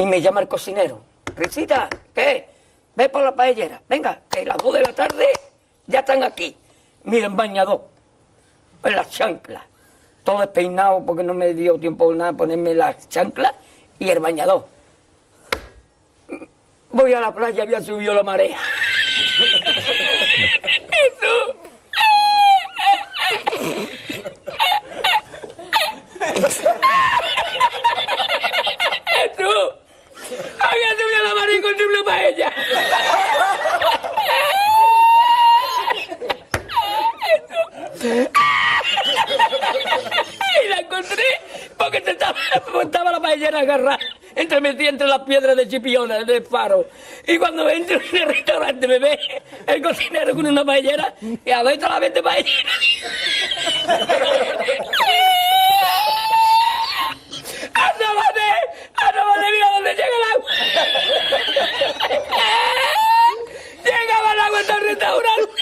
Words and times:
Y 0.00 0.06
me 0.06 0.22
llama 0.22 0.40
el 0.40 0.48
cocinero. 0.48 1.02
Risita, 1.36 1.90
¿qué? 2.14 2.48
Ve 2.96 3.10
por 3.10 3.22
la 3.22 3.34
paellera. 3.34 3.82
Venga, 3.86 4.22
que 4.30 4.46
las 4.46 4.56
dos 4.56 4.72
de 4.72 4.80
la 4.80 4.94
tarde 4.94 5.26
ya 5.86 5.98
están 5.98 6.22
aquí. 6.22 6.56
Miren, 7.04 7.36
bañador. 7.36 7.82
En 8.82 8.96
las 8.96 9.10
chanclas. 9.10 9.62
Todo 10.24 10.40
despeinado 10.40 11.04
porque 11.04 11.22
no 11.22 11.34
me 11.34 11.52
dio 11.52 11.78
tiempo 11.78 12.14
nada 12.14 12.32
ponerme 12.32 12.72
las 12.74 13.10
chanclas 13.10 13.52
y 13.98 14.08
el 14.08 14.20
bañador. 14.20 14.66
Voy 16.92 17.12
a 17.12 17.20
la 17.20 17.34
playa, 17.34 17.64
había 17.64 17.82
subido 17.82 18.14
la 18.14 18.22
marea. 18.22 18.56
Jesús. 20.88 21.56
Jesús. 29.06 29.74
Había 30.30 30.90
subido 30.90 31.24
la 31.24 31.34
marea 31.34 31.49
y 31.49 31.49
encontré 31.60 31.86
una 31.86 32.04
paella. 32.04 32.52
Y 40.64 40.68
la 40.68 40.76
encontré 40.78 41.22
porque 41.76 41.98
estaba, 41.98 42.34
estaba 42.82 43.12
la 43.12 43.20
paellera 43.20 43.60
agarrada 43.60 43.98
entre 44.34 44.60
metida 44.60 44.88
entre 44.88 45.06
las 45.06 45.20
piedras 45.20 45.56
de 45.56 45.68
Chipiona, 45.68 46.24
del 46.24 46.44
faro. 46.46 46.86
Y 47.26 47.38
cuando 47.38 47.68
entro 47.68 48.00
en 48.12 48.16
el 48.16 48.28
restaurante 48.28 48.88
me 48.88 48.98
ve 48.98 49.18
el 49.66 49.82
cocinero 49.82 50.34
con 50.34 50.46
una 50.46 50.64
paellera 50.64 51.14
y 51.44 51.50
adentro 51.50 51.88
la 51.88 51.98
vende 51.98 52.22
paellera. 52.22 52.70
¡Asómate! 59.00 59.18
¡Asómate! 59.18 59.50
¡Mira 59.52 59.68
dónde 59.72 59.90
llega 59.94 60.16
el 60.16 60.24
agua! 60.32 60.50
¡Llegaba 63.84 64.32
el 64.32 64.40
agua 64.40 64.60
hasta 64.60 64.74
el 64.74 64.80
restaurante! 64.82 65.52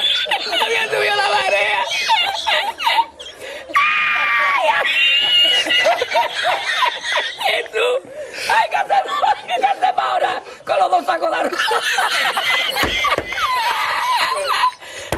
¡Había 0.64 0.84
subido 0.88 1.14
la 1.16 1.28
marea! 1.28 1.84
¡Jesús! 7.46 8.00
¡Hay 8.50 8.68
que 8.70 8.76
hacerlo! 8.76 9.12
¿Qué 9.46 9.52
hacemos 9.54 10.02
ahora? 10.04 10.42
Con 10.64 10.78
los 10.78 10.90
dos 10.90 11.06
sacos 11.06 11.30
de 11.30 11.36
arroz. 11.36 11.60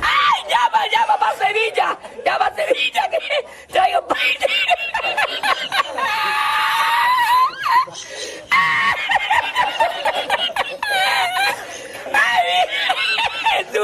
¡Ay, 0.03 0.43
llama, 0.49 0.87
llama 0.93 1.19
para 1.19 1.37
Sevilla! 1.37 1.99
¡Llama 2.25 2.47
a 2.47 2.55
Sevilla 2.55 3.11
que 3.11 3.19
traigo 3.73 4.07
¡Ay! 4.11 4.37
Tú 6.80 6.80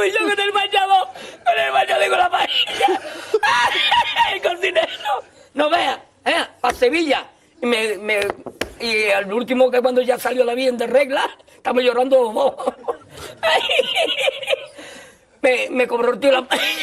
y 0.04 0.12
yo 0.12 0.18
con 0.20 0.40
el 0.40 0.52
bañador, 0.52 1.08
con 1.44 1.58
el 1.58 1.72
bañador 1.72 2.08
con 2.08 2.18
la 2.18 2.30
paella. 2.30 3.00
¡Ay, 3.42 4.34
el 4.34 4.42
cocinero! 4.42 5.24
No 5.54 5.70
vea, 5.70 6.00
¿eh? 6.24 6.46
Para 6.60 6.74
Sevilla. 6.74 7.26
Y, 7.60 7.66
me, 7.66 7.96
me, 7.98 8.20
y 8.80 9.10
al 9.10 9.32
último 9.32 9.70
que 9.70 9.80
cuando 9.80 10.02
ya 10.02 10.18
salió 10.18 10.44
la 10.44 10.54
bien 10.54 10.76
de 10.76 10.86
regla, 10.86 11.28
estamos 11.54 11.82
llorando 11.82 12.22
los 12.22 12.34
dos. 12.34 12.54
Me, 15.42 15.68
me 15.70 15.86
cobró 15.86 16.12
el 16.12 16.20
tío 16.20 16.32
la 16.32 16.42
paella. 16.42 16.64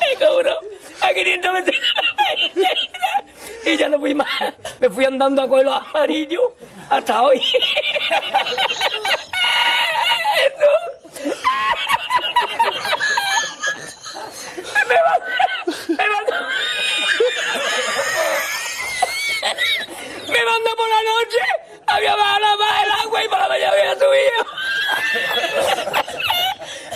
Me 0.00 0.26
cobró 0.26 0.58
a 1.00 1.14
500 1.14 1.52
metros 1.52 1.76
y 3.64 3.76
ya 3.76 3.88
no 3.88 3.98
fui 3.98 4.14
más. 4.14 4.28
Me 4.80 4.88
fui 4.90 5.04
andando 5.04 5.42
a 5.42 5.48
coger 5.48 5.66
los 5.66 5.74
amarillos 5.74 6.42
hasta 6.90 7.22
hoy. 7.22 7.42
Me 14.88 14.96
mandó, 15.04 15.26
me 15.88 16.08
mandó, 16.08 16.34
me 20.28 20.44
mandó 20.44 20.76
por 20.76 20.88
la 20.88 21.02
noche, 21.02 21.42
había 21.86 22.16
bajado 22.16 22.64
el 22.84 22.90
agua 23.02 23.24
y 23.24 23.28
por 23.28 23.38
la 23.38 23.48
mañana 23.48 23.72
había 23.72 23.94
subido. 23.94 24.46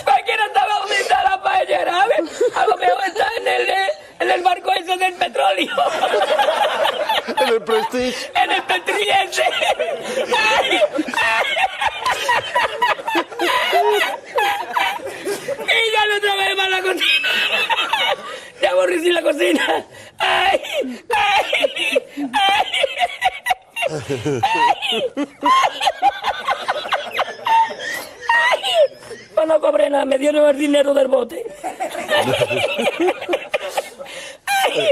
Cualquiera 0.03 0.45
estaba 0.45 0.79
donde 0.79 0.99
está 0.99 1.23
la 1.23 1.41
paellera, 1.41 1.91
¿sabes? 1.91 2.19
A 2.55 2.67
lo 2.67 2.77
mejor 2.77 3.03
está 3.05 3.27
en 3.37 3.47
el, 3.47 3.69
en 4.19 4.31
el 4.31 4.41
barco 4.41 4.71
ese 4.73 4.97
del 4.97 5.13
petróleo. 5.13 5.71
En 7.39 7.47
el 7.47 7.63
Prestige. 7.63 8.31
En 8.35 8.51
el 8.51 8.63
petriense. 8.63 9.43
Ay, 9.43 10.79
Y 15.63 15.91
ya 15.91 16.05
no 16.07 16.19
vez 16.37 16.55
para 16.55 16.69
la 16.69 16.81
cocina. 16.81 17.29
Ya 18.61 18.69
aborrecí 18.71 19.11
la 19.11 19.21
cocina. 19.21 19.85
Ay, 20.19 20.61
ay, 21.09 22.01
ay. 22.33 22.65
Pues 29.35 29.47
no 29.47 29.59
cobré 29.59 29.89
nada, 29.89 30.05
me 30.05 30.17
dieron 30.17 30.47
el 30.47 30.57
dinero 30.57 30.93
del 30.93 31.07
bote. 31.07 31.43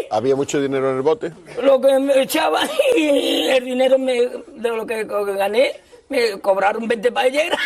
¿Había 0.10 0.36
mucho 0.36 0.60
dinero 0.60 0.90
en 0.92 0.98
el 0.98 1.02
bote? 1.02 1.32
Lo 1.62 1.80
que 1.80 2.00
me 2.00 2.22
echaban 2.22 2.70
y 2.96 3.48
el 3.48 3.66
dinero 3.66 3.98
me, 3.98 4.14
de 4.14 4.70
lo 4.70 4.86
que, 4.86 5.08
que 5.08 5.34
gané, 5.36 5.80
me 6.10 6.40
cobraron 6.40 6.88
20 6.88 7.12
paelleras. 7.12 7.60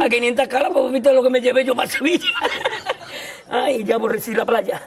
A 0.00 0.08
500 0.08 0.48
caras, 0.48 0.70
pues 0.72 0.92
viste 0.92 1.12
lo 1.12 1.22
que 1.22 1.30
me 1.30 1.40
llevé 1.40 1.64
yo 1.64 1.74
para 1.74 1.88
Sevilla. 1.88 2.28
Ay, 3.48 3.82
ya 3.84 3.94
aborrecí 3.94 4.34
la 4.34 4.44
playa. 4.44 4.82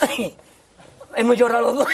Ay, 0.00 0.36
hemos 1.16 1.36
llorado 1.36 1.62
los 1.62 1.76
dos. 1.76 1.88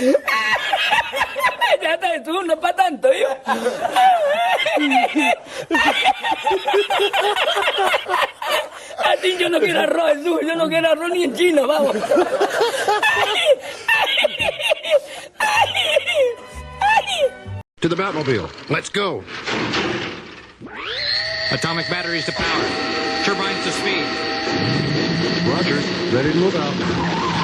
Ya 1.80 1.94
está, 1.94 2.22
tú, 2.22 2.42
no 2.42 2.52
es 2.54 2.58
para 2.58 2.76
tanto, 2.76 3.08
yo. 3.12 3.28
A 9.04 9.16
ti 9.16 9.36
yo 9.38 9.48
no 9.48 9.60
quiero 9.60 9.80
arroz, 9.80 10.12
Jesús, 10.14 10.40
yo 10.42 10.54
no 10.56 10.68
quiero 10.68 10.90
arroz 10.90 11.10
ni 11.10 11.24
en 11.24 11.34
chino, 11.34 11.66
vamos. 11.66 11.96
To 17.80 17.88
the 17.88 17.96
Batmobile. 17.96 18.50
Let's 18.68 18.90
go. 18.90 19.24
Atomic 21.50 21.88
batteries 21.88 22.26
to 22.26 22.32
power. 22.32 22.64
Turbines 23.24 23.64
to 23.64 23.70
speed. 23.72 24.04
Roger. 25.48 25.80
Ready 26.14 26.32
to 26.32 26.38
move 26.38 26.56
out. 26.56 27.39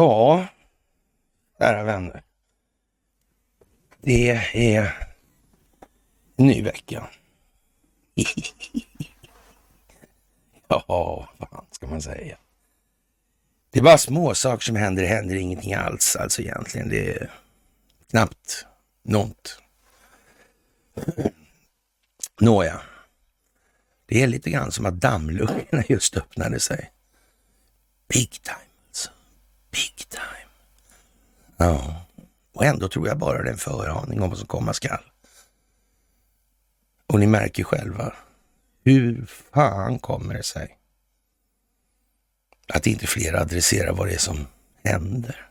Ja, 0.00 0.46
kära 1.58 1.82
vänner. 1.84 2.22
Det 4.00 4.30
är 4.54 5.08
Ny 6.36 6.62
vecka. 6.62 7.10
ja, 10.68 10.84
vad 11.38 11.48
fan 11.48 11.66
ska 11.70 11.86
man 11.86 12.02
säga? 12.02 12.38
Det 13.70 13.78
är 13.78 13.82
bara 13.82 13.98
små 13.98 14.34
saker 14.34 14.64
som 14.64 14.76
händer, 14.76 15.02
det 15.02 15.08
händer 15.08 15.34
ingenting 15.34 15.74
alls 15.74 16.16
alltså 16.16 16.42
egentligen. 16.42 16.88
Det 16.88 17.10
är 17.10 17.30
knappt 18.10 18.66
något. 19.02 19.62
Nåja, 22.40 22.80
det 24.06 24.22
är 24.22 24.26
lite 24.26 24.50
grann 24.50 24.72
som 24.72 24.86
att 24.86 25.00
dammluckorna 25.00 25.84
just 25.88 26.16
öppnade 26.16 26.60
sig. 26.60 26.92
Big 28.08 28.30
time. 28.42 28.69
Big 29.70 30.08
time. 30.08 30.48
Ja, 31.56 32.04
och 32.52 32.64
ändå 32.64 32.88
tror 32.88 33.08
jag 33.08 33.18
bara 33.18 33.42
det 33.42 33.48
är 33.48 33.52
en 33.52 33.58
föraning 33.58 34.22
om 34.22 34.28
vad 34.30 34.38
som 34.38 34.46
komma 34.46 34.72
skall. 34.72 35.04
Och 37.06 37.20
ni 37.20 37.26
märker 37.26 37.64
själva, 37.64 38.14
hur 38.84 39.26
fan 39.26 39.98
kommer 39.98 40.34
det 40.34 40.42
sig 40.42 40.78
att 42.68 42.86
inte 42.86 43.06
fler 43.06 43.34
adresserar 43.34 43.92
vad 43.92 44.06
det 44.06 44.14
är 44.14 44.18
som 44.18 44.46
händer? 44.84 45.50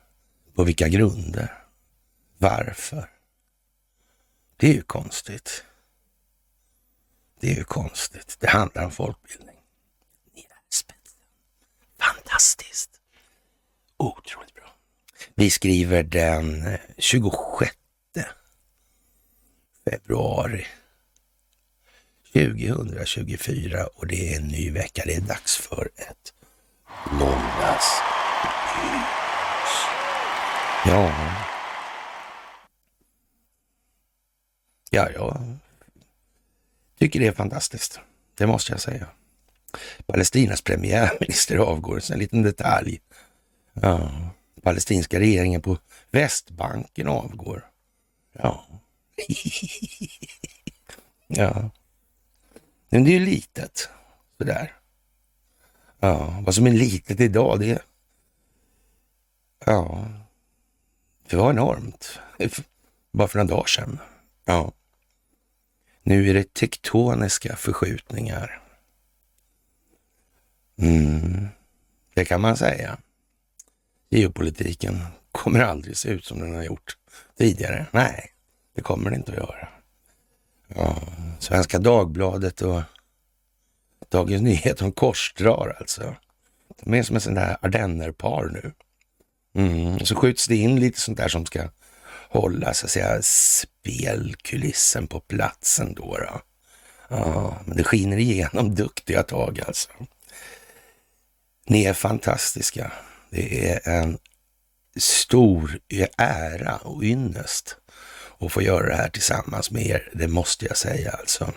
På 0.55 0.63
vilka 0.63 0.87
grunder? 0.87 1.63
Varför? 2.37 3.09
Det 4.57 4.69
är 4.69 4.73
ju 4.73 4.81
konstigt. 4.81 5.63
Det 7.39 7.51
är 7.51 7.55
ju 7.55 7.63
konstigt. 7.63 8.37
Det 8.39 8.49
handlar 8.49 8.85
om 8.85 8.91
folkbildning. 8.91 9.55
Ni 10.33 10.41
är 10.41 10.59
spetsen. 10.69 11.21
Fantastiskt. 11.99 12.98
Otroligt 13.99 14.53
bra. 14.53 14.73
Vi 15.35 15.49
skriver 15.49 16.03
den 16.03 16.67
eh, 16.67 16.79
26 16.97 17.75
februari 19.89 20.65
2024 22.33 23.85
och 23.85 24.07
det 24.07 24.33
är 24.33 24.37
en 24.37 24.47
ny 24.47 24.71
vecka. 24.71 25.03
Det 25.05 25.15
är 25.15 25.21
dags 25.21 25.57
för 25.57 25.89
ett 25.95 26.33
måndagsmys. 27.11 28.03
Ja. 30.85 31.13
Ja, 34.91 35.09
jag 35.11 35.57
tycker 36.99 37.19
det 37.19 37.27
är 37.27 37.31
fantastiskt. 37.31 37.99
Det 38.35 38.47
måste 38.47 38.71
jag 38.71 38.81
säga. 38.81 39.07
Palestinas 40.05 40.61
premiärminister 40.61 41.57
avgår, 41.57 41.99
så 41.99 42.13
en 42.13 42.19
liten 42.19 42.41
detalj. 42.43 42.99
Ja, 43.81 44.11
palestinska 44.61 45.19
regeringen 45.19 45.61
på 45.61 45.77
Västbanken 46.11 47.07
avgår. 47.07 47.65
Ja. 48.31 48.65
ja. 51.27 51.69
Men 52.89 53.03
det 53.03 53.09
är 53.09 53.19
ju 53.19 53.25
litet, 53.25 53.89
sådär. 54.37 54.73
Ja, 55.99 56.43
vad 56.45 56.55
som 56.55 56.67
är 56.67 56.71
litet 56.71 57.19
idag, 57.19 57.59
det... 57.59 57.81
Ja, 59.65 60.07
det 61.29 61.35
var 61.35 61.49
enormt. 61.49 62.19
Bara 63.11 63.27
för 63.27 63.39
några 63.39 63.49
dagar 63.49 63.65
sedan. 63.65 63.99
Ja. 64.45 64.71
Nu 66.03 66.29
är 66.29 66.33
det 66.33 66.53
tektoniska 66.53 67.55
förskjutningar. 67.55 68.61
Mm, 70.77 71.47
det 72.13 72.25
kan 72.25 72.41
man 72.41 72.57
säga. 72.57 72.97
Geopolitiken 74.09 75.01
kommer 75.31 75.59
aldrig 75.59 75.97
se 75.97 76.09
ut 76.09 76.25
som 76.25 76.39
den 76.39 76.55
har 76.55 76.63
gjort 76.63 76.97
tidigare. 77.37 77.85
Nej, 77.91 78.31
det 78.75 78.81
kommer 78.81 79.09
det 79.09 79.15
inte 79.15 79.31
att 79.31 79.37
göra. 79.37 79.67
Ja, 80.67 81.01
Svenska 81.39 81.79
Dagbladet 81.79 82.61
och 82.61 82.81
Dagens 84.09 84.41
Nyheter, 84.41 84.83
de 84.83 84.91
korsdrar 84.91 85.75
alltså. 85.79 86.15
De 86.81 86.93
är 86.93 87.03
som 87.03 87.15
en 87.15 87.21
sån 87.21 87.33
där 87.33 87.57
ardennerpar 87.61 88.45
nu. 88.45 88.71
Mm. 89.55 89.99
Så 89.99 90.15
skjuts 90.15 90.47
det 90.47 90.55
in 90.55 90.79
lite 90.79 90.99
sånt 90.99 91.17
där 91.17 91.27
som 91.27 91.45
ska 91.45 91.69
hålla 92.29 92.73
så 92.73 92.85
att 92.85 92.91
säga 92.91 93.21
spelkulissen 93.21 95.07
på 95.07 95.19
platsen 95.19 95.93
då. 95.93 96.17
då. 96.17 96.41
Ja, 97.07 97.57
men 97.65 97.77
det 97.77 97.83
skiner 97.83 98.17
igenom 98.17 98.75
duktiga 98.75 99.23
tag 99.23 99.61
alltså. 99.67 99.89
Ni 101.65 101.85
är 101.85 101.93
fantastiska. 101.93 102.91
Det 103.29 103.69
är 103.69 103.89
en 103.89 104.17
stor 104.97 105.79
ära 106.17 106.77
och 106.77 107.03
ynnest 107.03 107.75
att 108.39 108.51
få 108.51 108.61
göra 108.61 108.89
det 108.89 108.95
här 108.95 109.09
tillsammans 109.09 109.71
med 109.71 109.85
er. 109.85 110.09
Det 110.13 110.27
måste 110.27 110.65
jag 110.65 110.77
säga 110.77 111.11
alltså. 111.11 111.53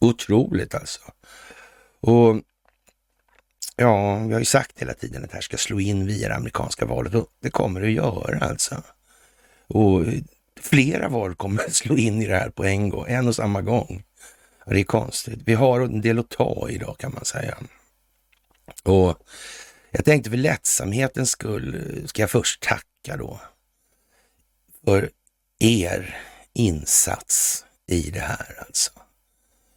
Otroligt 0.00 0.74
alltså. 0.74 1.00
Och 2.00 2.36
ja, 3.76 4.18
vi 4.18 4.32
har 4.32 4.40
ju 4.40 4.44
sagt 4.44 4.82
hela 4.82 4.94
tiden 4.94 5.24
att 5.24 5.30
det 5.30 5.36
här 5.36 5.42
ska 5.42 5.56
slå 5.56 5.80
in 5.80 6.06
via 6.06 6.28
det 6.28 6.34
amerikanska 6.34 6.84
valet 6.84 7.14
och 7.14 7.26
det 7.42 7.50
kommer 7.50 7.80
det 7.80 7.86
att 7.86 7.92
göra 7.92 8.38
alltså. 8.38 8.82
Och 9.66 10.04
flera 10.60 11.08
val 11.08 11.34
kommer 11.34 11.64
att 11.64 11.74
slå 11.74 11.96
in 11.96 12.22
i 12.22 12.26
det 12.26 12.36
här 12.36 12.50
på 12.50 12.64
en 12.64 12.88
gång, 12.88 13.04
en 13.08 13.28
och 13.28 13.36
samma 13.36 13.62
gång. 13.62 14.04
Det 14.66 14.80
är 14.80 14.84
konstigt. 14.84 15.40
Vi 15.44 15.54
har 15.54 15.80
en 15.80 16.00
del 16.00 16.18
att 16.18 16.28
ta 16.28 16.66
idag 16.70 16.98
kan 16.98 17.14
man 17.14 17.24
säga. 17.24 17.58
Och 18.82 19.18
jag 19.90 20.04
tänkte 20.04 20.30
för 20.30 20.36
lättsamhetens 20.36 21.30
skull 21.30 22.02
ska 22.08 22.22
jag 22.22 22.30
först 22.30 22.62
tacka 22.62 23.16
då 23.16 23.40
för 24.84 25.10
er 25.58 26.20
insats 26.52 27.64
i 27.86 28.10
det 28.10 28.20
här 28.20 28.64
alltså. 28.66 28.90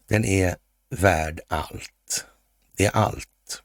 Den 0.07 0.25
är 0.25 0.55
värd 0.89 1.39
allt. 1.47 2.25
Det 2.77 2.85
är 2.85 2.91
allt. 2.91 3.63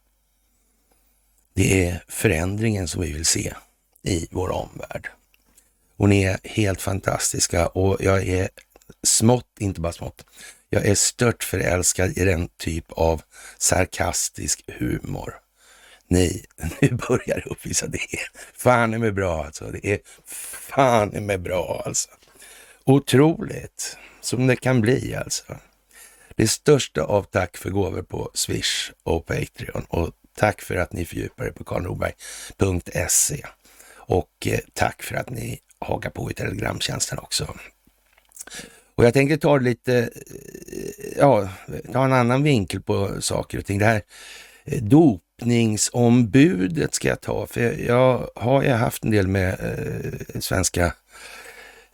Det 1.55 1.89
är 1.89 2.05
förändringen 2.09 2.89
som 2.89 3.03
vi 3.03 3.13
vill 3.13 3.27
se 3.27 3.55
i 4.03 4.29
vår 4.31 4.51
omvärld. 4.51 5.09
Och 5.97 6.09
ni 6.09 6.23
är 6.23 6.39
helt 6.45 6.83
fantastiska 6.83 7.67
och 7.67 7.97
jag 8.01 8.29
är 8.29 8.49
smått, 9.03 9.51
inte 9.59 9.81
bara 9.81 9.93
smått, 9.93 10.25
jag 10.69 10.87
är 10.87 10.95
stört 10.95 11.45
förälskad 11.45 12.19
i 12.19 12.25
den 12.25 12.49
typ 12.49 12.93
av 12.93 13.23
sarkastisk 13.59 14.63
humor. 14.67 15.35
Ni, 16.09 16.45
nu 16.81 16.89
börjar 16.91 17.43
det 17.45 17.51
uppvisa 17.51 17.87
det. 17.87 17.99
Är 17.99 18.29
fan 18.55 18.95
är 18.95 18.99
med 18.99 19.15
bra 19.15 19.45
alltså. 19.45 19.65
Det 19.65 19.87
är 19.87 19.99
fan 20.27 21.15
är 21.15 21.21
med 21.21 21.43
bra 21.43 21.83
alltså. 21.87 22.09
Otroligt 22.85 23.97
som 24.21 24.47
det 24.47 24.57
kan 24.57 24.81
bli 24.81 25.15
alltså. 25.15 25.57
Det 26.37 26.49
största 26.49 27.03
av 27.03 27.23
tack 27.23 27.57
för 27.57 27.71
gåvor 27.71 28.03
på 28.03 28.31
Swish 28.35 28.91
och 29.03 29.27
Patreon 29.27 29.87
och 29.89 30.11
tack 30.37 30.61
för 30.63 30.77
att 30.77 30.93
ni 30.93 31.05
fördjupar 31.05 31.45
er 31.45 31.51
på 31.51 31.65
karlnorberg.se 31.65 33.47
och 33.95 34.47
eh, 34.47 34.61
tack 34.73 35.03
för 35.03 35.17
att 35.17 35.31
ni 35.31 35.59
hakar 35.79 36.11
på 36.11 36.31
i 36.31 36.35
telegramtjänsten 36.35 37.19
också. 37.19 37.57
Och 38.95 39.05
jag 39.05 39.15
tänkte 39.15 39.37
ta 39.37 39.59
lite, 39.59 39.99
eh, 39.99 41.19
ja, 41.19 41.49
ta 41.93 42.05
en 42.05 42.13
annan 42.13 42.43
vinkel 42.43 42.83
på 42.83 43.23
saker 43.23 43.59
och 43.59 43.67
ting. 43.67 43.79
Det 43.79 43.85
här 43.85 44.03
eh, 44.65 44.83
dop 44.83 45.23
dopningsombudet 45.39 46.95
ska 46.95 47.09
jag 47.09 47.21
ta, 47.21 47.47
för 47.47 47.61
jag 47.87 48.29
har 48.35 48.63
ju 48.63 48.71
haft 48.71 49.05
en 49.05 49.11
del 49.11 49.29
med 49.29 49.49
eh, 49.51 50.41
svenska 50.41 50.93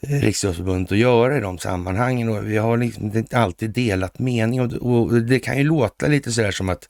eh, 0.01 0.21
Riksidrottsförbundet 0.21 0.93
att 0.93 0.99
göra 0.99 1.37
i 1.37 1.41
de 1.41 1.59
sammanhangen 1.59 2.29
och 2.29 2.47
vi 2.47 2.57
har 2.57 2.77
liksom 2.77 3.17
inte 3.17 3.39
alltid 3.39 3.71
delat 3.71 4.19
mening 4.19 4.61
och, 4.61 4.73
och 4.73 5.23
det 5.23 5.39
kan 5.39 5.59
ju 5.59 5.65
låta 5.65 6.07
lite 6.07 6.33
sådär 6.33 6.51
som 6.51 6.69
att 6.69 6.89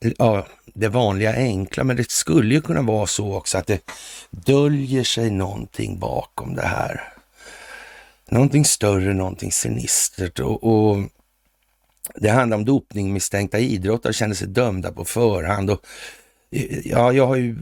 eh, 0.00 0.12
ja, 0.18 0.46
det 0.74 0.88
vanliga 0.88 1.34
enkla, 1.34 1.84
men 1.84 1.96
det 1.96 2.10
skulle 2.10 2.54
ju 2.54 2.60
kunna 2.60 2.82
vara 2.82 3.06
så 3.06 3.34
också 3.34 3.58
att 3.58 3.66
det 3.66 3.90
döljer 4.30 5.04
sig 5.04 5.30
någonting 5.30 5.98
bakom 5.98 6.54
det 6.54 6.66
här. 6.66 7.12
Någonting 8.28 8.64
större, 8.64 9.14
någonting 9.14 9.52
sinistert 9.52 10.40
och, 10.40 10.64
och 10.64 10.98
det 12.14 12.28
handlar 12.28 12.56
om 12.56 12.64
dopningmisstänkta 12.64 13.58
idrottare 13.58 14.12
kände 14.12 14.36
sig 14.36 14.48
dömda 14.48 14.92
på 14.92 15.04
förhand. 15.04 15.70
Och, 15.70 15.86
ja, 16.84 17.12
jag 17.12 17.26
har 17.26 17.36
ju 17.36 17.56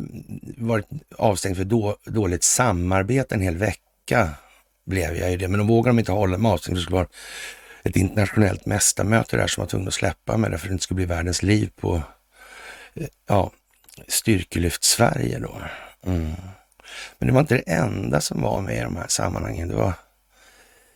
varit 0.57 0.87
avstängd 1.19 1.57
för 1.57 1.65
då, 1.65 1.97
dåligt 2.05 2.45
samarbete 2.45 3.35
en 3.35 3.41
hel 3.41 3.57
vecka 3.57 4.29
blev 4.87 5.17
jag 5.17 5.31
ju 5.31 5.37
det. 5.37 5.49
Men 5.49 5.61
då 5.61 5.67
vågar 5.67 5.91
de 5.91 5.99
inte 5.99 6.13
hålla 6.13 6.39
mig 6.39 6.53
avstängd. 6.53 6.79
Det 6.79 6.83
skulle 6.83 6.97
vara 6.97 7.09
ett 7.83 7.97
internationellt 7.97 8.67
mästarmöte 8.67 9.37
där 9.37 9.47
som 9.47 9.63
var 9.63 9.69
tvungen 9.69 9.89
att 9.89 9.95
släppa 9.95 10.37
mig 10.37 10.51
därför 10.51 10.67
att 10.67 10.71
det 10.71 10.73
inte 10.73 10.85
skulle 10.85 10.97
bli 10.97 11.07
världens 11.07 11.43
liv 11.43 11.71
på 11.81 12.03
ja, 13.29 13.51
Styrkelyft 14.09 14.85
Sverige 14.85 15.39
då. 15.39 15.63
Mm. 16.07 16.33
Men 17.19 17.27
det 17.27 17.33
var 17.35 17.41
inte 17.41 17.55
det 17.55 17.73
enda 17.73 18.21
som 18.21 18.43
var 18.43 18.61
med 18.61 18.77
i 18.77 18.81
de 18.81 18.97
här 18.97 19.09
sammanhangen. 19.09 19.69
Det 19.69 19.75
var 19.75 19.93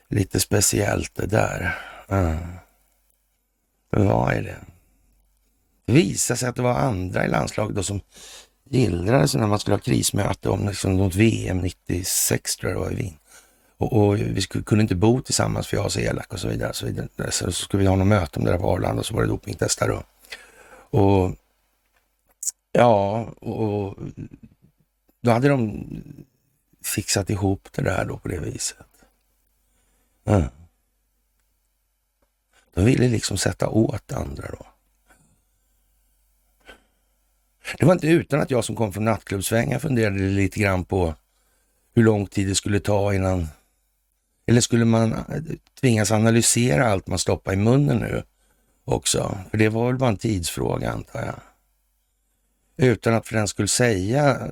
lite 0.08 0.40
speciellt 0.40 1.14
det 1.14 1.26
där. 1.26 1.78
Mm. 2.08 2.36
Vad 3.90 4.32
är 4.32 4.42
det? 4.42 4.56
Det 5.86 5.92
visade 5.92 6.38
sig 6.38 6.48
att 6.48 6.56
det 6.56 6.62
var 6.62 6.74
andra 6.74 7.24
i 7.24 7.28
landslaget 7.28 7.76
då 7.76 7.82
som 7.82 8.00
gillrade 8.70 9.28
sig 9.28 9.40
när 9.40 9.46
man 9.46 9.58
skulle 9.58 9.76
ha 9.76 9.80
krismöte 9.80 10.48
om 10.48 10.68
liksom 10.68 10.96
något 10.96 11.14
VM 11.14 11.58
96 11.58 12.56
tror 12.56 12.72
jag 12.72 12.80
det 12.80 12.84
var 12.84 12.92
i 12.92 12.94
Wien. 12.94 13.16
Och, 13.76 13.92
och 13.92 14.16
vi 14.16 14.40
skulle, 14.40 14.64
kunde 14.64 14.82
inte 14.82 14.94
bo 14.94 15.20
tillsammans 15.20 15.66
för 15.66 15.76
jag 15.76 15.82
var 15.82 15.90
så 15.90 16.00
elak 16.00 16.32
och 16.32 16.40
så 16.40 16.48
vidare. 16.48 16.72
Så, 16.72 16.86
vidare. 16.86 17.30
så 17.30 17.52
skulle 17.52 17.80
vi 17.80 17.88
ha 17.88 17.96
något 17.96 18.06
möte 18.06 18.38
om 18.38 18.44
det 18.44 18.50
där 18.50 18.58
på 18.58 18.70
Arlanda 18.70 19.00
och 19.00 19.06
så 19.06 19.14
var 19.14 19.22
det 19.22 19.28
dopingtestar 19.28 19.88
då. 19.88 20.02
Och 20.98 21.36
ja, 22.72 23.22
och 23.40 23.98
då 25.22 25.30
hade 25.30 25.48
de 25.48 25.86
fixat 26.84 27.30
ihop 27.30 27.68
det 27.72 27.82
där 27.82 28.04
då 28.04 28.18
på 28.18 28.28
det 28.28 28.38
viset. 28.38 28.76
Mm. 30.24 30.48
De 32.76 32.84
ville 32.84 33.08
liksom 33.08 33.38
sätta 33.38 33.68
åt 33.68 34.12
andra 34.12 34.48
då. 34.50 34.66
Det 37.78 37.86
var 37.86 37.92
inte 37.92 38.06
utan 38.06 38.40
att 38.40 38.50
jag 38.50 38.64
som 38.64 38.76
kom 38.76 38.92
från 38.92 39.04
nattklubbsvängar 39.04 39.78
funderade 39.78 40.18
lite 40.18 40.60
grann 40.60 40.84
på 40.84 41.14
hur 41.94 42.02
lång 42.02 42.26
tid 42.26 42.48
det 42.48 42.54
skulle 42.54 42.80
ta 42.80 43.14
innan... 43.14 43.48
Eller 44.46 44.60
skulle 44.60 44.84
man 44.84 45.12
eh, 45.12 45.42
tvingas 45.80 46.12
analysera 46.12 46.86
allt 46.86 47.06
man 47.06 47.18
stoppar 47.18 47.52
i 47.52 47.56
munnen 47.56 47.98
nu 47.98 48.22
också? 48.84 49.38
För 49.50 49.58
det 49.58 49.68
var 49.68 49.86
väl 49.86 49.98
bara 49.98 50.10
en 50.10 50.16
tidsfråga 50.16 50.90
antar 50.90 51.24
jag. 51.24 51.40
Utan 52.76 53.14
att 53.14 53.28
för 53.28 53.36
den 53.36 53.48
skulle 53.48 53.68
säga 53.68 54.30
eh, 54.30 54.48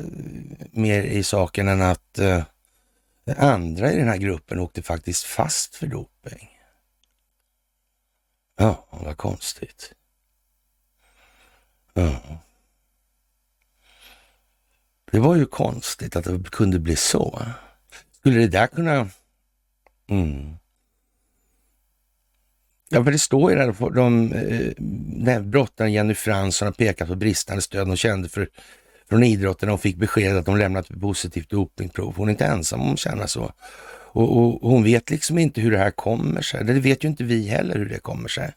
mer 0.70 1.02
i 1.02 1.22
saken 1.22 1.68
än 1.68 1.82
att 1.82 2.18
eh, 2.18 2.42
andra 3.36 3.92
i 3.92 3.96
den 3.96 4.08
här 4.08 4.16
gruppen 4.16 4.58
åkte 4.58 4.82
faktiskt 4.82 5.24
fast 5.24 5.74
för 5.74 5.86
doping. 5.86 6.53
Ja, 8.56 8.86
vad 8.90 9.16
konstigt. 9.16 9.92
Ja. 11.94 12.20
Det 15.12 15.20
var 15.20 15.36
ju 15.36 15.46
konstigt 15.46 16.16
att 16.16 16.24
det 16.24 16.50
kunde 16.50 16.78
bli 16.78 16.96
så. 16.96 17.42
Skulle 18.18 18.38
det 18.38 18.48
där 18.48 18.66
kunna... 18.66 19.08
Mm. 20.08 20.56
Ja, 22.88 23.04
för 23.04 23.12
det 23.12 23.18
står 23.18 23.50
ju 23.50 23.56
där, 23.56 23.90
de, 23.90 24.32
eh, 24.32 24.72
de, 25.24 25.50
brottaren 25.50 25.92
Jenny 25.92 26.14
Fransson 26.14 26.66
har 26.66 26.72
pekat 26.72 27.08
på 27.08 27.14
bristande 27.14 27.62
stöd 27.62 27.86
hon 27.86 27.96
kände 27.96 28.28
för, 28.28 28.48
från 29.08 29.22
idrotten 29.22 29.70
och 29.70 29.80
fick 29.80 29.96
besked 29.96 30.36
att 30.36 30.46
de 30.46 30.56
lämnat 30.56 31.00
positivt 31.00 31.50
dopingprov. 31.50 32.14
Hon 32.16 32.28
är 32.28 32.32
inte 32.32 32.46
ensam 32.46 32.80
om 32.80 32.92
att 32.92 32.98
känna 32.98 33.26
så. 33.26 33.52
Och, 34.14 34.38
och, 34.38 34.70
hon 34.70 34.84
vet 34.84 35.10
liksom 35.10 35.38
inte 35.38 35.60
hur 35.60 35.70
det 35.70 35.78
här 35.78 35.90
kommer 35.90 36.42
sig. 36.42 36.64
Det 36.64 36.72
vet 36.72 37.04
ju 37.04 37.08
inte 37.08 37.24
vi 37.24 37.48
heller 37.48 37.74
hur 37.74 37.88
det 37.88 37.98
kommer 37.98 38.28
sig. 38.28 38.52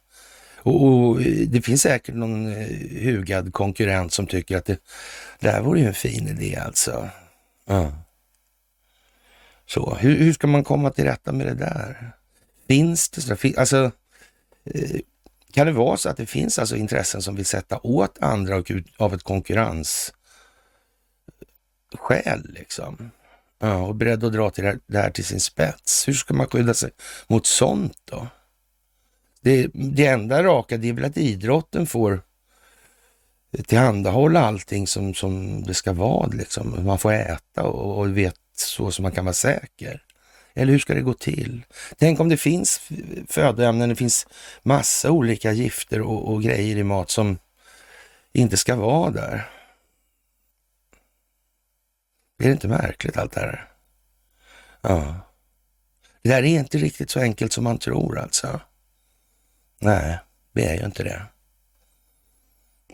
Och, 0.58 0.86
och 0.86 1.22
det 1.48 1.62
finns 1.62 1.82
säkert 1.82 2.16
någon 2.16 2.54
eh, 2.54 2.68
hugad 3.04 3.54
konkurrent 3.54 4.14
som 4.14 4.28
tycker 4.28 4.58
att 4.58 4.66
det, 4.66 4.80
det 5.40 5.50
här 5.50 5.62
vore 5.62 5.80
ju 5.80 5.86
en 5.86 5.94
fin 5.94 6.28
idé 6.28 6.56
alltså. 6.56 7.10
Ja. 7.66 7.92
Så 9.66 9.96
hur, 10.00 10.16
hur 10.18 10.34
ska 10.34 10.48
man 10.48 10.64
komma 10.64 10.90
till 10.90 11.04
rätta 11.04 11.32
med 11.32 11.48
det 11.48 11.54
där? 11.54 12.12
Finns 12.68 13.10
det 13.10 13.22
så? 13.22 13.36
Alltså, 13.58 13.92
eh, 14.66 15.00
kan 15.52 15.68
det 15.68 15.74
vara 15.74 15.98
så 15.98 16.10
att 16.10 16.18
det 16.18 16.26
finns 16.26 16.60
alltså 16.60 16.76
intressen 16.76 17.22
som 17.22 17.36
vill 17.36 17.46
sätta 17.46 17.80
åt 17.80 18.18
andra 18.22 18.64
av 18.98 19.14
ett 19.14 19.24
konkurrensskäl 19.24 20.14
liksom? 22.44 23.12
Ja, 23.60 23.78
och 23.78 23.96
beredd 23.96 24.24
att 24.24 24.34
dra 24.34 24.50
till 24.50 24.80
det 24.88 25.00
här 25.00 25.10
till 25.10 25.26
sin 25.26 25.40
spets. 25.40 26.08
Hur 26.08 26.14
ska 26.14 26.34
man 26.34 26.48
skydda 26.48 26.74
sig 26.74 26.92
mot 27.28 27.46
sånt 27.46 27.98
då? 28.06 28.28
Det, 29.42 29.68
det 29.74 30.06
enda 30.06 30.44
raka 30.44 30.78
det 30.78 30.90
är 30.90 30.94
väl 30.94 31.06
att 31.06 31.18
idrotten 31.18 31.88
får 31.88 32.22
tillhandahålla 33.68 34.46
allting 34.46 34.88
som, 34.88 35.14
som 35.14 35.64
det 35.64 35.74
ska 35.74 35.94
vara. 35.94 36.28
Liksom. 36.28 36.86
Man 36.86 37.00
får 37.00 37.14
äta 37.14 37.64
och, 37.64 38.00
och 38.00 38.18
vet 38.18 38.36
så 38.56 38.92
som 38.92 39.04
man 39.04 39.12
kan 39.12 39.26
vara 39.26 39.34
säker. 39.34 40.04
Eller 40.54 40.72
hur 40.72 40.80
ska 40.80 40.94
det 40.94 41.02
gå 41.02 41.14
till? 41.14 41.64
Tänk 41.98 42.20
om 42.20 42.30
det 42.30 42.38
finns 42.38 42.82
födoämnen, 43.28 43.90
det 43.90 43.96
finns 43.96 44.28
massa 44.64 45.12
olika 45.12 45.52
gifter 45.52 46.02
och, 46.02 46.34
och 46.34 46.44
grejer 46.44 46.78
i 46.78 46.84
mat 46.84 47.10
som 47.10 47.38
inte 48.34 48.58
ska 48.58 48.76
vara 48.76 49.12
där. 49.12 49.50
Är 52.38 52.46
det 52.46 52.52
inte 52.52 52.68
märkligt 52.68 53.18
allt 53.18 53.32
det 53.32 53.40
här? 53.40 53.68
Ja. 54.82 55.16
Det 56.22 56.30
där 56.30 56.44
är 56.44 56.60
inte 56.60 56.78
riktigt 56.78 57.10
så 57.10 57.20
enkelt 57.20 57.54
som 57.54 57.64
man 57.64 57.78
tror 57.78 58.20
alltså. 58.20 58.62
Nej, 59.80 60.20
det 60.54 60.66
är 60.66 60.80
ju 60.80 60.86
inte 60.86 61.04
det. 61.04 61.22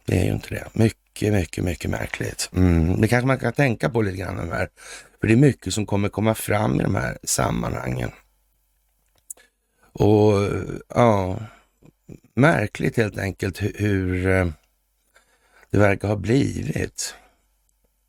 Det 0.05 0.19
är 0.19 0.25
ju 0.25 0.31
inte 0.31 0.50
det. 0.50 0.67
Mycket, 0.73 1.33
mycket, 1.33 1.63
mycket 1.63 1.89
märkligt. 1.89 2.50
Mm. 2.53 3.01
Det 3.01 3.07
kanske 3.07 3.27
man 3.27 3.39
kan 3.39 3.53
tänka 3.53 3.89
på 3.89 4.01
lite 4.01 4.17
grann. 4.17 4.51
Här. 4.51 4.69
För 5.19 5.27
det 5.27 5.33
är 5.33 5.38
mycket 5.38 5.73
som 5.73 5.85
kommer 5.85 6.09
komma 6.09 6.35
fram 6.35 6.79
i 6.79 6.83
de 6.83 6.95
här 6.95 7.17
sammanhangen. 7.23 8.12
Och 9.93 10.33
ja, 10.88 11.39
märkligt 12.35 12.97
helt 12.97 13.17
enkelt 13.17 13.62
hur, 13.62 14.27
eh, 14.27 14.47
det 15.69 15.77
verkar 15.77 16.07
ha 16.07 16.15
blivit. 16.15 17.15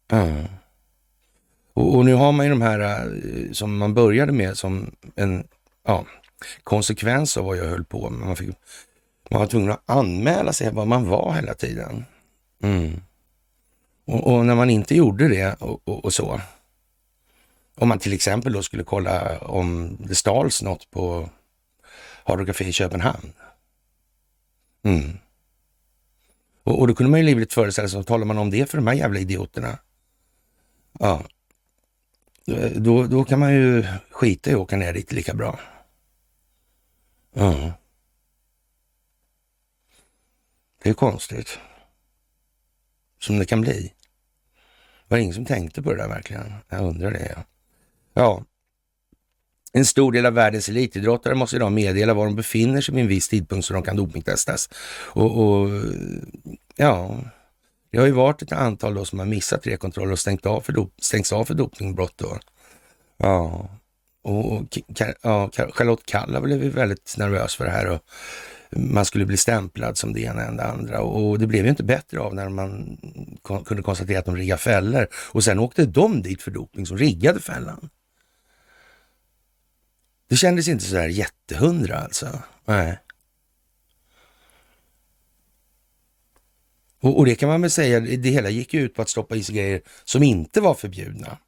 Ja. 0.08 0.44
Och, 1.74 1.96
och, 1.96 2.04
nu 2.04 2.14
har 2.14 2.32
man 2.32 2.46
ju 2.46 2.50
de 2.50 2.62
här 2.62 2.80
eh, 2.80 3.52
som 3.52 3.76
man 3.76 3.94
började 3.94 4.32
med 4.32 4.58
som 4.58 4.90
en 5.14 5.46
ja, 5.86 6.04
konsekvens 6.62 7.36
av 7.36 7.44
vad 7.44 7.56
jag 7.56 7.64
höll 7.64 7.84
på 7.84 8.10
med. 8.10 8.26
Man, 8.26 8.36
fick, 8.36 8.48
man 9.30 9.40
var 9.40 9.46
tvungen 9.46 9.70
att 9.70 9.82
anmäla 9.86 10.52
sig 10.52 10.72
vad 10.72 10.86
man 10.86 11.08
var 11.08 11.32
hela 11.32 11.54
tiden. 11.54 12.04
Mm. 12.62 13.00
Och, 14.04 14.32
och, 14.32 14.46
när 14.46 14.54
man 14.54 14.70
inte 14.70 14.94
gjorde 14.94 15.28
det 15.28 15.54
och, 15.54 15.88
och, 15.88 16.04
och, 16.04 16.12
så, 16.12 16.40
om 17.74 17.88
man 17.88 17.98
till 17.98 18.12
exempel 18.12 18.52
då 18.52 18.62
skulle 18.62 18.84
kolla 18.84 19.38
om 19.38 19.96
det 20.00 20.14
stals 20.14 20.62
något 20.62 20.90
på 20.90 21.28
Hard 22.24 22.46
Café 22.46 22.64
i 22.64 22.72
Köpenhamn. 22.72 23.32
Mm. 24.82 25.18
Och, 26.64 26.80
och 26.80 26.88
då 26.88 26.94
kunde 26.94 27.10
man 27.10 27.20
ju 27.20 27.26
livligt 27.26 27.52
föreställa 27.52 27.88
sig, 27.88 28.04
talar 28.04 28.24
man 28.24 28.38
om 28.38 28.50
det 28.50 28.70
för 28.70 28.78
de 28.78 28.86
här 28.86 28.94
jävla 28.94 29.18
idioterna? 29.18 29.78
Ja, 30.98 31.22
Eh, 32.46 32.70
då, 32.70 33.06
då 33.06 33.24
kan 33.24 33.38
man 33.38 33.54
ju 33.54 33.84
skita 34.10 34.50
i 34.50 34.54
att 34.54 34.60
åka 34.60 34.76
ner 34.76 34.92
dit 34.92 35.12
lika 35.12 35.34
bra. 35.34 35.60
Mm. 37.36 37.70
Det 40.82 40.90
är 40.90 40.94
konstigt. 40.94 41.58
Som 43.20 43.38
det 43.38 43.44
kan 43.44 43.60
bli. 43.60 43.92
Var 45.08 45.18
det 45.18 45.22
ingen 45.22 45.34
som 45.34 45.44
tänkte 45.44 45.82
på 45.82 45.92
det 45.92 45.96
där 45.96 46.08
verkligen? 46.08 46.52
Jag 46.68 46.80
undrar 46.80 47.10
det. 47.10 47.32
Ja. 47.36 47.44
ja. 48.14 48.44
En 49.72 49.84
stor 49.84 50.12
del 50.12 50.26
av 50.26 50.32
världens 50.32 50.68
elitidrottare 50.68 51.34
måste 51.34 51.56
idag 51.56 51.72
meddela 51.72 52.14
var 52.14 52.24
de 52.24 52.36
befinner 52.36 52.80
sig 52.80 52.94
vid 52.94 53.02
en 53.02 53.08
viss 53.08 53.28
tidpunkt 53.28 53.66
så 53.66 53.74
de 53.74 53.82
kan 53.82 53.96
dopingtestas. 53.96 54.68
Och, 55.02 55.40
och 55.40 55.70
ja, 56.76 57.18
det 57.94 58.00
har 58.00 58.06
ju 58.06 58.12
varit 58.12 58.42
ett 58.42 58.52
antal 58.52 58.94
då 58.94 59.04
som 59.04 59.18
har 59.18 59.26
missat 59.26 59.62
tre 59.62 59.76
kontroller 59.76 60.12
och 60.12 60.18
stängt 60.18 60.46
av 60.46 60.60
för 60.60 60.72
dop, 60.72 60.92
stängts 60.98 61.32
av 61.32 61.44
för 61.44 61.54
dopningbrott. 61.54 62.12
då. 62.16 62.38
Ja, 63.16 63.68
och 64.22 64.78
ja, 65.22 65.50
Charlotte 65.52 66.06
Kalla 66.06 66.40
blev 66.40 66.60
väldigt 66.60 67.14
nervös 67.18 67.54
för 67.54 67.64
det 67.64 67.70
här 67.70 67.86
och 67.86 68.00
man 68.70 69.04
skulle 69.04 69.26
bli 69.26 69.36
stämplad 69.36 69.98
som 69.98 70.12
det 70.12 70.20
ena 70.20 70.42
än 70.42 70.56
det 70.56 70.64
andra. 70.64 71.00
Och 71.00 71.38
det 71.38 71.46
blev 71.46 71.64
ju 71.64 71.70
inte 71.70 71.84
bättre 71.84 72.20
av 72.20 72.34
när 72.34 72.48
man 72.48 72.98
kunde 73.64 73.82
konstatera 73.82 74.18
att 74.18 74.24
de 74.24 74.36
riggade 74.36 74.60
fällor. 74.60 75.08
Och 75.32 75.44
sen 75.44 75.58
åkte 75.58 75.86
de 75.86 76.22
dit 76.22 76.42
för 76.42 76.50
doping 76.50 76.86
som 76.86 76.98
riggade 76.98 77.40
fällan. 77.40 77.90
Det 80.28 80.36
kändes 80.36 80.68
inte 80.68 80.84
så 80.84 80.94
där 80.94 81.08
jättehundra 81.08 81.98
alltså. 81.98 82.42
Nej. 82.64 82.98
Och, 87.04 87.18
och, 87.18 87.26
det 87.26 87.34
kan 87.34 87.49
man 87.49 87.61
väl 87.61 87.70
säga, 87.70 88.00
det 88.00 88.30
hela 88.30 88.50
gick 88.50 88.75
ju 88.75 88.80
ut 88.80 88.94
på 88.94 89.02
att 89.02 89.08
stoppa 89.08 89.37
i 89.37 89.42
sig 89.42 89.54
grejer 89.54 89.82
som 90.04 90.23
inte 90.23 90.61
var 90.61 90.75
förbjudna. 90.75 91.38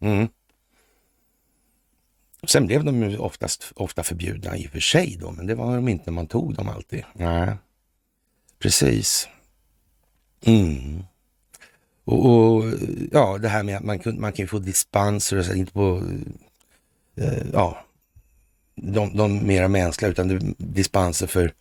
Mm. 0.00 0.28
Sen 2.46 2.66
blev 2.66 2.84
de 2.84 3.10
ju 3.10 3.18
oftast, 3.18 3.72
ofta 3.74 4.02
förbjudna 4.02 4.56
i 4.56 4.66
och 4.66 4.70
för 4.70 4.80
sig 4.80 5.16
då, 5.20 5.30
men 5.30 5.46
det 5.46 5.54
var 5.54 5.74
de 5.74 5.88
inte 5.88 6.10
när 6.10 6.14
man 6.14 6.26
tog 6.26 6.54
dem 6.54 6.68
alltid. 6.68 7.04
Nej, 7.14 7.56
precis. 8.58 9.28
Mm. 10.44 11.02
Och, 12.04 12.26
och, 12.26 12.64
ja, 13.12 13.38
det 13.38 13.48
här 13.48 13.62
med 13.62 13.76
att 13.76 13.84
man, 13.84 14.00
man 14.20 14.32
kan 14.32 14.48
få 14.48 14.58
dispenser 14.58 15.38
och 15.38 15.44
så, 15.44 15.54
inte 15.54 15.72
på 15.72 16.02
eh, 17.16 17.42
ja, 17.52 17.84
de, 18.74 19.16
de 19.16 19.46
mera 19.46 19.68
mänskliga, 19.68 20.10
utan 20.10 20.54
dispenser 20.58 21.26
för 21.26 21.52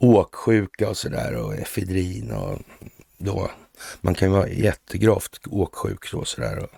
åksjuka 0.00 0.88
och 0.88 0.96
sådär 0.96 1.34
och 1.34 1.54
efedrin 1.54 2.30
och 2.30 2.58
då. 3.18 3.50
Man 4.00 4.14
kan 4.14 4.28
ju 4.28 4.34
vara 4.34 4.48
jättegravt 4.48 5.46
åksjuk 5.46 6.12
då 6.12 6.24
sådär. 6.24 6.58
Och, 6.58 6.70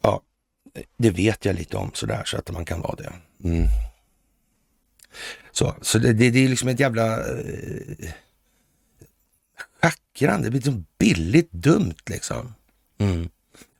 ja, 0.00 0.22
det 0.96 1.10
vet 1.10 1.44
jag 1.44 1.54
lite 1.54 1.76
om 1.76 1.90
sådär 1.94 2.22
så 2.24 2.36
att 2.36 2.50
man 2.50 2.64
kan 2.64 2.80
vara 2.80 2.94
det. 2.96 3.12
Mm. 3.44 3.66
Så, 5.52 5.74
så 5.82 5.98
det, 5.98 6.12
det, 6.12 6.30
det, 6.30 6.44
är 6.44 6.48
liksom 6.48 6.68
ett 6.68 6.80
jävla 6.80 7.18
eh, 7.18 8.10
schackrande. 9.80 10.48
Det 10.48 10.54
liksom 10.54 10.86
billigt 10.98 11.52
dumt 11.52 12.02
liksom. 12.06 12.54
Mm. 12.98 13.28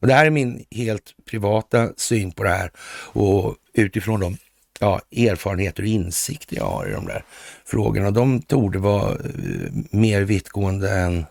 Och 0.00 0.06
det 0.06 0.14
här 0.14 0.26
är 0.26 0.30
min 0.30 0.64
helt 0.70 1.14
privata 1.24 1.92
syn 1.96 2.32
på 2.32 2.42
det 2.42 2.50
här 2.50 2.70
och 3.12 3.56
utifrån 3.72 4.20
de 4.20 4.36
ja, 4.80 5.00
erfarenheter 5.10 5.82
och 5.82 5.88
insikter 5.88 6.56
jag 6.56 6.64
har 6.64 6.88
i 6.88 6.92
de 6.92 7.06
där 7.06 7.24
frågorna. 7.64 8.10
De 8.10 8.42
torde 8.42 8.78
vara 8.78 9.12
eh, 9.12 9.72
mer 9.90 10.22
vittgående 10.22 10.90
än 10.90 11.26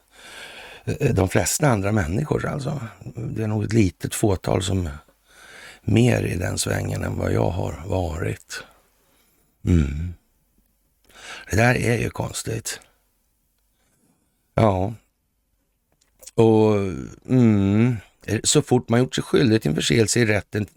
eh, 0.86 1.14
de 1.14 1.30
flesta 1.30 1.70
andra 1.70 1.92
människor 1.92 2.46
alltså. 2.46 2.82
Det 3.16 3.44
är 3.44 3.48
nog 3.48 3.64
ett 3.64 3.74
litet 3.74 4.16
fåtal 4.16 4.64
som 4.64 4.90
mer 5.82 6.24
i 6.24 6.36
den 6.36 6.58
svängen 6.58 7.04
än 7.04 7.18
vad 7.18 7.32
jag 7.34 7.50
har 7.50 7.84
varit. 7.86 8.64
Mm. 9.66 10.14
Det 11.50 11.56
där 11.56 11.76
är 11.76 11.98
ju 11.98 12.10
konstigt. 12.10 12.80
Ja. 14.56 14.94
Och 16.36 16.76
mm, 17.30 17.98
Eh, 18.26 18.40
så 18.44 18.62
fort 18.62 18.90
man 18.90 19.00
gjort 19.00 19.16
sig 19.16 19.24
skyldig 19.24 19.62
till 19.62 19.70
en 19.70 19.76
förseelse 19.76 20.20
i 20.20 20.26
rätten 20.26 20.68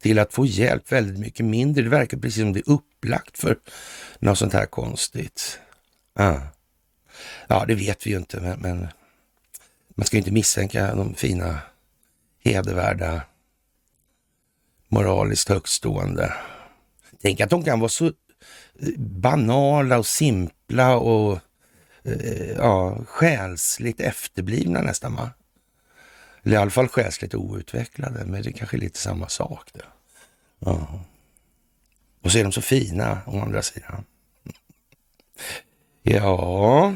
till 0.00 0.18
att 0.18 0.32
få 0.32 0.46
hjälp 0.46 0.92
väldigt 0.92 1.18
mycket 1.18 1.46
mindre. 1.46 1.82
Det 1.82 1.90
verkar 1.90 2.18
precis 2.18 2.42
som 2.42 2.52
det 2.52 2.58
är 2.58 2.72
upplagt 2.72 3.38
för 3.38 3.58
något 4.18 4.38
sånt 4.38 4.52
här 4.52 4.66
konstigt. 4.66 5.58
Ja, 6.14 6.42
ja 7.48 7.64
det 7.68 7.74
vet 7.74 8.06
vi 8.06 8.10
ju 8.10 8.16
inte, 8.16 8.40
men, 8.40 8.58
men 8.60 8.88
man 9.94 10.06
ska 10.06 10.16
ju 10.16 10.18
inte 10.18 10.32
misstänka 10.32 10.94
de 10.94 11.14
fina, 11.14 11.58
hedervärda, 12.44 13.22
moraliskt 14.88 15.48
högtstående. 15.48 16.34
Tänk 17.22 17.40
att 17.40 17.50
de 17.50 17.64
kan 17.64 17.80
vara 17.80 17.88
så 17.88 18.06
eh, 18.06 18.12
banala 18.98 19.98
och 19.98 20.06
simpla 20.06 20.96
och 20.96 21.38
eh, 22.04 22.50
ja, 22.56 22.98
själsligt 23.06 24.00
efterblivna 24.00 24.82
nästan 24.82 25.14
va? 25.14 25.30
Eller 26.48 26.56
i 26.56 26.60
alla 26.60 26.70
fall 26.70 26.88
själsligt 26.88 27.34
outvecklade, 27.34 28.24
men 28.24 28.42
det 28.42 28.48
är 28.48 28.52
kanske 28.52 28.76
är 28.76 28.80
lite 28.80 28.98
samma 28.98 29.28
sak. 29.28 29.70
Då. 29.72 29.80
Ja. 30.58 31.04
Och 32.22 32.32
så 32.32 32.38
är 32.38 32.42
de 32.42 32.52
så 32.52 32.60
fina 32.60 33.20
å 33.26 33.40
andra 33.40 33.62
sidan. 33.62 34.04
Ja, 36.02 36.94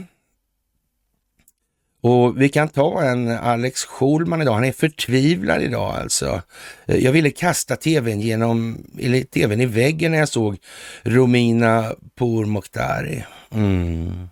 och 2.00 2.40
vi 2.40 2.48
kan 2.48 2.68
ta 2.68 3.02
en 3.02 3.28
Alex 3.28 3.84
Schulman 3.84 4.42
idag. 4.42 4.54
Han 4.54 4.64
är 4.64 4.72
förtvivlad 4.72 5.62
idag 5.62 5.96
alltså. 5.96 6.42
Eh, 6.86 6.96
jag 6.96 7.12
ville 7.12 7.30
kasta 7.30 7.76
tvn 7.76 8.20
genom, 8.20 8.86
eller 8.98 9.22
tvn 9.22 9.60
i 9.60 9.66
väggen 9.66 10.12
när 10.12 10.18
jag 10.18 10.28
såg 10.28 10.58
Romina 11.02 11.94
Pourmokhtari. 12.14 13.24
Mm. 13.50 14.28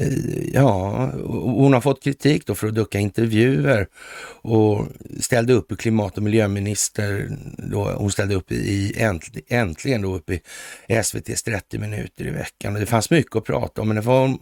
Eh, 0.00 0.08
ja, 0.52 1.10
hon 1.26 1.72
har 1.72 1.80
fått 1.80 2.02
kritik 2.02 2.46
då 2.46 2.54
för 2.54 2.68
att 2.68 2.74
ducka 2.74 2.98
intervjuer 2.98 3.86
och 4.42 4.86
ställde 5.20 5.52
upp 5.52 5.72
i 5.72 5.76
klimat 5.76 6.16
och 6.16 6.22
miljöminister. 6.22 7.30
Då, 7.58 7.84
hon 7.84 8.10
ställde 8.10 8.34
upp 8.34 8.52
i, 8.52 8.94
äntligen 9.48 10.02
då 10.02 10.14
upp 10.14 10.30
i 10.30 10.40
SVTs 10.88 11.42
30 11.42 11.78
minuter 11.78 12.26
i 12.26 12.30
veckan. 12.30 12.74
Och 12.74 12.80
det 12.80 12.86
fanns 12.86 13.10
mycket 13.10 13.36
att 13.36 13.44
prata 13.44 13.82
om, 13.82 13.88
men 13.88 13.96
det 13.96 14.02
var, 14.02 14.38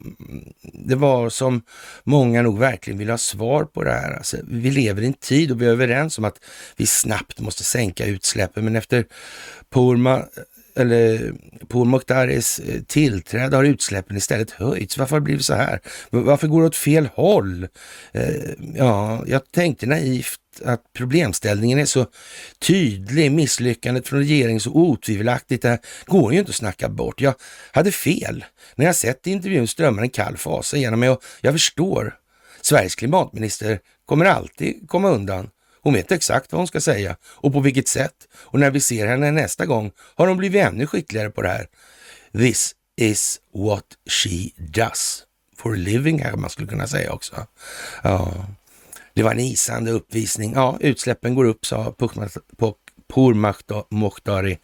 det 0.87 0.97
var 0.97 1.31
som 1.31 1.63
många 2.05 2.43
nog 2.43 2.59
verkligen 2.59 2.99
vill 2.99 3.11
ha 3.11 3.19
svar 3.19 3.65
på 3.65 3.85
det 3.85 3.93
här. 3.93 4.13
Alltså, 4.13 4.37
vi 4.49 4.71
lever 4.71 5.03
i 5.03 5.07
en 5.07 5.13
tid 5.13 5.51
och 5.51 5.63
vi 5.63 5.67
är 5.67 5.71
överens 5.71 6.19
om 6.19 6.25
att 6.25 6.39
vi 6.77 6.87
snabbt 6.87 7.41
måste 7.41 7.65
sänka 7.65 8.07
utsläppen, 8.07 8.65
men 8.65 8.77
efter 8.77 9.07
Purma 9.71 10.25
eller 10.79 11.33
på 11.69 11.85
Mokhtaris 11.85 12.59
eh, 12.59 12.83
tillträde 12.83 13.57
har 13.57 13.65
utsläppen 13.65 14.17
istället 14.17 14.51
höjts. 14.51 14.99
Varför 14.99 15.17
har 15.17 15.21
det 15.21 15.25
blivit 15.25 15.45
så 15.45 15.55
här? 15.55 15.81
Varför 16.11 16.49
går 16.49 16.61
det 16.61 16.67
åt 16.67 16.77
fel 16.77 17.09
håll? 17.15 17.69
Eh, 18.13 18.35
ja, 18.75 19.25
jag 19.27 19.53
tänkte 19.53 19.87
naivt 19.87 20.41
att 20.65 20.83
problemställningen 20.93 21.79
är 21.79 21.85
så 21.85 22.07
tydlig. 22.59 23.33
Misslyckandet 23.33 24.09
från 24.09 24.19
regeringen 24.19 24.61
så 24.61 24.71
otvivelaktigt. 24.71 25.63
Det 25.63 25.79
går 26.07 26.33
ju 26.33 26.39
inte 26.39 26.51
att 26.51 26.57
snacka 26.57 26.89
bort. 26.89 27.21
Jag 27.21 27.35
hade 27.73 27.93
fel. 27.93 28.45
När 28.75 28.87
jag 28.87 28.97
sett 28.97 29.27
intervjun 29.27 29.69
strömmar 29.69 30.03
en 30.03 30.11
kall 30.11 30.37
fasa 30.37 30.77
genom 30.77 31.01
mig 31.01 31.11
och 31.11 31.23
jag 31.41 31.55
förstår. 31.55 32.15
Sveriges 32.63 32.95
klimatminister 32.95 33.81
kommer 34.07 34.25
alltid 34.25 34.89
komma 34.89 35.11
undan 35.11 35.51
hon 35.89 35.95
vet 35.95 36.13
exakt 36.13 36.53
vad 36.53 36.61
hon 36.61 36.67
ska 36.67 36.81
säga 36.81 37.17
och 37.25 37.53
på 37.53 37.61
vilket 37.61 37.89
sätt. 37.89 38.15
Och 38.35 38.61
när 38.61 38.71
vi 38.71 38.81
ser 38.81 39.07
henne 39.07 39.31
nästa 39.31 39.67
gång 39.67 39.93
har 40.15 40.27
hon 40.27 40.37
blivit 40.37 40.63
ännu 40.63 40.87
skickligare 40.87 41.31
på 41.31 41.43
det 41.43 41.49
här. 41.49 41.67
This 42.33 42.75
is 42.97 43.41
what 43.55 43.85
she 44.07 44.51
does 44.57 45.25
for 45.57 45.73
a 45.73 45.77
living, 45.77 46.23
här 46.23 46.37
man 46.37 46.51
skulle 46.51 46.69
kunna 46.69 46.87
säga 46.87 47.13
också. 47.13 47.47
Ja, 48.03 48.47
det 49.15 49.23
var 49.23 49.31
en 49.31 49.41
isande 49.41 49.91
uppvisning. 49.91 50.53
Ja, 50.55 50.79
utsläppen 50.81 51.35
går 51.35 51.45
upp, 51.45 51.67
sa 51.67 51.95
Pour 53.09 53.35
Mokhtari. 53.91 54.59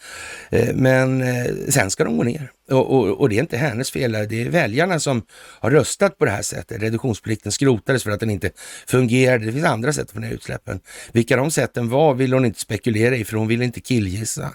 Eh, 0.51 0.75
men 0.75 1.23
eh, 1.23 1.47
sen 1.69 1.91
ska 1.91 2.05
de 2.05 2.17
gå 2.17 2.23
ner. 2.23 2.51
Och, 2.71 2.95
och, 2.95 3.21
och, 3.21 3.29
det 3.29 3.37
är 3.37 3.41
inte 3.41 3.57
hennes 3.57 3.91
fel, 3.91 4.13
det 4.13 4.43
är 4.43 4.49
väljarna 4.49 5.01
som 5.01 5.23
har 5.33 5.71
röstat 5.71 6.19
på 6.19 6.25
det 6.25 6.31
här 6.31 6.43
sättet. 6.43 6.83
Reduktionsplikten 6.83 7.53
skrotades 7.53 8.05
för 8.05 8.11
att 8.11 8.21
den 8.21 8.31
inte 8.31 8.51
fungerade. 8.87 9.47
Det 9.47 9.53
finns 9.53 9.65
andra 9.65 9.93
sätt 9.93 10.03
att 10.03 10.11
få 10.11 10.19
ner 10.19 10.33
utsläppen. 10.33 10.81
Vilka 11.13 11.37
de 11.37 11.51
sätten 11.51 11.89
var 11.89 12.15
vill 12.15 12.33
hon 12.33 12.45
inte 12.45 12.61
spekulera 12.61 13.17
i, 13.17 13.25
för 13.25 13.37
hon 13.37 13.49
vill 13.49 13.63
inte 13.63 13.81
killgissa. 13.81 14.53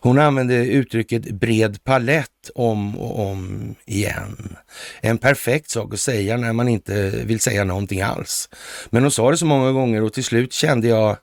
Hon 0.00 0.18
använde 0.18 0.54
uttrycket 0.54 1.22
bred 1.30 1.84
palett 1.84 2.50
om 2.54 2.98
och 2.98 3.30
om 3.30 3.74
igen. 3.84 4.56
En 5.00 5.18
perfekt 5.18 5.70
sak 5.70 5.94
att 5.94 6.00
säga 6.00 6.36
när 6.36 6.52
man 6.52 6.68
inte 6.68 7.10
vill 7.24 7.40
säga 7.40 7.64
någonting 7.64 8.02
alls. 8.02 8.48
Men 8.90 9.02
hon 9.02 9.10
sa 9.10 9.30
det 9.30 9.36
så 9.36 9.46
många 9.46 9.72
gånger 9.72 10.02
och 10.02 10.12
till 10.12 10.24
slut 10.24 10.52
kände 10.52 10.88
jag 10.88 11.16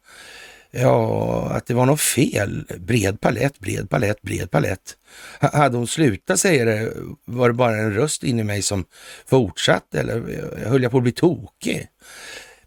Ja, 0.75 1.49
att 1.51 1.65
det 1.65 1.73
var 1.73 1.85
något 1.85 2.01
fel. 2.01 2.65
Bred 2.79 3.21
palett, 3.21 3.59
bred 3.59 3.89
palett, 3.89 4.21
bred 4.21 4.51
palett. 4.51 4.97
Hade 5.39 5.77
hon 5.77 5.87
slutat 5.87 6.39
säga 6.39 6.65
det, 6.65 6.93
var 7.25 7.47
det 7.47 7.53
bara 7.53 7.75
en 7.75 7.93
röst 7.93 8.23
in 8.23 8.39
i 8.39 8.43
mig 8.43 8.61
som 8.61 8.85
fortsatte 9.25 9.99
eller 9.99 10.15
eh, 10.15 10.69
höll 10.69 10.83
jag 10.83 10.91
på 10.91 10.97
att 10.97 11.03
bli 11.03 11.11
tokig? 11.11 11.87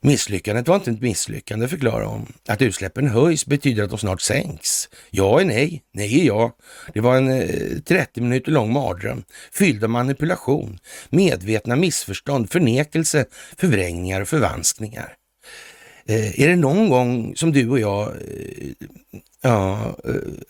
Misslyckandet 0.00 0.68
var 0.68 0.76
inte 0.76 0.90
ett 0.90 1.00
misslyckande, 1.00 1.68
förklarar 1.68 2.04
hon. 2.04 2.32
Att 2.48 2.62
utsläppen 2.62 3.08
höjs 3.08 3.46
betyder 3.46 3.82
att 3.82 3.90
de 3.90 3.98
snart 3.98 4.20
sänks. 4.20 4.88
Ja 5.10 5.40
är 5.40 5.44
nej, 5.44 5.82
nej 5.92 6.20
är 6.20 6.24
ja. 6.24 6.56
Det 6.94 7.00
var 7.00 7.16
en 7.16 7.28
eh, 7.28 7.78
30 7.84 8.20
minuter 8.20 8.52
lång 8.52 8.72
mardröm, 8.72 9.22
fylld 9.52 9.84
av 9.84 9.90
manipulation, 9.90 10.78
medvetna 11.08 11.76
missförstånd, 11.76 12.50
förnekelse, 12.50 13.24
förvrängningar 13.56 14.20
och 14.20 14.28
förvanskningar. 14.28 15.16
Eh, 16.08 16.40
är 16.40 16.48
det 16.48 16.56
någon 16.56 16.88
gång 16.88 17.36
som 17.36 17.52
du 17.52 17.70
och 17.70 17.80
jag, 17.80 18.08
eh, 18.08 18.68
ja, 19.42 19.96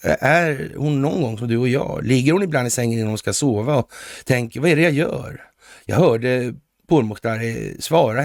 eh, 0.02 0.16
är 0.20 0.72
hon 0.76 1.02
någon 1.02 1.22
gång 1.22 1.38
som 1.38 1.48
du 1.48 1.56
och 1.56 1.68
jag? 1.68 2.04
Ligger 2.04 2.32
hon 2.32 2.42
ibland 2.42 2.66
i 2.66 2.70
sängen 2.70 2.98
innan 2.98 3.08
hon 3.08 3.18
ska 3.18 3.32
sova 3.32 3.76
och 3.76 3.92
tänker, 4.24 4.60
vad 4.60 4.70
är 4.70 4.76
det 4.76 4.82
jag 4.82 4.92
gör? 4.92 5.40
Jag 5.84 5.96
hörde 5.96 6.54
Pourmokhtari 6.88 7.70
eh, 7.70 7.78
svara 7.78 8.24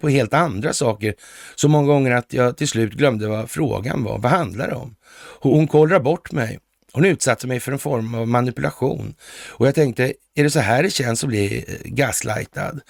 på 0.00 0.08
helt 0.08 0.34
andra 0.34 0.72
saker 0.72 1.14
så 1.54 1.68
många 1.68 1.86
gånger 1.86 2.10
att 2.10 2.32
jag 2.32 2.56
till 2.56 2.68
slut 2.68 2.92
glömde 2.92 3.28
vad 3.28 3.50
frågan 3.50 4.04
var. 4.04 4.18
Vad 4.18 4.32
handlar 4.32 4.68
det 4.68 4.74
om? 4.74 4.96
Hon 5.40 5.68
kollrar 5.68 6.00
bort 6.00 6.32
mig. 6.32 6.58
Hon 6.92 7.04
utsatte 7.04 7.46
mig 7.46 7.60
för 7.60 7.72
en 7.72 7.78
form 7.78 8.14
av 8.14 8.28
manipulation. 8.28 9.14
Och 9.48 9.66
jag 9.66 9.74
tänkte, 9.74 10.12
är 10.34 10.44
det 10.44 10.50
så 10.50 10.60
här 10.60 10.82
det 10.82 10.90
känns 10.90 11.24
att 11.24 11.28
bli 11.28 11.64
eh, 11.68 11.90
gaslightad? 11.90 12.80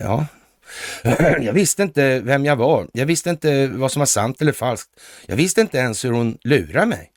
Ja, 0.00 0.26
jag 1.42 1.52
visste 1.52 1.82
inte 1.82 2.20
vem 2.20 2.44
jag 2.44 2.56
var. 2.56 2.88
Jag 2.92 3.06
visste 3.06 3.30
inte 3.30 3.66
vad 3.66 3.92
som 3.92 4.00
var 4.00 4.06
sant 4.06 4.40
eller 4.40 4.52
falskt. 4.52 4.90
Jag 5.26 5.36
visste 5.36 5.60
inte 5.60 5.78
ens 5.78 6.04
hur 6.04 6.12
hon 6.12 6.38
lurade 6.44 6.86
mig. 6.86 7.10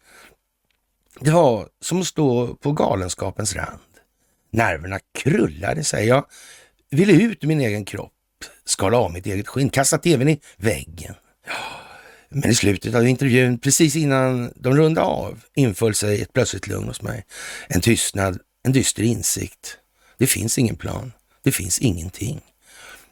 Det 1.19 1.31
var 1.31 1.67
som 1.81 2.01
att 2.01 2.07
stå 2.07 2.55
på 2.55 2.71
galenskapens 2.71 3.55
rand. 3.55 3.79
Nerverna 4.51 4.99
krullade 5.19 5.83
sig. 5.83 6.07
Jag 6.07 6.25
ville 6.91 7.13
ut 7.13 7.43
ur 7.43 7.47
min 7.47 7.61
egen 7.61 7.85
kropp, 7.85 8.13
skala 8.65 8.97
av 8.97 9.13
mitt 9.13 9.25
eget 9.25 9.47
skinn, 9.47 9.69
kasta 9.69 9.97
tvn 9.97 10.29
i 10.29 10.39
väggen. 10.57 11.15
Men 12.29 12.49
i 12.49 12.55
slutet 12.55 12.95
av 12.95 13.07
intervjun, 13.07 13.59
precis 13.59 13.95
innan 13.95 14.53
de 14.55 14.75
rundade 14.75 15.07
av, 15.07 15.39
inföll 15.55 15.95
sig 15.95 16.21
ett 16.21 16.33
plötsligt 16.33 16.67
lugn 16.67 16.87
hos 16.87 17.01
mig. 17.01 17.25
En 17.67 17.81
tystnad, 17.81 18.39
en 18.63 18.71
dyster 18.71 19.03
insikt. 19.03 19.77
Det 20.17 20.27
finns 20.27 20.57
ingen 20.57 20.75
plan. 20.75 21.11
Det 21.43 21.51
finns 21.51 21.79
ingenting 21.79 22.41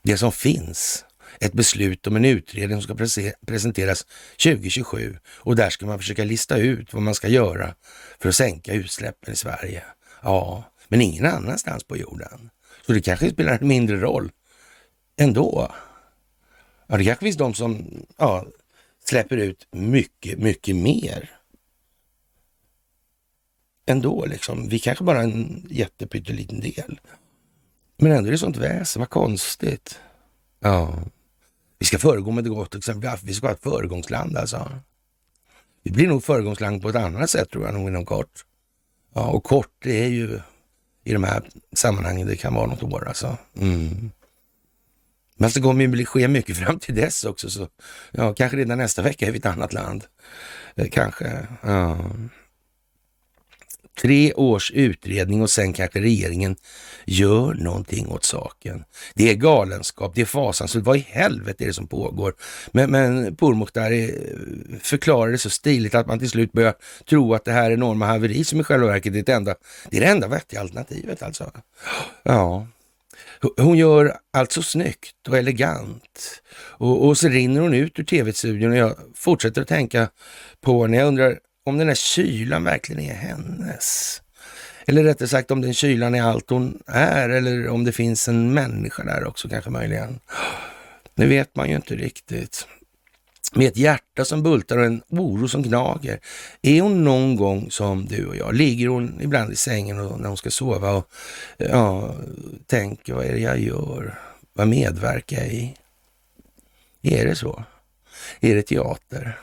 det 0.08 0.17
som 0.17 0.32
finns, 0.32 1.06
ett 1.39 1.54
beslut 1.54 2.08
om 2.08 2.15
en 2.15 2.26
utredning 2.26 2.82
som 2.82 2.82
ska 2.82 3.26
presenteras 3.46 4.06
2027 4.43 5.17
och 5.26 5.56
där 5.56 5.70
ska 5.70 5.86
man 5.86 6.00
försöka 6.00 6.24
lista 6.24 6.58
ut 6.58 6.93
vad 6.93 7.02
man 7.02 7.15
ska 7.15 7.28
göra 7.28 7.76
för 8.20 8.30
att 8.30 8.36
sänka 8.36 8.74
utsläppen 8.74 9.34
i 9.34 9.36
Sverige. 9.36 9.84
Ja, 10.22 10.63
men 10.88 11.02
ingen 11.02 11.26
annanstans 11.26 11.84
på 11.84 11.98
jorden. 11.98 12.50
Så 12.86 12.93
det 12.93 13.02
kanske 13.02 13.30
spelar 13.30 13.58
en 13.62 13.67
mindre 13.67 13.98
roll 13.98 14.32
ändå. 15.17 15.72
Ja, 16.88 16.98
det 16.98 17.06
kanske 17.06 17.26
finns 17.26 17.38
de 17.38 17.54
som 17.54 17.88
ja, 18.17 18.46
släpper 19.06 19.38
ut 19.38 19.67
mycket, 19.72 20.39
mycket 20.39 20.76
mer 20.76 21.30
ändå. 23.86 24.26
Liksom. 24.26 24.70
Vi 24.70 24.80
kanske 24.80 25.04
bara 25.04 25.20
är 25.20 25.24
en 25.24 25.67
jättepytteliten 25.70 26.60
del. 26.60 27.00
Men 27.98 28.12
ändå 28.12 28.28
är 28.28 28.32
det 28.32 28.38
sånt 28.38 28.58
väsen, 28.58 29.00
vad 29.00 29.10
konstigt. 29.10 30.00
Ja. 30.60 30.94
Vi 31.80 31.86
ska 31.86 31.98
föregå 31.98 32.32
med 32.32 32.44
det 32.44 32.50
gott 32.50 32.76
exempel. 32.76 33.18
Vi 33.24 33.34
ska 33.34 33.48
vara 33.48 33.54
ett 33.56 33.64
föregångsland 33.64 34.38
alltså. 34.38 34.72
Vi 35.84 35.92
blir 35.92 36.08
nog 36.08 36.24
föregångsland 36.24 36.82
på 36.82 36.90
ett 36.90 36.96
annat 36.96 37.30
sätt 37.30 37.50
tror 37.52 37.66
jag 37.66 37.74
nog 37.74 37.88
inom 37.88 38.06
kort. 38.06 38.46
Ja, 39.14 39.28
och 39.28 39.44
kort 39.44 39.72
det 39.80 40.04
är 40.04 40.08
ju 40.08 40.40
i 41.04 41.14
de 41.14 41.24
här 41.24 41.50
sammanhangen, 41.76 42.28
det 42.28 42.36
kan 42.36 42.54
vara 42.54 42.66
något 42.66 42.84
år 42.84 43.08
alltså. 43.08 43.38
Mm. 43.58 44.12
Men 45.38 45.50
det 45.54 45.62
kommer 45.62 45.98
ju 45.98 46.06
ske 46.06 46.28
mycket 46.28 46.58
fram 46.66 46.80
till 46.80 46.96
dess 46.96 47.24
också, 47.24 47.50
så 47.50 47.68
ja, 48.12 48.34
kanske 48.34 48.58
redan 48.58 48.78
nästa 48.78 49.02
vecka 49.02 49.28
är 49.28 49.32
vi 49.32 49.38
ett 49.38 49.46
annat 49.46 49.74
land. 49.74 50.06
Eh, 50.76 50.88
kanske. 50.92 51.48
Ja. 51.62 51.98
Tre 54.02 54.34
års 54.34 54.72
utredning 54.72 55.42
och 55.42 55.50
sen 55.50 55.74
kanske 55.74 56.00
regeringen 56.00 56.56
gör 57.06 57.54
någonting 57.54 58.08
åt 58.08 58.26
saken. 58.26 58.84
Det 59.14 59.30
är 59.30 59.36
galenskap, 59.36 60.16
det 60.16 60.22
är 60.22 60.26
fasansfullt. 60.26 60.86
Vad 60.86 60.98
i 60.98 61.06
helvete 61.10 61.64
är 61.64 61.68
det 61.68 61.74
som 61.74 61.88
pågår? 61.88 62.34
Men, 62.72 62.92
men 62.92 63.36
Pourmokhtari 63.36 64.04
eh, 64.04 64.80
förklarar 64.82 65.32
det 65.32 65.38
så 65.38 65.50
stiligt 65.50 65.96
att 65.96 66.08
man 66.08 66.20
till 66.20 66.30
slut 66.30 66.52
börjar 66.52 66.74
tro 67.10 67.34
att 67.34 67.46
det 67.46 67.52
här 67.52 67.72
enorma 67.72 68.06
haveri 68.06 68.44
som 68.44 68.60
i 68.60 68.64
själva 68.64 68.88
verket 68.88 69.16
är 69.16 69.24
det 69.24 69.34
enda, 69.34 69.56
det 69.90 69.98
är 69.98 70.02
det 70.02 70.08
enda 70.08 70.28
vettiga 70.28 70.62
alternativet 70.62 71.24
alltså. 71.24 71.52
Ja, 72.24 72.68
hon 73.58 73.78
gör 73.78 74.18
allt 74.34 74.52
så 74.52 74.64
snyggt 74.64 75.28
och 75.28 75.38
elegant. 75.38 76.42
Och, 76.58 77.08
och 77.08 77.18
så 77.18 77.28
rinner 77.28 77.62
hon 77.62 77.74
ut 77.74 78.00
ur 78.00 78.04
tv-studion 78.04 78.72
och 78.72 78.78
jag 78.78 78.96
fortsätter 79.16 79.62
att 79.62 79.68
tänka 79.68 80.10
på 80.62 80.88
när 80.88 80.98
jag 80.98 81.08
undrar 81.08 81.40
om 81.68 81.78
den 81.78 81.88
här 81.88 81.96
kylan 81.96 82.64
verkligen 82.64 83.02
är 83.02 83.14
hennes. 83.14 84.22
Eller 84.88 85.04
rättare 85.04 85.28
sagt 85.28 85.52
om 85.52 85.62
den 85.62 85.74
kylan 85.74 86.16
är 86.16 86.22
allt 86.22 86.50
hon 86.50 86.84
är 86.88 87.30
eller 87.30 87.68
om 87.68 87.84
det 87.84 87.92
finns 87.92 88.28
en 88.28 88.54
människa 88.54 89.04
där 89.04 89.28
också 89.28 89.50
kanske 89.50 89.70
möjligen. 89.70 90.20
Det 91.16 91.26
vet 91.26 91.56
man 91.56 91.70
ju 91.70 91.76
inte 91.76 91.96
riktigt. 91.96 92.68
Med 93.54 93.68
ett 93.68 93.78
hjärta 93.78 94.26
som 94.26 94.44
bultar 94.44 94.78
och 94.78 94.86
en 94.86 95.02
oro 95.10 95.48
som 95.48 95.64
gnager. 95.64 96.20
Är 96.62 96.82
hon 96.82 97.04
någon 97.04 97.36
gång 97.36 97.72
som 97.72 98.06
du 98.06 98.26
och 98.26 98.36
jag? 98.36 98.56
Ligger 98.56 98.88
hon 98.88 99.22
ibland 99.22 99.54
i 99.54 99.56
sängen 99.56 100.00
och 100.00 100.20
när 100.20 100.28
hon 100.28 100.38
ska 100.38 100.50
sova 100.50 100.92
och 100.92 101.12
ja, 101.58 102.16
tänker 102.66 103.14
vad 103.14 103.26
är 103.26 103.34
det 103.34 103.40
jag 103.40 103.60
gör? 103.60 104.20
Vad 104.54 104.68
medverkar 104.68 105.38
jag 105.38 105.48
i? 105.48 105.76
Är 107.02 107.26
det 107.26 107.36
så? 107.36 107.64
Är 108.40 108.56
det 108.56 108.62
teater? 108.62 109.40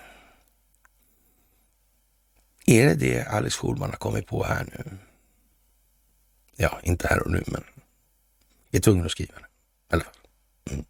Är 2.66 2.87
det 2.87 2.94
det 2.94 3.24
Alex 3.24 3.55
Schulman 3.57 3.90
har 3.90 3.96
kommit 3.96 4.27
på 4.27 4.44
här 4.44 4.64
nu? 4.64 4.96
Ja, 6.57 6.81
inte 6.83 7.09
här 7.09 7.22
och 7.22 7.31
nu, 7.31 7.42
men 7.46 7.64
jag 8.70 8.79
är 8.79 8.83
tvungen 8.83 9.05
att 9.05 9.12
skriva 9.12 9.35
det 9.35 9.46
i 9.90 9.94
alla 9.94 10.05
fall. 10.05 10.14
Mm. 10.70 10.85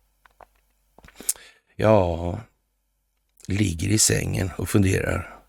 Ja, 1.77 2.41
ligger 3.47 3.89
i 3.89 3.99
sängen 3.99 4.51
och 4.59 4.69
funderar 4.69 5.41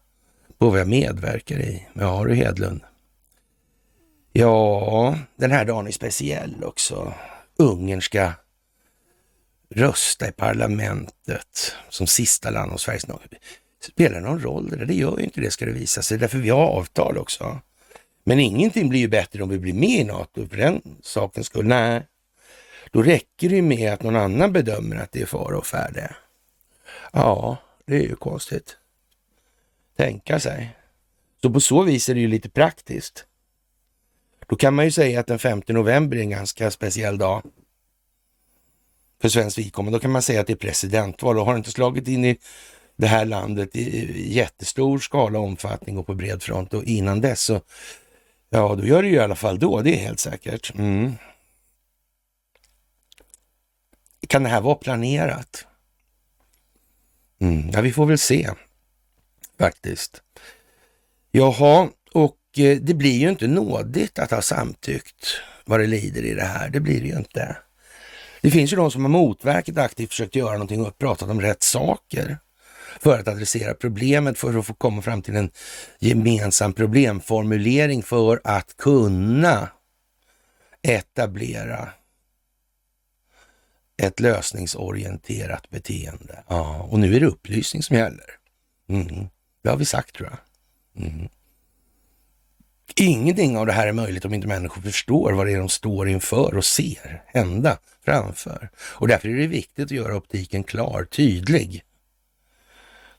på 0.57 0.69
vad 0.69 0.79
jag 0.79 0.87
medverkar 0.87 1.59
i. 1.59 1.87
Ja 1.93 2.23
du 2.25 2.35
Hedlund. 2.35 2.81
Ja, 4.31 5.19
den 5.35 5.51
här 5.51 5.65
dagen 5.65 5.87
är 5.87 5.91
speciell 5.91 6.63
också. 6.63 7.13
Ungern 7.57 8.01
ska 8.01 8.31
rösta 9.69 10.27
i 10.27 10.31
parlamentet 10.31 11.73
som 11.89 12.07
sista 12.07 12.49
land 12.49 12.71
av 12.71 12.77
Sveriges 12.77 13.07
Spelar 13.85 14.21
det 14.21 14.27
någon 14.27 14.39
roll 14.39 14.69
det 14.69 14.75
där? 14.75 14.85
Det 14.85 14.93
gör 14.93 15.17
ju 15.17 15.23
inte 15.23 15.41
det 15.41 15.51
ska 15.51 15.65
det 15.65 15.71
visa 15.71 16.01
sig. 16.01 16.17
Därför 16.17 16.37
vi 16.37 16.49
har 16.49 16.65
avtal 16.65 17.17
också. 17.17 17.59
Men 18.23 18.39
ingenting 18.39 18.89
blir 18.89 18.99
ju 18.99 19.07
bättre 19.07 19.43
om 19.43 19.49
vi 19.49 19.59
blir 19.59 19.73
med 19.73 19.89
i 19.89 20.03
NATO 20.03 20.47
för 20.47 20.57
den 20.57 20.81
sakens 21.01 21.47
skull. 21.47 21.65
Nej, 21.65 22.01
då 22.91 23.01
räcker 23.01 23.49
det 23.49 23.55
ju 23.55 23.61
med 23.61 23.93
att 23.93 24.03
någon 24.03 24.15
annan 24.15 24.53
bedömer 24.53 24.95
att 24.95 25.11
det 25.11 25.21
är 25.21 25.25
fara 25.25 25.57
och 25.57 25.65
färde. 25.65 26.15
Ja, 27.13 27.57
det 27.85 27.95
är 27.95 28.01
ju 28.01 28.15
konstigt. 28.15 28.77
Tänka 29.97 30.39
sig. 30.39 30.75
Så 31.41 31.49
på 31.49 31.59
så 31.59 31.81
vis 31.81 32.09
är 32.09 32.13
det 32.13 32.21
ju 32.21 32.27
lite 32.27 32.49
praktiskt. 32.49 33.25
Då 34.47 34.55
kan 34.55 34.73
man 34.73 34.85
ju 34.85 34.91
säga 34.91 35.19
att 35.19 35.27
den 35.27 35.39
5 35.39 35.61
november 35.67 36.17
är 36.17 36.21
en 36.21 36.29
ganska 36.29 36.71
speciell 36.71 37.17
dag 37.17 37.43
för 39.21 39.29
svenskt 39.29 39.57
vidkommande. 39.57 39.97
Då 39.97 40.01
kan 40.01 40.11
man 40.11 40.21
säga 40.21 40.41
att 40.41 40.47
det 40.47 40.53
är 40.53 40.57
presidentval 40.57 41.39
och 41.39 41.45
har 41.45 41.57
inte 41.57 41.71
slagit 41.71 42.07
in 42.07 42.25
i 42.25 42.37
det 42.95 43.07
här 43.07 43.25
landet 43.25 43.75
i 43.75 44.33
jättestor 44.33 44.99
skala, 44.99 45.39
omfattning 45.39 45.97
och 45.97 46.07
på 46.07 46.13
bred 46.13 46.43
front. 46.43 46.73
Och 46.73 46.83
innan 46.83 47.21
dess 47.21 47.41
så, 47.41 47.61
ja, 48.49 48.75
då 48.75 48.85
gör 48.85 49.03
det 49.03 49.09
ju 49.09 49.15
i 49.15 49.19
alla 49.19 49.35
fall 49.35 49.59
då, 49.59 49.81
det 49.81 49.95
är 49.95 49.99
helt 49.99 50.19
säkert. 50.19 50.73
Mm. 50.75 51.13
Kan 54.27 54.43
det 54.43 54.49
här 54.49 54.61
vara 54.61 54.75
planerat? 54.75 55.65
Mm. 57.39 57.69
Ja, 57.73 57.81
vi 57.81 57.93
får 57.93 58.05
väl 58.05 58.17
se 58.17 58.49
faktiskt. 59.59 60.21
Jaha, 61.31 61.89
och 62.13 62.37
eh, 62.57 62.77
det 62.77 62.93
blir 62.93 63.17
ju 63.17 63.29
inte 63.29 63.47
nådigt 63.47 64.19
att 64.19 64.31
ha 64.31 64.41
samtyckt 64.41 65.27
vad 65.65 65.79
det 65.79 65.87
lider 65.87 66.25
i 66.25 66.33
det 66.33 66.43
här. 66.43 66.69
Det 66.69 66.79
blir 66.79 67.01
det 67.01 67.07
ju 67.07 67.17
inte. 67.17 67.57
Det 68.41 68.51
finns 68.51 68.73
ju 68.73 68.77
de 68.77 68.91
som 68.91 69.01
har 69.01 69.09
motverkat 69.09 69.77
aktivt 69.77 70.09
försökt 70.09 70.35
göra 70.35 70.53
någonting 70.53 70.85
och 70.85 70.97
pratat 70.97 71.29
om 71.29 71.41
rätt 71.41 71.63
saker 71.63 72.37
för 73.05 73.19
att 73.19 73.27
adressera 73.27 73.73
problemet, 73.73 74.37
för 74.37 74.59
att 74.59 74.65
få 74.65 74.73
komma 74.73 75.01
fram 75.01 75.21
till 75.21 75.35
en 75.35 75.51
gemensam 75.99 76.73
problemformulering 76.73 78.03
för 78.03 78.41
att 78.43 78.77
kunna 78.77 79.69
etablera 80.81 81.89
ett 83.97 84.19
lösningsorienterat 84.19 85.69
beteende. 85.69 86.43
Ja, 86.47 86.87
och 86.91 86.99
nu 86.99 87.15
är 87.15 87.19
det 87.19 87.25
upplysning 87.25 87.83
som 87.83 87.97
gäller. 87.97 88.29
Mm. 88.89 89.27
Det 89.63 89.69
har 89.69 89.77
vi 89.77 89.85
sagt 89.85 90.15
tror 90.15 90.29
jag. 90.29 91.05
Mm. 91.05 91.29
Ingenting 92.95 93.57
av 93.57 93.65
det 93.65 93.73
här 93.73 93.87
är 93.87 93.93
möjligt 93.93 94.25
om 94.25 94.33
inte 94.33 94.47
människor 94.47 94.81
förstår 94.81 95.33
vad 95.33 95.47
det 95.47 95.53
är 95.53 95.57
de 95.57 95.69
står 95.69 96.09
inför 96.09 96.57
och 96.57 96.65
ser 96.65 97.23
hända 97.27 97.77
framför. 98.05 98.69
Och 98.77 99.07
därför 99.07 99.29
är 99.29 99.35
det 99.35 99.47
viktigt 99.47 99.85
att 99.85 99.91
göra 99.91 100.15
optiken 100.15 100.63
klar, 100.63 101.03
tydlig 101.11 101.83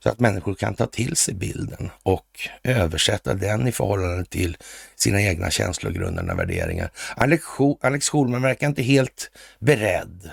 så 0.06 0.12
att 0.12 0.20
människor 0.20 0.54
kan 0.54 0.74
ta 0.74 0.86
till 0.86 1.16
sig 1.16 1.34
bilden 1.34 1.90
och 2.02 2.48
översätta 2.62 3.34
den 3.34 3.68
i 3.68 3.72
förhållande 3.72 4.24
till 4.24 4.56
sina 4.96 5.22
egna 5.22 5.50
känslogrundande 5.50 6.34
värderingar. 6.34 6.90
Alex 7.80 8.08
Schulman 8.08 8.42
verkar 8.42 8.66
inte 8.66 8.82
helt 8.82 9.30
beredd 9.58 10.30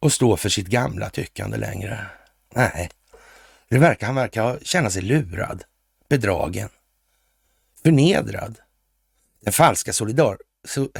att 0.00 0.12
stå 0.12 0.36
för 0.36 0.48
sitt 0.48 0.66
gamla 0.66 1.10
tyckande 1.10 1.56
längre. 1.56 2.06
Nej, 2.54 2.90
det 3.68 3.78
verkar, 3.78 4.06
han 4.06 4.16
verkar 4.16 4.58
känna 4.62 4.90
sig 4.90 5.02
lurad, 5.02 5.64
bedragen, 6.08 6.68
förnedrad. 7.82 8.58
Den 9.40 9.52
falska 9.52 9.92
solidar, 9.92 10.36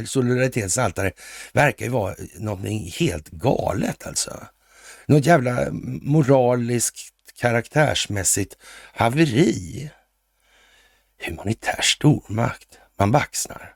solidaritetens 0.06 0.78
altare 0.78 1.12
verkar 1.52 1.86
ju 1.86 1.92
vara 1.92 2.14
någonting 2.38 2.92
helt 2.98 3.28
galet 3.30 4.06
alltså. 4.06 4.46
Något 5.06 5.26
jävla 5.26 5.66
moraliskt 6.02 7.13
karaktärsmässigt 7.36 8.56
haveri. 8.92 9.90
Humanitär 11.26 11.82
stormakt. 11.82 12.78
Man 12.96 13.10
baxnar. 13.10 13.74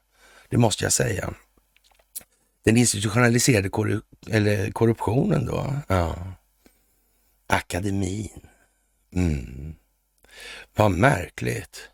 Det 0.49 0.57
måste 0.57 0.85
jag 0.85 0.93
säga. 0.93 1.35
Den 2.65 2.77
institutionaliserade 2.77 3.69
korru 3.69 4.01
eller 4.31 4.71
korruptionen 4.71 5.47
då. 5.47 5.77
Ja. 5.89 6.33
Akademin. 7.47 8.49
Mm. 9.15 9.75
Vad 10.75 10.91
märkligt. 10.91 11.91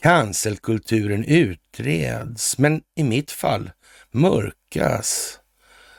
Cancelkulturen 0.00 1.24
utreds, 1.24 2.58
men 2.58 2.82
i 2.94 3.04
mitt 3.04 3.30
fall 3.30 3.70
mörkas. 4.10 5.40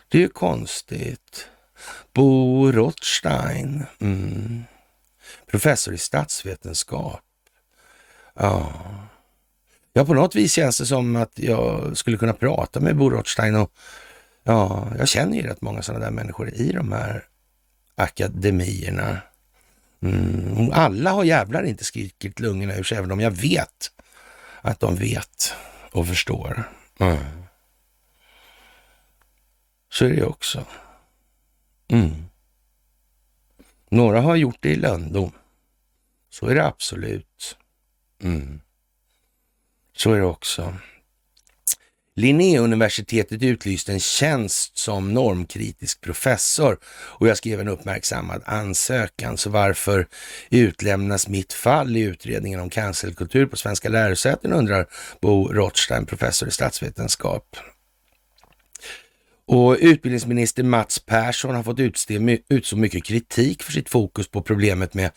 Det 0.07 0.17
är 0.17 0.21
ju 0.21 0.29
konstigt. 0.29 1.47
Bo 2.13 2.71
Rothstein. 2.71 3.85
Mm 3.99 4.63
professor 5.51 5.93
i 5.93 5.97
statsvetenskap. 5.97 7.21
Ja. 8.33 8.73
ja, 9.93 10.05
på 10.05 10.13
något 10.13 10.35
vis 10.35 10.53
känns 10.53 10.77
det 10.77 10.85
som 10.85 11.15
att 11.15 11.39
jag 11.39 11.97
skulle 11.97 12.17
kunna 12.17 12.33
prata 12.33 12.79
med 12.79 12.95
Bo 12.95 13.09
Rothstein 13.09 13.55
och 13.55 13.71
ja, 14.43 14.87
jag 14.97 15.07
känner 15.07 15.37
ju 15.37 15.47
rätt 15.47 15.61
många 15.61 15.81
sådana 15.81 16.05
där 16.05 16.11
människor 16.11 16.49
i 16.53 16.71
de 16.71 16.91
här 16.91 17.23
akademierna. 17.95 19.17
Mm. 20.01 20.71
Alla 20.73 21.11
har 21.11 21.23
jävlar 21.23 21.63
inte 21.63 21.83
skrikit 21.83 22.39
lungorna 22.39 22.75
ur 22.75 22.83
sig, 22.83 22.97
även 22.97 23.11
om 23.11 23.19
jag 23.19 23.31
vet 23.31 23.91
att 24.61 24.79
de 24.79 24.95
vet 24.95 25.53
och 25.91 26.07
förstår. 26.07 26.63
Mm. 26.99 27.17
Så 29.91 30.05
är 30.05 30.09
det 30.09 30.25
också. 30.25 30.65
Mm. 31.87 32.25
Några 33.89 34.21
har 34.21 34.35
gjort 34.35 34.57
det 34.59 34.69
i 34.69 34.75
lönndom. 34.75 35.31
Så 36.29 36.47
är 36.47 36.55
det 36.55 36.65
absolut. 36.65 37.57
Mm. 38.23 38.61
Så 39.95 40.13
är 40.13 40.19
det 40.19 40.25
också. 40.25 40.73
Linnéuniversitetet 42.19 43.43
utlyste 43.43 43.91
en 43.91 43.99
tjänst 43.99 44.77
som 44.77 45.13
normkritisk 45.13 46.01
professor 46.01 46.77
och 46.85 47.27
jag 47.27 47.37
skrev 47.37 47.59
en 47.59 47.67
uppmärksammad 47.67 48.41
ansökan. 48.45 49.37
Så 49.37 49.49
varför 49.49 50.07
utlämnas 50.49 51.27
mitt 51.27 51.53
fall 51.53 51.97
i 51.97 52.01
utredningen 52.01 52.59
om 52.59 52.69
cancelkultur 52.69 53.45
på 53.45 53.57
svenska 53.57 53.89
lärosäten 53.89 54.53
undrar 54.53 54.87
Bo 55.21 55.53
Rothstein, 55.53 56.05
professor 56.05 56.47
i 56.47 56.51
statsvetenskap. 56.51 57.57
Och 59.51 59.77
utbildningsminister 59.79 60.63
Mats 60.63 60.99
Persson 60.99 61.55
har 61.55 61.63
fått 61.63 61.79
utstå 61.79 62.13
ut 62.49 62.73
mycket 62.73 63.03
kritik 63.03 63.63
för 63.63 63.71
sitt 63.71 63.89
fokus 63.89 64.27
på 64.27 64.41
problemet 64.41 64.93
med 64.93 65.11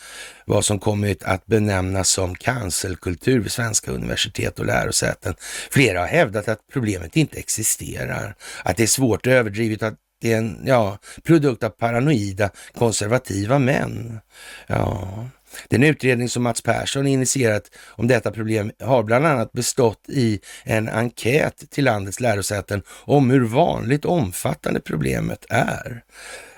vad 0.46 0.64
som 0.64 0.78
kommit 0.78 1.22
att 1.22 1.46
benämnas 1.46 2.08
som 2.08 2.34
cancelkultur 2.34 3.40
vid 3.40 3.52
svenska 3.52 3.90
universitet 3.90 4.58
och 4.58 4.66
lärosäten. 4.66 5.34
Flera 5.70 6.00
har 6.00 6.06
hävdat 6.06 6.48
att 6.48 6.58
problemet 6.72 7.16
inte 7.16 7.38
existerar, 7.38 8.34
att 8.64 8.76
det 8.76 8.82
är 8.82 8.86
svårt 8.86 9.26
överdrivet, 9.26 9.82
att 9.82 9.94
det 10.20 10.32
är 10.32 10.38
en 10.38 10.58
ja, 10.64 10.98
produkt 11.22 11.62
av 11.62 11.70
paranoida 11.70 12.50
konservativa 12.74 13.58
män. 13.58 14.20
Ja, 14.66 15.28
den 15.68 15.82
utredning 15.82 16.28
som 16.28 16.42
Mats 16.42 16.62
Persson 16.62 17.06
initierat 17.06 17.70
om 17.88 18.06
detta 18.06 18.30
problem 18.30 18.72
har 18.80 19.02
bland 19.02 19.26
annat 19.26 19.52
bestått 19.52 20.08
i 20.08 20.40
en 20.64 20.88
enkät 20.88 21.70
till 21.70 21.84
landets 21.84 22.20
lärosäten 22.20 22.82
om 22.88 23.30
hur 23.30 23.44
vanligt 23.44 24.04
omfattande 24.04 24.80
problemet 24.80 25.46
är. 25.48 26.02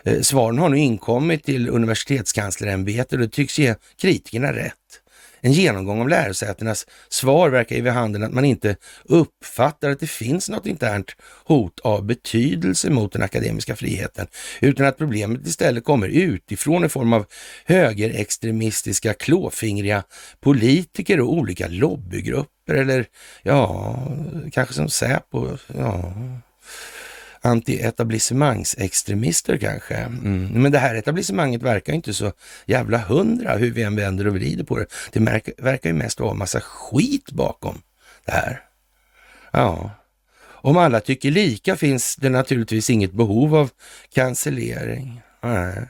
Eh, 0.05 0.21
svaren 0.21 0.59
har 0.59 0.69
nu 0.69 0.79
inkommit 0.79 1.45
till 1.45 1.69
universitetskanslerämbetet 1.69 3.13
och 3.13 3.19
det 3.19 3.29
tycks 3.29 3.59
ge 3.59 3.75
kritikerna 4.01 4.53
rätt. 4.53 5.04
En 5.45 5.53
genomgång 5.53 6.01
av 6.01 6.09
lärosätenas 6.09 6.87
svar 7.09 7.51
verkar 7.51 7.77
ge 7.77 7.83
vid 7.83 7.93
handen 7.93 8.23
att 8.23 8.33
man 8.33 8.45
inte 8.45 8.77
uppfattar 9.05 9.91
att 9.91 10.01
det 10.01 10.07
finns 10.07 10.49
något 10.49 10.67
internt 10.67 11.17
hot 11.45 11.81
av 11.81 12.05
betydelse 12.05 12.91
mot 12.91 13.13
den 13.13 13.23
akademiska 13.23 13.77
friheten, 13.77 14.27
utan 14.61 14.87
att 14.87 14.99
problemet 14.99 15.47
istället 15.47 15.85
kommer 15.85 16.09
utifrån 16.09 16.85
i 16.85 16.89
form 16.89 17.13
av 17.13 17.27
högerextremistiska, 17.65 19.15
klåfingriga 19.15 20.03
politiker 20.41 21.21
och 21.21 21.33
olika 21.33 21.69
lobbygrupper 21.69 22.75
eller 22.75 23.07
ja, 23.43 23.97
kanske 24.53 24.75
som 24.75 24.89
Säpo. 24.89 25.49
Ja 25.67 26.13
anti-etablissemangsextremister 27.45 29.59
kanske. 29.59 29.95
Mm. 29.95 30.47
Men 30.47 30.73
det 30.73 30.79
här 30.79 30.95
etablissemanget 30.95 31.63
verkar 31.63 31.93
inte 31.93 32.15
så 32.15 32.33
jävla 32.67 32.99
hundra 32.99 33.57
hur 33.57 33.71
vi 33.71 33.83
än 33.83 33.97
vänder 33.97 34.27
och 34.27 34.35
vrider 34.35 34.65
på 34.65 34.79
det. 34.79 34.87
Det 35.13 35.21
verkar 35.59 35.91
ju 35.91 35.95
mest 35.95 36.21
vara 36.21 36.31
en 36.31 36.39
massa 36.39 36.61
skit 36.61 37.31
bakom 37.31 37.83
det 38.25 38.33
här. 38.33 38.61
Ja, 39.53 39.91
om 40.65 40.77
alla 40.77 41.01
tycker 41.01 41.31
lika 41.31 41.77
finns 41.77 42.17
det 42.17 42.29
naturligtvis 42.29 42.91
inget 42.91 43.13
behov 43.13 43.55
av 43.55 43.71
cancellering. 44.15 45.21
Nej. 45.43 45.89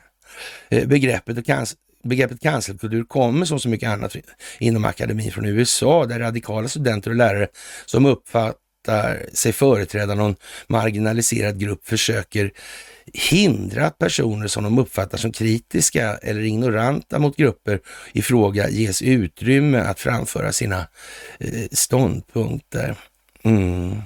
Eh, 0.68 0.88
begreppet, 0.88 1.46
canc 1.46 1.74
begreppet 2.04 2.40
cancelkultur 2.40 3.04
kommer 3.04 3.46
som 3.46 3.60
så 3.60 3.68
mycket 3.68 3.88
annat 3.88 4.16
inom 4.58 4.84
akademin 4.84 5.32
från 5.32 5.46
USA, 5.46 6.06
där 6.06 6.18
radikala 6.18 6.68
studenter 6.68 7.10
och 7.10 7.16
lärare 7.16 7.48
som 7.86 8.06
uppfattar 8.06 8.63
uppfattar 8.88 9.26
sig 9.32 9.52
företräda 9.52 10.14
någon 10.14 10.36
marginaliserad 10.66 11.58
grupp 11.58 11.86
försöker 11.86 12.50
hindra 13.12 13.86
att 13.86 13.98
personer 13.98 14.46
som 14.46 14.64
de 14.64 14.78
uppfattar 14.78 15.18
som 15.18 15.32
kritiska 15.32 16.16
eller 16.22 16.40
ignoranta 16.40 17.18
mot 17.18 17.36
grupper 17.36 17.80
i 18.12 18.22
fråga 18.22 18.70
ges 18.70 19.02
utrymme 19.02 19.78
att 19.78 20.00
framföra 20.00 20.52
sina 20.52 20.86
eh, 21.38 21.68
ståndpunkter. 21.72 22.96
Mm. 23.44 24.02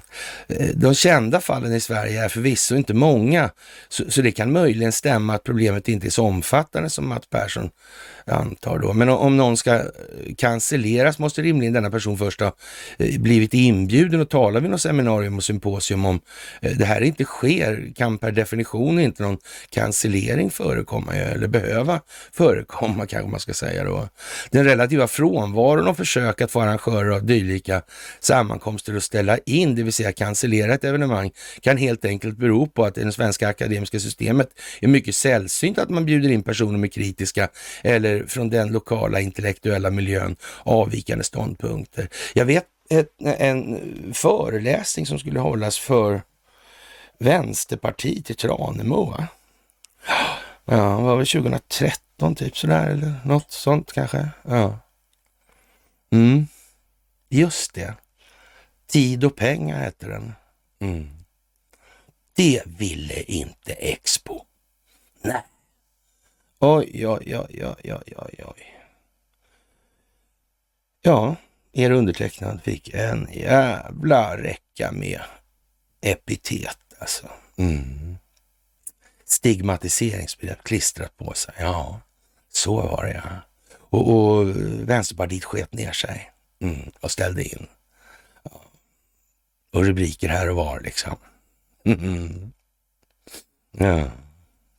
Eh, 0.48 0.68
de 0.74 0.94
kända 0.94 1.40
fallen 1.40 1.74
i 1.74 1.80
Sverige 1.80 2.24
är 2.24 2.28
förvisso 2.28 2.76
inte 2.76 2.94
många, 2.94 3.50
så, 3.88 4.10
så, 4.10 4.22
det 4.22 4.32
kan 4.32 4.52
möjligen 4.52 4.92
stämma 4.92 5.34
att 5.34 5.44
problemet 5.44 5.88
inte 5.88 6.06
är 6.06 6.10
så 6.10 6.24
omfattande 6.24 6.90
som 6.90 7.08
Mats 7.08 7.26
Persson 7.30 7.70
antar 8.30 8.78
då. 8.78 8.92
Men 8.92 9.08
om 9.08 9.36
någon 9.36 9.56
ska 9.56 9.74
eh, 9.74 9.82
cancelleras 10.36 11.18
måste 11.18 11.42
rimligen 11.42 11.72
denna 11.72 11.90
person 11.90 12.18
först 12.18 12.40
ha 12.40 12.52
eh, 12.98 13.20
blivit 13.20 13.54
inbjuden 13.54 14.20
och 14.20 14.28
tala 14.28 14.60
vid 14.60 14.70
något 14.70 14.80
seminarium 14.80 15.36
och 15.36 15.44
symposium 15.44 16.04
om 16.04 16.20
eh, 16.60 16.72
det 16.76 16.84
här 16.84 17.00
inte 17.00 17.24
sker, 17.24 17.92
kan 17.96 18.18
per 18.18 18.32
definition 18.32 18.98
inte 18.98 19.22
någon 19.22 19.38
cancellering 19.70 20.50
förekomma 20.50 21.14
eh, 21.16 21.32
eller 21.32 21.48
behöva 21.48 22.00
förekomma 22.32 23.06
kanske 23.08 23.30
man 23.30 23.40
ska 23.40 23.54
säga 23.54 23.84
då. 23.84 24.08
Den 24.50 24.64
relativa 24.64 25.08
frånvaron 25.08 25.88
av 25.88 25.94
försök 25.94 26.40
att 26.40 26.50
få 26.50 26.60
arrangörer 26.60 27.10
av 27.10 27.26
dylika 27.26 27.82
sammankomster 28.20 28.96
att 28.96 29.02
ställa 29.02 29.27
in, 29.36 29.74
det 29.74 29.82
vill 29.82 29.92
säga 29.92 30.12
cancellera 30.12 30.74
ett 30.74 30.84
evenemang, 30.84 31.30
kan 31.60 31.76
helt 31.76 32.04
enkelt 32.04 32.36
bero 32.36 32.66
på 32.66 32.84
att 32.84 32.98
i 32.98 33.04
det 33.04 33.12
svenska 33.12 33.48
akademiska 33.48 34.00
systemet 34.00 34.48
är 34.80 34.88
mycket 34.88 35.14
sällsynt 35.14 35.78
att 35.78 35.90
man 35.90 36.06
bjuder 36.06 36.30
in 36.30 36.42
personer 36.42 36.78
med 36.78 36.92
kritiska 36.92 37.48
eller 37.82 38.24
från 38.24 38.50
den 38.50 38.72
lokala 38.72 39.20
intellektuella 39.20 39.90
miljön 39.90 40.36
avvikande 40.62 41.24
ståndpunkter. 41.24 42.08
Jag 42.34 42.44
vet 42.44 42.64
ett, 42.90 43.08
en 43.38 43.80
föreläsning 44.14 45.06
som 45.06 45.18
skulle 45.18 45.40
hållas 45.40 45.78
för 45.78 46.22
Vänsterpartiet 47.18 48.30
i 48.30 48.34
Tranemo. 48.34 49.10
va? 49.10 49.26
Ja, 50.64 50.96
det 50.96 51.02
var 51.02 51.16
väl 51.16 51.26
2013 51.26 52.34
typ 52.34 52.56
sådär 52.56 52.90
eller 52.90 53.14
något 53.24 53.52
sånt 53.52 53.92
kanske. 53.92 54.28
Ja. 54.42 54.78
Mm. 56.10 56.46
Just 57.28 57.74
det. 57.74 57.94
Tid 58.88 59.24
och 59.24 59.36
pengar 59.36 59.78
hette 59.78 60.06
den. 60.06 60.32
Mm. 60.78 61.08
Det 62.32 62.62
ville 62.66 63.22
inte 63.22 63.72
Expo. 63.72 64.44
Nej. 65.22 65.42
Oj, 66.58 67.06
oj, 67.06 67.36
oj, 67.38 67.64
oj, 67.64 67.92
oj, 67.92 68.14
oj, 68.16 68.44
oj. 68.44 68.80
Ja, 71.02 71.36
er 71.72 71.90
undertecknad 71.90 72.62
fick 72.62 72.94
en 72.94 73.28
jävla 73.32 74.36
räcka 74.36 74.92
med 74.92 75.20
epitet 76.00 76.78
alltså. 76.98 77.26
Mm. 77.56 78.18
Stigmatiseringsbegrepp 79.24 80.64
klistrat 80.64 81.16
på 81.16 81.34
sig. 81.34 81.54
Ja, 81.58 82.00
så 82.48 82.80
var 82.80 83.04
det 83.04 83.12
ja. 83.24 83.40
Och, 83.78 84.12
och 84.12 84.48
Vänsterpartiet 84.88 85.44
sket 85.44 85.72
ner 85.72 85.92
sig 85.92 86.30
mm, 86.60 86.90
och 87.00 87.10
ställde 87.10 87.44
in. 87.44 87.66
Och 89.72 89.84
rubriker 89.84 90.28
här 90.28 90.50
och 90.50 90.56
var 90.56 90.80
liksom. 90.80 91.16
Mm. 91.84 92.52
Ja, 93.78 94.10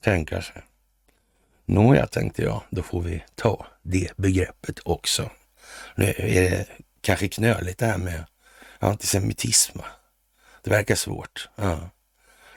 tänka 0.04 0.41
sig. 0.41 0.62
Nåja, 1.65 2.08
tänkte 2.08 2.41
jag, 2.41 2.62
då 2.69 2.84
får 2.84 3.02
vi 3.02 3.23
ta 3.36 3.67
det 3.82 4.17
begreppet 4.17 4.80
också. 4.86 5.30
Nu 5.95 6.13
är 6.17 6.49
det 6.49 6.65
kanske 7.02 7.28
knöligt 7.28 7.80
det 7.80 7.86
här 7.86 7.97
med 7.97 8.25
antisemitism. 8.80 9.80
Det 10.63 10.69
verkar 10.69 10.95
svårt. 10.95 11.49
Ja. 11.56 11.89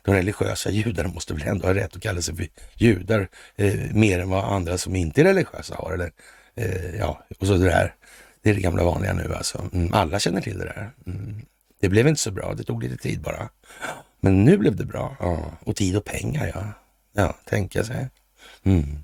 De 0.05 0.15
religiösa 0.15 0.71
judarna 0.71 1.09
måste 1.09 1.35
väl 1.35 1.49
ändå 1.49 1.67
ha 1.67 1.75
rätt 1.75 1.97
att 1.97 2.03
kalla 2.03 2.23
sig 2.23 2.37
för 2.37 2.49
judar 2.75 3.29
eh, 3.57 3.95
mer 3.95 4.21
än 4.21 4.31
vad 4.31 4.45
andra 4.45 4.79
som 4.79 4.97
inte 4.97 5.21
är 5.21 5.25
religiösa 5.25 5.75
har. 5.75 5.93
Eller, 5.93 6.13
eh, 6.55 6.97
ja, 6.97 7.25
och 7.39 7.47
så 7.47 7.57
det 7.57 7.65
där. 7.65 7.95
Det 8.43 8.51
är 8.51 8.55
det 8.55 8.61
gamla 8.61 8.85
vanliga 8.85 9.13
nu 9.13 9.35
alltså. 9.35 9.69
Mm, 9.73 9.95
alla 9.95 10.19
känner 10.19 10.41
till 10.41 10.59
det 10.59 10.65
där. 10.65 10.91
Mm. 11.07 11.43
Det 11.83 11.89
blev 11.89 12.09
inte 12.09 12.21
så 12.21 12.31
bra, 12.31 12.55
det 12.55 12.65
tog 12.65 12.83
lite 12.83 12.97
tid 12.97 13.21
bara. 13.21 13.49
Men 14.21 14.45
nu 14.45 14.59
blev 14.59 14.77
det 14.77 14.85
bra. 14.85 15.17
Ja. 15.21 15.59
Och 15.61 15.77
tid 15.77 15.97
och 15.97 16.05
pengar, 16.05 16.51
ja. 16.55 16.73
Ja, 17.13 17.37
tänka 17.45 17.85
sig. 17.85 18.11
Mm. 18.63 18.99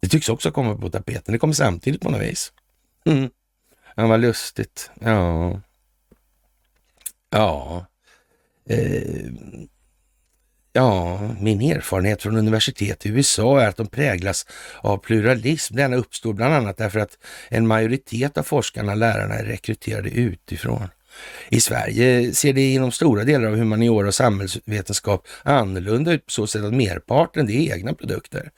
Det 0.00 0.08
tycks 0.08 0.28
också 0.28 0.50
komma 0.50 0.76
på 0.76 0.90
tapeten. 0.90 1.32
Det 1.32 1.38
kommer 1.38 1.54
samtidigt 1.54 2.00
på 2.00 2.10
något 2.10 2.22
vis. 2.22 2.52
Mm. 3.04 3.30
Ja, 3.96 4.06
vad 4.06 4.20
lustigt. 4.20 4.90
Ja. 5.00 5.60
Ja. 7.30 7.86
Eh. 8.68 9.20
Ja, 10.72 11.20
min 11.40 11.60
erfarenhet 11.60 12.22
från 12.22 12.36
universitet 12.36 13.06
i 13.06 13.08
USA 13.08 13.60
är 13.60 13.68
att 13.68 13.76
de 13.76 13.86
präglas 13.86 14.46
av 14.80 14.98
pluralism. 14.98 15.76
Denna 15.76 15.96
uppstår 15.96 16.32
bland 16.32 16.54
annat 16.54 16.76
därför 16.76 17.00
att 17.00 17.18
en 17.48 17.66
majoritet 17.66 18.38
av 18.38 18.42
forskarna, 18.42 18.92
och 18.92 18.98
lärarna, 18.98 19.34
är 19.34 19.44
rekryterade 19.44 20.10
utifrån. 20.10 20.88
I 21.48 21.60
Sverige 21.60 22.34
ser 22.34 22.52
det 22.52 22.72
inom 22.72 22.92
stora 22.92 23.24
delar 23.24 23.48
av 23.48 23.56
humaniora 23.56 24.08
och 24.08 24.14
samhällsvetenskap 24.14 25.26
annorlunda 25.42 26.12
ut 26.12 26.26
på 26.26 26.32
så 26.32 26.46
sätt 26.46 26.64
att 26.64 26.74
merparten 26.74 27.46
det 27.46 27.52
är 27.52 27.74
egna 27.76 27.94
produkter. 27.94 28.50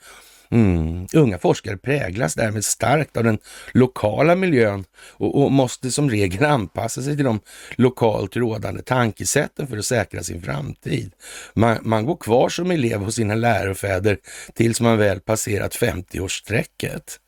Mm. 0.53 1.07
Unga 1.12 1.38
forskare 1.38 1.77
präglas 1.77 2.35
därmed 2.35 2.64
starkt 2.64 3.16
av 3.16 3.25
den 3.25 3.38
lokala 3.72 4.35
miljön 4.35 4.85
och, 4.94 5.42
och, 5.42 5.53
måste 5.53 5.90
som 5.90 6.11
regel 6.11 6.44
anpassa 6.44 7.03
sig 7.03 7.16
till 7.16 7.25
de 7.25 7.40
lokalt 7.77 8.37
rådande 8.37 8.83
tankesätten 8.83 9.66
för 9.66 9.79
att 9.79 9.85
säkra 9.85 10.22
sin 10.22 10.42
framtid. 10.42 11.12
Man, 11.55 11.79
man 11.83 12.07
går 12.07 12.16
kvar 12.16 12.48
som 12.48 12.70
elev 12.70 13.01
hos 13.01 13.14
sina 13.14 13.35
lärofäder 13.35 14.18
tills 14.55 14.81
man 14.81 14.98
väl 14.98 15.20
passerat 15.20 15.77
50-årsstrecket. 15.77 17.18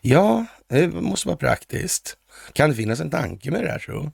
Ja, 0.00 0.46
det 0.68 0.88
måste 0.88 1.28
vara 1.28 1.38
praktiskt. 1.38 2.16
Kan 2.52 2.70
det 2.70 2.76
finnas 2.76 3.00
en 3.00 3.10
tanke 3.10 3.50
med 3.50 3.62
det 3.62 3.70
här 3.70 3.78
tro? 3.78 4.12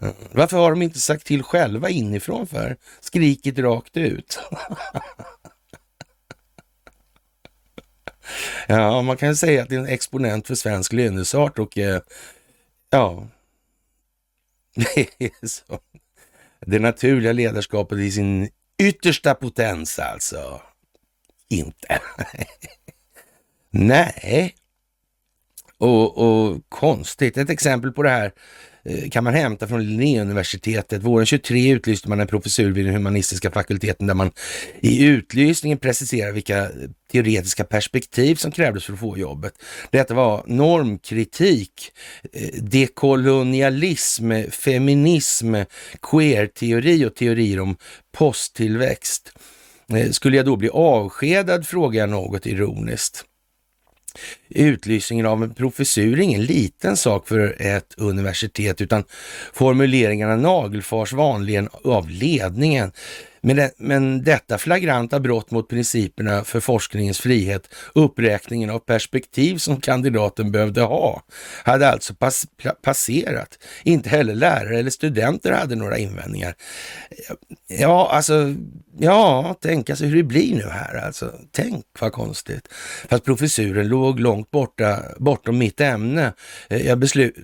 Eh, 0.00 0.12
varför 0.32 0.56
har 0.56 0.70
de 0.70 0.82
inte 0.82 1.00
sagt 1.00 1.26
till 1.26 1.42
själva 1.42 1.90
inifrån 1.90 2.46
för? 2.46 2.76
Skrikit 3.00 3.58
rakt 3.58 3.96
ut. 3.96 4.40
ja, 8.66 9.02
man 9.02 9.16
kan 9.16 9.36
säga 9.36 9.62
att 9.62 9.68
det 9.68 9.74
är 9.74 9.80
en 9.80 9.86
exponent 9.86 10.46
för 10.46 10.54
svensk 10.54 10.92
lönesart 10.92 11.58
och 11.58 11.78
eh, 11.78 12.00
ja, 12.90 13.28
det 14.74 15.10
är 15.18 15.46
så. 15.46 15.80
Det 16.66 16.78
naturliga 16.78 17.32
ledarskapet 17.32 17.98
i 17.98 18.10
sin 18.10 18.50
yttersta 18.78 19.34
potens 19.34 19.98
alltså. 19.98 20.62
Inte. 21.48 22.00
Nej. 23.70 24.54
Och, 25.78 26.18
och 26.18 26.68
konstigt. 26.68 27.36
Ett 27.36 27.50
exempel 27.50 27.92
på 27.92 28.02
det 28.02 28.10
här 28.10 28.32
Eh, 28.84 29.10
kan 29.10 29.24
man 29.24 29.34
hämta 29.34 29.68
från 29.68 29.84
Linnéuniversitetet. 29.84 31.02
Våren 31.02 31.26
23 31.26 31.72
utlyste 31.72 32.08
man 32.08 32.20
en 32.20 32.26
professur 32.26 32.70
vid 32.70 32.84
den 32.84 32.94
humanistiska 32.94 33.50
fakulteten 33.50 34.06
där 34.06 34.14
man 34.14 34.30
i 34.80 35.04
utlysningen 35.04 35.78
preciserar 35.78 36.32
vilka 36.32 36.68
teoretiska 37.12 37.64
perspektiv 37.64 38.34
som 38.34 38.50
krävdes 38.52 38.84
för 38.84 38.92
att 38.92 39.00
få 39.00 39.18
jobbet. 39.18 39.52
Detta 39.90 40.14
var 40.14 40.44
normkritik, 40.46 41.92
eh, 42.32 42.62
dekolonialism, 42.62 44.32
feminism, 44.50 45.54
queer-teori 46.02 47.04
och 47.06 47.14
teorier 47.14 47.60
om 47.60 47.76
posttillväxt. 48.12 49.32
Eh, 49.94 50.10
skulle 50.10 50.36
jag 50.36 50.46
då 50.46 50.56
bli 50.56 50.68
avskedad, 50.68 51.66
frågar 51.66 52.00
jag 52.00 52.10
något 52.10 52.46
ironiskt. 52.46 53.24
Utlysningen 54.48 55.26
av 55.26 55.42
en 55.42 55.54
professur 55.54 56.18
är 56.18 56.22
ingen 56.22 56.44
liten 56.44 56.96
sak 56.96 57.28
för 57.28 57.56
ett 57.58 57.94
universitet, 57.96 58.80
utan 58.80 59.04
formuleringarna 59.52 60.36
nagelfars 60.36 61.12
vanligen 61.12 61.68
av 61.84 62.10
ledningen. 62.10 62.92
Men, 63.40 63.56
det, 63.56 63.70
men 63.76 64.24
detta 64.24 64.58
flagranta 64.58 65.20
brott 65.20 65.50
mot 65.50 65.68
principerna 65.68 66.44
för 66.44 66.60
forskningens 66.60 67.20
frihet, 67.20 67.74
uppräkningen 67.94 68.70
av 68.70 68.78
perspektiv 68.78 69.56
som 69.56 69.80
kandidaten 69.80 70.52
behövde 70.52 70.82
ha, 70.82 71.22
hade 71.64 71.88
alltså 71.88 72.14
pass, 72.14 72.46
passerat. 72.82 73.58
Inte 73.84 74.08
heller 74.08 74.34
lärare 74.34 74.78
eller 74.78 74.90
studenter 74.90 75.52
hade 75.52 75.76
några 75.76 75.98
invändningar. 75.98 76.54
Ja, 77.66 78.10
alltså, 78.12 78.54
ja, 78.98 79.54
tänk 79.60 79.90
alltså 79.90 80.04
hur 80.04 80.16
det 80.16 80.22
blir 80.22 80.54
nu 80.54 80.68
här 80.70 81.06
alltså. 81.06 81.32
Tänk 81.52 81.84
vad 82.00 82.12
konstigt. 82.12 82.68
Fast 83.08 83.24
professuren 83.24 83.88
låg 83.88 84.20
långt 84.20 84.50
borta, 84.50 85.02
bortom 85.18 85.58
mitt 85.58 85.80
ämne. 85.80 86.32
Eh, 86.68 86.86
jag 86.86 86.98
beslut, 86.98 87.34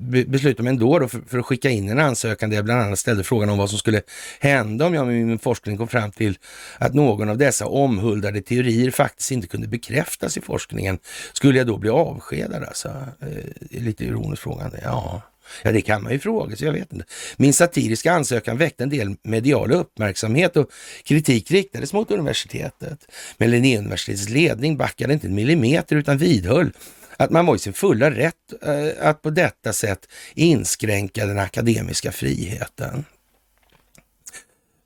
beslutade 0.00 0.62
mig 0.62 0.70
ändå 0.70 0.98
då 0.98 1.08
för, 1.08 1.20
för, 1.26 1.38
att 1.38 1.46
skicka 1.46 1.70
in 1.70 1.88
en 1.88 1.98
ansökan 1.98 2.50
där 2.50 2.56
jag 2.56 2.64
bland 2.64 2.82
annat 2.82 2.98
ställde 2.98 3.24
frågan 3.24 3.50
om 3.50 3.58
vad 3.58 3.70
som 3.70 3.78
skulle 3.78 4.02
hända 4.40 4.86
om 4.86 4.94
jag 4.94 5.06
med 5.06 5.26
min 5.26 5.38
forskning 5.38 5.76
kom 5.76 5.88
fram 5.88 6.10
till 6.10 6.38
att 6.78 6.94
någon 6.94 7.28
av 7.28 7.38
dessa 7.38 7.66
omhuldade 7.66 8.42
teorier 8.42 8.90
faktiskt 8.90 9.30
inte 9.30 9.48
kunde 9.48 9.68
bekräftas 9.68 10.36
i 10.36 10.40
forskningen. 10.40 10.98
Skulle 11.32 11.58
jag 11.58 11.66
då 11.66 11.76
bli 11.76 11.90
avskedad 11.90 12.64
alltså? 12.64 12.88
Eh, 13.20 13.80
lite 13.80 14.04
ironiskt 14.04 14.42
frågande. 14.42 14.80
Ja. 14.82 15.22
Ja, 15.62 15.72
det 15.72 15.80
kan 15.80 16.02
man 16.02 16.12
ju 16.12 16.18
fråga 16.18 16.56
sig, 16.56 16.66
jag 16.66 16.72
vet 16.72 16.92
inte. 16.92 17.04
Min 17.36 17.52
satiriska 17.52 18.12
ansökan 18.12 18.56
väckte 18.56 18.82
en 18.82 18.90
del 18.90 19.16
medial 19.22 19.72
uppmärksamhet 19.72 20.56
och 20.56 20.70
kritik 21.04 21.50
riktades 21.50 21.92
mot 21.92 22.10
universitetet. 22.10 22.98
Men 23.36 23.50
Linnéuniversitetets 23.50 24.28
ledning 24.28 24.76
backade 24.76 25.12
inte 25.12 25.26
en 25.26 25.34
millimeter 25.34 25.96
utan 25.96 26.18
vidhöll 26.18 26.72
att 27.20 27.30
man 27.30 27.46
var 27.46 27.56
i 27.56 27.58
sin 27.58 27.72
fulla 27.72 28.10
rätt 28.10 28.52
eh, 28.62 29.08
att 29.08 29.22
på 29.22 29.30
detta 29.30 29.72
sätt 29.72 30.08
inskränka 30.34 31.26
den 31.26 31.38
akademiska 31.38 32.12
friheten. 32.12 33.04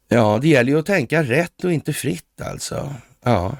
Ja, 0.08 0.38
det 0.42 0.48
gäller 0.48 0.72
ju 0.72 0.78
att 0.78 0.86
tänka 0.86 1.22
rätt 1.22 1.64
och 1.64 1.72
inte 1.72 1.92
fritt 1.92 2.40
alltså. 2.40 2.94
Ja. 3.24 3.56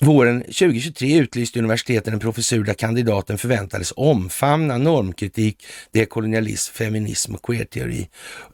Våren 0.00 0.40
2023 0.40 1.18
utlyste 1.18 1.58
universiteten 1.58 2.14
en 2.14 2.20
professur 2.20 2.64
där 2.64 2.74
kandidaten 2.74 3.38
förväntades 3.38 3.92
omfamna 3.96 4.78
normkritik, 4.78 5.66
dekolonialism, 5.90 6.74
feminism 6.74 7.34
och 7.34 7.42
queerteori 7.42 8.08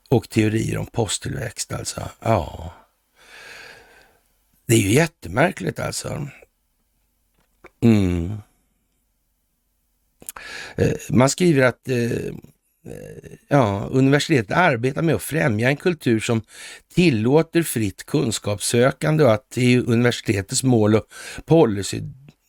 och 0.08 0.28
teorier 0.28 0.78
om 0.78 0.86
posttillväxt 0.86 1.72
alltså. 1.72 2.08
Ja. 2.20 2.72
Det 4.66 4.74
är 4.74 4.78
ju 4.78 4.92
jättemärkligt 4.92 5.80
alltså. 5.80 6.28
Mm. 7.82 8.32
Eh, 10.76 10.92
man 11.10 11.30
skriver 11.30 11.62
att 11.62 11.88
eh, 11.88 12.12
eh, 12.86 13.32
ja, 13.48 13.88
universitetet 13.90 14.56
arbetar 14.56 15.02
med 15.02 15.14
att 15.14 15.22
främja 15.22 15.68
en 15.68 15.76
kultur 15.76 16.20
som 16.20 16.42
tillåter 16.94 17.62
fritt 17.62 18.06
kunskapssökande 18.06 19.24
och 19.24 19.32
att 19.32 19.50
det 19.54 19.74
är 19.74 19.78
universitetets 19.78 20.62
mål 20.62 20.94
och 20.94 21.06
policy 21.44 22.00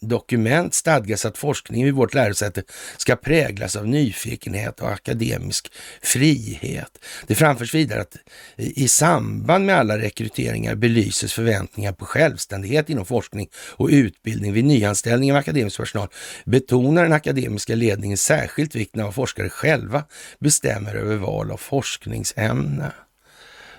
dokument 0.07 0.73
stadgas 0.73 1.25
att 1.25 1.37
forskningen 1.37 1.85
vid 1.85 1.93
vårt 1.93 2.13
lärosäte 2.13 2.63
ska 2.97 3.15
präglas 3.15 3.75
av 3.75 3.87
nyfikenhet 3.87 4.79
och 4.79 4.91
akademisk 4.91 5.71
frihet. 6.01 6.99
Det 7.27 7.35
framförs 7.35 7.73
vidare 7.73 8.01
att 8.01 8.17
i 8.57 8.87
samband 8.87 9.65
med 9.65 9.75
alla 9.75 9.97
rekryteringar 9.97 10.75
belyses 10.75 11.33
förväntningar 11.33 11.91
på 11.91 12.05
självständighet 12.05 12.89
inom 12.89 13.05
forskning 13.05 13.49
och 13.55 13.89
utbildning 13.91 14.53
vid 14.53 14.65
nyanställning 14.65 15.31
av 15.31 15.37
akademisk 15.37 15.77
personal. 15.77 16.07
Betonar 16.45 17.03
den 17.03 17.13
akademiska 17.13 17.75
ledningen 17.75 18.17
särskilt 18.17 18.75
vikten 18.75 19.01
av 19.01 19.09
att 19.09 19.15
forskare 19.15 19.49
själva 19.49 20.03
bestämmer 20.39 20.95
över 20.95 21.15
val 21.15 21.51
av 21.51 21.57
forskningsämne. 21.57 22.91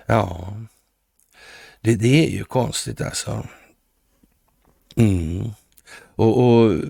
Ja, 0.05 0.57
det, 1.81 1.95
det 1.95 2.25
är 2.27 2.29
ju 2.29 2.43
konstigt 2.43 3.01
alltså. 3.01 3.47
Mm. 4.95 5.49
Och, 6.15 6.37
och, 6.37 6.81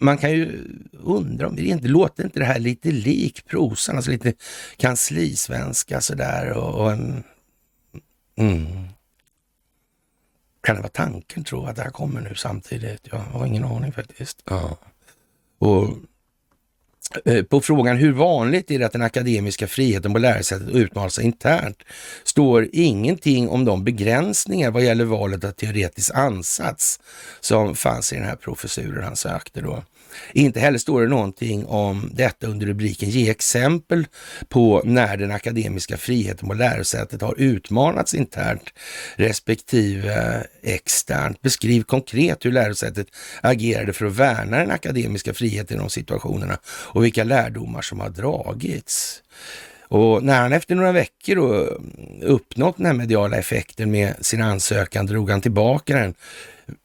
man 0.00 0.18
kan 0.18 0.30
ju 0.30 0.64
undra 0.92 1.48
om 1.48 1.56
det 1.56 1.62
inte 1.62 1.88
låter 1.88 2.24
inte 2.24 2.38
det 2.38 2.44
här 2.44 2.58
lite 2.58 2.90
lik 2.90 3.46
prosan, 3.46 3.96
alltså 3.96 4.10
lite 4.10 4.32
kanslisvenska 4.76 6.00
sådär 6.00 6.52
och, 6.52 6.74
och 6.80 6.92
en... 6.92 7.24
Mm. 8.36 8.66
Kan 10.60 10.74
det 10.74 10.80
vara 10.80 10.90
tanken 10.90 11.44
tro 11.44 11.66
att 11.66 11.76
det 11.76 11.82
här 11.82 11.90
kommer 11.90 12.20
nu 12.20 12.34
samtidigt? 12.34 13.08
Jag 13.10 13.18
har 13.18 13.46
ingen 13.46 13.64
aning 13.64 13.92
faktiskt. 13.92 14.42
Ja. 14.44 14.78
Och 15.58 15.88
Eh, 17.24 17.42
på 17.42 17.60
frågan 17.60 17.96
hur 17.96 18.12
vanligt 18.12 18.70
är 18.70 18.78
det 18.78 18.86
att 18.86 18.92
den 18.92 19.02
akademiska 19.02 19.66
friheten 19.66 20.12
på 20.12 20.18
lärosätet 20.18 20.68
utmanas 20.68 21.18
internt 21.18 21.82
står 22.24 22.68
ingenting 22.72 23.48
om 23.48 23.64
de 23.64 23.84
begränsningar 23.84 24.70
vad 24.70 24.84
gäller 24.84 25.04
valet 25.04 25.44
av 25.44 25.50
teoretisk 25.50 26.10
ansats 26.14 27.00
som 27.40 27.74
fanns 27.74 28.12
i 28.12 28.16
den 28.16 28.24
här 28.24 28.36
professuren 28.36 29.04
han 29.04 29.16
sökte 29.16 29.60
då. 29.60 29.82
Inte 30.32 30.60
heller 30.60 30.78
står 30.78 31.02
det 31.02 31.08
någonting 31.08 31.66
om 31.66 32.10
detta 32.14 32.46
under 32.46 32.66
rubriken 32.66 33.10
Ge 33.10 33.30
exempel 33.30 34.06
på 34.48 34.82
när 34.84 35.16
den 35.16 35.32
akademiska 35.32 35.96
friheten 35.96 36.48
på 36.48 36.54
lärosätet 36.54 37.22
har 37.22 37.34
utmanats 37.38 38.14
internt 38.14 38.70
respektive 39.16 40.14
eh, 40.14 40.74
externt. 40.74 41.42
Beskriv 41.42 41.82
konkret 41.82 42.44
hur 42.44 42.52
lärosätet 42.52 43.06
agerade 43.40 43.92
för 43.92 44.06
att 44.06 44.16
värna 44.16 44.56
den 44.58 44.70
akademiska 44.70 45.34
friheten 45.34 45.76
i 45.76 45.80
de 45.80 45.90
situationerna 45.90 46.58
och 46.66 47.04
vilka 47.04 47.24
lärdomar 47.24 47.82
som 47.82 48.00
har 48.00 48.10
dragits. 48.10 49.22
Och 49.88 50.22
när 50.22 50.40
han 50.40 50.52
efter 50.52 50.74
några 50.74 50.92
veckor 50.92 51.34
då 51.34 51.78
uppnått 52.26 52.76
den 52.76 52.86
här 52.86 52.92
mediala 52.92 53.36
effekten 53.36 53.90
med 53.90 54.14
sin 54.20 54.42
ansökan 54.42 55.06
drog 55.06 55.30
han 55.30 55.40
tillbaka 55.40 55.96
den 55.96 56.14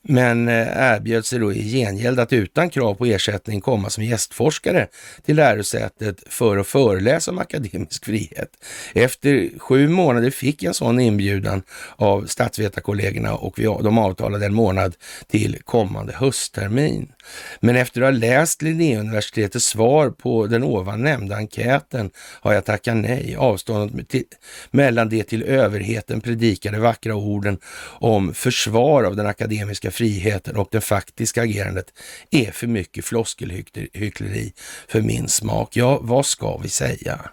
men 0.08 0.48
eh, 0.48 0.94
erbjöd 0.94 1.26
sig 1.26 1.40
då 1.40 1.54
i 1.54 1.72
gengäld 1.72 2.20
att 2.20 2.34
utan 2.34 2.70
krav 2.70 2.96
på 2.96 3.06
ersättning 3.06 3.62
komma 3.62 3.90
som 3.90 4.04
gästforskare 4.04 4.88
till 5.26 5.36
lärosätet 5.36 6.24
för 6.28 6.58
att 6.58 6.68
föreläsa 6.68 7.32
om 7.32 7.40
akademisk 7.40 8.06
frihet. 8.06 8.50
Efter 8.94 9.60
sju 9.60 9.88
månader 9.88 10.30
fick 10.30 10.64
jag 10.64 10.68
en 10.68 10.74
sån 10.74 11.00
inbjudan 11.00 11.64
av 11.96 12.26
statsvetarkollegorna 12.26 13.34
och 13.36 13.60
vi, 13.60 13.64
de 13.64 13.98
avtalade 13.98 14.46
en 14.46 14.54
månad 14.54 14.96
till 15.28 15.58
kommande 15.64 16.14
hösttermin. 16.14 17.12
Men 17.60 17.76
efter 17.76 18.02
att 18.02 18.14
ha 18.14 18.20
läst 18.20 18.62
Linnéuniversitetets 18.62 19.66
svar 19.66 20.10
på 20.10 20.48
den 20.48 20.64
ovan 20.64 21.02
nämnda 21.02 21.36
enkäten 21.36 22.10
har 22.18 22.54
jag 22.54 22.66
tackat 22.66 22.98
nej. 22.98 23.36
Avståndet 23.36 24.10
till, 24.10 24.24
mellan 24.72 25.10
det 25.10 25.24
till 25.24 25.44
överheten 25.44 26.22
predikade 26.22 26.80
vackra 26.80 27.16
orden 27.16 27.58
om 27.86 28.34
försvar 28.34 29.04
av 29.04 29.16
den 29.16 29.26
akademiska 29.26 29.73
friheten 29.92 30.56
och 30.56 30.68
det 30.72 30.82
faktiska 30.82 31.42
agerandet 31.42 31.94
är 32.32 32.52
för 32.52 32.68
mycket 32.68 33.06
floskelhyckleri 33.06 34.54
för 34.88 35.02
min 35.02 35.28
smak. 35.28 35.76
Ja, 35.76 36.00
vad 36.02 36.26
ska 36.26 36.58
vi 36.58 36.70
säga? 36.70 37.30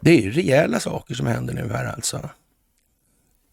Det 0.00 0.10
är 0.10 0.22
ju 0.22 0.30
rejäla 0.30 0.80
saker 0.80 1.14
som 1.14 1.26
händer 1.26 1.54
nu 1.54 1.68
här 1.72 1.84
alltså. 1.84 2.30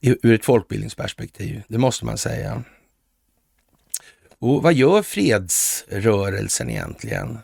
Ur 0.02 0.34
ett 0.34 0.46
folkbildningsperspektiv, 0.46 1.64
det 1.68 1.78
måste 1.78 2.06
man 2.06 2.18
säga. 2.18 2.64
Och 4.40 4.64
vad 4.64 4.74
gör 4.74 5.02
fredsrörelsen 5.02 6.70
egentligen? 6.70 7.40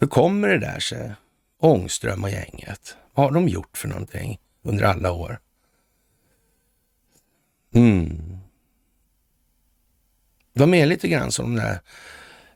Hur 0.00 0.06
kommer 0.06 0.48
det 0.48 0.58
där 0.58 0.80
sig? 0.80 1.12
Ångström 1.60 2.24
och 2.24 2.30
gänget. 2.30 2.96
Vad 3.14 3.26
har 3.26 3.32
de 3.32 3.48
gjort 3.48 3.76
för 3.76 3.88
någonting 3.88 4.40
under 4.62 4.84
alla 4.84 5.12
år? 5.12 5.38
Mm. 7.72 8.38
De 10.54 10.74
är 10.74 10.86
lite 10.86 11.08
grann 11.08 11.32
som 11.32 11.56
de 11.56 11.62
där 11.62 11.80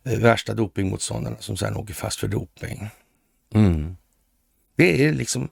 eh, 0.05 0.19
värsta 0.19 0.55
dopingmotståndarna 0.55 1.37
som 1.41 1.57
sen 1.57 1.77
åker 1.77 1.95
fast 1.95 2.21
för 2.21 2.29
doping. 2.29 2.89
Mm. 3.55 3.97
Det 4.77 5.05
är 5.05 5.13
liksom, 5.13 5.49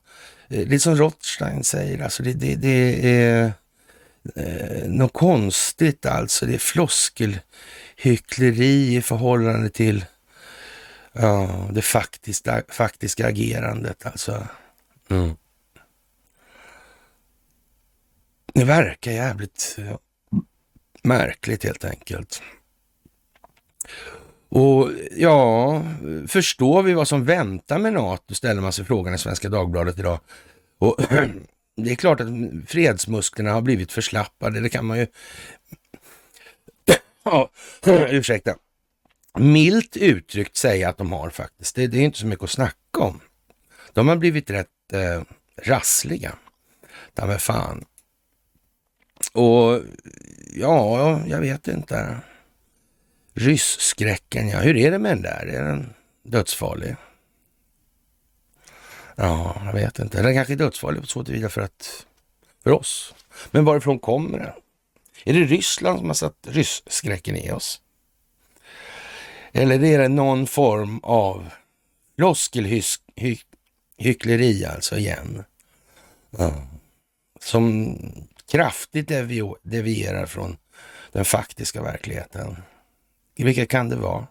eh, 0.49 0.69
det 0.69 0.75
är 0.75 0.79
som 0.79 0.97
Rothstein 0.97 1.65
säger, 1.65 2.05
alltså 2.05 2.23
det, 2.23 2.33
det, 2.33 2.55
det 2.55 3.13
är 3.13 3.53
eh, 4.35 4.89
något 4.89 5.13
konstigt 5.13 6.07
alltså. 6.07 6.47
Det 6.47 6.55
är 6.55 6.59
floskelhyckleri 6.59 8.97
i 8.97 9.03
förhållande 9.03 9.71
till 9.71 10.05
ja, 11.13 11.69
det 11.73 11.83
faktiska, 11.83 12.63
faktiska 12.69 13.27
agerandet 13.27 14.07
alltså. 14.07 14.47
Mm. 15.11 15.37
Det 18.55 18.65
verkar 18.65 19.13
jävligt 19.13 19.77
eh, 19.79 19.97
märkligt 21.03 21.65
helt 21.65 21.85
enkelt. 21.85 22.43
Och 24.49 24.91
ja, 25.17 25.83
förstår 26.27 26.83
vi 26.83 26.93
vad 26.93 27.09
som 27.09 27.25
väntar 27.25 27.79
med 27.79 27.93
NATO, 27.93 28.35
ställer 28.35 28.63
man 28.63 28.73
sig 28.73 28.85
frågan 28.85 29.15
i 29.15 29.19
Svenska 29.19 29.49
Dagbladet 29.49 29.99
idag. 29.99 30.21
Och 30.79 30.97
det 31.77 31.91
är 31.91 31.97
klart 31.97 32.21
att 32.21 32.29
fredsmusklerna 32.67 33.53
har 33.53 33.63
blivit 33.63 33.93
förslappade, 33.93 34.61
det 34.61 34.69
kan 34.69 34.87
man 34.87 34.99
ju... 34.99 35.07
ja, 37.25 37.51
ursäkta. 38.11 38.57
Milt 39.39 39.97
uttryckt 39.97 40.57
säga 40.57 40.89
att 40.89 40.99
de 40.99 41.13
har 41.13 41.31
faktiskt. 41.31 41.77
Det, 41.77 41.87
det, 41.87 41.99
är 41.99 42.03
inte 42.03 42.19
så 42.19 42.27
mycket 42.27 42.45
att 42.45 42.51
snacka 42.51 43.01
om. 43.01 43.21
De 43.93 44.09
har 44.09 44.17
blivit 44.17 44.51
rätt 44.51 44.69
eh, 44.93 45.23
rassliga. 45.63 46.35
Ta 47.15 47.27
med 47.27 47.43
fan. 47.43 47.85
Och 49.33 49.81
ja, 50.55 51.21
jag 51.27 51.41
vet 51.41 51.69
inte. 51.69 52.17
Rysskräcken, 53.35 54.49
ja. 54.49 54.59
Hur 54.59 54.77
är 54.77 54.91
det 54.91 54.99
med 54.99 55.13
den 55.13 55.23
där? 55.23 55.47
Är 55.47 55.65
den 55.65 55.95
dödsfarlig? 56.23 56.97
Ja, 59.17 59.63
jag 59.65 59.73
vet 59.73 59.99
inte. 59.99 60.23
Den 60.23 60.35
kanske 60.35 60.55
är 60.55 60.57
dödsfarlig 60.57 61.03
på 61.03 61.07
så 61.07 61.25
tillvida 61.25 61.49
för 61.49 61.61
att 61.61 62.07
för 62.63 62.71
oss. 62.71 63.15
Men 63.51 63.65
varifrån 63.65 63.99
kommer 63.99 64.39
den? 64.39 64.53
Är 65.25 65.33
det 65.33 65.45
Ryssland 65.45 65.99
som 65.99 66.07
har 66.07 66.15
satt 66.15 66.47
rysskräcken 66.49 67.37
i 67.37 67.53
oss? 67.53 67.81
Eller 69.53 69.85
är 69.85 69.99
det 69.99 70.09
någon 70.09 70.47
form 70.47 71.01
av 71.03 71.51
floskelhyckleri 72.17 74.65
alltså 74.65 74.97
igen? 74.97 75.45
Ja. 76.31 76.67
Som 77.41 77.99
kraftigt 78.51 79.09
devierar 79.63 80.27
från 80.27 80.57
den 81.13 81.25
faktiska 81.25 81.83
verkligheten. 81.83 82.57
Vilka 83.37 83.67
kan 83.67 83.89
det 83.89 83.97
vara? 83.97 84.27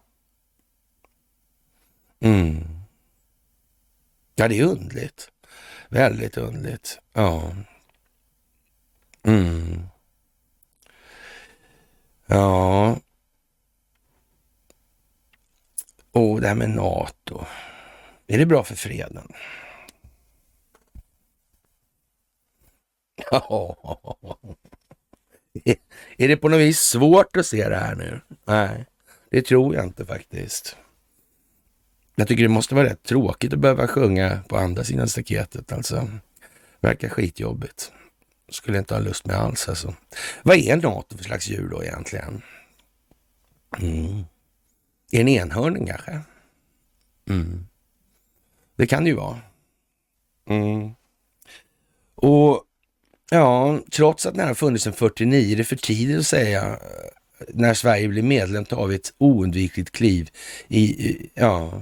Mm. 2.20 2.64
Ja, 4.36 4.48
det 4.48 4.60
är 4.60 4.64
undligt. 4.64 5.32
Väldigt 5.90 6.38
undligt. 6.38 7.00
Ja. 7.14 7.56
Mm. 9.24 9.88
Ja. 12.26 12.98
Och 16.12 16.42
det 16.42 16.48
här 16.48 16.56
med 16.56 16.70
NATO. 16.70 17.46
Är 18.28 18.38
det 18.38 18.46
bra 18.46 18.64
för 18.64 18.76
freden? 18.76 19.32
Ja. 23.32 23.78
Är 26.18 26.28
det 26.28 26.38
på 26.38 26.50
något 26.50 26.60
vis 26.60 26.80
svårt 26.80 27.38
att 27.38 27.46
se 27.46 27.70
det 27.70 27.76
här 27.76 27.96
nu? 27.96 28.22
Nej. 28.46 28.86
Det 29.30 29.42
tror 29.42 29.76
jag 29.76 29.84
inte 29.86 30.06
faktiskt. 30.06 30.78
Jag 32.16 32.28
tycker 32.28 32.44
det 32.44 32.50
måste 32.50 32.76
vara 32.76 32.86
rätt 32.86 33.04
tråkigt 33.04 33.54
att 33.54 33.60
behöva 33.60 33.88
sjunga 33.88 34.44
på 34.48 34.58
andra 34.58 34.84
sidan 34.84 35.08
staketet 35.10 35.72
alltså. 35.72 36.10
Verkar 36.80 37.10
skitjobbigt. 37.10 37.92
Skulle 38.50 38.78
inte 38.78 38.94
ha 38.94 39.02
lust 39.02 39.26
med 39.26 39.36
alls 39.36 39.70
alltså. 39.70 39.96
Vad 40.44 40.58
är 40.58 40.78
NATO 40.78 41.18
för 41.18 41.24
slags 41.24 41.48
djur 41.48 41.70
då 41.70 41.84
egentligen? 41.84 42.42
Mm. 43.78 44.24
Är 45.12 45.22
en 45.22 45.28
enhörning 45.28 45.86
kanske? 45.88 46.22
Mm. 47.30 47.68
Det 48.76 48.88
kan 48.88 49.04
det 49.04 49.10
ju 49.10 49.16
vara. 49.16 49.40
Mm. 50.46 50.92
Och 52.16 52.64
ja, 53.32 53.80
trots 53.92 54.26
att 54.26 54.36
den 54.36 54.48
har 54.48 54.54
funnits 54.54 54.84
sedan 54.84 54.94
49, 54.94 55.56
det 55.56 55.62
är 55.62 55.64
för 55.64 55.76
tidigt 55.76 56.20
att 56.20 56.28
säga 56.28 56.64
eh, 56.68 57.46
när 57.54 57.74
Sverige 57.74 58.08
blir 58.08 58.24
medlem 58.24 58.66
tar 58.66 58.88
vi 58.88 58.96
ett 58.96 59.14
oundvikligt 59.18 59.92
kliv 59.92 60.30
i, 60.68 61.30
ja, 61.34 61.82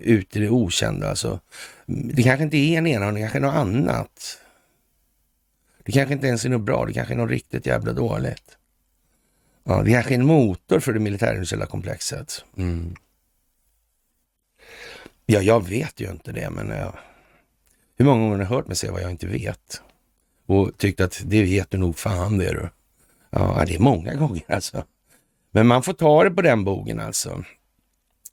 ut 0.00 0.36
i 0.36 0.40
det 0.40 0.48
okända. 0.48 1.10
Alltså. 1.10 1.40
Det 1.86 2.22
kanske 2.22 2.44
inte 2.44 2.56
är 2.56 2.78
en 2.78 2.86
ena, 2.86 3.12
det 3.12 3.20
kanske 3.20 3.38
är 3.38 3.42
något 3.42 3.54
annat. 3.54 4.38
Det 5.84 5.92
kanske 5.92 6.14
inte 6.14 6.26
ens 6.26 6.44
är 6.44 6.48
något 6.48 6.60
bra, 6.60 6.84
det 6.86 6.92
kanske 6.92 7.14
är 7.14 7.18
något 7.18 7.30
riktigt 7.30 7.66
jävla 7.66 7.92
dåligt. 7.92 8.56
Ja, 9.64 9.82
det 9.82 9.92
kanske 9.92 10.14
är 10.14 10.18
en 10.18 10.26
motor 10.26 10.80
för 10.80 10.92
det 10.92 11.00
militärindustriella 11.00 11.66
komplexet. 11.66 12.44
Mm. 12.56 12.94
Ja, 15.26 15.40
jag 15.40 15.68
vet 15.68 16.00
ju 16.00 16.10
inte 16.10 16.32
det, 16.32 16.50
men 16.50 16.68
ja. 16.68 16.94
hur 17.96 18.04
många 18.04 18.20
gånger 18.20 18.30
har 18.30 18.38
ni 18.38 18.44
hört 18.44 18.66
mig 18.66 18.76
säga 18.76 18.92
vad 18.92 19.02
jag 19.02 19.10
inte 19.10 19.26
vet? 19.26 19.82
Och 20.52 20.78
tyckt 20.78 21.00
att 21.00 21.22
det 21.24 21.42
vet 21.42 21.70
du 21.70 21.78
nog 21.78 21.98
fan 21.98 22.38
det 22.38 22.52
du. 22.52 22.68
Ja, 23.30 23.64
det 23.66 23.74
är 23.74 23.78
många 23.78 24.14
gånger 24.22 24.42
alltså. 24.48 24.84
Men 25.52 25.66
man 25.66 25.82
får 25.82 25.92
ta 25.92 26.24
det 26.24 26.30
på 26.30 26.42
den 26.42 26.64
bogen 26.64 27.00
alltså. 27.00 27.44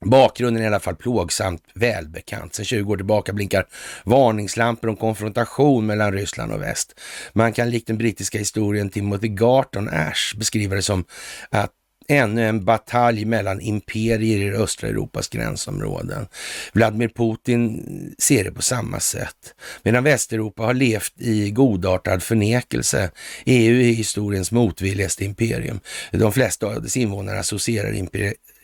Bakgrunden 0.05 0.61
är 0.61 0.65
i 0.65 0.67
alla 0.67 0.79
fall 0.79 0.95
plågsamt 0.95 1.63
välbekant. 1.73 2.53
Sen 2.53 2.65
20 2.65 2.91
år 2.93 2.97
tillbaka 2.97 3.33
blinkar 3.33 3.67
varningslampor 4.03 4.89
om 4.89 4.95
konfrontation 4.95 5.85
mellan 5.85 6.13
Ryssland 6.13 6.51
och 6.51 6.61
väst. 6.61 6.99
Man 7.33 7.53
kan 7.53 7.69
likt 7.69 7.87
den 7.87 7.97
brittiska 7.97 8.37
historien 8.37 8.89
Timothy 8.89 9.27
Garton 9.27 9.89
Ash 9.89 10.37
beskriva 10.37 10.75
det 10.75 10.81
som 10.81 11.05
att 11.49 11.71
ännu 12.09 12.47
en 12.47 12.65
batalj 12.65 13.25
mellan 13.25 13.61
imperier 13.61 14.39
i 14.39 14.55
östra 14.55 14.87
Europas 14.87 15.27
gränsområden. 15.27 16.27
Vladimir 16.73 17.07
Putin 17.07 17.85
ser 18.17 18.43
det 18.43 18.51
på 18.51 18.61
samma 18.61 18.99
sätt. 18.99 19.55
Medan 19.83 20.03
Västeuropa 20.03 20.63
har 20.63 20.73
levt 20.73 21.13
i 21.17 21.51
godartad 21.51 22.23
förnekelse. 22.23 23.11
EU 23.45 23.81
är 23.81 23.91
historiens 23.91 24.51
motvilligaste 24.51 25.25
imperium. 25.25 25.79
De 26.11 26.31
flesta 26.31 26.67
av 26.67 26.81
dess 26.81 26.97
invånare 26.97 27.39
associerar, 27.39 28.07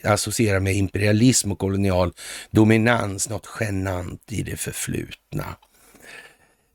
associerar 0.03 0.59
med 0.59 0.75
imperialism 0.75 1.51
och 1.51 1.59
kolonial 1.59 2.13
dominans, 2.51 3.29
något 3.29 3.47
genant 3.59 4.31
i 4.31 4.43
det 4.43 4.57
förflutna. 4.57 5.55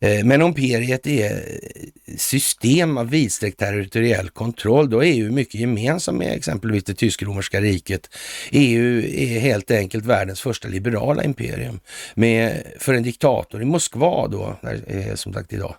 Eh, 0.01 0.25
men 0.25 0.43
om 0.43 0.49
imperiet 0.49 1.07
är 1.07 1.61
system 2.17 2.99
av 2.99 3.11
vidsträckt 3.11 3.59
territoriell 3.59 4.31
kontroll, 4.31 4.91
då 4.91 5.05
är 5.05 5.07
EU 5.07 5.33
mycket 5.33 5.61
gemensamt 5.61 6.19
med 6.19 6.33
exempelvis 6.33 6.85
det 6.85 6.95
tysk-romerska 6.95 7.61
riket. 7.61 8.11
EU 8.51 9.03
är 9.03 9.41
helt 9.41 9.71
enkelt 9.71 10.07
världens 10.07 10.41
första 10.41 10.69
liberala 10.69 11.25
imperium. 11.25 11.81
Med, 12.15 12.63
för 12.79 12.95
en 12.95 13.03
diktator 13.03 13.63
i 13.63 13.65
Moskva 13.65 14.29
då, 14.29 14.57
som 15.15 15.33
sagt 15.33 15.53
idag, 15.53 15.75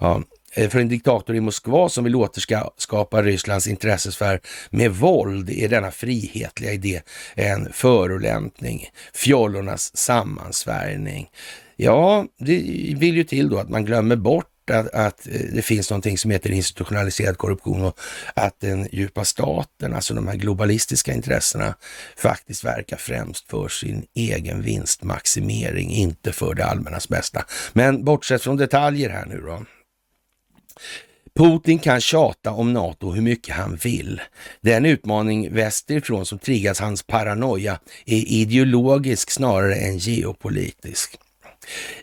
ja, 0.00 0.22
eh, 0.54 0.68
för 0.68 0.78
en 0.78 0.88
diktator 0.88 1.36
i 1.36 1.40
Moskva 1.40 1.88
som 1.88 2.04
vill 2.04 2.16
återskapa 2.16 3.22
Rysslands 3.22 3.66
intressesfär 3.66 4.40
med 4.70 4.90
våld 4.90 5.50
är 5.50 5.68
denna 5.68 5.90
frihetliga 5.90 6.72
idé 6.72 7.00
en 7.34 7.72
förolämpning, 7.72 8.88
fjollornas 9.12 9.96
sammansvärjning. 9.96 11.30
Ja, 11.76 12.26
det 12.38 12.54
vill 12.96 13.16
ju 13.16 13.24
till 13.24 13.48
då 13.48 13.58
att 13.58 13.68
man 13.68 13.84
glömmer 13.84 14.16
bort 14.16 14.70
att, 14.70 14.94
att, 14.94 15.26
eh, 15.26 15.40
det 15.52 15.62
finns 15.62 15.90
någonting 15.90 16.18
som 16.18 16.30
heter 16.30 16.50
institutionaliserad 16.50 17.38
korruption 17.38 17.84
och 17.84 18.00
att 18.34 18.60
den 18.60 18.88
djupa 18.92 19.24
staten, 19.24 19.94
alltså 19.94 20.14
de 20.14 20.28
här 20.28 20.36
globalistiska 20.36 21.12
intressena, 21.12 21.74
faktiskt 22.16 22.64
verkar 22.64 22.96
främst 22.96 23.50
för 23.50 23.68
sin 23.68 24.06
egen 24.14 24.62
vinstmaximering, 24.62 25.90
inte 25.90 26.32
för 26.32 26.54
det 26.54 26.64
allmännas 26.64 27.08
bästa. 27.08 27.44
Men 27.72 28.04
bortsett 28.04 28.42
från 28.42 28.56
detaljer 28.56 29.10
här 29.10 29.26
nu 29.26 29.40
då, 29.40 29.64
Putin 31.36 31.78
kan 31.78 32.00
tjata 32.00 32.50
om 32.50 32.72
NATO 32.72 33.10
hur 33.10 33.22
mycket 33.22 33.54
han 33.54 33.76
vill. 33.76 34.20
Den 34.60 34.86
utmaning 34.86 35.54
västerifrån 35.54 36.26
som 36.26 36.38
triggas 36.38 36.80
hans 36.80 37.02
paranoia 37.02 37.78
är 38.06 38.32
ideologisk 38.32 39.30
snarare 39.30 39.74
än 39.74 39.98
geopolitisk. 39.98 41.18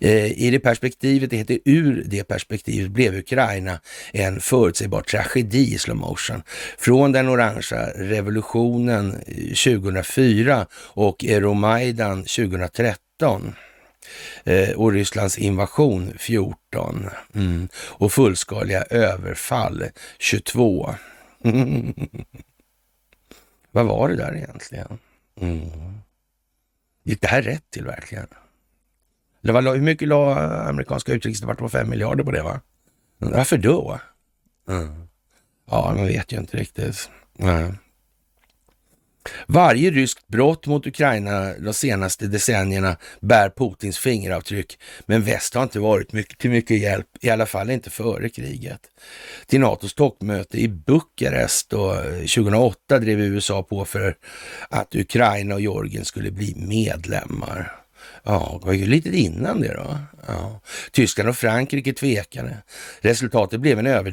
Eh, 0.02 0.26
I 0.26 0.50
det 0.52 0.60
perspektivet, 0.60 1.30
det 1.30 1.38
heter 1.38 1.60
ur 1.66 2.04
det 2.06 2.24
perspektivet, 2.24 2.92
blev 2.92 3.16
Ukraina 3.16 3.80
en 4.14 4.42
förutsägbar 4.42 5.02
tragedi 5.02 5.74
i 5.74 5.78
slow 5.78 5.98
motion. 5.98 6.44
Från 6.78 7.12
den 7.12 7.30
orangea 7.30 7.86
revolutionen 7.96 9.14
eh, 9.28 9.82
2004 9.82 10.68
och 10.74 11.26
Euromaidan 11.26 12.24
2013 12.24 13.56
eh, 14.44 14.70
och 14.70 14.92
Rysslands 14.92 15.38
invasion 15.38 16.14
14 16.18 17.10
mm. 17.36 17.68
och 17.76 18.14
fullskaliga 18.14 18.82
överfall 18.82 19.84
22. 20.20 20.96
Vad 23.72 23.86
var 23.86 24.10
det 24.10 24.16
där 24.16 24.36
egentligen? 24.36 24.98
Mm. 25.42 25.70
Gick 27.04 27.22
det 27.22 27.28
här 27.28 27.42
rätt 27.42 27.72
till 27.72 27.86
verkligen? 27.86 28.28
Det 29.42 29.52
var, 29.52 29.62
hur 29.62 29.82
mycket 29.82 30.08
la 30.08 30.36
amerikanska 30.70 31.14
utrikesdepartementet? 31.14 31.80
5 31.80 31.90
miljarder 31.90 32.24
på 32.24 32.32
det 32.32 32.44
va? 32.44 32.60
Varför 33.18 33.58
då? 33.58 34.00
Mm. 34.70 35.08
Ja, 35.72 35.94
man 35.96 36.08
vet 36.08 36.32
ju 36.32 36.38
inte 36.38 36.58
riktigt. 36.58 37.10
Mm. 37.40 37.78
Varje 39.48 39.92
ryskt 39.92 40.28
brott 40.28 40.68
mot 40.68 40.88
Ukraina 40.88 41.54
de 41.54 41.74
senaste 41.74 42.28
decennierna 42.28 42.98
bär 43.20 43.50
Putins 43.50 43.98
fingeravtryck, 43.98 44.80
men 45.06 45.22
väst 45.22 45.54
har 45.54 45.64
inte 45.64 45.80
varit 45.80 46.14
mycket, 46.14 46.40
till 46.40 46.50
mycket 46.50 46.80
hjälp, 46.80 47.08
i 47.22 47.30
alla 47.30 47.46
fall 47.46 47.70
inte 47.70 47.90
före 47.90 48.30
kriget. 48.30 48.80
Till 49.48 49.60
NATOs 49.60 49.94
toppmöte 49.94 50.58
i 50.58 50.68
Bukarest 50.68 51.70
2008 51.70 53.00
drev 53.00 53.20
USA 53.20 53.64
på 53.64 53.86
för 53.86 54.16
att 54.70 54.96
Ukraina 54.96 55.56
och 55.56 55.62
Georgien 55.62 56.06
skulle 56.06 56.32
bli 56.32 56.56
medlemmar. 56.56 57.81
Ja, 58.24 58.58
det 58.62 58.66
var 58.66 58.74
ju 58.74 58.86
lite 58.86 59.10
innan 59.10 59.62
det 59.62 59.74
då. 59.74 59.98
Ja. 60.28 60.62
Tyskland 60.92 61.30
och 61.30 61.36
Frankrike 61.36 61.94
tvekade. 61.94 62.58
Resultatet 63.02 63.60
blev 63.60 63.80
en 63.80 64.04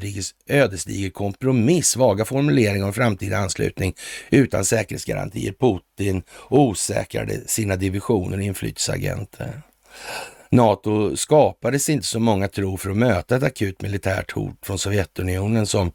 ödesdiger 0.49 1.11
kompromiss, 1.11 1.97
vaga 1.97 2.25
formuleringar 2.25 2.87
om 2.87 2.93
framtida 2.93 3.39
anslutning 3.39 3.95
utan 4.31 4.65
säkerhetsgarantier. 4.65 5.53
Putin 5.53 6.23
osäkrade 6.51 7.41
sina 7.47 7.77
divisioner 7.77 8.37
och 8.37 8.43
inflytelseagenter. 8.43 9.63
NATO 10.51 11.17
skapades 11.17 11.89
inte 11.89 12.07
som 12.07 12.23
många 12.23 12.49
tror 12.49 12.77
för 12.77 12.91
att 12.91 12.97
möta 12.97 13.37
ett 13.37 13.43
akut 13.43 13.83
militärt 13.83 14.33
hot 14.33 14.57
från 14.63 14.79
Sovjetunionen 14.79 15.67
som 15.67 15.93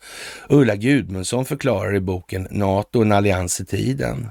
Ulla 0.49 0.75
Gudmundsson 0.75 1.45
förklarar 1.45 1.95
i 1.95 1.99
boken 1.99 2.47
NATO, 2.51 3.01
en 3.01 3.11
allians 3.11 3.61
i 3.61 3.65
tiden. 3.65 4.29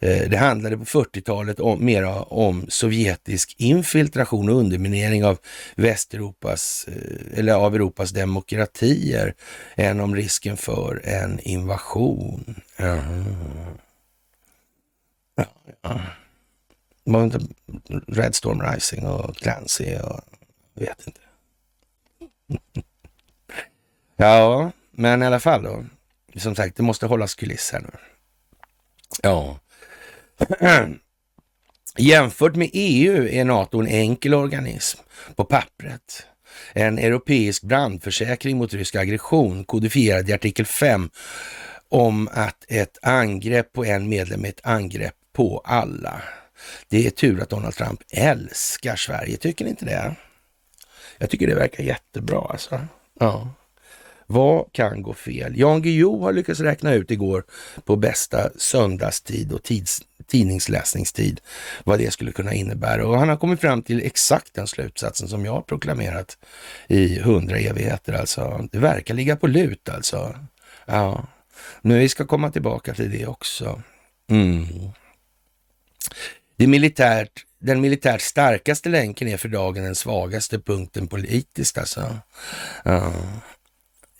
Eh, 0.00 0.30
det 0.30 0.36
handlade 0.36 0.78
på 0.78 0.84
40-talet 0.84 1.60
om, 1.60 1.84
mera 1.84 2.22
om 2.22 2.66
sovjetisk 2.68 3.54
infiltration 3.58 4.48
och 4.48 4.56
underminering 4.56 5.24
av 5.24 5.38
Västeuropas, 5.76 6.88
eh, 6.88 7.38
eller 7.38 7.52
av 7.52 7.74
Europas 7.74 8.10
demokratier 8.10 9.34
än 9.76 10.00
om 10.00 10.16
risken 10.16 10.56
för 10.56 11.00
en 11.04 11.40
invasion. 11.40 12.54
Mm. 12.76 13.24
Ja, 15.36 15.44
ja. 15.82 16.00
Var 17.12 17.24
inte 17.24 17.40
Red 18.06 18.34
Storm 18.34 18.62
Rising 18.62 19.06
och 19.06 19.36
Clancy 19.36 19.96
och 19.98 20.20
vet 20.74 21.06
inte. 21.06 21.20
ja, 24.16 24.70
men 24.90 25.22
i 25.22 25.26
alla 25.26 25.40
fall 25.40 25.62
då. 25.62 25.84
Som 26.36 26.54
sagt, 26.54 26.76
det 26.76 26.82
måste 26.82 27.06
hållas 27.06 27.34
kuliss 27.34 27.70
här 27.72 27.80
nu. 27.80 27.90
Ja. 29.22 29.58
Jämfört 31.98 32.56
med 32.56 32.70
EU 32.72 33.28
är 33.28 33.44
NATO 33.44 33.80
en 33.80 33.86
enkel 33.86 34.34
organism 34.34 35.00
på 35.36 35.44
pappret. 35.44 36.26
En 36.72 36.98
europeisk 36.98 37.62
brandförsäkring 37.62 38.58
mot 38.58 38.74
rysk 38.74 38.94
aggression 38.94 39.64
kodifierad 39.64 40.28
i 40.28 40.32
artikel 40.32 40.66
5 40.66 41.10
om 41.88 42.28
att 42.32 42.64
ett 42.68 42.98
angrepp 43.02 43.72
på 43.72 43.84
en 43.84 44.08
medlem 44.08 44.44
är 44.44 44.48
ett 44.48 44.66
angrepp 44.66 45.14
på 45.32 45.62
alla. 45.64 46.22
Det 46.88 47.06
är 47.06 47.10
tur 47.10 47.42
att 47.42 47.50
Donald 47.50 47.74
Trump 47.74 48.00
älskar 48.10 48.96
Sverige, 48.96 49.36
tycker 49.36 49.64
ni 49.64 49.70
inte 49.70 49.84
det? 49.84 50.14
Jag 51.18 51.30
tycker 51.30 51.46
det 51.46 51.54
verkar 51.54 51.84
jättebra 51.84 52.46
alltså. 52.50 52.80
Ja. 53.20 53.54
Vad 54.30 54.72
kan 54.72 55.02
gå 55.02 55.14
fel? 55.14 55.58
Jan 55.58 55.82
Guillou 55.82 56.22
har 56.22 56.32
lyckats 56.32 56.60
räkna 56.60 56.94
ut 56.94 57.10
igår 57.10 57.44
på 57.84 57.96
bästa 57.96 58.50
söndagstid 58.56 59.52
och 59.52 59.62
tids, 59.62 60.02
tidningsläsningstid 60.26 61.40
vad 61.84 61.98
det 61.98 62.10
skulle 62.10 62.32
kunna 62.32 62.54
innebära. 62.54 63.06
Och 63.06 63.18
han 63.18 63.28
har 63.28 63.36
kommit 63.36 63.60
fram 63.60 63.82
till 63.82 64.06
exakt 64.06 64.54
den 64.54 64.66
slutsatsen 64.66 65.28
som 65.28 65.44
jag 65.44 65.52
har 65.52 65.60
proklamerat 65.60 66.38
i 66.88 67.20
hundra 67.20 67.58
evigheter. 67.58 68.12
Alltså, 68.12 68.68
det 68.72 68.78
verkar 68.78 69.14
ligga 69.14 69.36
på 69.36 69.46
lut 69.46 69.88
alltså. 69.88 70.34
Ja, 70.86 71.26
men 71.80 71.98
vi 71.98 72.08
ska 72.08 72.26
komma 72.26 72.50
tillbaka 72.50 72.94
till 72.94 73.10
det 73.10 73.26
också. 73.26 73.82
Mm. 74.30 74.66
Det 76.58 76.66
militärt, 76.66 77.44
den 77.60 77.80
militärt 77.80 78.20
starkaste 78.20 78.88
länken 78.88 79.28
är 79.28 79.36
för 79.36 79.48
dagen 79.48 79.84
den 79.84 79.94
svagaste 79.94 80.58
punkten 80.58 81.08
politiskt 81.08 81.78
alltså. 81.78 82.16
Ja. 82.84 83.12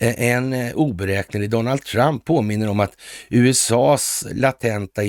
En 0.01 0.53
eh, 0.53 0.75
oberäknelig 0.75 1.49
Donald 1.49 1.83
Trump 1.83 2.25
påminner 2.25 2.69
om 2.69 2.79
att 2.79 3.01
USAs 3.29 4.25
latenta 4.31 5.01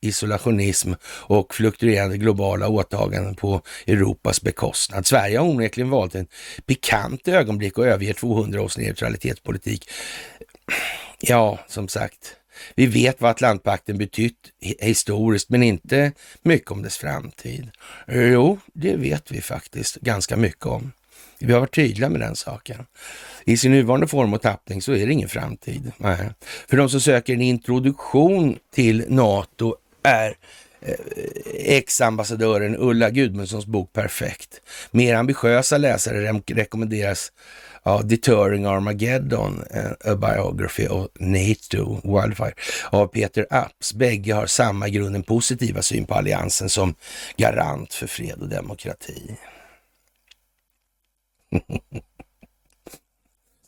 isolationism 0.00 0.92
och 1.04 1.54
fluktuerande 1.54 2.18
globala 2.18 2.68
åtaganden 2.68 3.34
på 3.34 3.62
Europas 3.86 4.42
bekostnad. 4.42 5.06
Sverige 5.06 5.38
har 5.38 5.48
onekligen 5.48 5.90
valt 5.90 6.14
en 6.14 6.26
pikant 6.66 7.28
ögonblick 7.28 7.78
och 7.78 7.86
överger 7.86 8.14
200 8.14 8.62
års 8.62 8.76
neutralitetspolitik. 8.76 9.90
Ja, 11.20 11.58
som 11.68 11.88
sagt, 11.88 12.36
vi 12.74 12.86
vet 12.86 13.20
vad 13.20 13.30
Atlantpakten 13.30 13.98
betytt 13.98 14.50
historiskt, 14.80 15.48
men 15.50 15.62
inte 15.62 16.12
mycket 16.42 16.70
om 16.70 16.82
dess 16.82 16.96
framtid. 16.96 17.70
Jo, 18.08 18.58
det 18.72 18.96
vet 18.96 19.30
vi 19.30 19.40
faktiskt 19.40 19.96
ganska 19.96 20.36
mycket 20.36 20.66
om. 20.66 20.92
Vi 21.38 21.52
har 21.52 21.60
varit 21.60 21.74
tydliga 21.74 22.08
med 22.08 22.20
den 22.20 22.36
saken. 22.36 22.86
I 23.44 23.56
sin 23.56 23.72
nuvarande 23.72 24.06
form 24.06 24.34
och 24.34 24.42
tappning 24.42 24.82
så 24.82 24.92
är 24.92 25.06
det 25.06 25.12
ingen 25.12 25.28
framtid. 25.28 25.92
Nej. 25.96 26.30
För 26.68 26.76
de 26.76 26.88
som 26.88 27.00
söker 27.00 27.32
en 27.32 27.42
introduktion 27.42 28.58
till 28.74 29.04
NATO 29.08 29.76
är 30.02 30.36
eh, 30.80 30.94
ex-ambassadören 31.54 32.76
Ulla 32.78 33.10
Gudmundssons 33.10 33.66
bok 33.66 33.92
perfekt. 33.92 34.60
Mer 34.90 35.14
ambitiösa 35.14 35.78
läsare 35.78 36.40
rekommenderas 36.46 37.32
ja, 37.84 38.02
Deterring 38.02 38.64
Armageddon, 38.64 39.62
eh, 39.70 39.90
A 40.12 40.16
Biography 40.16 40.88
of 40.88 41.08
NATO 41.20 42.00
Wildfire 42.04 42.54
av 42.90 43.06
Peter 43.06 43.46
Apps. 43.50 43.94
Bägge 43.94 44.34
har 44.34 44.46
samma 44.46 44.88
grunden 44.88 45.22
positiva 45.22 45.82
syn 45.82 46.06
på 46.06 46.14
alliansen 46.14 46.68
som 46.68 46.94
garant 47.36 47.94
för 47.94 48.06
fred 48.06 48.42
och 48.42 48.48
demokrati. 48.48 49.36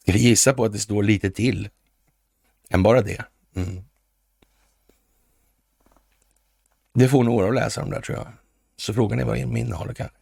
Ska 0.02 0.12
vi 0.12 0.18
gissa 0.18 0.52
på 0.52 0.64
att 0.64 0.72
det 0.72 0.78
står 0.78 1.02
lite 1.02 1.30
till 1.30 1.68
än 2.68 2.82
bara 2.82 3.02
det? 3.02 3.24
Mm. 3.56 3.84
Det 6.94 7.08
får 7.08 7.24
några 7.24 7.48
att 7.48 7.54
läsa 7.54 7.80
de 7.80 7.90
där 7.90 8.00
tror 8.00 8.18
jag. 8.18 8.26
Så 8.76 8.94
frågan 8.94 9.20
är 9.20 9.24
vad 9.24 9.38
min 9.38 9.56
innehåller 9.56 9.94
kanske. 9.94 10.18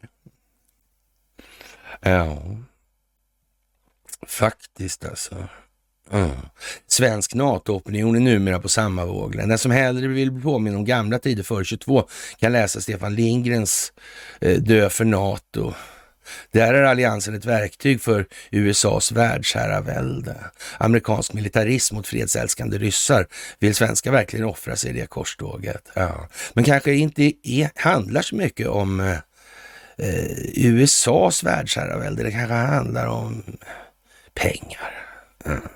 Ja. 2.01 2.39
Faktiskt 4.29 5.05
alltså. 5.05 5.49
Mm. 6.13 6.31
Svensk 6.87 7.35
NATO-opinion 7.35 8.17
är 8.17 8.21
numera 8.21 8.61
på 8.61 8.69
samma 8.69 9.05
våglängd. 9.05 9.49
Den 9.49 9.59
som 9.59 9.71
hellre 9.71 10.09
vill 10.09 10.31
bli 10.31 10.43
påminn 10.43 10.77
om 10.77 10.85
gamla 10.85 11.19
tider 11.19 11.43
före 11.43 11.65
22 11.65 12.09
kan 12.39 12.53
läsa 12.53 12.81
Stefan 12.81 13.15
Lindgrens 13.15 13.93
eh, 14.41 14.59
Dö 14.59 14.91
för 14.91 15.05
NATO. 15.05 15.75
Där 16.53 16.75
är 16.75 16.83
alliansen 16.83 17.35
ett 17.35 17.45
verktyg 17.45 18.01
för 18.01 18.27
USAs 18.51 19.13
världsherravälde. 19.13 20.37
Amerikansk 20.79 21.33
militarism 21.33 21.95
mot 21.95 22.07
fredsälskande 22.07 22.79
ryssar. 22.79 23.27
Vill 23.59 23.75
svenskar 23.75 24.13
verkligen 24.13 24.47
offra 24.47 24.77
sig 24.77 24.91
i 24.91 25.01
det 25.01 25.07
korståget? 25.07 25.89
Ja. 25.95 26.29
Men 26.55 26.65
kanske 26.65 26.95
inte 26.95 27.33
är, 27.43 27.71
handlar 27.75 28.23
så 28.23 28.37
mycket 28.37 28.69
om 28.69 29.01
eh, 29.01 29.17
eh 29.99 30.27
USAs 30.55 31.43
världsherravälde. 31.43 32.23
Det 32.23 32.31
kanske 32.31 32.55
handlar 32.55 33.07
om 33.07 33.43
pengar. 34.35 35.07
Mm. 35.45 35.69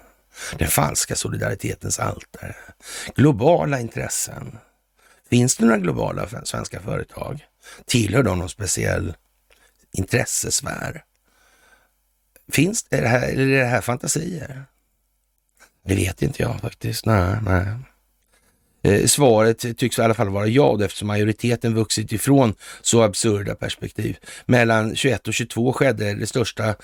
Den 0.59 0.68
falska 0.68 1.16
solidaritetens 1.16 1.98
altare. 1.98 2.54
Globala 3.14 3.80
intressen. 3.80 4.59
Finns 5.30 5.56
det 5.56 5.64
några 5.64 5.78
globala 5.78 6.28
svenska 6.44 6.80
företag? 6.80 7.46
Tillhör 7.86 8.22
de 8.22 8.38
någon 8.38 8.48
speciell 8.48 9.14
intressesfär? 9.92 11.04
Finns 12.52 12.82
det, 12.82 12.96
är 12.96 13.02
det 13.02 13.09
här, 13.09 13.28
eller 13.28 13.46
är 13.46 13.61
det 13.61 13.64
här 13.64 13.80
fantasier? 13.80 14.64
Det 15.84 15.94
vet 15.94 16.22
inte 16.22 16.42
jag 16.42 16.61
faktiskt. 16.61 17.06
Nej, 17.06 17.36
nej. 17.42 17.66
Eh, 18.82 19.06
svaret 19.06 19.78
tycks 19.78 19.98
i 19.98 20.02
alla 20.02 20.14
fall 20.14 20.28
vara 20.28 20.46
ja, 20.46 20.84
eftersom 20.84 21.09
majoriteten 21.09 21.74
vuxit 21.74 22.12
ifrån 22.12 22.54
så 22.82 23.02
absurda 23.02 23.54
perspektiv. 23.54 24.16
Mellan 24.46 24.96
21 24.96 25.28
och 25.28 25.34
22 25.34 25.72
skedde 25.72 26.14
det 26.14 26.26
största 26.26 26.74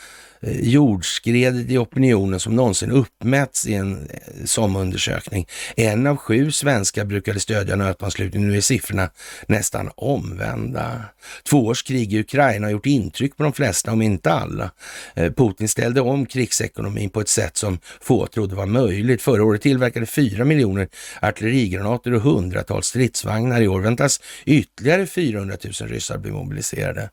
Eh, 0.46 0.60
jordskredet 0.60 1.70
i 1.70 1.78
opinionen 1.78 2.40
som 2.40 2.56
någonsin 2.56 2.90
uppmätts 2.90 3.66
i 3.66 3.74
en 3.74 4.08
eh, 4.10 4.44
SOM-undersökning. 4.44 5.48
En 5.76 6.06
av 6.06 6.16
sju 6.16 6.50
svenskar 6.50 7.04
brukade 7.04 7.40
stödja 7.40 7.76
nötanslutning. 7.76 8.48
Nu 8.48 8.56
är 8.56 8.60
siffrorna 8.60 9.10
nästan 9.46 9.90
omvända. 9.96 11.00
Två 11.48 11.66
års 11.66 11.82
krig 11.82 12.14
i 12.14 12.20
Ukraina 12.20 12.66
har 12.66 12.72
gjort 12.72 12.86
intryck 12.86 13.36
på 13.36 13.42
de 13.42 13.52
flesta, 13.52 13.92
om 13.92 14.02
inte 14.02 14.32
alla. 14.32 14.70
Eh, 15.14 15.32
Putin 15.32 15.68
ställde 15.68 16.00
om 16.00 16.26
krigsekonomin 16.26 17.10
på 17.10 17.20
ett 17.20 17.28
sätt 17.28 17.56
som 17.56 17.78
få 18.00 18.26
trodde 18.26 18.54
var 18.54 18.66
möjligt. 18.66 19.22
Förra 19.22 19.44
året 19.44 19.62
tillverkade 19.62 20.06
fyra 20.06 20.44
miljoner 20.44 20.88
artillerigranater 21.22 22.14
och 22.14 22.22
hundratals 22.22 22.86
stridsvagnar. 22.86 23.60
I 23.60 23.68
år 23.68 23.80
väntas 23.80 24.20
ytterligare 24.44 25.06
400 25.06 25.56
000 25.80 25.90
ryssar 25.90 26.18
bli 26.18 26.30
mobiliserade. 26.30 27.10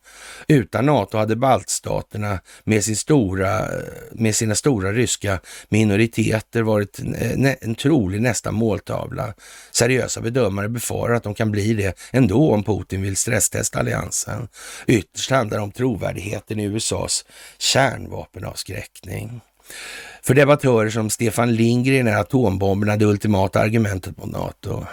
Utan 0.47 0.85
NATO 0.85 1.17
hade 1.17 1.35
baltstaterna 1.35 2.39
med 2.63 2.83
sin 2.83 2.95
stora 2.95 3.20
stora, 3.21 3.67
med 4.11 4.35
sina 4.35 4.55
stora 4.55 4.91
ryska 4.91 5.39
minoriteter 5.69 6.61
varit 6.61 6.99
en, 6.99 7.45
en 7.61 7.75
trolig 7.75 8.21
nästa 8.21 8.51
måltavla. 8.51 9.33
Seriösa 9.71 10.21
bedömare 10.21 10.69
befarar 10.69 11.13
att 11.13 11.23
de 11.23 11.33
kan 11.33 11.51
bli 11.51 11.73
det 11.73 11.99
ändå 12.11 12.53
om 12.53 12.63
Putin 12.63 13.01
vill 13.01 13.17
stresstesta 13.17 13.79
alliansen. 13.79 14.47
Ytterst 14.87 15.31
handlar 15.31 15.57
det 15.57 15.63
om 15.63 15.71
trovärdigheten 15.71 16.59
i 16.59 16.63
USAs 16.63 17.25
kärnvapenavskräckning. 17.57 19.41
För 20.23 20.33
debattörer 20.33 20.89
som 20.89 21.09
Stefan 21.09 21.55
Lindgren 21.55 22.07
är 22.07 22.17
atombomberna 22.17 22.97
det 22.97 23.05
ultimata 23.05 23.59
argumentet 23.59 24.17
mot 24.17 24.31
NATO. 24.31 24.85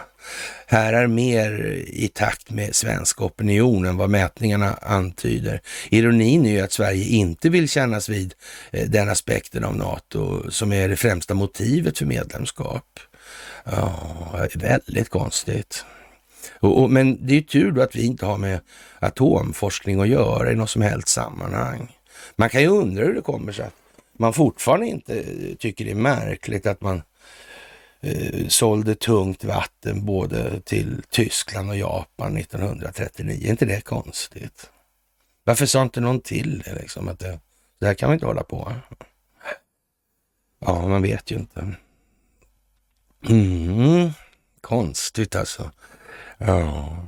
Här 0.67 0.93
är 0.93 1.07
mer 1.07 1.83
i 1.87 2.09
takt 2.09 2.51
med 2.51 2.75
svensk 2.75 3.23
opinion 3.23 3.87
än 3.87 3.97
vad 3.97 4.11
mätningarna 4.11 4.75
antyder. 4.83 5.61
Ironin 5.89 6.47
är 6.47 6.51
ju 6.51 6.61
att 6.61 6.73
Sverige 6.73 7.05
inte 7.05 7.49
vill 7.49 7.69
kännas 7.69 8.09
vid 8.09 8.35
eh, 8.71 8.89
den 8.89 9.09
aspekten 9.09 9.65
av 9.65 9.77
NATO 9.77 10.51
som 10.51 10.73
är 10.73 10.89
det 10.89 10.97
främsta 10.97 11.35
motivet 11.35 11.99
för 11.99 12.07
medlemskap. 12.07 13.01
Ja, 13.65 14.49
väldigt 14.55 15.09
konstigt. 15.09 15.85
Och, 16.61 16.83
och, 16.83 16.91
men 16.91 17.27
det 17.27 17.33
är 17.33 17.37
ju 17.37 17.43
tur 17.43 17.71
då 17.71 17.83
att 17.83 17.97
vi 17.97 18.07
inte 18.07 18.27
har 18.27 18.39
med 18.39 18.61
atomforskning 18.99 20.01
att 20.01 20.09
göra 20.09 20.53
i 20.53 20.55
något 20.55 20.71
som 20.71 20.83
helst 20.83 21.09
sammanhang. 21.09 21.97
Man 22.37 22.49
kan 22.49 22.61
ju 22.61 22.69
undra 22.69 23.05
hur 23.05 23.15
det 23.15 23.21
kommer 23.21 23.53
sig 23.53 23.65
att 23.65 23.75
man 24.19 24.33
fortfarande 24.33 24.87
inte 24.87 25.21
eh, 25.21 25.55
tycker 25.59 25.85
det 25.85 25.91
är 25.91 25.95
märkligt 25.95 26.67
att 26.67 26.81
man 26.81 27.03
eh, 28.01 28.49
sålde 28.49 28.95
tungt 28.95 29.45
vatten 29.45 30.05
både 30.05 30.61
till 30.61 31.03
Tyskland 31.11 31.71
och 31.71 31.77
Japan 31.77 32.37
1939. 32.37 33.47
Är 33.47 33.51
inte 33.51 33.67
det 33.67 33.81
konstigt? 33.81 34.71
Varför 35.45 35.67
sa 35.67 35.83
inte 35.83 36.01
någon 36.01 36.21
till 36.21 36.63
det 36.65 36.75
liksom? 36.75 37.09
Att 37.09 37.19
det, 37.19 37.41
det 37.79 37.87
här 37.87 37.95
kan 37.95 38.11
vi 38.11 38.15
inte 38.15 38.27
hålla 38.27 38.43
på. 38.43 38.73
Ja, 40.59 40.89
man 40.89 41.03
vet 41.03 41.31
ju 41.31 41.37
inte. 41.37 41.75
Mm, 43.29 44.11
konstigt 44.61 45.37
alltså. 45.37 45.71
Ja. 46.39 47.07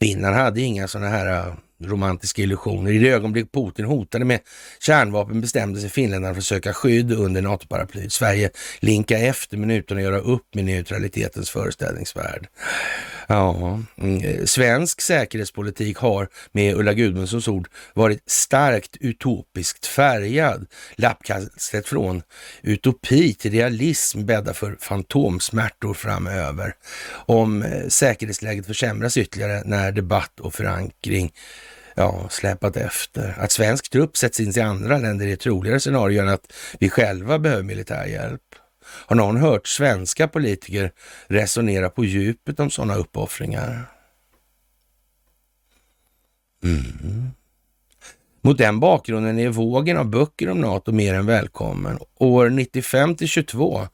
Finland 0.00 0.36
hade 0.36 0.60
inga 0.60 0.88
sådana 0.88 1.08
här 1.08 1.48
äh, 1.48 1.54
romantiska 1.80 2.42
illusioner. 2.42 2.92
I 2.92 2.98
det 2.98 3.08
ögonblick 3.08 3.52
Putin 3.52 3.84
hotade 3.84 4.24
med 4.24 4.40
kärnvapen 4.80 5.40
bestämde 5.40 5.80
sig 5.80 5.90
finländarna 5.90 6.34
för 6.34 6.40
att 6.40 6.44
söka 6.44 6.72
skydd 6.72 7.12
under 7.12 7.42
NATO-paraplyet. 7.42 8.12
Sverige 8.12 8.50
linka 8.80 9.18
efter 9.18 9.56
men 9.56 9.70
utan 9.70 9.96
att 9.96 10.02
göra 10.02 10.18
upp 10.18 10.54
med 10.54 10.64
neutralitetens 10.64 11.50
föreställningsvärld. 11.50 12.48
Ja, 13.26 13.80
mm, 13.98 14.24
eh, 14.24 14.44
svensk 14.44 15.00
säkerhetspolitik 15.00 15.96
har 15.96 16.28
med 16.52 16.74
Ulla 16.74 16.92
Gudmundssons 16.92 17.48
ord 17.48 17.68
varit 17.94 18.30
starkt 18.30 18.96
utopiskt 19.00 19.86
färgad. 19.86 20.66
Lappkastet 20.96 21.86
från 21.86 22.22
utopi 22.62 23.34
till 23.34 23.52
realism 23.52 24.26
bäddar 24.26 24.52
för 24.52 24.76
fantomsmärtor 24.80 25.94
framöver. 25.94 26.74
Om 27.26 27.62
eh, 27.62 27.88
säkerhetsläget 27.88 28.66
försämras 28.66 29.16
ytterligare 29.16 29.62
när 29.64 29.92
debatt 29.92 30.40
och 30.40 30.54
förankring 30.54 31.32
ja, 31.94 32.28
släpat 32.30 32.76
efter. 32.76 33.34
Att 33.38 33.52
svensk 33.52 33.90
trupp 33.90 34.16
sätts 34.16 34.40
in 34.40 34.58
i 34.58 34.60
andra 34.60 34.98
länder 34.98 35.26
är 35.26 35.32
ett 35.32 35.40
troligare 35.40 35.80
scenario 35.80 36.22
än 36.22 36.28
att 36.28 36.52
vi 36.78 36.90
själva 36.90 37.38
behöver 37.38 37.62
militär 37.62 38.06
hjälp. 38.06 38.42
Har 39.06 39.16
någon 39.16 39.36
hört 39.36 39.66
svenska 39.66 40.28
politiker 40.28 40.92
resonera 41.26 41.90
på 41.90 42.04
djupet 42.04 42.60
om 42.60 42.70
sådana 42.70 42.94
uppoffringar? 42.94 43.84
Mm. 46.64 47.30
Mot 48.42 48.58
den 48.58 48.80
bakgrunden 48.80 49.38
är 49.38 49.48
vågen 49.48 49.96
av 49.96 50.06
böcker 50.06 50.48
om 50.48 50.60
NATO 50.60 50.92
mer 50.92 51.14
än 51.14 51.26
välkommen. 51.26 51.98
År 52.14 52.48
95 52.48 53.16
till 53.16 53.28
22 53.28 53.86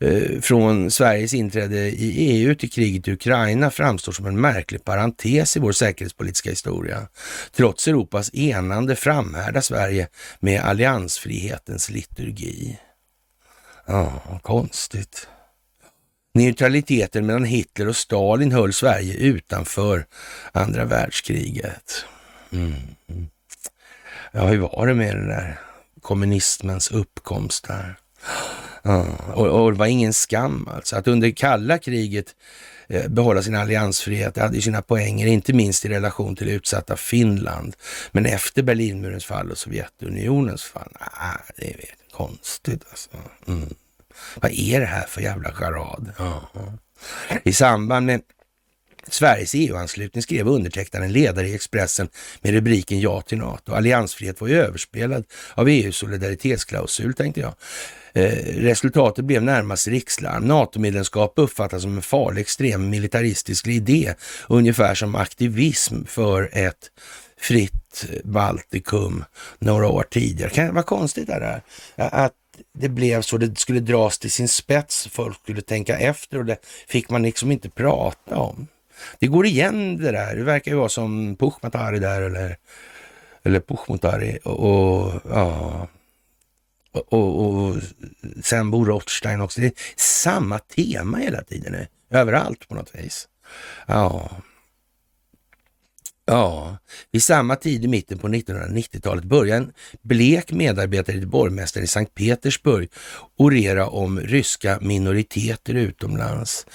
Eh, 0.00 0.40
från 0.40 0.90
Sveriges 0.90 1.34
inträde 1.34 1.76
i 1.76 2.14
EU 2.16 2.54
till 2.54 2.70
kriget 2.70 3.08
i 3.08 3.12
Ukraina 3.12 3.70
framstår 3.70 4.12
som 4.12 4.26
en 4.26 4.40
märklig 4.40 4.84
parentes 4.84 5.56
i 5.56 5.60
vår 5.60 5.72
säkerhetspolitiska 5.72 6.50
historia. 6.50 7.08
Trots 7.56 7.88
Europas 7.88 8.34
enande 8.34 8.96
framhärdar 8.96 9.60
Sverige 9.60 10.08
med 10.40 10.60
alliansfrihetens 10.60 11.90
liturgi. 11.90 12.78
Ja, 13.86 14.40
konstigt. 14.42 15.28
Neutraliteten 16.34 17.26
mellan 17.26 17.44
Hitler 17.44 17.88
och 17.88 17.96
Stalin 17.96 18.52
höll 18.52 18.72
Sverige 18.72 19.14
utanför 19.14 20.06
andra 20.52 20.84
världskriget. 20.84 22.04
Mm. 22.52 22.74
Ja, 24.32 24.46
hur 24.46 24.58
var 24.58 24.86
det 24.86 24.94
med 24.94 25.16
den 25.16 25.28
där 25.28 25.60
kommunismens 26.00 26.90
uppkomst 26.90 27.68
där? 27.68 27.96
Och, 29.34 29.46
och, 29.46 29.72
det 29.72 29.78
var 29.78 29.86
ingen 29.86 30.12
skam 30.12 30.68
alltså. 30.74 30.96
Att 30.96 31.08
under 31.08 31.30
kalla 31.30 31.78
kriget 31.78 32.26
eh, 32.88 33.08
behålla 33.08 33.42
sin 33.42 33.54
alliansfrihet, 33.54 34.34
det 34.34 34.40
hade 34.40 34.62
sina 34.62 34.82
poänger, 34.82 35.26
inte 35.26 35.52
minst 35.52 35.84
i 35.84 35.88
relation 35.88 36.36
till 36.36 36.48
utsatta 36.48 36.96
Finland. 36.96 37.76
Men 38.12 38.26
efter 38.26 38.62
Berlinmurens 38.62 39.24
fall 39.24 39.50
och 39.50 39.58
Sovjetunionens 39.58 40.62
fall, 40.62 40.92
nah, 41.00 41.36
det 41.56 41.70
är 41.70 41.80
konstigt 42.12 42.84
alltså. 42.90 43.10
Mm. 43.46 43.74
Vad 44.34 44.52
är 44.52 44.80
det 44.80 44.86
här 44.86 45.06
för 45.06 45.20
jävla 45.20 45.52
charad? 45.52 46.12
Ja. 46.18 46.50
I 47.44 47.52
samband 47.52 48.06
med 48.06 48.22
Sveriges 49.08 49.54
EU-anslutning 49.54 50.22
skrev 50.22 50.48
undertecknaren 50.48 51.06
en 51.06 51.12
ledare 51.12 51.48
i 51.48 51.54
Expressen 51.54 52.08
med 52.40 52.52
rubriken 52.52 53.00
Ja 53.00 53.20
till 53.20 53.38
NATO. 53.38 53.72
Alliansfrihet 53.72 54.40
var 54.40 54.48
ju 54.48 54.54
överspelad 54.54 55.24
av 55.54 55.68
EUs 55.68 55.96
solidaritetsklausul, 55.96 57.14
tänkte 57.14 57.40
jag. 57.40 57.54
Eh, 58.12 58.32
resultatet 58.44 59.24
blev 59.24 59.42
närmast 59.42 59.88
rikslarm. 59.88 60.44
NATO-medlemskap 60.44 61.32
uppfattas 61.36 61.82
som 61.82 61.96
en 61.96 62.02
farlig 62.02 62.40
extrem 62.40 62.90
militaristisk 62.90 63.66
idé, 63.66 64.14
ungefär 64.48 64.94
som 64.94 65.14
aktivism 65.14 66.04
för 66.04 66.50
ett 66.52 66.90
fritt 67.40 68.04
Baltikum 68.24 69.24
några 69.58 69.88
år 69.88 70.06
tidigare. 70.10 70.50
Kan 70.50 70.66
vad 70.66 70.74
vara 70.74 70.84
konstigt 70.84 71.26
det 71.26 71.38
där? 71.38 71.62
Att 71.96 72.34
det 72.72 72.88
blev 72.88 73.22
så, 73.22 73.36
det 73.36 73.58
skulle 73.58 73.80
dras 73.80 74.18
till 74.18 74.30
sin 74.30 74.48
spets, 74.48 75.08
folk 75.12 75.38
skulle 75.42 75.62
tänka 75.62 75.98
efter 75.98 76.38
och 76.38 76.44
det 76.44 76.56
fick 76.88 77.10
man 77.10 77.22
liksom 77.22 77.52
inte 77.52 77.70
prata 77.70 78.36
om. 78.36 78.66
Det 79.18 79.26
går 79.26 79.46
igen 79.46 79.96
det 79.96 80.12
där. 80.12 80.36
Det 80.36 80.42
verkar 80.42 80.70
ju 80.70 80.76
vara 80.76 80.88
som 80.88 81.36
Puchmatari 81.36 81.98
där 81.98 82.22
eller, 82.22 82.56
eller 83.42 83.60
Puchmatari 83.60 84.38
och, 84.44 84.58
och 84.58 85.20
ja, 85.30 85.88
och, 86.92 87.12
och, 87.12 87.54
och 87.54 87.76
sen 88.42 88.70
Bo 88.70 88.84
Rothstein 88.84 89.40
också. 89.40 89.60
Det 89.60 89.66
är 89.66 89.72
samma 89.96 90.58
tema 90.58 91.18
hela 91.18 91.42
tiden, 91.42 91.72
nu. 91.72 91.86
överallt 92.10 92.68
på 92.68 92.74
något 92.74 92.94
vis. 92.94 93.28
Ja. 93.86 94.30
Ja, 96.30 96.78
vid 97.12 97.22
samma 97.22 97.56
tid 97.56 97.84
i 97.84 97.88
mitten 97.88 98.18
på 98.18 98.28
1990-talet 98.28 99.24
började 99.24 99.64
en 99.64 99.72
blek 100.02 100.52
medarbetare 100.52 101.18
till 101.18 101.28
borgmästaren 101.28 101.84
i 101.84 101.86
Sankt 101.86 102.14
Petersburg 102.14 102.88
orera 103.36 103.88
om 103.88 104.20
ryska 104.20 104.78
minoriteter 104.80 105.74
utomlands. 105.74 106.66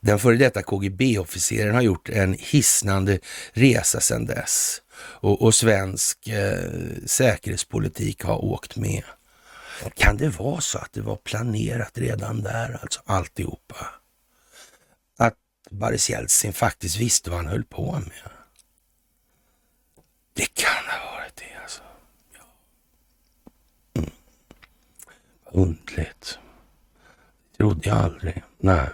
Den 0.00 0.18
före 0.18 0.36
detta 0.36 0.62
KGB-officeren 0.62 1.74
har 1.74 1.82
gjort 1.82 2.08
en 2.08 2.36
hisnande 2.38 3.18
resa 3.52 4.00
sedan 4.00 4.26
dess 4.26 4.80
och, 4.96 5.42
och 5.42 5.54
svensk 5.54 6.28
eh, 6.28 6.70
säkerhetspolitik 7.06 8.22
har 8.22 8.44
åkt 8.44 8.76
med. 8.76 9.02
Kan 9.94 10.16
det 10.16 10.28
vara 10.28 10.60
så 10.60 10.78
att 10.78 10.92
det 10.92 11.00
var 11.00 11.16
planerat 11.16 11.98
redan 11.98 12.42
där, 12.42 12.78
alltså 12.82 13.00
alltihopa? 13.06 13.76
Att 15.16 15.34
Boris 15.70 16.10
Jeltsin 16.10 16.52
faktiskt 16.52 16.96
visste 16.96 17.30
vad 17.30 17.38
han 17.38 17.48
höll 17.48 17.64
på 17.64 17.92
med? 17.92 18.30
Det 20.32 20.54
kan 20.54 20.84
ha 20.90 21.16
varit 21.16 21.36
det 21.36 21.62
alltså. 21.62 21.82
Ja. 22.32 22.40
Mm. 24.00 24.10
Undligt. 25.52 26.38
Trodde 27.56 27.88
jag 27.88 27.98
aldrig. 27.98 28.42
Nej. 28.58 28.88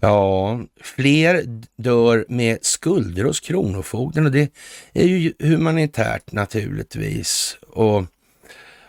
Ja, 0.00 0.60
fler 0.80 1.44
dör 1.76 2.24
med 2.28 2.58
skulder 2.62 3.24
hos 3.24 3.40
Kronofogden 3.40 4.26
och 4.26 4.32
det 4.32 4.52
är 4.92 5.04
ju 5.04 5.32
humanitärt 5.38 6.32
naturligtvis. 6.32 7.58
Och 7.68 8.04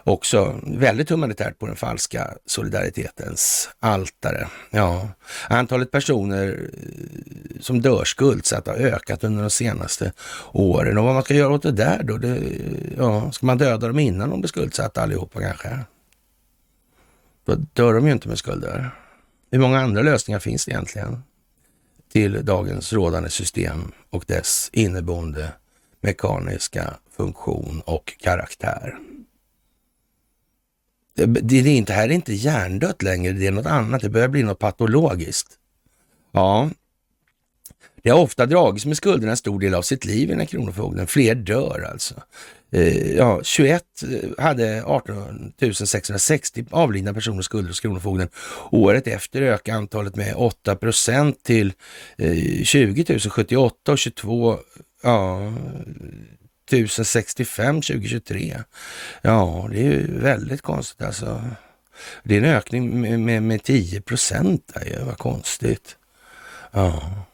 också 0.05 0.59
väldigt 0.63 1.09
humanitärt 1.09 1.59
på 1.59 1.67
den 1.67 1.75
falska 1.75 2.37
solidaritetens 2.45 3.69
altare. 3.79 4.47
Ja, 4.69 5.09
antalet 5.49 5.91
personer 5.91 6.69
eh, 6.73 7.61
som 7.61 7.81
dör 7.81 8.03
skuldsatta 8.03 8.71
har 8.71 8.77
ökat 8.77 9.23
under 9.23 9.41
de 9.41 9.49
senaste 9.49 10.11
åren. 10.51 10.97
Och 10.97 11.03
vad 11.03 11.13
man 11.13 11.23
ska 11.23 11.33
göra 11.33 11.53
åt 11.53 11.63
det 11.63 11.71
där 11.71 12.03
då? 12.03 12.17
Det, 12.17 12.39
ja, 12.97 13.31
ska 13.31 13.45
man 13.45 13.57
döda 13.57 13.87
dem 13.87 13.99
innan 13.99 14.29
de 14.29 14.41
blir 14.41 14.47
skuldsatta 14.47 15.01
allihopa 15.01 15.41
kanske? 15.41 15.79
Då 17.45 17.55
dör 17.55 17.93
de 17.93 18.07
ju 18.07 18.13
inte 18.13 18.27
med 18.27 18.37
skulder. 18.37 18.91
Hur 19.51 19.59
många 19.59 19.79
andra 19.79 20.01
lösningar 20.01 20.39
finns 20.39 20.65
det 20.65 20.71
egentligen 20.71 21.23
till 22.11 22.45
dagens 22.45 22.93
rådande 22.93 23.29
system 23.29 23.91
och 24.09 24.23
dess 24.27 24.69
inneboende 24.73 25.51
mekaniska 26.01 26.93
funktion 27.17 27.81
och 27.85 28.13
karaktär? 28.19 28.99
Det, 31.15 31.59
är 31.59 31.67
inte, 31.67 31.93
här 31.93 32.09
är 32.09 32.13
inte 32.13 32.33
hjärndött 32.33 33.01
längre, 33.01 33.33
det 33.33 33.47
är 33.47 33.51
något 33.51 33.65
annat. 33.65 34.01
Det 34.01 34.09
börjar 34.09 34.27
bli 34.27 34.43
något 34.43 34.59
patologiskt. 34.59 35.47
Ja, 36.31 36.69
det 38.05 38.09
har 38.09 38.19
ofta 38.19 38.45
dragits 38.45 38.85
med 38.85 38.97
skulderna 38.97 39.31
en 39.31 39.37
stor 39.37 39.59
del 39.59 39.73
av 39.73 39.81
sitt 39.81 40.05
liv 40.05 40.23
i 40.23 40.31
den 40.31 40.39
här 40.39 40.45
kronofogden. 40.45 41.07
Fler 41.07 41.35
dör 41.35 41.89
alltså. 41.91 42.15
Eh, 42.71 43.15
ja, 43.15 43.39
21 43.43 43.83
eh, 44.03 44.43
hade 44.43 44.83
18 44.85 45.53
660 45.85 46.65
avlidna 46.71 47.13
personer 47.13 47.41
skulder 47.41 47.69
hos 47.69 47.79
Kronofogden. 47.79 48.29
Året 48.71 49.07
efter 49.07 49.41
ökade 49.41 49.77
antalet 49.77 50.15
med 50.15 50.35
8 50.35 50.75
procent 50.75 51.43
till 51.43 51.73
eh, 52.17 52.63
20 52.63 53.19
078 53.19 53.91
och 53.91 53.97
22 53.97 54.57
ja, 55.03 55.53
1065 56.67 57.81
2023. 57.81 58.63
Ja, 59.21 59.67
det 59.71 59.79
är 59.79 59.83
ju 59.83 60.19
väldigt 60.19 60.61
konstigt 60.61 61.01
alltså. 61.01 61.43
Det 62.23 62.35
är 62.35 62.41
en 62.41 62.55
ökning 62.55 63.01
med, 63.01 63.19
med, 63.19 63.43
med 63.43 63.63
10 63.63 64.01
procent. 64.01 64.71
Vad 65.05 65.17
konstigt. 65.17 65.97
Ja. 66.71 67.25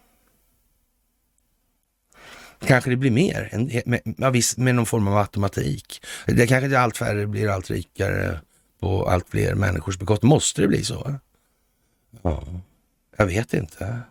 Kanske 2.65 2.89
det 2.89 2.95
blir 2.95 3.11
mer, 3.11 3.49
med, 3.85 4.01
med, 4.05 4.43
med 4.57 4.75
någon 4.75 4.85
form 4.85 5.07
av 5.07 5.17
automatik. 5.17 6.05
Det 6.25 6.47
kanske 6.47 6.65
inte 6.65 6.79
allt 6.79 6.97
färre 6.97 7.27
blir 7.27 7.49
allt 7.49 7.69
rikare 7.69 8.39
på 8.79 9.09
allt 9.09 9.29
fler 9.29 9.55
människors 9.55 9.97
bekostnad. 9.97 10.29
Måste 10.29 10.61
det 10.61 10.67
bli 10.67 10.83
så? 10.83 11.15
Ja, 12.21 12.43
jag 13.17 13.25
vet 13.25 13.53
inte. 13.53 14.01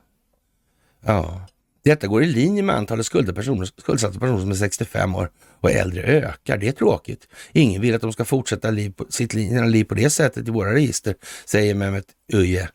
Ja. 1.01 1.47
Detta 1.83 2.07
går 2.07 2.23
i 2.23 2.27
linje 2.27 2.63
med 2.63 2.77
antalet 2.77 3.35
personer, 3.35 3.65
skuldsatta 3.65 4.19
personer 4.19 4.41
som 4.41 4.51
är 4.51 4.55
65 4.55 5.15
år 5.15 5.31
och 5.61 5.71
äldre 5.71 6.03
ökar. 6.03 6.57
Det 6.57 6.69
är 6.69 6.73
tråkigt. 6.73 7.29
Ingen 7.53 7.83
vill 7.83 7.95
att 7.95 8.01
de 8.01 8.13
ska 8.13 8.25
fortsätta 8.25 8.71
liv 8.71 8.93
på, 8.97 9.07
sitt 9.09 9.35
liv 9.35 9.85
på 9.85 9.95
det 9.95 10.11
sättet 10.11 10.49
i 10.49 10.51
våra 10.51 10.75
register, 10.75 11.15
säger 11.45 11.75
Mehmet 11.75 12.05
Uje, 12.33 12.69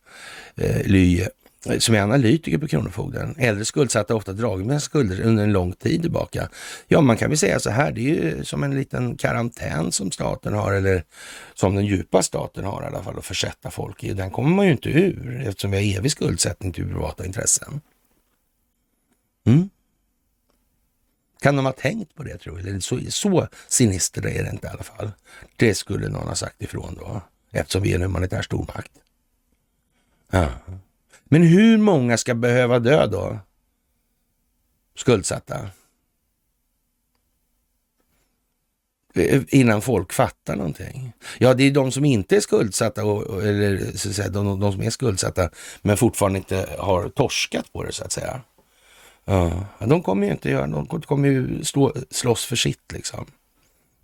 eh, 0.56 0.86
Lye, 0.86 1.28
eh, 1.66 1.78
som 1.78 1.94
är 1.94 2.00
analytiker 2.00 2.58
på 2.58 2.68
Kronofogden. 2.68 3.34
Äldre 3.38 3.64
skuldsatta 3.64 4.14
har 4.14 4.18
ofta 4.18 4.32
dragit 4.32 4.66
med 4.66 4.82
skulder 4.82 5.20
under 5.20 5.44
en 5.44 5.52
lång 5.52 5.72
tid 5.72 6.02
tillbaka. 6.02 6.48
Ja, 6.88 7.00
man 7.00 7.16
kan 7.16 7.28
väl 7.28 7.38
säga 7.38 7.60
så 7.60 7.70
här, 7.70 7.92
det 7.92 8.00
är 8.00 8.14
ju 8.14 8.44
som 8.44 8.62
en 8.62 8.74
liten 8.74 9.16
karantän 9.16 9.92
som 9.92 10.10
staten 10.10 10.54
har, 10.54 10.72
eller 10.72 11.04
som 11.54 11.74
den 11.74 11.86
djupa 11.86 12.22
staten 12.22 12.64
har 12.64 12.82
i 12.82 12.86
alla 12.86 13.02
fall, 13.02 13.18
att 13.18 13.24
försätta 13.24 13.70
folk 13.70 14.04
i. 14.04 14.12
Den 14.12 14.30
kommer 14.30 14.56
man 14.56 14.66
ju 14.66 14.72
inte 14.72 14.88
ur 14.88 15.44
eftersom 15.46 15.70
vi 15.70 15.76
har 15.76 15.98
evig 15.98 16.10
skuldsättning 16.10 16.72
till 16.72 16.84
privata 16.84 17.26
intressen. 17.26 17.80
Mm. 19.46 19.70
Kan 21.40 21.56
de 21.56 21.64
ha 21.64 21.72
tänkt 21.72 22.14
på 22.14 22.22
det 22.22 22.38
tror 22.38 22.58
du? 22.58 22.80
Så, 22.80 23.00
så 23.08 23.48
sinister 23.68 24.26
är 24.26 24.44
det 24.44 24.50
inte 24.50 24.66
i 24.66 24.70
alla 24.70 24.82
fall. 24.82 25.10
Det 25.56 25.74
skulle 25.74 26.08
någon 26.08 26.28
ha 26.28 26.34
sagt 26.34 26.62
ifrån 26.62 26.94
då, 26.94 27.20
eftersom 27.50 27.82
vi 27.82 27.90
är 27.90 27.94
en 27.94 28.02
humanitär 28.02 28.42
stormakt. 28.42 28.92
Ja. 30.30 30.48
Men 31.24 31.42
hur 31.42 31.78
många 31.78 32.16
ska 32.16 32.34
behöva 32.34 32.78
dö 32.78 33.06
då? 33.06 33.38
Skuldsatta. 34.96 35.70
Eh, 39.14 39.42
innan 39.48 39.82
folk 39.82 40.12
fattar 40.12 40.56
någonting. 40.56 41.12
Ja, 41.38 41.54
det 41.54 41.64
är 41.64 41.70
de 41.70 41.92
som 41.92 42.04
inte 42.04 42.36
är 42.36 42.40
skuldsatta, 42.40 43.04
och, 43.04 43.42
eller 43.42 43.96
så 43.96 44.08
att 44.08 44.14
säga, 44.14 44.28
de, 44.28 44.60
de 44.60 44.72
som 44.72 44.82
är 44.82 44.90
skuldsatta 44.90 45.50
men 45.82 45.96
fortfarande 45.96 46.38
inte 46.38 46.76
har 46.78 47.08
torskat 47.08 47.72
på 47.72 47.82
det 47.82 47.92
så 47.92 48.04
att 48.04 48.12
säga. 48.12 48.40
Ja, 49.28 49.66
de 49.78 50.02
kommer 50.02 50.26
ju 50.26 50.32
inte 50.32 50.50
göra, 50.50 50.66
de 50.66 50.86
kommer 50.86 51.28
ju 51.28 51.64
slå, 51.64 51.92
slåss 52.10 52.44
för 52.44 52.56
sitt 52.56 52.92
liksom. 52.92 53.26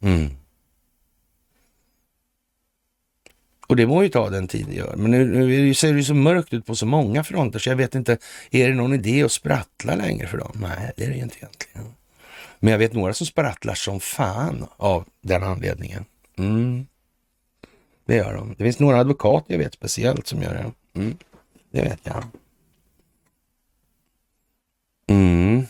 Mm. 0.00 0.30
Och 3.66 3.76
det 3.76 3.86
må 3.86 4.02
ju 4.02 4.08
ta 4.08 4.30
den 4.30 4.48
tid 4.48 4.66
det 4.66 4.74
gör. 4.74 4.96
Men 4.96 5.10
nu, 5.10 5.26
nu 5.26 5.74
ser 5.74 5.94
det 5.94 6.04
så 6.04 6.14
mörkt 6.14 6.52
ut 6.52 6.66
på 6.66 6.74
så 6.74 6.86
många 6.86 7.24
fronter 7.24 7.58
så 7.58 7.68
jag 7.68 7.76
vet 7.76 7.94
inte, 7.94 8.18
är 8.50 8.68
det 8.68 8.74
någon 8.74 8.94
idé 8.94 9.22
att 9.22 9.32
sprattla 9.32 9.94
längre 9.94 10.26
för 10.26 10.38
dem? 10.38 10.52
Nej, 10.54 10.92
det 10.96 11.04
är 11.04 11.08
det 11.08 11.16
inte 11.16 11.36
egentligen. 11.36 11.94
Men 12.58 12.72
jag 12.72 12.78
vet 12.78 12.92
några 12.92 13.14
som 13.14 13.26
sprattlar 13.26 13.74
som 13.74 14.00
fan 14.00 14.66
av 14.76 15.04
den 15.20 15.42
anledningen. 15.42 16.04
Mm. 16.38 16.86
Det 18.04 18.16
gör 18.16 18.34
de. 18.34 18.54
Det 18.58 18.64
finns 18.64 18.78
några 18.78 18.98
advokater 18.98 19.54
jag 19.54 19.58
vet 19.58 19.74
speciellt 19.74 20.26
som 20.26 20.42
gör 20.42 20.54
det. 20.54 21.00
Mm. 21.00 21.16
Det 21.70 21.82
vet 21.82 22.00
jag. 22.02 22.24
Mm. 25.08 25.66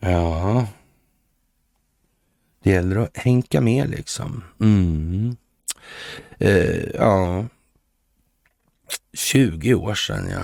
Ja. 0.00 0.66
Det 2.62 2.70
gäller 2.70 2.96
att 2.96 3.16
hänka 3.16 3.60
med 3.60 3.90
liksom. 3.90 4.44
Mm. 4.60 5.36
Eh, 6.38 6.84
ja, 6.94 7.46
20 9.12 9.74
år 9.74 9.94
sedan 9.94 10.28
ja. 10.30 10.42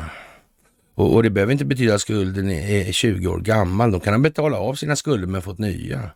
Och, 0.95 1.15
och, 1.15 1.23
det 1.23 1.31
behöver 1.31 1.53
inte 1.53 1.65
betyda 1.65 1.95
att 1.95 2.01
skulden 2.01 2.51
är 2.51 2.93
20 2.93 3.29
år 3.29 3.41
gammal. 3.41 3.91
De 3.91 4.01
kan 4.01 4.15
ha 4.15 4.19
betalat 4.19 4.61
av 4.61 4.75
sina 4.75 4.97
skulder 4.97 5.27
men 5.27 5.43
fått 5.43 5.59
nya. 5.59 6.11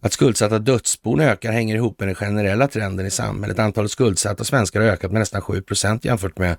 Att 0.00 0.12
skuldsatta 0.12 0.58
dödsbon 0.58 1.20
ökar 1.20 1.52
hänger 1.52 1.76
ihop 1.76 2.00
med 2.00 2.08
den 2.08 2.14
generella 2.14 2.68
trenden 2.68 3.06
i 3.06 3.10
samhället. 3.10 3.58
Antalet 3.58 3.90
skuldsatta 3.90 4.44
svenskar 4.44 4.80
har 4.80 4.88
ökat 4.88 5.12
med 5.12 5.18
nästan 5.18 5.42
7 5.42 5.62
procent 5.62 6.04
jämfört 6.04 6.38
med 6.38 6.50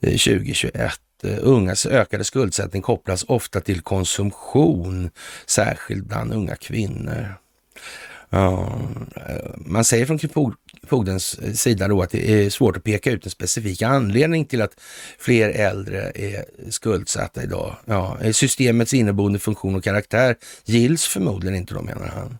eh, 0.00 0.10
2021. 0.10 1.00
Eh, 1.22 1.38
ungas 1.42 1.86
ökade 1.86 2.24
skuldsättning 2.24 2.82
kopplas 2.82 3.24
ofta 3.28 3.60
till 3.60 3.80
konsumtion, 3.80 5.10
särskilt 5.46 6.04
bland 6.04 6.32
unga 6.32 6.56
kvinnor. 6.56 7.34
Eh, 8.30 8.68
man 9.56 9.84
säger 9.84 10.06
från 10.06 10.18
fogdens 10.88 11.38
eh, 11.38 11.52
sida 11.52 11.88
då 11.88 12.02
att 12.02 12.10
det 12.10 12.30
är 12.30 12.50
svårt 12.50 12.76
att 12.76 12.84
peka 12.84 13.10
ut 13.10 13.24
en 13.24 13.30
specifik 13.30 13.82
anledning 13.82 14.44
till 14.44 14.62
att 14.62 14.80
fler 15.18 15.48
äldre 15.48 16.12
är 16.14 16.44
skuldsatta 16.70 17.42
idag. 17.42 17.76
Ja, 17.84 18.18
systemets 18.32 18.94
inneboende 18.94 19.38
funktion 19.38 19.74
och 19.74 19.84
karaktär 19.84 20.36
gills 20.64 21.06
förmodligen 21.06 21.56
inte 21.56 21.74
då 21.74 21.82
menar 21.82 22.06
han 22.06 22.38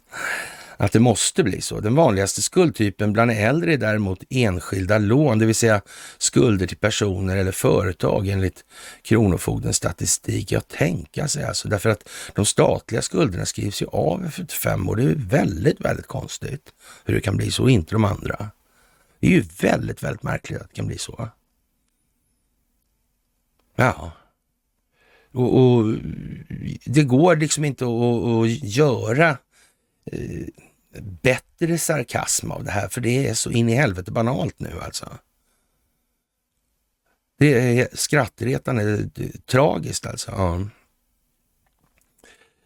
att 0.77 0.93
det 0.93 1.01
måste 1.01 1.43
bli 1.43 1.61
så. 1.61 1.81
Den 1.81 1.95
vanligaste 1.95 2.43
skuldtypen 2.43 3.13
bland 3.13 3.31
äldre 3.31 3.73
är 3.73 3.79
däremot 3.79 4.23
enskilda 4.31 4.99
lån, 4.99 5.39
det 5.39 5.47
vill 5.47 5.55
säga 5.55 5.83
skulder 6.19 6.67
till 6.67 6.77
personer 6.77 7.37
eller 7.37 7.53
företag 7.53 8.29
enligt 8.29 8.65
Kronofogdens 9.03 9.77
statistik. 9.77 10.53
Jag 10.53 10.69
tänka 10.69 11.29
sig 11.29 11.45
alltså, 11.45 11.69
därför 11.69 11.91
att 11.91 12.09
de 12.35 12.47
statliga 12.47 13.03
skulderna 13.03 13.47
skrivs 13.47 13.83
ju 13.83 13.87
av 13.87 14.27
efter 14.27 14.47
fem 14.47 14.89
år. 14.89 14.97
Det 14.97 15.03
är 15.03 15.15
väldigt, 15.15 15.81
väldigt 15.81 16.07
konstigt 16.07 16.73
hur 17.05 17.15
det 17.15 17.21
kan 17.21 17.37
bli 17.37 17.51
så, 17.51 17.69
inte 17.69 17.95
de 17.95 18.05
andra. 18.05 18.51
Det 19.21 19.27
är 19.27 19.31
ju 19.31 19.45
väldigt, 19.61 20.03
väldigt 20.03 20.23
märkligt 20.23 20.61
att 20.61 20.69
det 20.69 20.75
kan 20.75 20.87
bli 20.87 20.99
så. 20.99 21.29
Ja. 23.77 24.13
Och, 25.33 25.59
och 25.63 25.95
det 26.85 27.03
går 27.03 27.37
liksom 27.37 27.65
inte 27.65 27.85
att, 27.85 28.25
att 28.25 28.65
göra 28.65 29.29
eh, 30.13 30.47
bättre 31.03 31.79
sarkasm 31.79 32.51
av 32.51 32.65
det 32.65 32.71
här, 32.71 32.89
för 32.89 33.01
det 33.01 33.29
är 33.29 33.35
så 33.35 33.51
in 33.51 33.69
i 33.69 33.75
helvete 33.75 34.11
banalt 34.11 34.55
nu 34.59 34.71
alltså. 34.83 35.09
Det 37.39 37.81
är 37.81 37.89
skrattretande, 37.93 39.09
tragiskt 39.47 40.07
alltså. 40.07 40.31
Ja. 40.31 40.61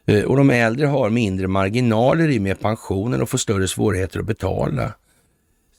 Eh, 0.07 0.25
och 0.25 0.37
de 0.37 0.51
äldre 0.51 0.87
har 0.87 1.11
mindre 1.11 1.49
marginaler 1.49 2.29
i 2.29 2.41
med 2.41 2.61
pensionen 2.61 3.23
och 3.23 3.31
får 3.31 3.39
större 3.39 3.69
svårigheter 3.69 4.21
att 4.21 4.27
betala, 4.27 4.93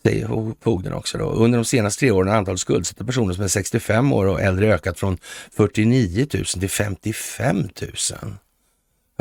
säger 0.04 0.54
fogden 0.62 0.94
också. 0.94 1.18
Då. 1.18 1.26
Under 1.26 1.60
de 1.60 1.66
senaste 1.66 2.00
tre 2.00 2.12
åren 2.12 2.30
har 2.30 2.38
antalet 2.38 2.60
skuldsatta 2.60 3.06
personer 3.06 3.34
som 3.34 3.44
är 3.44 3.48
65 3.48 4.14
år 4.14 4.26
och 4.26 4.42
äldre 4.42 4.74
ökat 4.74 5.00
från 5.00 5.18
49 5.52 6.28
000 6.34 6.46
till 6.46 6.70
55 6.70 7.58
000. 7.58 7.70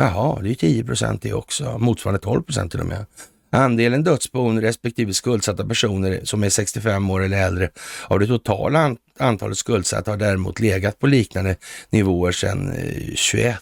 Jaha, 0.01 0.41
det 0.43 0.51
är 0.51 0.55
10 0.55 0.85
procent 0.85 1.23
det 1.23 1.33
också, 1.33 1.79
motsvarande 1.79 2.21
12 2.21 2.43
procent 2.43 2.71
till 2.71 2.81
och 2.81 2.87
med. 2.87 3.07
Andelen 3.51 4.05
dödsbon 4.05 4.61
respektive 4.61 5.15
skuldsatta 5.15 5.67
personer 5.67 6.21
som 6.25 6.45
är 6.45 6.51
65 6.51 7.11
år 7.11 7.25
eller 7.25 7.47
äldre 7.47 7.71
av 8.07 8.19
det 8.19 8.27
totala 8.27 8.97
antalet 9.19 9.59
skuldsatta 9.59 10.11
har 10.11 10.19
däremot 10.19 10.61
legat 10.61 10.99
på 10.99 11.07
liknande 11.07 11.57
nivåer 11.91 12.33
sedan 12.33 12.73
eh, 12.73 13.15
21. 13.15 13.57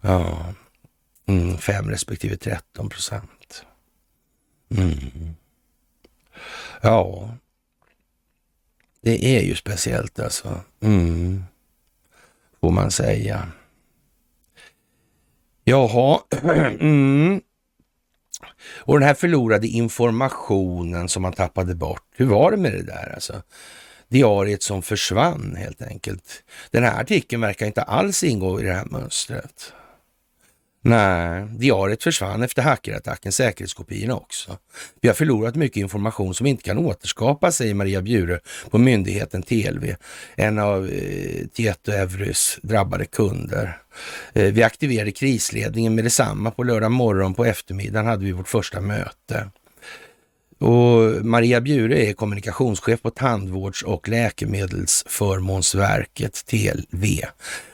Ja, 0.00 0.44
mm, 1.26 1.58
5 1.58 1.90
respektive 1.90 2.36
13 2.36 2.88
procent. 2.88 3.64
Mm. 4.76 5.34
Ja, 6.80 7.30
det 9.00 9.36
är 9.36 9.42
ju 9.42 9.54
speciellt 9.54 10.20
alltså. 10.20 10.60
Mm. 10.80 11.44
Får 12.60 12.70
man 12.70 12.90
säga. 12.90 13.48
Jaha. 15.64 16.20
Mm. 16.80 17.40
Och 18.78 18.98
den 18.98 19.08
här 19.08 19.14
förlorade 19.14 19.66
informationen 19.66 21.08
som 21.08 21.22
man 21.22 21.32
tappade 21.32 21.74
bort. 21.74 22.02
Hur 22.16 22.26
var 22.26 22.50
det 22.50 22.56
med 22.56 22.72
det 22.72 22.82
där 22.82 23.12
alltså? 23.14 23.42
Diariet 24.08 24.62
som 24.62 24.82
försvann 24.82 25.56
helt 25.58 25.82
enkelt. 25.82 26.42
Den 26.70 26.84
här 26.84 27.00
artikeln 27.00 27.42
verkar 27.42 27.66
inte 27.66 27.82
alls 27.82 28.24
ingå 28.24 28.60
i 28.60 28.64
det 28.64 28.72
här 28.72 28.84
mönstret. 28.84 29.72
Nej, 30.84 31.46
diariet 31.58 32.02
försvann 32.02 32.42
efter 32.42 32.62
hackerattacken, 32.62 33.32
säkerhetskopiorna 33.32 34.16
också. 34.16 34.58
Vi 35.00 35.08
har 35.08 35.14
förlorat 35.14 35.54
mycket 35.54 35.76
information 35.76 36.34
som 36.34 36.46
inte 36.46 36.62
kan 36.62 36.78
återskapas, 36.78 37.56
säger 37.56 37.74
Maria 37.74 38.02
Bjure 38.02 38.40
på 38.70 38.78
myndigheten 38.78 39.42
TLV, 39.42 39.94
en 40.36 40.58
av 40.58 40.88
eh, 40.88 41.46
Tieto 41.46 41.92
Evrys 41.92 42.58
drabbade 42.62 43.04
kunder. 43.04 43.81
Eh, 44.32 44.52
vi 44.52 44.62
aktiverade 44.62 45.12
krisledningen 45.12 45.94
med 45.94 46.04
detsamma 46.04 46.50
på 46.50 46.62
lördag 46.62 46.92
morgon. 46.92 47.34
På 47.34 47.44
eftermiddagen 47.44 48.06
hade 48.06 48.24
vi 48.24 48.32
vårt 48.32 48.48
första 48.48 48.80
möte. 48.80 49.50
Och 50.58 51.24
Maria 51.24 51.60
Bjure 51.60 51.98
är 51.98 52.12
kommunikationschef 52.12 53.02
på 53.02 53.10
Tandvårds 53.10 53.82
och 53.82 54.08
läkemedelsförmånsverket, 54.08 56.46
TLV 56.46 57.04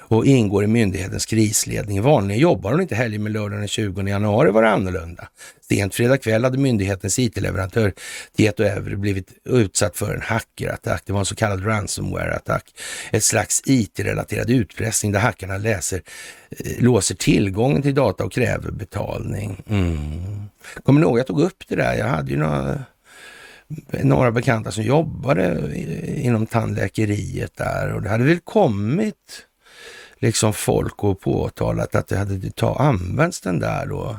och 0.09 0.27
ingår 0.27 0.65
i 0.65 0.67
myndighetens 0.67 1.27
krisledning. 1.27 2.03
Vanligen 2.03 2.41
jobbar 2.41 2.71
hon 2.71 2.81
inte 2.81 2.95
helger 2.95 3.19
med 3.19 3.33
lördagen 3.33 3.59
den 3.59 3.69
20 3.69 4.03
januari 4.03 4.51
var 4.51 4.63
det 4.63 4.69
annorlunda. 4.69 5.29
Sent 5.69 5.95
fredag 5.95 6.19
kväll 6.19 6.45
hade 6.45 6.59
myndighetens 6.59 7.19
it-leverantör 7.19 7.93
Tieto 8.37 8.63
Evry 8.63 8.97
blivit 8.97 9.29
utsatt 9.45 9.97
för 9.97 10.15
en 10.15 10.21
hackerattack. 10.21 11.03
Det 11.07 11.13
var 11.13 11.21
en 11.21 11.27
så 11.27 11.35
kallad 11.35 11.67
ransomware-attack. 11.67 12.65
Ett 13.11 13.25
slags 13.25 13.63
it-relaterad 13.67 14.51
utpressning 14.51 15.13
där 15.13 15.21
hackarna 15.21 15.59
läser, 15.59 16.03
eh, 16.51 16.83
låser 16.83 17.15
tillgången 17.15 17.83
till 17.83 17.95
data 17.95 18.25
och 18.25 18.33
kräver 18.33 18.71
betalning. 18.71 19.63
Mm. 19.69 20.43
Kommer 20.83 21.01
ni 21.01 21.07
ihåg, 21.07 21.19
jag 21.19 21.27
tog 21.27 21.41
upp 21.41 21.65
det 21.69 21.77
där. 21.77 21.95
Jag 21.95 22.07
hade 22.07 22.31
ju 22.31 22.37
några 22.37 22.85
några 24.03 24.33
bekanta 24.33 24.71
som 24.71 24.85
jobbade 24.85 25.45
eh, 25.75 26.27
inom 26.27 26.47
tandläkeriet 26.47 27.57
där 27.57 27.93
och 27.93 28.03
det 28.03 28.09
hade 28.09 28.25
väl 28.25 28.41
kommit 28.41 29.48
liksom 30.19 30.53
folk 30.53 31.05
och 31.05 31.21
påtalat 31.21 31.95
att 31.95 32.09
det 32.09 32.17
hade 32.17 32.51
ta, 32.51 32.77
använts 32.79 33.41
den 33.41 33.59
där 33.59 33.87
då. 33.87 34.19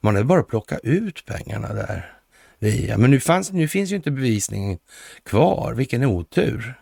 Man 0.00 0.14
hade 0.14 0.26
bara 0.26 0.42
plockat 0.42 0.80
ut 0.82 1.24
pengarna 1.26 1.74
där. 1.74 2.10
Via. 2.58 2.98
Men 2.98 3.10
nu, 3.10 3.20
fanns, 3.20 3.52
nu 3.52 3.68
finns 3.68 3.92
ju 3.92 3.96
inte 3.96 4.10
bevisningen 4.10 4.78
kvar. 5.22 5.74
Vilken 5.74 6.04
otur. 6.04 6.74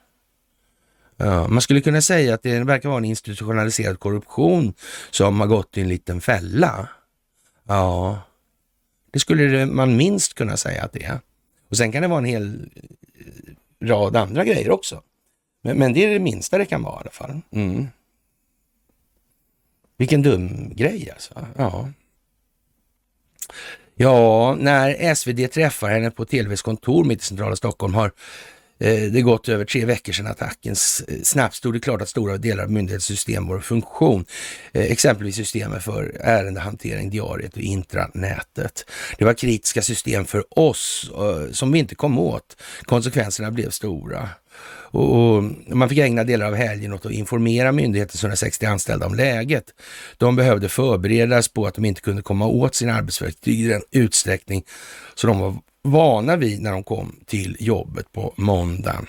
Ja, 1.16 1.48
man 1.48 1.62
skulle 1.62 1.80
kunna 1.80 2.02
säga 2.02 2.34
att 2.34 2.42
det 2.42 2.64
verkar 2.64 2.88
vara 2.88 2.98
en 2.98 3.04
institutionaliserad 3.04 3.98
korruption 3.98 4.74
som 5.10 5.40
har 5.40 5.46
gått 5.46 5.78
i 5.78 5.80
en 5.80 5.88
liten 5.88 6.20
fälla. 6.20 6.88
Ja, 7.68 8.22
det 9.10 9.18
skulle 9.18 9.66
man 9.66 9.96
minst 9.96 10.34
kunna 10.34 10.56
säga 10.56 10.84
att 10.84 10.92
det 10.92 11.04
är. 11.04 11.20
Och 11.68 11.76
sen 11.76 11.92
kan 11.92 12.02
det 12.02 12.08
vara 12.08 12.18
en 12.18 12.24
hel 12.24 12.70
eh, 13.14 13.88
rad 13.88 14.16
andra 14.16 14.44
grejer 14.44 14.70
också. 14.70 15.02
Men, 15.62 15.78
men 15.78 15.92
det 15.92 16.04
är 16.04 16.10
det 16.10 16.18
minsta 16.18 16.58
det 16.58 16.66
kan 16.66 16.82
vara 16.82 16.96
i 16.96 17.00
alla 17.00 17.10
fall. 17.10 17.40
Mm. 17.50 17.86
Vilken 20.02 20.22
dum 20.22 20.74
grej 20.74 21.10
alltså. 21.12 21.46
Ja. 21.56 21.88
Ja, 23.94 24.56
när 24.60 25.14
SvD 25.14 25.52
träffar 25.52 25.90
henne 25.90 26.10
på 26.10 26.24
TLVs 26.24 26.62
kontor 26.62 27.04
mitt 27.04 27.22
i 27.22 27.24
centrala 27.24 27.56
Stockholm 27.56 27.94
har 27.94 28.12
eh, 28.78 29.02
det 29.02 29.22
gått 29.22 29.48
över 29.48 29.64
tre 29.64 29.84
veckor 29.84 30.12
sedan 30.12 30.26
attacken. 30.26 30.76
Snabbt 31.22 31.54
stod 31.54 31.74
det 31.74 31.80
klart 31.80 32.02
att 32.02 32.08
stora 32.08 32.36
delar 32.36 32.64
av 32.64 32.70
myndighetens 32.70 33.04
system 33.04 33.48
var 33.48 33.58
i 33.58 33.60
funktion. 33.60 34.24
Eh, 34.72 34.92
exempelvis 34.92 35.36
systemet 35.36 35.82
för 35.82 36.16
ärendehantering, 36.20 37.10
diariet 37.10 37.56
och 37.56 37.62
intranätet. 37.62 38.84
Det 39.18 39.24
var 39.24 39.34
kritiska 39.34 39.82
system 39.82 40.24
för 40.24 40.58
oss 40.58 41.10
eh, 41.14 41.52
som 41.52 41.72
vi 41.72 41.78
inte 41.78 41.94
kom 41.94 42.18
åt. 42.18 42.56
Konsekvenserna 42.82 43.50
blev 43.50 43.70
stora. 43.70 44.28
Och, 44.92 45.36
och, 45.36 45.44
man 45.68 45.88
fick 45.88 45.98
ägna 45.98 46.24
delar 46.24 46.46
av 46.46 46.54
helgen 46.54 46.92
åt 46.92 47.06
att 47.06 47.12
informera 47.12 47.72
myndighetens 47.72 48.24
160 48.24 48.66
anställda 48.66 49.06
om 49.06 49.14
läget. 49.14 49.64
De 50.16 50.36
behövde 50.36 50.68
förberedas 50.68 51.48
på 51.48 51.66
att 51.66 51.74
de 51.74 51.84
inte 51.84 52.00
kunde 52.00 52.22
komma 52.22 52.46
åt 52.46 52.74
sina 52.74 52.94
arbetsverktyg 52.94 53.60
i 53.60 53.68
den 53.68 53.82
utsträckning 53.90 54.64
som 55.14 55.30
de 55.30 55.38
var 55.38 55.54
vana 55.84 56.36
vid 56.36 56.62
när 56.62 56.72
de 56.72 56.84
kom 56.84 57.16
till 57.26 57.56
jobbet 57.60 58.12
på 58.12 58.34
måndagen. 58.36 59.06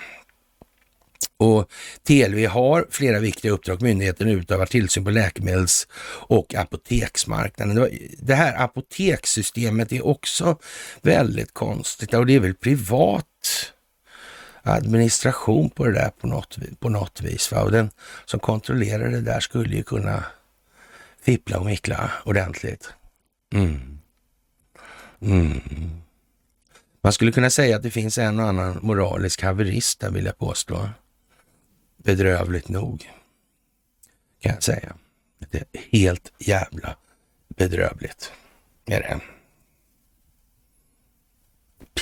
Och 1.38 1.72
TLV 2.08 2.48
har 2.48 2.88
flera 2.90 3.20
viktiga 3.20 3.52
uppdrag. 3.52 3.82
Myndigheten 3.82 4.28
utövar 4.30 4.66
tillsyn 4.66 5.06
på 5.06 5.12
läkemedels 5.12 5.88
och 6.28 6.56
apoteksmarknaden. 6.56 7.90
Det 8.20 8.36
här 8.36 8.64
apotekssystemet 8.64 9.92
är 9.92 10.06
också 10.06 10.58
väldigt 11.02 11.54
konstigt 11.54 12.14
och 12.14 12.26
det 12.26 12.36
är 12.36 12.40
väl 12.40 12.54
privat 12.54 13.26
administration 14.64 15.70
på 15.70 15.86
det 15.86 15.94
där 15.94 16.10
på 16.10 16.28
något, 16.28 16.58
på 16.80 16.90
något 16.90 17.22
vis. 17.22 17.52
Va? 17.52 17.62
Och 17.62 17.72
den 17.72 17.90
som 18.26 18.40
kontrollerar 18.40 19.10
det 19.10 19.22
där 19.22 19.40
skulle 19.40 19.76
ju 19.76 19.84
kunna 19.84 20.26
fippla 21.22 21.60
och 21.60 21.66
mickla 21.66 22.12
ordentligt. 22.26 22.94
Mm. 23.54 24.00
Mm. 25.22 25.62
Man 27.02 27.14
skulle 27.14 27.32
kunna 27.32 27.50
säga 27.50 27.76
att 27.76 27.84
det 27.84 27.92
finns 27.92 28.18
en 28.18 28.40
och 28.40 28.48
annan 28.48 28.80
moralisk 28.82 29.42
haverist 29.42 30.00
där 30.00 30.12
vill 30.12 30.26
jag 30.26 30.38
påstå. 30.38 30.90
Bedrövligt 31.98 32.70
nog, 32.70 33.10
kan 34.40 34.54
jag 34.54 34.64
säga. 34.64 34.96
Det 35.50 35.58
är 35.58 35.82
helt 35.92 36.34
jävla 36.40 36.96
bedrövligt. 37.48 38.32
Är 38.86 39.00
det. 39.00 39.20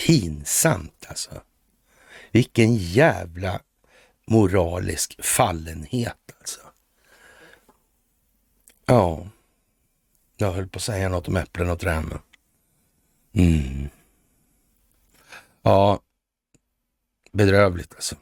Pinsamt 0.06 1.06
alltså. 1.08 1.42
Vilken 2.32 2.76
jävla 2.76 3.62
moralisk 4.28 5.24
fallenhet 5.24 6.18
alltså. 6.40 6.60
Ja, 8.86 9.28
jag 10.38 10.52
höll 10.52 10.68
på 10.68 10.78
att 10.78 10.84
säga 10.84 11.10
något 11.10 11.28
om 11.28 11.38
äpplen 11.38 11.70
och 11.70 11.80
träd. 11.80 12.20
Mm. 13.34 13.90
Ja, 15.62 16.00
bedrövligt 17.32 17.94
alltså. 17.96 18.16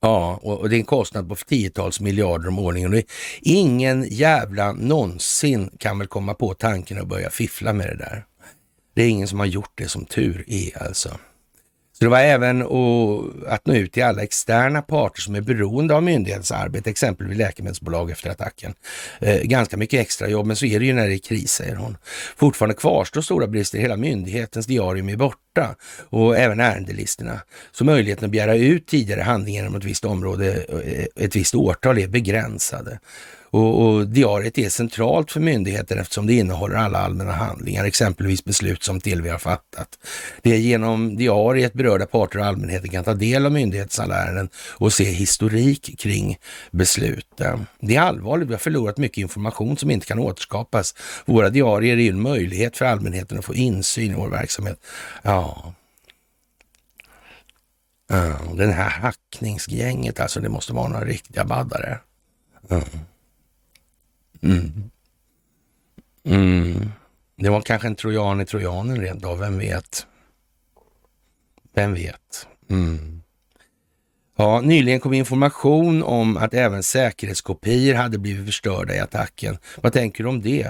Ja, 0.00 0.40
och 0.42 0.68
det 0.68 0.76
är 0.76 0.78
en 0.78 0.84
kostnad 0.84 1.28
på 1.28 1.36
tiotals 1.36 2.00
miljarder 2.00 2.48
om 2.48 2.58
årligen. 2.58 3.02
Ingen 3.40 4.06
jävla 4.10 4.72
någonsin 4.72 5.70
kan 5.78 5.98
väl 5.98 6.08
komma 6.08 6.34
på 6.34 6.54
tanken 6.54 6.98
att 6.98 7.06
börja 7.06 7.30
fiffla 7.30 7.72
med 7.72 7.86
det 7.86 7.96
där. 7.96 8.26
Det 8.94 9.02
är 9.02 9.08
ingen 9.08 9.28
som 9.28 9.38
har 9.38 9.46
gjort 9.46 9.72
det 9.74 9.88
som 9.88 10.04
tur 10.04 10.44
är 10.48 10.82
alltså. 10.82 11.18
Så 12.02 12.06
det 12.06 12.10
var 12.10 12.20
även 12.20 12.62
att 13.46 13.66
nå 13.66 13.74
ut 13.74 13.92
till 13.92 14.04
alla 14.04 14.22
externa 14.22 14.82
parter 14.82 15.20
som 15.22 15.34
är 15.34 15.40
beroende 15.40 15.94
av 15.94 16.02
myndighetens 16.02 16.52
arbete, 16.52 16.90
exempelvis 16.90 17.38
läkemedelsbolag 17.38 18.10
efter 18.10 18.30
attacken. 18.30 18.74
Eh, 19.20 19.42
ganska 19.42 19.76
mycket 19.76 20.00
extra 20.00 20.28
jobb, 20.28 20.46
men 20.46 20.56
så 20.56 20.66
är 20.66 20.80
det 20.80 20.86
ju 20.86 20.92
när 20.92 21.08
det 21.08 21.14
är 21.14 21.18
kris, 21.18 21.52
säger 21.52 21.76
hon. 21.76 21.96
Fortfarande 22.36 22.74
kvarstår 22.74 23.20
stora 23.20 23.46
brister, 23.46 23.78
hela 23.78 23.96
myndighetens 23.96 24.66
diarium 24.66 25.08
är 25.08 25.16
borta 25.16 25.76
och 26.10 26.36
även 26.36 26.60
ärendelistorna. 26.60 27.40
Så 27.72 27.84
möjligheten 27.84 28.24
att 28.24 28.30
begära 28.30 28.54
ut 28.56 28.86
tidigare 28.86 29.20
handlingar 29.20 29.66
om 29.66 29.74
ett 29.74 29.84
visst 29.84 30.04
område, 30.04 30.64
eh, 30.84 31.24
ett 31.24 31.36
visst 31.36 31.54
årtal 31.54 31.98
är 31.98 32.08
begränsade. 32.08 32.98
Och, 33.52 33.82
och 33.82 34.06
diariet 34.06 34.58
är 34.58 34.68
centralt 34.68 35.30
för 35.30 35.40
myndigheten 35.40 35.98
eftersom 35.98 36.26
det 36.26 36.34
innehåller 36.34 36.76
alla 36.76 36.98
allmänna 36.98 37.32
handlingar, 37.32 37.84
exempelvis 37.84 38.44
beslut 38.44 38.82
som 38.82 39.00
TLV 39.00 39.28
har 39.28 39.38
fattat. 39.38 39.88
Det 40.42 40.50
är 40.52 40.58
genom 40.58 41.16
diariet 41.16 41.72
berörda 41.72 42.06
parter 42.06 42.38
och 42.38 42.46
allmänheten 42.46 42.90
kan 42.90 43.04
ta 43.04 43.14
del 43.14 43.46
av 43.46 43.52
myndighetens 43.52 44.00
alla 44.00 44.14
ärenden 44.14 44.48
och 44.56 44.92
se 44.92 45.04
historik 45.04 45.98
kring 45.98 46.38
besluten. 46.70 47.66
Det 47.80 47.96
är 47.96 48.00
allvarligt, 48.00 48.48
vi 48.48 48.52
har 48.52 48.58
förlorat 48.58 48.98
mycket 48.98 49.18
information 49.18 49.76
som 49.76 49.90
inte 49.90 50.06
kan 50.06 50.18
återskapas. 50.18 50.94
Våra 51.24 51.50
diarier 51.50 51.96
är 51.96 52.00
ju 52.00 52.08
en 52.08 52.22
möjlighet 52.22 52.76
för 52.76 52.84
allmänheten 52.84 53.38
att 53.38 53.44
få 53.44 53.54
insyn 53.54 54.12
i 54.12 54.14
vår 54.14 54.28
verksamhet. 54.28 54.80
Ja, 55.22 55.74
Mm, 58.12 58.56
den 58.56 58.72
här 58.72 58.90
hackningsgänget, 58.90 60.20
alltså 60.20 60.40
det 60.40 60.48
måste 60.48 60.72
vara 60.72 60.88
några 60.88 61.04
riktiga 61.04 61.44
baddare. 61.44 61.98
Mm. 62.70 62.84
Mm. 64.42 64.90
Mm. 66.24 66.90
Det 67.36 67.48
var 67.48 67.60
kanske 67.60 67.88
en 67.88 67.94
trojan 67.94 68.40
i 68.40 68.46
trojanen 68.46 69.00
rent 69.00 69.24
av, 69.24 69.38
vem 69.38 69.58
vet? 69.58 70.06
Vem 71.74 71.94
vet? 71.94 72.46
Mm. 72.70 73.22
Ja, 74.36 74.60
nyligen 74.60 75.00
kom 75.00 75.14
information 75.14 76.02
om 76.02 76.36
att 76.36 76.54
även 76.54 76.82
säkerhetskopior 76.82 77.94
hade 77.94 78.18
blivit 78.18 78.46
förstörda 78.46 78.94
i 78.94 78.98
attacken. 78.98 79.58
Vad 79.80 79.92
tänker 79.92 80.24
du 80.24 80.30
om 80.30 80.42
det? 80.42 80.68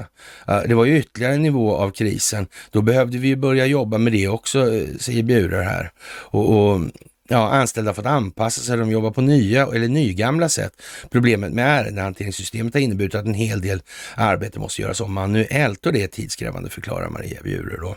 Det 0.66 0.75
var 0.75 0.85
ju 0.85 0.99
ytterligare 0.99 1.35
en 1.35 1.43
nivå 1.43 1.77
av 1.77 1.91
krisen. 1.91 2.47
Då 2.70 2.83
behövde 2.83 3.18
vi 3.18 3.37
börja 3.37 3.66
jobba 3.66 3.99
med 3.99 4.12
det 4.12 4.29
också, 4.29 4.75
eh, 4.75 4.89
säger 5.01 5.23
Bjurer 5.23 5.62
här. 5.62 5.93
Och, 6.05 6.57
och 6.57 6.81
ja, 7.29 7.49
anställda 7.49 7.89
har 7.89 7.95
fått 7.95 8.07
anpassa 8.07 8.61
sig, 8.61 8.77
de 8.77 8.91
jobbar 8.91 9.11
på 9.11 9.20
nya 9.20 9.66
eller 9.66 9.89
nygamla 9.89 10.49
sätt. 10.49 10.73
Problemet 11.11 11.53
med 11.53 11.81
ärendehanteringssystemet 11.81 12.75
har 12.75 12.81
inneburit 12.81 13.14
att 13.14 13.25
en 13.25 13.35
hel 13.35 13.61
del 13.61 13.83
arbete 14.14 14.59
måste 14.59 14.83
göras 14.83 15.01
om 15.01 15.12
manuellt 15.12 15.87
och 15.87 15.93
det 15.93 16.03
är 16.03 16.09
tidskrävande, 16.09 16.70
förklarar 16.70 17.09
Maria 17.09 17.43
Bjure. 17.43 17.77
då. 17.81 17.97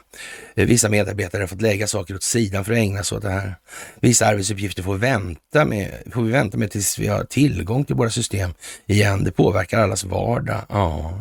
Eh, 0.56 0.68
vissa 0.68 0.90
medarbetare 0.90 1.42
har 1.42 1.48
fått 1.48 1.62
lägga 1.62 1.88
saker 1.88 2.16
åt 2.16 2.24
sidan 2.24 2.66
för 2.66 2.72
att 2.72 2.78
ägna 2.78 3.04
sig 3.04 3.18
åt 3.18 3.24
det 3.24 3.30
här. 3.30 3.56
Vissa 4.00 4.26
arbetsuppgifter 4.26 4.84
får, 4.84 4.98
vänta 4.98 5.66
med, 5.66 5.92
får 6.14 6.22
vi 6.22 6.32
vänta 6.32 6.58
med 6.58 6.72
tills 6.72 7.00
vi 7.00 7.08
har 7.08 7.24
tillgång 7.24 7.86
till 7.86 7.96
våra 7.96 8.10
system 8.10 8.54
igen. 8.86 9.24
Det 9.24 9.32
påverkar 9.32 9.80
allas 9.80 10.04
vardag. 10.04 10.62
Ja, 10.70 11.20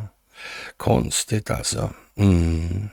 konstigt 0.77 1.51
alltså. 1.51 1.91
Mm. 2.17 2.89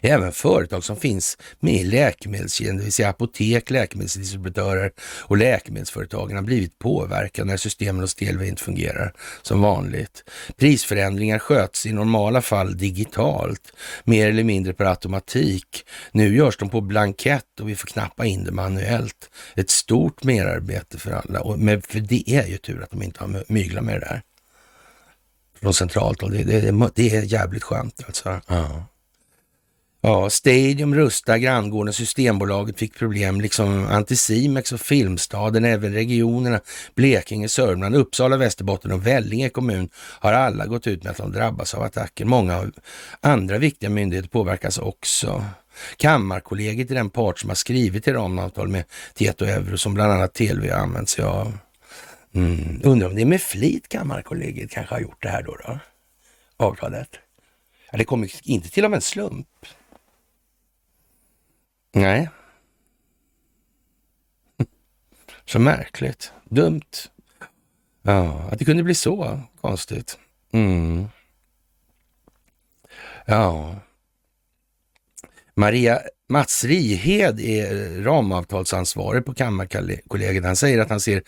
Även 0.00 0.32
företag 0.32 0.84
som 0.84 0.96
finns 0.96 1.38
med 1.60 1.74
i 1.74 1.84
läkemedelskedjan, 1.84 2.76
det 2.76 2.82
vill 2.82 2.92
säga 2.92 3.08
apotek, 3.08 3.70
läkemedelsdistributörer 3.70 4.92
och 5.00 5.36
läkemedelsföretagen 5.36 6.36
har 6.36 6.42
blivit 6.42 6.78
påverkade 6.78 7.48
när 7.48 7.56
systemen 7.56 8.00
hos 8.00 8.14
TLV 8.14 8.44
inte 8.44 8.62
fungerar 8.62 9.12
som 9.42 9.60
vanligt. 9.60 10.24
Prisförändringar 10.56 11.38
sköts 11.38 11.86
i 11.86 11.92
normala 11.92 12.42
fall 12.42 12.76
digitalt, 12.76 13.72
mer 14.04 14.28
eller 14.28 14.44
mindre 14.44 14.72
per 14.72 14.84
automatik. 14.84 15.84
Nu 16.12 16.36
görs 16.36 16.56
de 16.56 16.70
på 16.70 16.80
blankett 16.80 17.60
och 17.60 17.68
vi 17.68 17.76
får 17.76 17.86
knappa 17.86 18.26
in 18.26 18.44
det 18.44 18.52
manuellt. 18.52 19.30
Ett 19.56 19.70
stort 19.70 20.24
merarbete 20.24 20.98
för 20.98 21.10
alla, 21.10 21.56
men 21.56 21.82
för 21.82 22.00
det 22.00 22.30
är 22.30 22.46
ju 22.46 22.56
tur 22.56 22.82
att 22.82 22.90
de 22.90 23.02
inte 23.02 23.20
har 23.20 23.44
myglat 23.48 23.84
med 23.84 23.94
det 23.94 24.06
där 24.06 24.22
från 25.64 25.74
centralt 25.74 26.20
håll. 26.20 26.30
Det, 26.30 26.44
det, 26.44 26.90
det, 26.94 27.16
är 27.16 27.22
jävligt 27.22 27.62
skönt 27.62 28.02
alltså. 28.06 28.40
Ja. 28.46 28.86
Ja, 30.06 30.30
Stadium, 30.30 30.94
Rusta, 30.94 31.38
Granngården, 31.38 31.92
Systembolaget 31.92 32.78
fick 32.78 32.94
problem, 32.94 33.40
liksom 33.40 33.86
Anticimex 33.86 34.72
och 34.72 34.80
Filmstaden, 34.80 35.64
även 35.64 35.92
regionerna 35.92 36.60
Blekinge, 36.94 37.48
Sörmland, 37.48 37.96
Uppsala, 37.96 38.36
Västerbotten 38.36 38.92
och 38.92 39.06
Vellinge 39.06 39.48
kommun 39.48 39.88
har 39.96 40.32
alla 40.32 40.66
gått 40.66 40.86
ut 40.86 41.04
med 41.04 41.10
att 41.10 41.16
de 41.16 41.32
drabbas 41.32 41.74
av 41.74 41.82
attacker. 41.82 42.24
Många 42.24 42.70
andra 43.20 43.58
viktiga 43.58 43.90
myndigheter 43.90 44.28
påverkas 44.28 44.78
också. 44.78 45.44
Kammarkollegiet 45.96 46.90
är 46.90 46.94
den 46.94 47.10
part 47.10 47.38
som 47.38 47.50
har 47.50 47.54
skrivit 47.54 48.04
till 48.04 48.14
ramavtal 48.14 48.68
med 48.68 48.84
Tieto 49.14 49.44
Euro 49.44 49.78
som 49.78 49.94
bland 49.94 50.12
annat 50.12 50.34
TLV 50.34 50.70
har 50.70 50.78
använt 50.78 51.08
sig 51.08 51.24
av. 51.24 51.58
Mm. 52.34 52.80
Undrar 52.84 53.08
om 53.08 53.14
det 53.14 53.22
är 53.22 53.26
med 53.26 53.42
flit 53.42 53.88
Kammarkollegiet 53.88 54.70
kanske 54.70 54.94
har 54.94 55.00
gjort 55.00 55.22
det 55.22 55.28
här 55.28 55.42
då? 55.42 55.56
då? 55.66 55.78
Avtalet. 56.56 57.08
Ja, 57.92 57.98
det 57.98 58.04
kommer 58.04 58.30
inte 58.42 58.70
till 58.70 58.84
av 58.84 58.94
en 58.94 59.00
slump. 59.00 59.46
Nej. 61.94 62.28
Så 65.44 65.58
märkligt. 65.58 66.32
Dumt. 66.44 66.80
Ja, 68.02 68.48
att 68.52 68.58
det 68.58 68.64
kunde 68.64 68.82
bli 68.82 68.94
så 68.94 69.40
konstigt. 69.60 70.18
Mm. 70.52 71.08
Ja. 73.26 73.76
Maria 75.54 76.00
Mats 76.28 76.64
Rihed 76.64 77.40
är 77.40 78.02
ramavtalsansvarig 78.02 79.24
på 79.24 79.34
Kammarkollegiet. 79.34 80.44
Han 80.44 80.56
säger 80.56 80.78
att 80.78 80.90
han 80.90 81.00
ser 81.00 81.22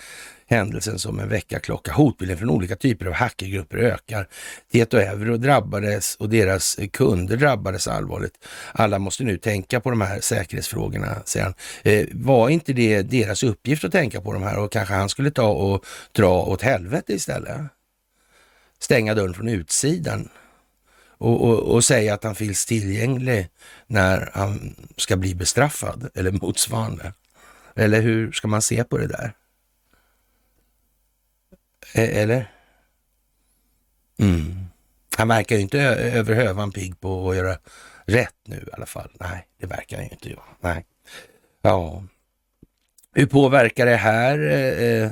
händelsen 0.47 0.99
som 0.99 1.18
en 1.18 1.28
väckarklocka. 1.28 1.92
Hotbilden 1.92 2.38
från 2.38 2.51
olika 2.51 2.76
typer 2.76 3.07
av 3.07 3.12
hackergrupper 3.12 3.76
ökar. 3.76 4.28
Tieto 4.72 4.97
Euro 4.97 5.36
drabbades 5.36 6.16
och 6.16 6.28
deras 6.28 6.78
kunder 6.92 7.36
drabbades 7.36 7.88
allvarligt. 7.88 8.34
Alla 8.72 8.99
måste 8.99 9.24
nu 9.24 9.38
tänka 9.38 9.80
på 9.80 9.90
de 9.90 10.01
här 10.01 10.20
säkerhetsfrågorna, 10.20 11.22
säger 11.24 11.44
han. 11.44 11.55
Eh, 11.82 12.07
var 12.12 12.49
inte 12.49 12.72
det 12.72 13.03
deras 13.03 13.42
uppgift 13.42 13.84
att 13.84 13.92
tänka 13.92 14.20
på 14.20 14.32
de 14.32 14.42
här 14.42 14.59
och 14.59 14.72
kanske 14.72 14.94
han 14.94 15.09
skulle 15.09 15.30
ta 15.30 15.49
och 15.49 15.84
dra 16.12 16.42
åt 16.42 16.62
helvete 16.62 17.12
istället? 17.14 17.61
Stänga 18.78 19.14
dörren 19.14 19.34
från 19.34 19.49
utsidan 19.49 20.28
och, 21.18 21.44
och, 21.44 21.58
och 21.58 21.84
säga 21.84 22.14
att 22.14 22.24
han 22.24 22.34
finns 22.34 22.66
tillgänglig 22.66 23.48
när 23.86 24.30
han 24.34 24.76
ska 24.96 25.16
bli 25.16 25.34
bestraffad 25.34 26.10
eller 26.14 26.30
motsvarande. 26.30 27.12
Eller 27.74 28.02
hur 28.02 28.32
ska 28.32 28.48
man 28.48 28.62
se 28.62 28.84
på 28.84 28.98
det 28.98 29.06
där? 29.06 29.32
E- 31.94 32.22
eller? 32.22 32.52
Mm. 34.18 34.66
Han 35.16 35.28
verkar 35.28 35.56
ju 35.56 35.62
inte 35.62 35.80
över 35.80 36.34
hövan 36.34 36.72
pigg 36.72 37.00
på 37.00 37.30
att 37.30 37.36
göra 37.36 37.58
rätt 38.04 38.34
nu 38.44 38.56
i 38.56 38.72
alla 38.72 38.86
fall. 38.86 39.10
Nej, 39.20 39.46
det 39.60 39.66
verkar 39.66 39.96
han 39.96 40.06
ju 40.06 40.12
inte 40.12 40.30
göra. 40.30 40.42
Nej. 40.60 40.86
Ja. 41.62 42.02
Hur 43.14 43.26
påverkar 43.26 43.86
det 43.86 43.96
här 43.96 44.38
eh, 44.38 45.02
eh 45.02 45.10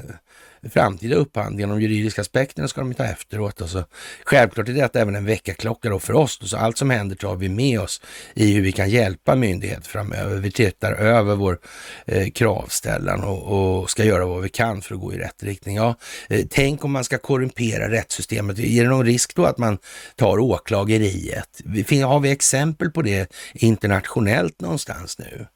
framtida 0.70 1.16
upphandlingen, 1.16 1.68
de 1.68 1.80
juridiska 1.80 2.20
aspekterna 2.20 2.68
ska 2.68 2.80
de 2.80 2.94
ta 2.94 3.04
efteråt. 3.04 3.60
Och 3.60 3.68
så. 3.68 3.84
Självklart 4.24 4.68
är 4.68 4.72
det 4.72 4.96
även 4.96 5.14
en 5.14 5.24
väckarklocka 5.24 5.88
då 5.88 5.98
för 5.98 6.12
oss. 6.12 6.38
Då, 6.38 6.46
så 6.46 6.56
allt 6.56 6.78
som 6.78 6.90
händer 6.90 7.16
tar 7.16 7.36
vi 7.36 7.48
med 7.48 7.80
oss 7.80 8.00
i 8.34 8.52
hur 8.54 8.62
vi 8.62 8.72
kan 8.72 8.90
hjälpa 8.90 9.34
myndigheter 9.34 9.88
framöver. 9.88 10.36
Vi 10.36 10.50
tittar 10.50 10.92
över 10.92 11.34
vår 11.34 11.58
eh, 12.06 12.30
kravställan 12.30 13.24
och, 13.24 13.42
och, 13.80 13.90
ska 13.90 14.04
göra 14.04 14.26
vad 14.26 14.42
vi 14.42 14.48
kan 14.48 14.82
för 14.82 14.94
att 14.94 15.00
gå 15.00 15.12
i 15.12 15.18
rätt 15.18 15.42
riktning. 15.42 15.76
Ja, 15.76 15.94
eh, 16.28 16.46
tänk 16.50 16.84
om 16.84 16.92
man 16.92 17.04
ska 17.04 17.18
korrumpera 17.18 17.90
rättssystemet. 17.90 18.58
Är 18.58 18.82
det 18.82 18.88
någon 18.88 19.06
risk 19.06 19.34
då 19.34 19.44
att 19.44 19.58
man 19.58 19.78
tar 20.16 20.38
åklageriet? 20.38 21.60
Har 22.04 22.20
vi 22.20 22.30
exempel 22.30 22.90
på 22.90 23.02
det 23.02 23.32
internationellt 23.54 24.60
någonstans 24.60 25.18
nu? 25.18 25.46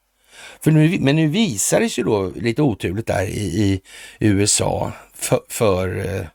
För 0.61 0.71
nu, 0.71 0.99
men 1.01 1.17
nu 1.17 1.29
visar 1.29 1.81
det 1.81 1.91
sig 1.91 2.05
då 2.05 2.33
lite 2.37 2.63
oturligt 2.63 3.07
där 3.07 3.25
i, 3.25 3.73
i 3.73 3.81
USA 4.19 4.93
för, 5.15 5.41
för 5.49 6.07
eh, 6.07 6.27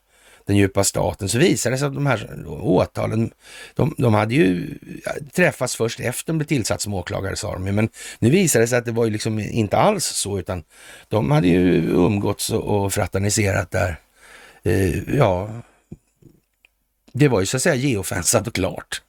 den 0.46 0.56
djupa 0.56 0.84
staten 0.84 1.28
så 1.28 1.38
visade 1.38 1.74
det 1.74 1.78
sig 1.78 1.88
att 1.88 1.94
de 1.94 2.06
här 2.06 2.46
åtalen, 2.48 3.30
de, 3.74 3.94
de 3.98 4.14
hade 4.14 4.34
ju 4.34 4.78
träffats 5.32 5.76
först 5.76 6.00
efter 6.00 6.32
de 6.32 6.38
blev 6.38 6.46
tillsatt 6.46 6.80
som 6.80 6.94
åklagare 6.94 7.36
sa 7.36 7.52
de 7.52 7.62
men 7.62 7.88
nu 8.18 8.30
visade 8.30 8.64
det 8.64 8.68
sig 8.68 8.78
att 8.78 8.84
det 8.84 8.92
var 8.92 9.04
ju 9.04 9.10
liksom 9.10 9.38
inte 9.38 9.76
alls 9.76 10.04
så 10.04 10.38
utan 10.38 10.62
de 11.08 11.30
hade 11.30 11.48
ju 11.48 11.90
umgåtts 11.90 12.50
och 12.50 12.92
fraterniserat 12.92 13.70
där. 13.70 13.96
Eh, 14.62 15.16
ja, 15.16 15.62
det 17.12 17.28
var 17.28 17.40
ju 17.40 17.46
så 17.46 17.56
att 17.56 17.62
säga 17.62 17.74
geofensat 17.74 18.46
och 18.46 18.54
klart. 18.54 19.02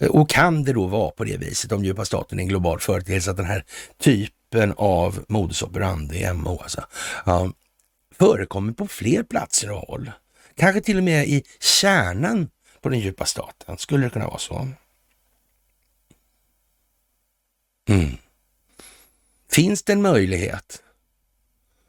Eh, 0.00 0.08
och 0.08 0.28
kan 0.28 0.64
det 0.64 0.72
då 0.72 0.86
vara 0.86 1.10
på 1.10 1.24
det 1.24 1.36
viset, 1.36 1.72
om 1.72 1.84
djupa 1.84 2.04
staten 2.04 2.38
är 2.38 2.42
en 2.42 2.48
global 2.48 2.80
företeelse, 2.80 3.30
att 3.30 3.36
den 3.36 3.46
här 3.46 3.64
typen 4.00 4.37
av 4.76 5.24
modus 5.28 5.62
operandi, 5.62 6.32
MO 6.32 6.58
alltså, 6.58 6.86
ja, 7.26 7.52
förekommer 8.12 8.72
på 8.72 8.88
fler 8.88 9.22
platser 9.22 9.70
och 9.70 9.80
håll. 9.80 10.10
Kanske 10.56 10.80
till 10.80 10.96
och 10.96 11.04
med 11.04 11.28
i 11.28 11.44
kärnan 11.60 12.50
på 12.80 12.88
den 12.88 13.00
djupa 13.00 13.26
staten. 13.26 13.78
Skulle 13.78 14.06
det 14.06 14.10
kunna 14.10 14.26
vara 14.26 14.38
så? 14.38 14.68
Mm. 17.88 18.16
Finns 19.50 19.82
det 19.82 19.92
en 19.92 20.02
möjlighet 20.02 20.82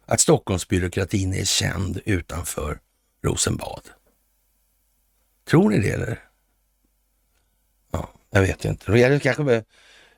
att 0.05 0.20
Stockholmsbyråkratin 0.20 1.34
är 1.34 1.45
känd 1.45 2.01
utanför 2.05 2.80
Rosenbad? 3.24 3.89
Tror 5.49 5.70
ni 5.70 5.80
det 5.80 5.89
eller? 5.89 6.30
Jag 8.30 8.41
vet 8.41 8.66
inte. 8.66 8.91
Det 8.91 9.20
kanske 9.20 9.64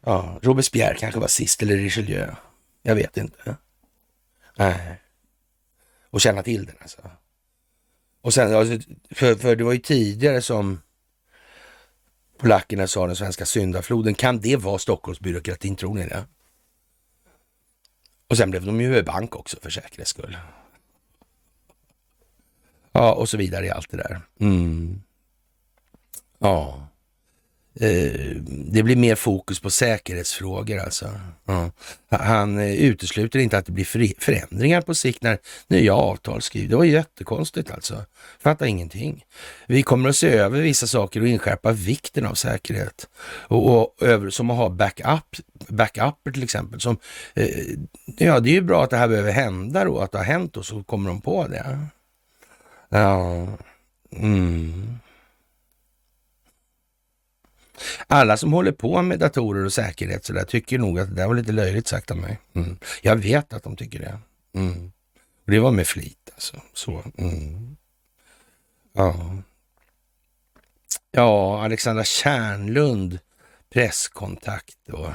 ja, 0.02 0.40
Robespierre 0.42 0.98
kanske 0.98 1.20
var 1.20 1.28
sist 1.28 1.62
eller 1.62 1.76
Richelieu. 1.76 2.36
Jag 2.82 2.96
vet 2.96 3.18
inte. 3.18 3.56
Nej. 4.58 5.02
Och 6.10 6.22
känna 6.22 6.44
till 6.44 6.66
den 6.66 6.76
alltså. 6.82 7.02
Och 8.22 8.34
sen, 8.34 8.56
alltså, 8.56 8.90
för, 9.12 9.36
för 9.36 9.56
det 9.56 9.64
var 9.64 9.74
ju 9.74 9.80
tidigare 9.80 10.42
som 10.42 10.82
polackerna 12.38 12.88
sa 12.88 13.08
den 13.08 13.16
svenska 13.16 13.46
syndafloden. 13.46 14.16
Kan 14.16 14.40
det 14.40 14.56
vara 14.56 14.78
Stockholmsbyråkratin, 14.78 15.76
tror 15.76 15.96
ni 15.96 16.08
det? 16.08 16.26
Och 18.28 18.38
sen 18.38 18.52
blev 18.52 18.66
de 18.66 18.82
ju 18.82 19.04
bank 19.04 19.36
också 19.36 19.58
för 19.62 19.70
säkerhets 19.70 20.10
skull. 20.10 20.38
Ja, 22.92 23.14
och 23.14 23.30
så 23.30 23.38
vidare 23.38 23.66
i 23.66 23.70
allt 23.70 23.92
det 23.92 23.98
där. 23.98 24.22
Mm. 24.40 25.02
Ja. 26.40 26.88
Eh, 27.80 28.36
det 28.46 28.84
blir 28.84 28.96
mer 28.96 29.16
fokus 29.16 29.60
på 29.60 29.70
säkerhetsfrågor 29.70 30.80
alltså. 30.80 31.12
Ja. 31.46 31.72
Han 32.10 32.60
eh, 32.60 32.76
utesluter 32.76 33.40
inte 33.40 33.58
att 33.58 33.66
det 33.66 33.72
blir 33.72 34.16
förändringar 34.20 34.82
på 34.82 34.96
sikt 34.96 35.24
när 35.24 35.38
nya 35.68 35.96
avtal 35.96 36.42
skrivs. 36.42 36.70
Det 36.70 36.76
var 36.76 36.84
jättekonstigt 36.84 37.72
alltså. 37.72 38.06
Fattar 38.40 38.66
ingenting. 38.66 39.26
Vi 39.68 39.84
kommer 39.84 40.10
att 40.10 40.16
se 40.16 40.30
över 40.30 40.62
vissa 40.62 40.88
saker 40.88 41.22
och 41.22 41.28
inskärpa 41.28 41.72
vikten 41.72 42.26
av 42.26 42.34
säkerhet. 42.34 43.08
Och, 43.26 43.78
och 43.78 43.96
över, 44.02 44.30
som 44.30 44.50
att 44.50 44.58
ha 44.58 44.70
backup, 44.70 45.38
backuper 45.68 46.32
till 46.32 46.44
exempel. 46.44 46.82
Som, 46.82 46.98
eh, 47.34 47.50
ja, 48.18 48.40
det 48.40 48.50
är 48.50 48.54
ju 48.54 48.62
bra 48.62 48.84
att 48.84 48.90
det 48.90 48.98
här 48.98 49.08
behöver 49.08 49.32
hända 49.32 49.86
då, 49.86 50.00
att 50.00 50.12
det 50.12 50.18
har 50.18 50.26
hänt 50.26 50.58
och 50.58 50.66
så 50.66 50.84
kommer 50.84 51.10
de 51.10 51.22
på 51.22 51.48
det. 51.48 51.80
Ja, 52.90 53.48
mm. 54.16 55.00
Alla 58.08 58.38
som 58.38 58.54
håller 58.54 58.72
på 58.72 59.02
med 59.02 59.20
datorer 59.20 59.66
och 59.66 59.74
säkerhet 59.74 60.26
så 60.26 60.34
där 60.34 60.44
tycker 60.44 60.78
nog 60.78 61.00
att 61.00 61.10
det 61.10 61.16
där 61.16 61.28
var 61.28 61.36
lite 61.36 61.52
löjligt 61.52 61.88
sagt 61.88 62.12
av 62.12 62.18
mig. 62.18 62.40
Mm. 62.56 62.78
Jag 63.02 63.16
vet 63.16 63.54
att 63.54 63.64
de 63.64 63.76
tycker 63.76 64.00
det. 64.00 64.20
Mm. 64.60 64.92
Och 65.46 65.52
det 65.52 65.60
var 65.60 65.72
med 65.72 65.88
flit 65.88 66.30
alltså. 66.34 66.62
Så. 66.74 67.04
Mm. 67.18 67.78
Ja. 68.94 69.36
ja, 71.12 71.64
Alexandra 71.64 72.04
Kärnlund, 72.04 73.20
presskontakt 73.74 74.90
och 74.90 75.10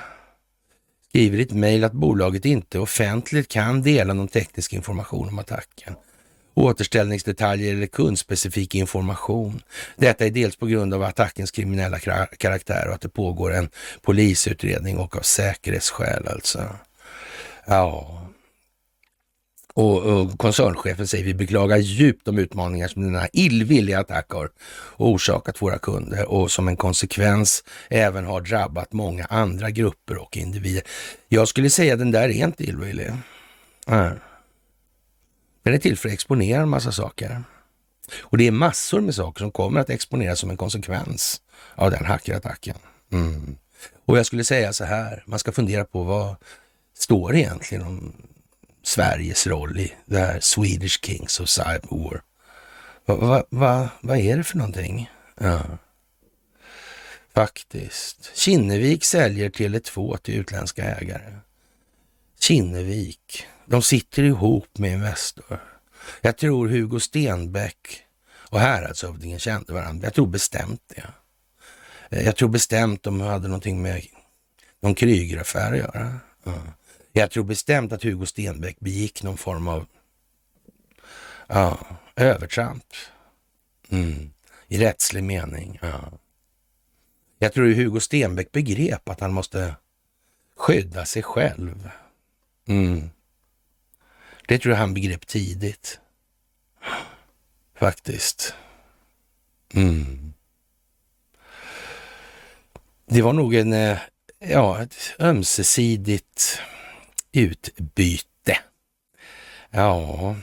skriver 1.08 1.38
i 1.38 1.42
ett 1.42 1.52
mejl 1.52 1.84
att 1.84 1.92
bolaget 1.92 2.44
inte 2.44 2.78
offentligt 2.78 3.48
kan 3.48 3.82
dela 3.82 4.14
någon 4.14 4.28
teknisk 4.28 4.72
information 4.72 5.28
om 5.28 5.38
attacken 5.38 5.94
återställningsdetaljer 6.57 7.74
eller 7.74 7.86
kundspecifik 7.86 8.74
information. 8.74 9.62
Detta 9.96 10.26
är 10.26 10.30
dels 10.30 10.57
på 10.57 10.66
grund 10.66 10.94
av 10.94 11.02
attackens 11.02 11.50
kriminella 11.50 11.98
karaktär 12.38 12.88
och 12.88 12.94
att 12.94 13.00
det 13.00 13.09
pågår 13.09 13.54
en 13.54 13.68
polisutredning 14.02 14.98
och 14.98 15.16
av 15.16 15.20
säkerhetsskäl 15.20 16.28
alltså. 16.28 16.68
Ja. 17.66 18.22
Och, 19.74 20.02
och 20.02 20.38
koncernchefen 20.38 21.07
säger 21.07 21.24
vi 21.24 21.34
beklagar 21.34 21.76
djupt 21.76 22.24
de 22.24 22.38
utmaningar 22.38 22.88
som 22.88 23.02
denna 23.02 23.28
illvilliga 23.32 24.00
attack 24.00 24.30
har 24.30 24.50
orsakat 24.96 25.62
våra 25.62 25.78
kunder 25.78 26.24
och 26.30 26.50
som 26.50 26.68
en 26.68 26.76
konsekvens 26.76 27.64
även 27.90 28.24
har 28.24 28.40
drabbat 28.40 28.92
många 28.92 29.24
andra 29.24 29.70
grupper 29.70 30.16
och 30.16 30.36
individer. 30.36 30.82
Jag 31.28 31.48
skulle 31.48 31.70
säga 31.70 31.96
den 31.96 32.11
där 32.11 32.28
är 32.28 32.44
inte 32.44 32.64
illvillig. 32.64 33.12
Nej. 33.86 34.11
Den 35.66 35.74
är 35.74 35.78
till 35.78 35.98
för 35.98 36.08
att 36.08 36.12
exponera 36.12 36.62
en 36.62 36.68
massa 36.68 36.92
saker. 36.92 37.42
Och 38.20 38.38
det 38.38 38.46
är 38.46 38.50
massor 38.50 39.00
med 39.00 39.14
saker 39.14 39.38
som 39.38 39.50
kommer 39.50 39.80
att 39.80 39.90
exponeras 39.90 40.38
som 40.38 40.50
en 40.50 40.56
konsekvens 40.56 41.40
av 41.74 41.90
den 41.90 42.04
hackerattacken. 42.04 42.76
Mm. 43.12 43.56
Och 44.04 44.18
jag 44.18 44.26
skulle 44.26 44.44
säga 44.44 44.72
så 44.72 44.84
här, 44.84 45.22
man 45.26 45.38
ska 45.38 45.52
fundera 45.52 45.84
på 45.84 46.02
vad 46.02 46.36
står 46.98 47.32
det 47.32 47.38
egentligen 47.38 47.86
om 47.86 48.12
Sveriges 48.82 49.46
roll 49.46 49.78
i 49.78 49.92
det 50.04 50.18
här 50.18 50.40
Swedish 50.40 51.04
Kings 51.04 51.40
of 51.40 51.48
Cyber 51.48 51.88
War? 51.90 52.22
Vad 53.04 53.18
va, 53.18 53.44
va, 53.50 53.88
va 54.00 54.18
är 54.18 54.36
det 54.36 54.44
för 54.44 54.56
någonting? 54.56 55.10
Ja. 55.40 55.62
Faktiskt. 57.34 58.30
Kinnevik 58.34 59.04
säljer 59.04 59.50
Tele2 59.50 60.16
till 60.16 60.34
utländska 60.34 60.84
ägare. 60.84 61.36
Kinnevik. 62.40 63.46
De 63.66 63.82
sitter 63.82 64.22
ihop 64.22 64.78
med 64.78 64.92
Investor. 64.92 65.60
Jag 66.20 66.38
tror 66.38 66.68
Hugo 66.68 67.00
Stenbeck 67.00 68.02
och 68.50 68.60
häradshövdingen 68.60 69.38
kände 69.38 69.72
varandra. 69.72 70.06
Jag 70.06 70.14
tror 70.14 70.26
bestämt 70.26 70.82
det. 70.86 71.06
Eh, 72.10 72.24
jag 72.24 72.36
tror 72.36 72.48
bestämt 72.48 73.02
de 73.02 73.20
hade 73.20 73.48
någonting 73.48 73.82
med 73.82 74.02
någon 74.80 74.94
Krygeraffär 74.94 75.72
att 75.72 75.78
göra. 75.78 76.20
Mm. 76.46 76.58
Jag 77.12 77.30
tror 77.30 77.44
bestämt 77.44 77.92
att 77.92 78.02
Hugo 78.02 78.26
Stenbeck 78.26 78.80
begick 78.80 79.22
någon 79.22 79.36
form 79.36 79.68
av 79.68 79.86
ja, 81.46 81.78
övertramp. 82.16 82.84
Mm. 83.88 84.32
I 84.68 84.78
rättslig 84.78 85.24
mening. 85.24 85.78
Ja. 85.82 86.12
Jag 87.38 87.52
tror 87.52 87.66
Hugo 87.66 88.00
Stenbeck 88.00 88.52
begrep 88.52 89.08
att 89.08 89.20
han 89.20 89.32
måste 89.32 89.74
skydda 90.56 91.04
sig 91.04 91.22
själv. 91.22 91.90
Mm. 92.66 93.10
Det 94.47 94.59
tror 94.59 94.72
jag 94.72 94.78
han 94.78 94.94
begrep 94.94 95.26
tidigt. 95.26 96.01
Faktiskt. 97.78 98.55
Mm. 99.74 100.32
Det 103.07 103.22
var 103.22 103.32
nog 103.32 103.55
en, 103.55 103.72
eh, 103.72 103.99
ja, 104.38 104.82
ett 104.82 105.14
ömsesidigt 105.20 106.61
utbyte. 107.32 108.59
Ja, 109.70 110.36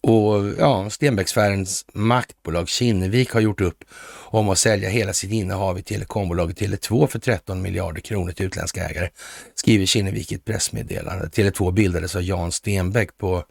och 0.00 0.48
ja, 0.58 0.90
Stenbecksfärens 0.90 1.84
maktbolag 1.92 2.68
Kinnevik 2.68 3.32
har 3.32 3.40
gjort 3.40 3.60
upp 3.60 3.84
om 4.32 4.48
att 4.48 4.58
sälja 4.58 4.88
hela 4.88 5.12
sitt 5.12 5.32
innehav 5.32 5.78
i 5.78 5.82
telekombolaget 5.82 6.60
Tele2 6.60 7.06
för 7.06 7.18
13 7.18 7.62
miljarder 7.62 8.00
kronor 8.00 8.32
till 8.32 8.46
utländska 8.46 8.88
ägare, 8.88 9.08
skriver 9.54 9.86
Kinnevik 9.86 10.32
i 10.32 10.34
ett 10.34 10.44
pressmeddelande. 10.44 11.26
Tele2 11.26 11.72
bildades 11.72 12.16
av 12.16 12.22
Jan 12.22 12.52
Stenbeck 12.52 13.18
på 13.18 13.44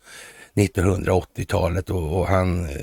1980-talet 0.55 1.89
och, 1.89 2.19
och, 2.19 2.27
han 2.27 2.69
eh, 2.69 2.75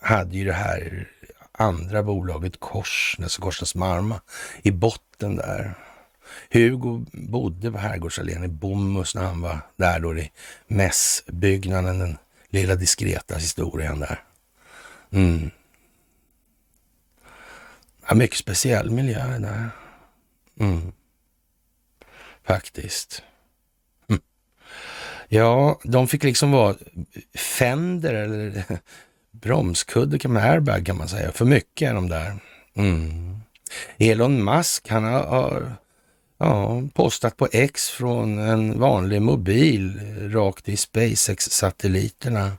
hade 0.00 0.36
ju 0.36 0.44
det 0.44 0.52
här 0.52 1.08
andra 1.52 2.02
bolaget 2.02 2.60
Korsnäs 2.60 3.38
och 3.38 3.44
Korsnäs 3.44 3.74
Marma 3.74 4.20
i 4.62 4.70
botten 4.70 5.36
där. 5.36 5.74
Hugo 6.50 7.06
bodde 7.12 7.72
på 7.72 7.78
Herrgårdsallén 7.78 8.44
i 8.44 8.48
Bomhus 8.48 9.14
när 9.14 9.22
han 9.22 9.40
var 9.40 9.58
där 9.76 10.00
då 10.00 10.16
i 10.18 10.30
mässbyggnaden, 10.66 11.98
den 11.98 12.18
lilla 12.54 12.74
diskreta 12.74 13.36
historien 13.36 14.00
där. 14.00 14.22
Mm. 15.12 15.50
Ja, 18.08 18.14
mycket 18.14 18.38
speciell 18.38 18.90
miljö 18.90 19.26
det 19.26 19.38
där. 19.38 19.70
Mm. 20.60 20.92
Faktiskt. 22.46 23.22
Mm. 24.08 24.22
Ja, 25.28 25.80
de 25.84 26.08
fick 26.08 26.22
liksom 26.22 26.50
vara 26.50 26.76
fender 27.34 28.14
eller 28.14 28.64
bromskudde 29.30 30.18
kan 30.18 30.32
man, 30.32 30.42
airbag 30.42 30.86
kan 30.86 30.96
man 30.96 31.08
säga. 31.08 31.32
För 31.32 31.44
mycket 31.44 31.90
är 31.90 31.94
de 31.94 32.08
där. 32.08 32.36
Mm. 32.74 33.40
Elon 33.98 34.44
Musk, 34.44 34.88
han 34.88 35.04
har, 35.04 35.22
har 35.22 35.76
ja, 36.38 36.82
postat 36.94 37.36
på 37.36 37.48
X 37.52 37.90
från 37.90 38.38
en 38.38 38.80
vanlig 38.80 39.22
mobil 39.22 40.00
rakt 40.32 40.68
i 40.68 40.76
SpaceX-satelliterna. 40.76 42.52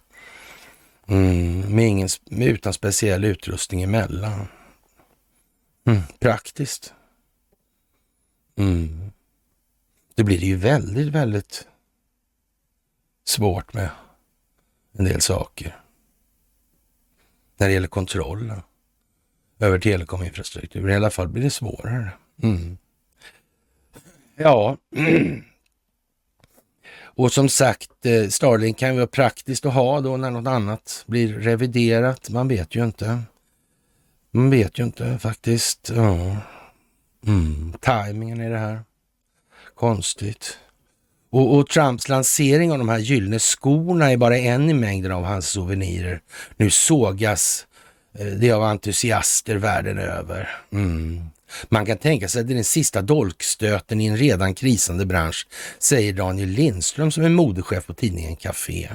Mm, 1.07 1.59
med 1.75 1.87
ingen, 1.87 2.09
utan 2.29 2.73
speciell 2.73 3.23
utrustning 3.23 3.83
emellan. 3.83 4.47
Mm, 5.87 6.01
praktiskt. 6.19 6.93
Mm. 8.57 9.11
Det 10.15 10.23
blir 10.23 10.37
ju 10.37 10.55
väldigt, 10.55 11.07
väldigt 11.07 11.67
svårt 13.25 13.73
med 13.73 13.89
en 14.91 15.05
del 15.05 15.21
saker. 15.21 15.81
När 17.57 17.67
det 17.67 17.73
gäller 17.73 17.87
kontrollen 17.87 18.61
över 19.59 19.79
telekominfrastruktur. 19.79 20.89
I 20.89 20.95
alla 20.95 21.09
fall 21.09 21.27
blir 21.27 21.43
det 21.43 21.49
svårare. 21.49 22.09
Mm. 22.43 22.77
Ja, 24.37 24.77
och 27.03 27.31
som 27.31 27.49
sagt, 27.49 28.05
eh, 28.05 28.27
Starlink 28.29 28.77
kan 28.77 28.89
ju 28.89 28.95
vara 28.95 29.07
praktiskt 29.07 29.65
att 29.65 29.73
ha 29.73 30.01
då 30.01 30.17
när 30.17 30.31
något 30.31 30.47
annat 30.47 31.03
blir 31.07 31.33
reviderat. 31.33 32.29
Man 32.29 32.47
vet 32.47 32.75
ju 32.75 32.85
inte. 32.85 33.19
Man 34.31 34.49
vet 34.49 34.79
ju 34.79 34.83
inte 34.83 35.19
faktiskt. 35.19 35.91
Ja. 35.95 36.37
Mm. 37.27 37.73
Timingen 37.81 38.41
i 38.41 38.49
det 38.49 38.57
här. 38.57 38.79
Konstigt. 39.75 40.59
Och, 41.29 41.57
och, 41.57 41.67
Trumps 41.67 42.09
lansering 42.09 42.71
av 42.71 42.77
de 42.77 42.89
här 42.89 42.99
gyllene 42.99 43.39
skorna 43.39 44.11
är 44.11 44.17
bara 44.17 44.37
en 44.37 44.69
i 44.69 44.73
mängden 44.73 45.11
av 45.11 45.23
hans 45.23 45.47
souvenirer. 45.47 46.21
Nu 46.57 46.69
sågas 46.69 47.67
eh, 48.19 48.25
det 48.25 48.51
av 48.51 48.63
entusiaster 48.63 49.55
världen 49.55 49.97
över. 49.97 50.49
Mm. 50.71 51.21
Man 51.69 51.85
kan 51.85 51.97
tänka 51.97 52.27
sig 52.27 52.41
att 52.41 52.47
det 52.47 52.53
är 52.53 52.55
den 52.55 52.63
sista 52.63 53.01
dolkstöten 53.01 54.01
i 54.01 54.05
en 54.05 54.17
redan 54.17 54.53
krisande 54.53 55.05
bransch, 55.05 55.47
säger 55.79 56.13
Daniel 56.13 56.49
Lindström 56.49 57.11
som 57.11 57.23
är 57.23 57.29
modechef 57.29 57.85
på 57.85 57.93
tidningen 57.93 58.35
Café. 58.35 58.89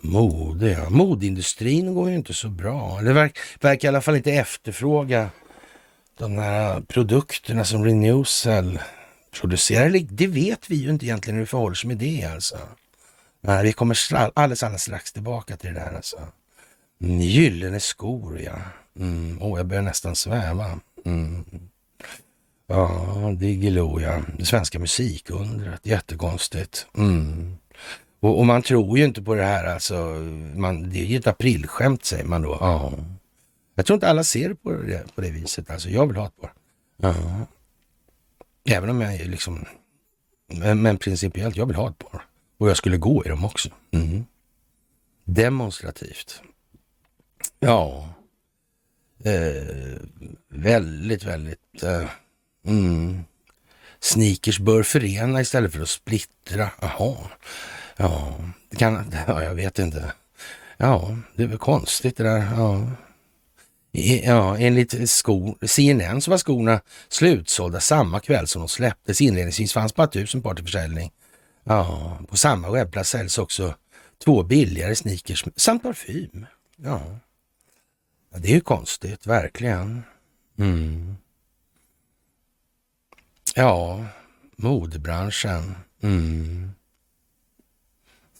Mode, 0.00 0.70
ja. 0.70 0.90
Modeindustrin 0.90 1.94
går 1.94 2.10
ju 2.10 2.16
inte 2.16 2.34
så 2.34 2.48
bra. 2.48 3.00
Det 3.00 3.12
verk, 3.12 3.38
verkar 3.60 3.88
i 3.88 3.90
alla 3.90 4.00
fall 4.00 4.16
inte 4.16 4.32
efterfråga 4.32 5.30
de 6.18 6.38
här 6.38 6.80
produkterna 6.80 7.64
som 7.64 7.84
Renewcell 7.84 8.78
producerar. 9.40 9.98
Det 10.10 10.26
vet 10.26 10.70
vi 10.70 10.76
ju 10.76 10.90
inte 10.90 11.06
egentligen 11.06 11.36
hur 11.36 11.42
det 11.42 11.50
förhåller 11.50 11.74
sig 11.74 11.88
med 11.88 11.96
det 11.96 12.24
alltså. 12.24 12.58
Nej, 13.40 13.64
vi 13.64 13.72
kommer 13.72 13.98
alldeles, 14.34 14.62
alldeles 14.62 14.82
strax 14.82 15.12
tillbaka 15.12 15.56
till 15.56 15.74
det 15.74 15.80
där 15.80 15.96
alltså. 15.96 16.18
Gyllene 17.20 17.80
skor, 17.80 18.40
ja. 18.40 18.58
Mm. 18.98 19.42
Oh, 19.42 19.58
jag 19.58 19.66
börjar 19.66 19.82
nästan 19.82 20.16
sväva. 20.16 20.80
Mm. 21.04 21.44
Ja, 22.66 23.34
Diggiloo 23.38 24.00
ja. 24.00 24.22
Det 24.38 24.44
svenska 24.44 24.78
musikundret. 24.78 25.86
Jättekonstigt. 25.86 26.86
Mm. 26.96 27.56
Och, 28.20 28.38
och, 28.38 28.46
man 28.46 28.62
tror 28.62 28.98
ju 28.98 29.04
inte 29.04 29.22
på 29.22 29.34
det 29.34 29.44
här 29.44 29.64
alltså. 29.64 29.94
Man, 30.54 30.90
det 30.90 31.00
är 31.00 31.04
ju 31.04 31.16
ett 31.16 31.26
aprilskämt 31.26 32.04
säger 32.04 32.24
man 32.24 32.42
då. 32.42 32.56
Ja. 32.60 32.92
Jag 33.74 33.86
tror 33.86 33.94
inte 33.94 34.08
alla 34.08 34.24
ser 34.24 34.54
på 34.54 34.72
det 34.72 35.14
på 35.14 35.20
det 35.20 35.30
viset. 35.30 35.70
Alltså 35.70 35.88
jag 35.88 36.06
vill 36.06 36.16
ha 36.16 36.26
ett 36.26 36.40
par. 36.40 36.52
Ja. 36.96 37.14
Även 38.68 38.90
om 38.90 39.00
jag 39.00 39.14
är 39.14 39.24
liksom... 39.24 39.64
Men, 40.52 40.82
men 40.82 40.96
principiellt, 40.98 41.56
jag 41.56 41.66
vill 41.66 41.76
ha 41.76 41.90
ett 41.90 41.98
par. 41.98 42.22
Och 42.58 42.68
jag 42.68 42.76
skulle 42.76 42.96
gå 42.96 43.24
i 43.24 43.28
dem 43.28 43.44
också. 43.44 43.68
Mm. 43.90 44.24
Demonstrativt. 45.24 46.42
Ja. 47.60 48.08
Eh, 49.24 49.98
väldigt, 50.48 51.24
väldigt... 51.24 51.82
Eh, 51.82 52.08
mm. 52.66 53.24
Sneakers 54.00 54.58
bör 54.58 54.82
förena 54.82 55.40
istället 55.40 55.72
för 55.72 55.80
att 55.80 55.88
splittra. 55.88 56.70
Jaha. 56.80 57.16
Ja, 57.96 58.34
det 58.70 58.76
kan... 58.76 59.14
Ja, 59.26 59.42
jag 59.42 59.54
vet 59.54 59.78
inte. 59.78 60.12
Ja, 60.76 61.16
det 61.36 61.42
är 61.42 61.46
väl 61.46 61.58
konstigt 61.58 62.16
det 62.16 62.24
där. 62.24 62.48
Ja. 62.56 62.86
Ja, 63.92 64.58
enligt 64.58 65.10
sko, 65.10 65.56
CNN 65.66 66.20
så 66.20 66.30
var 66.30 66.38
skorna 66.38 66.80
slutsålda 67.08 67.80
samma 67.80 68.20
kväll 68.20 68.46
som 68.46 68.62
de 68.62 68.68
släpptes. 68.68 69.20
Inledningsvis 69.20 69.72
fanns 69.72 69.94
bara 69.94 70.06
tusen 70.06 70.42
par 70.42 70.54
till 70.54 70.64
försäljning. 70.64 71.10
Ja, 71.64 72.18
på 72.28 72.36
samma 72.36 72.70
webbplats 72.70 73.10
säljs 73.10 73.38
också 73.38 73.74
två 74.24 74.42
billigare 74.42 74.94
sneakers 74.94 75.44
samt 75.56 75.82
parfym. 75.82 76.46
Ja, 76.76 77.00
ja 78.32 78.38
det 78.38 78.48
är 78.48 78.54
ju 78.54 78.60
konstigt, 78.60 79.26
verkligen. 79.26 80.02
Mm. 80.58 81.16
Ja, 83.54 84.06
modebranschen. 84.56 85.74
Mm. 86.02 86.70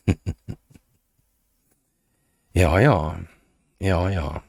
ja, 2.52 2.80
ja, 2.80 3.16
ja, 3.78 4.12
ja. 4.12 4.42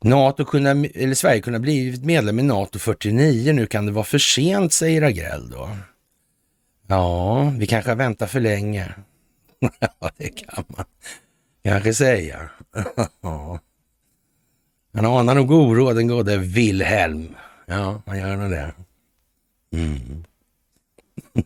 NATO 0.00 0.44
kunna, 0.44 0.70
eller 0.70 1.14
Sverige 1.14 1.40
kunde 1.40 1.58
ha 1.58 1.62
blivit 1.62 2.04
medlem 2.04 2.38
i 2.38 2.42
NATO 2.42 2.78
49. 2.78 3.52
Nu 3.52 3.66
kan 3.66 3.86
det 3.86 3.92
vara 3.92 4.04
för 4.04 4.18
sent, 4.18 4.72
säger 4.72 5.02
Agrell 5.02 5.50
då. 5.50 5.70
Ja, 6.86 7.52
vi 7.58 7.66
kanske 7.66 7.90
har 7.90 7.96
väntat 7.96 8.30
för 8.30 8.40
länge. 8.40 8.94
ja, 9.80 10.10
det 10.16 10.28
kan 10.28 10.64
man 10.68 10.84
kanske 11.62 11.94
säga. 11.94 12.50
ja. 13.20 13.60
Han 14.92 15.04
anar 15.04 15.34
nog 15.34 15.50
oro, 15.50 15.92
den 15.92 16.08
gode 16.08 16.36
Wilhelm. 16.36 17.36
Ja, 17.66 18.02
han 18.06 18.18
gör 18.18 18.36
nog 18.36 18.50
det. 18.50 18.74
Mm. 19.72 20.24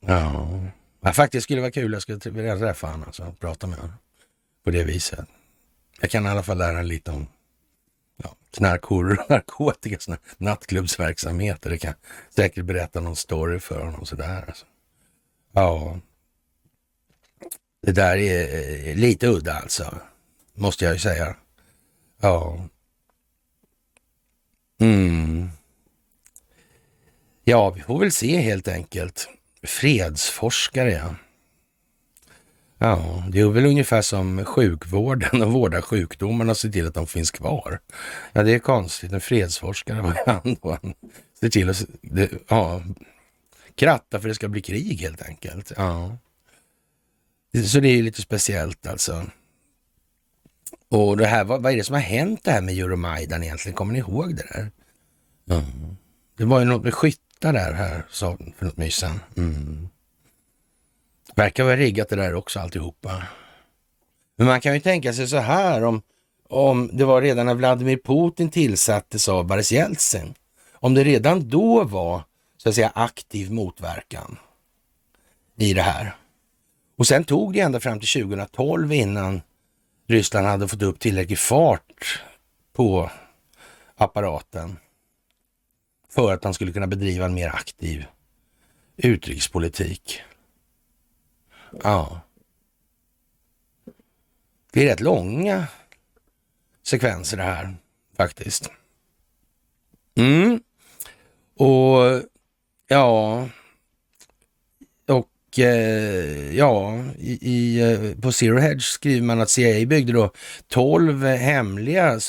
ja. 0.00 0.48
ja, 1.00 1.12
faktiskt 1.12 1.44
skulle 1.44 1.56
det 1.56 1.62
vara 1.62 1.72
kul. 1.72 1.92
Jag 1.92 2.02
skulle 2.02 2.18
vilja 2.24 2.58
träffa 2.58 2.86
honom, 2.86 3.04
alltså, 3.06 3.34
prata 3.40 3.66
med 3.66 3.78
honom 3.78 3.96
på 4.64 4.70
det 4.70 4.84
viset. 4.84 5.28
Jag 6.00 6.10
kan 6.10 6.26
i 6.26 6.28
alla 6.28 6.42
fall 6.42 6.58
lära 6.58 6.82
lite 6.82 7.10
om 7.10 7.26
ja, 8.16 8.36
knarkhoror 8.50 9.20
och 9.20 9.30
narkotika, 9.30 9.98
såna 9.98 10.18
nattklubbsverksamheter. 10.38 11.70
Det 11.70 11.78
kan 11.78 11.94
säkert 12.30 12.64
berätta 12.64 13.00
någon 13.00 13.16
story 13.16 13.60
för 13.60 13.84
honom 13.84 14.06
sådär. 14.06 14.44
Alltså. 14.46 14.66
Ja, 15.52 15.98
det 17.82 17.92
där 17.92 18.16
är 18.16 18.94
lite 18.94 19.26
udda 19.26 19.54
alltså, 19.54 20.00
måste 20.54 20.84
jag 20.84 20.94
ju 20.94 21.00
säga. 21.00 21.36
Ja. 22.20 22.68
Mm. 24.80 25.48
Ja, 27.44 27.70
vi 27.70 27.80
får 27.80 27.98
väl 27.98 28.12
se 28.12 28.36
helt 28.36 28.68
enkelt. 28.68 29.28
Fredsforskare, 29.62 30.90
ja. 30.92 31.14
Ja, 32.78 33.24
det 33.30 33.40
är 33.40 33.48
väl 33.48 33.66
ungefär 33.66 34.02
som 34.02 34.44
sjukvården 34.44 35.42
och 35.42 35.52
vårda 35.52 35.82
sjukdomarna 35.82 36.50
och 36.50 36.56
se 36.56 36.72
till 36.72 36.86
att 36.86 36.94
de 36.94 37.06
finns 37.06 37.30
kvar. 37.30 37.80
Ja, 38.32 38.42
det 38.42 38.54
är 38.54 38.58
konstigt. 38.58 39.12
En 39.12 39.20
fredsforskare, 39.20 40.00
vad 40.00 40.16
är 40.16 40.26
han 40.26 40.56
då? 40.62 40.78
Se 41.40 41.50
till 41.50 41.70
att 41.70 41.84
ja, 42.48 42.82
kratta 43.74 44.20
för 44.20 44.28
det 44.28 44.34
ska 44.34 44.48
bli 44.48 44.60
krig 44.60 45.00
helt 45.00 45.22
enkelt. 45.22 45.72
Ja. 45.76 46.16
Så 47.66 47.80
det 47.80 47.88
är 47.88 48.02
lite 48.02 48.22
speciellt 48.22 48.86
alltså. 48.86 49.26
Och 50.92 51.16
det 51.16 51.26
här, 51.26 51.44
vad, 51.44 51.62
vad 51.62 51.72
är 51.72 51.76
det 51.76 51.84
som 51.84 51.94
har 51.94 52.00
hänt 52.00 52.40
det 52.44 52.50
här 52.50 52.60
med 52.60 52.78
Euromaidan 52.78 53.42
egentligen? 53.42 53.76
Kommer 53.76 53.92
ni 53.92 53.98
ihåg 53.98 54.36
det 54.36 54.42
där? 54.52 54.70
Mm. 55.50 55.96
Det 56.36 56.44
var 56.44 56.58
ju 56.60 56.64
något 56.64 56.84
med 56.84 56.94
skyttar 56.94 57.52
där 57.52 57.72
här, 57.72 58.06
sa 58.10 58.38
för 58.56 58.64
något 58.64 58.76
mys. 58.76 59.04
Mm. 59.36 59.88
Verkar 61.34 61.64
vara 61.64 61.76
riggat 61.76 62.08
det 62.08 62.16
där 62.16 62.34
också 62.34 62.60
alltihopa. 62.60 63.22
Men 64.36 64.46
man 64.46 64.60
kan 64.60 64.74
ju 64.74 64.80
tänka 64.80 65.12
sig 65.12 65.28
så 65.28 65.36
här 65.36 65.84
om, 65.84 66.02
om 66.48 66.90
det 66.92 67.04
var 67.04 67.22
redan 67.22 67.46
när 67.46 67.54
Vladimir 67.54 67.98
Putin 68.04 68.50
tillsattes 68.50 69.28
av 69.28 69.46
Boris 69.46 69.72
Jeltsin. 69.72 70.34
Om 70.72 70.94
det 70.94 71.04
redan 71.04 71.48
då 71.48 71.84
var 71.84 72.22
så 72.56 72.68
att 72.68 72.74
säga 72.74 72.92
aktiv 72.94 73.52
motverkan 73.52 74.38
i 75.56 75.74
det 75.74 75.82
här. 75.82 76.16
Och 76.98 77.06
sen 77.06 77.24
tog 77.24 77.52
det 77.52 77.60
ända 77.60 77.80
fram 77.80 78.00
till 78.00 78.22
2012 78.22 78.92
innan 78.92 79.40
Ryssland 80.12 80.46
hade 80.46 80.68
fått 80.68 80.82
upp 80.82 81.00
tillräcklig 81.00 81.38
fart 81.38 82.22
på 82.72 83.10
apparaten 83.94 84.78
för 86.08 86.32
att 86.32 86.44
han 86.44 86.54
skulle 86.54 86.72
kunna 86.72 86.86
bedriva 86.86 87.24
en 87.24 87.34
mer 87.34 87.48
aktiv 87.48 88.06
utrikespolitik. 88.96 90.22
Ja. 91.82 92.20
Det 94.72 94.82
är 94.82 94.86
rätt 94.86 95.00
långa 95.00 95.66
sekvenser 96.82 97.36
det 97.36 97.42
här 97.42 97.76
faktiskt. 98.16 98.70
Mm. 100.14 100.62
Och 101.56 102.22
ja, 102.86 103.48
Eh, 105.58 106.56
ja, 106.56 107.04
i, 107.18 107.38
i, 107.40 107.80
eh, 107.80 108.14
på 108.20 108.32
Zero 108.32 108.58
Hedge 108.58 108.82
skriver 108.82 109.22
man 109.22 109.40
att 109.40 109.50
CIA 109.50 109.86
byggde 109.86 110.12
då 110.12 110.32
12 110.68 111.24
hemliga 111.24 112.20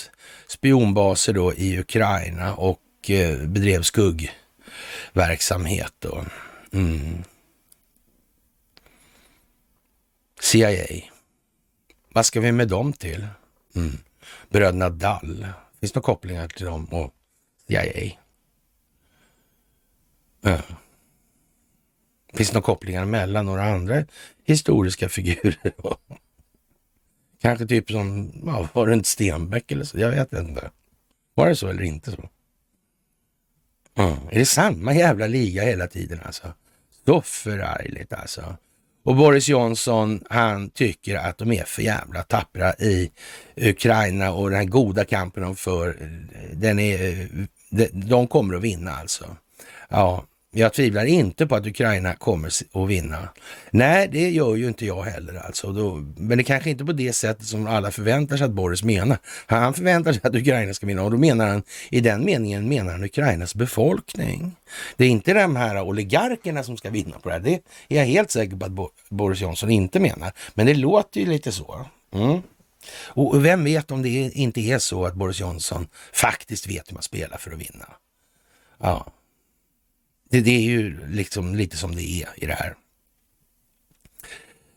spionbaser 0.48 1.34
då 1.34 1.54
i 1.54 1.80
Ukraina 1.80 2.56
och 2.56 2.80
eh, 3.10 3.48
bedrev 3.48 3.82
skuggverksamhet 3.82 5.94
då. 6.00 6.26
Mm. 6.74 7.24
CIA. 10.42 10.86
Vad 12.14 12.26
ska 12.26 12.42
vi 12.42 12.52
med 12.52 12.68
dem 12.68 12.94
till? 12.94 13.28
Mm. 13.76 13.98
Bröderna 14.50 14.90
Dall. 14.90 15.48
Finns 15.80 15.92
det 15.92 15.98
några 15.98 16.06
kopplingar 16.06 16.48
till 16.48 16.66
dem 16.66 16.86
och 16.86 17.14
CIA? 17.68 18.12
Ja. 20.42 20.58
Finns 22.34 22.50
det 22.50 22.54
några 22.54 22.66
kopplingar 22.66 23.06
mellan 23.06 23.46
några 23.46 23.64
andra 23.64 24.04
historiska 24.44 25.10
figurer? 25.10 25.74
Kanske 27.42 27.66
typ 27.66 27.92
som, 27.92 28.32
ja, 28.46 28.70
var 28.74 28.88
det 28.88 28.94
inte 28.94 29.10
Stenbeck 29.10 29.72
eller 29.72 29.84
så? 29.84 30.00
Jag 30.00 30.12
vet 30.12 30.34
inte. 30.34 30.70
Var 31.36 31.50
det 31.50 31.56
så 31.56 31.68
eller 31.68 31.84
inte 31.84 32.12
så? 32.12 32.30
Mm. 33.98 34.18
Är 34.32 34.40
det 34.40 34.46
samma 34.46 34.94
jävla 34.94 35.28
liga 35.28 35.64
hela 35.64 35.88
tiden 35.88 36.20
alltså? 36.26 36.54
Så 37.06 37.22
förargligt 37.22 38.14
alltså. 38.14 38.58
Och 39.04 39.16
Boris 39.16 39.48
Johnson, 39.48 40.24
han 40.30 40.70
tycker 40.70 41.16
att 41.16 41.38
de 41.38 41.52
är 41.52 41.64
för 41.64 41.82
jävla 41.82 42.24
tappra 42.24 42.74
i 42.74 43.12
Ukraina 43.56 44.32
och 44.32 44.50
den 44.50 44.60
här 44.60 44.66
goda 44.66 45.06
kampen 45.06 45.44
de 45.44 45.56
för, 45.56 45.98
den 46.54 46.80
är, 46.80 47.28
de 47.92 48.28
kommer 48.28 48.56
att 48.56 48.62
vinna 48.62 48.92
alltså. 48.92 49.36
Ja, 49.90 50.26
jag 50.56 50.74
tvivlar 50.74 51.06
inte 51.06 51.48
på 51.48 51.56
att 51.56 51.68
Ukraina 51.68 52.16
kommer 52.16 52.48
att 52.48 52.90
vinna. 52.90 53.30
Nej, 53.72 54.08
det 54.12 54.30
gör 54.30 54.56
ju 54.56 54.68
inte 54.68 54.86
jag 54.86 55.04
heller 55.04 55.34
alltså. 55.46 55.72
Då, 55.72 55.96
men 56.18 56.38
det 56.38 56.44
kanske 56.44 56.70
inte 56.70 56.86
på 56.86 56.92
det 56.92 57.14
sättet 57.14 57.46
som 57.46 57.68
alla 57.68 57.92
förväntar 57.92 58.38
sig 58.38 58.46
att 58.46 58.52
Boris 58.52 58.84
menar. 58.84 59.18
Han 59.46 59.74
förväntar 59.74 60.14
sig 60.14 60.22
att 60.24 60.36
Ukraina 60.36 60.74
ska 60.74 60.88
vinna 60.88 61.04
och 61.04 61.12
då 61.12 61.18
menar 61.18 61.48
han, 61.48 61.64
i 61.90 62.00
den 62.00 62.26
meningen 62.26 62.70
menar 62.70 62.92
han 62.92 63.04
Ukrainas 63.04 63.56
befolkning. 63.56 64.56
Det 64.98 65.06
är 65.06 65.10
inte 65.10 65.34
de 65.34 65.56
här 65.56 65.82
oligarkerna 65.82 66.64
som 66.64 66.78
ska 66.78 66.90
vinna 66.90 67.20
på 67.20 67.30
det 67.30 67.36
här. 67.36 67.42
Det 67.42 67.54
är 67.88 68.00
jag 68.00 68.06
helt 68.06 68.32
säker 68.32 68.58
på 68.58 68.66
att 68.66 68.92
Boris 69.10 69.42
Johnson 69.42 69.70
inte 69.70 70.00
menar. 70.00 70.32
Men 70.54 70.66
det 70.66 70.74
låter 70.74 71.20
ju 71.20 71.26
lite 71.26 71.52
så. 71.52 71.86
Mm. 72.14 72.42
Och 73.08 73.46
vem 73.46 73.64
vet 73.64 73.92
om 73.92 74.02
det 74.02 74.10
inte 74.10 74.62
är 74.62 74.80
så 74.80 75.06
att 75.06 75.16
Boris 75.16 75.40
Johnson 75.40 75.88
faktiskt 76.14 76.70
vet 76.70 76.90
hur 76.90 76.94
man 76.94 77.04
spelar 77.04 77.38
för 77.38 77.52
att 77.52 77.60
vinna. 77.60 77.86
Ja, 78.80 79.08
det, 80.34 80.42
det 80.42 80.52
är 80.52 80.62
ju 80.62 81.08
liksom 81.08 81.56
lite 81.56 81.78
som 81.78 81.96
det 81.96 82.04
är 82.04 82.30
i 82.36 82.46
det 82.46 82.54
här. 82.54 82.76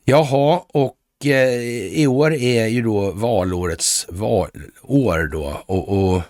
Jaha, 0.04 0.60
och 0.68 0.96
eh, 1.24 1.60
i 1.92 2.06
år 2.06 2.34
är 2.34 2.66
ju 2.66 2.82
då 2.82 3.10
valårets 3.10 4.06
valår 4.08 5.30
då 5.32 5.62
och, 5.66 5.88
och 5.88 6.22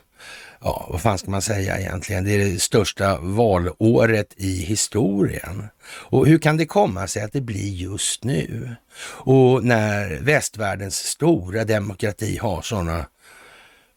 ja, 0.60 0.86
vad 0.90 1.00
fan 1.00 1.18
ska 1.18 1.30
man 1.30 1.42
säga 1.42 1.78
egentligen? 1.78 2.24
Det 2.24 2.34
är 2.34 2.38
det 2.38 2.62
största 2.62 3.18
valåret 3.20 4.34
i 4.36 4.56
historien. 4.56 5.68
Och 5.86 6.26
hur 6.26 6.38
kan 6.38 6.56
det 6.56 6.66
komma 6.66 7.06
sig 7.06 7.22
att 7.22 7.32
det 7.32 7.40
blir 7.40 7.72
just 7.72 8.24
nu? 8.24 8.76
Och 9.02 9.64
när 9.64 10.18
västvärldens 10.20 10.96
stora 10.96 11.64
demokrati 11.64 12.38
har 12.38 12.62
sådana 12.62 13.06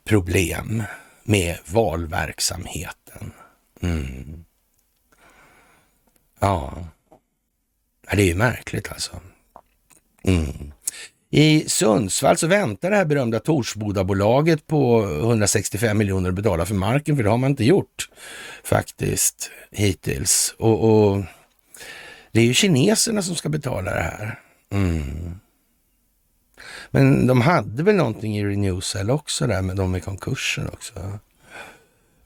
problem 0.06 0.84
med 1.24 1.58
valverksamheten. 1.66 3.32
Mm. 3.82 4.46
Ja. 6.40 6.74
ja, 8.10 8.16
det 8.16 8.22
är 8.22 8.28
ju 8.28 8.36
märkligt 8.36 8.92
alltså. 8.92 9.20
Mm. 10.24 10.72
I 11.32 11.70
Sundsvall 11.70 12.38
så 12.38 12.48
väntar 12.48 12.90
det 12.90 12.96
här 12.96 13.06
berömda 13.06 13.40
Torsbodabolaget 13.40 14.68
på 14.68 15.04
165 15.04 15.98
miljoner 15.98 16.30
att 16.30 16.36
betala 16.36 16.66
för 16.66 16.76
marken, 16.76 17.16
för 17.16 17.24
det 17.24 17.30
har 17.30 17.38
man 17.38 17.50
inte 17.50 17.64
gjort 17.66 18.10
faktiskt 18.64 19.52
hittills. 19.72 20.56
Och, 20.58 21.10
och 21.10 21.24
det 22.32 22.40
är 22.40 22.46
ju 22.46 22.54
kineserna 22.54 23.22
som 23.22 23.36
ska 23.36 23.50
betala 23.50 23.92
det 23.92 24.02
här. 24.02 24.40
Mm. 24.72 25.40
Men 26.92 27.28
de 27.28 27.42
hade 27.42 27.84
väl 27.84 27.96
någonting 27.96 28.38
i 28.38 28.46
Renewcell 28.46 29.12
också 29.12 29.48
där 29.48 29.62
med 29.62 29.76
de 29.76 29.96
i 29.96 30.02
konkursen 30.02 30.68
också. 30.68 31.20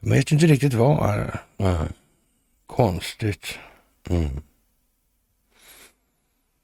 Jag 0.00 0.10
vet 0.10 0.32
inte 0.32 0.46
riktigt 0.46 0.74
vad. 0.74 1.30
Mm. 1.58 1.88
Konstigt. 2.66 3.58
Mm. 4.08 4.42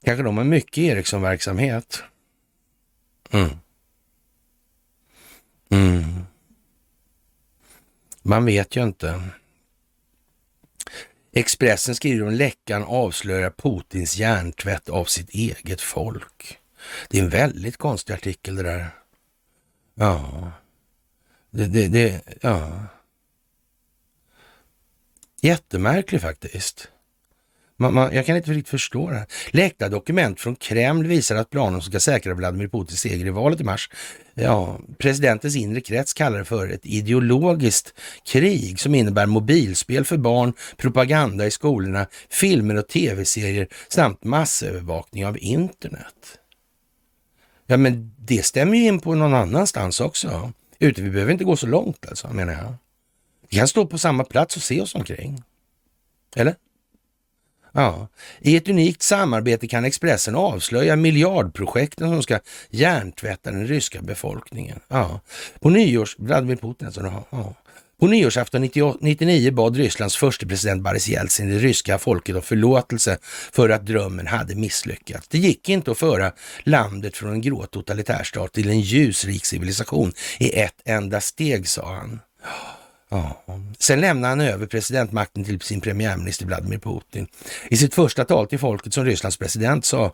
Kanske 0.03 0.23
de 0.23 0.37
har 0.37 0.43
mycket 0.43 0.77
Ericsson-verksamhet. 0.77 2.03
Mm. 3.31 3.49
Mm. 5.69 6.25
Man 8.21 8.45
vet 8.45 8.75
ju 8.75 8.83
inte. 8.83 9.29
Expressen 11.31 11.95
skriver 11.95 12.27
om 12.27 12.33
läckan 12.33 12.83
avslöjar 12.83 13.49
Putins 13.49 14.17
hjärntvätt 14.17 14.89
av 14.89 15.05
sitt 15.05 15.29
eget 15.29 15.81
folk. 15.81 16.59
Det 17.09 17.19
är 17.19 17.23
en 17.23 17.29
väldigt 17.29 17.77
konstig 17.77 18.13
artikel 18.13 18.55
det 18.55 18.63
där. 18.63 18.89
Ja. 19.93 20.51
Det, 21.49 21.67
det, 21.67 21.87
det, 21.87 22.21
ja. 22.41 22.85
Jättemärklig 25.41 26.21
faktiskt. 26.21 26.89
Man, 27.81 27.93
man, 27.93 28.15
jag 28.15 28.25
kan 28.25 28.37
inte 28.37 28.51
riktigt 28.51 28.69
förstå 28.69 29.09
det 29.09 29.15
här. 29.15 29.25
Läckta 29.51 29.89
dokument 29.89 30.39
från 30.39 30.55
Kreml 30.55 31.07
visar 31.07 31.35
att 31.35 31.49
planen 31.49 31.81
som 31.81 31.91
ska 31.91 31.99
säkra 31.99 32.33
Vladimir 32.33 32.67
Putins 32.67 32.99
seger 32.99 33.25
i 33.25 33.29
valet 33.29 33.61
i 33.61 33.63
mars, 33.63 33.89
ja, 34.33 34.79
presidentens 34.97 35.55
inre 35.55 35.81
krets 35.81 36.13
kallar 36.13 36.39
det 36.39 36.45
för 36.45 36.69
ett 36.69 36.85
ideologiskt 36.85 37.93
krig 38.25 38.79
som 38.79 38.95
innebär 38.95 39.25
mobilspel 39.25 40.05
för 40.05 40.17
barn, 40.17 40.53
propaganda 40.77 41.45
i 41.45 41.51
skolorna, 41.51 42.07
filmer 42.29 42.75
och 42.75 42.87
tv-serier 42.87 43.67
samt 43.89 44.23
massövervakning 44.23 45.25
av 45.25 45.37
internet. 45.37 46.39
Ja, 47.67 47.77
men 47.77 48.15
det 48.17 48.45
stämmer 48.45 48.77
ju 48.77 48.85
in 48.85 48.99
på 48.99 49.15
någon 49.15 49.33
annanstans 49.33 49.99
också. 50.01 50.51
Ute, 50.79 51.01
vi 51.01 51.09
behöver 51.09 51.31
inte 51.31 51.43
gå 51.43 51.55
så 51.55 51.67
långt 51.67 52.05
alltså, 52.09 52.27
menar 52.27 52.53
jag. 52.53 52.73
Vi 53.49 53.57
kan 53.57 53.67
stå 53.67 53.85
på 53.85 53.97
samma 53.97 54.23
plats 54.23 54.55
och 54.55 54.61
se 54.61 54.81
oss 54.81 54.95
omkring. 54.95 55.43
Eller? 56.35 56.55
Ja, 57.71 58.07
i 58.39 58.55
ett 58.55 58.69
unikt 58.69 59.01
samarbete 59.01 59.67
kan 59.67 59.85
Expressen 59.85 60.35
avslöja 60.35 60.95
miljardprojekten 60.95 62.09
som 62.09 62.23
ska 62.23 62.39
hjärntvätta 62.69 63.51
den 63.51 63.67
ryska 63.67 64.01
befolkningen. 64.01 64.79
Ja, 64.87 65.21
på 65.59 65.69
nyårs... 65.69 66.15
Vladimir 66.19 66.55
Putin 66.55 66.87
alltså. 66.87 67.23
Ja. 67.29 67.55
På 68.01 68.07
nyårsafton 68.07 68.63
1999 68.63 69.51
bad 69.51 69.75
Rysslands 69.75 70.15
första 70.15 70.47
president 70.47 70.83
Boris 70.83 71.07
Jeltsin 71.07 71.49
det 71.49 71.57
ryska 71.57 71.97
folket 71.97 72.35
om 72.35 72.41
förlåtelse 72.41 73.17
för 73.51 73.69
att 73.69 73.85
drömmen 73.85 74.27
hade 74.27 74.55
misslyckats. 74.55 75.27
Det 75.27 75.37
gick 75.37 75.69
inte 75.69 75.91
att 75.91 75.97
föra 75.97 76.31
landet 76.63 77.17
från 77.17 77.31
en 77.31 77.41
grå 77.41 77.65
totalitärstat 77.65 78.53
till 78.53 78.69
en 78.69 78.79
ljusrik 78.79 79.45
civilisation 79.45 80.13
i 80.39 80.59
ett 80.59 80.81
enda 80.85 81.21
steg, 81.21 81.67
sa 81.67 81.93
han. 81.93 82.19
Ja. 83.11 83.43
Sen 83.79 84.01
lämnade 84.01 84.31
han 84.31 84.41
över 84.41 84.65
presidentmakten 84.65 85.43
till 85.43 85.61
sin 85.61 85.81
premiärminister 85.81 86.45
Vladimir 86.45 86.77
Putin. 86.77 87.27
I 87.69 87.77
sitt 87.77 87.93
första 87.93 88.25
tal 88.25 88.47
till 88.47 88.59
folket 88.59 88.93
som 88.93 89.05
Rysslands 89.05 89.37
president 89.37 89.85
sa 89.85 90.13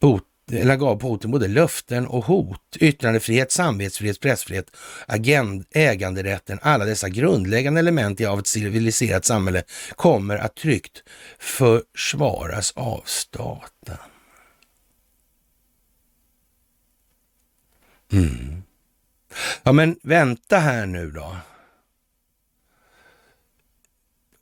Putin 0.00 0.24
eller 0.52 0.76
gav 0.76 1.00
Putin 1.00 1.30
både 1.30 1.48
löften 1.48 2.06
och 2.06 2.24
hot. 2.24 2.76
Yttrandefrihet, 2.80 3.52
samvetsfrihet, 3.52 4.20
pressfrihet, 4.20 4.76
agend, 5.06 5.64
äganderätten, 5.70 6.58
alla 6.62 6.84
dessa 6.84 7.08
grundläggande 7.08 7.80
element 7.80 8.20
av 8.20 8.38
ett 8.38 8.46
civiliserat 8.46 9.24
samhälle 9.24 9.62
kommer 9.96 10.36
att 10.36 10.54
tryggt 10.56 11.02
försvaras 11.38 12.72
av 12.76 13.02
staten. 13.04 13.96
Mm. 18.12 18.62
Ja, 19.62 19.72
men 19.72 19.96
vänta 20.02 20.58
här 20.58 20.86
nu 20.86 21.10
då 21.10 21.36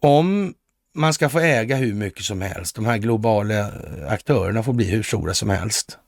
om 0.07 0.55
man 0.95 1.15
ska 1.15 1.29
få 1.29 1.41
äga 1.41 1.77
hur 1.77 1.95
mycket 1.95 2.25
som 2.25 2.41
helst, 2.41 2.75
de 2.75 2.87
här 2.87 2.99
globala 2.99 3.59
eh, 3.59 4.13
aktörerna 4.13 4.63
får 4.63 4.73
bli 4.73 4.91
hur 4.91 5.03
stora 5.03 5.35
som 5.35 5.51
helst. 5.51 5.99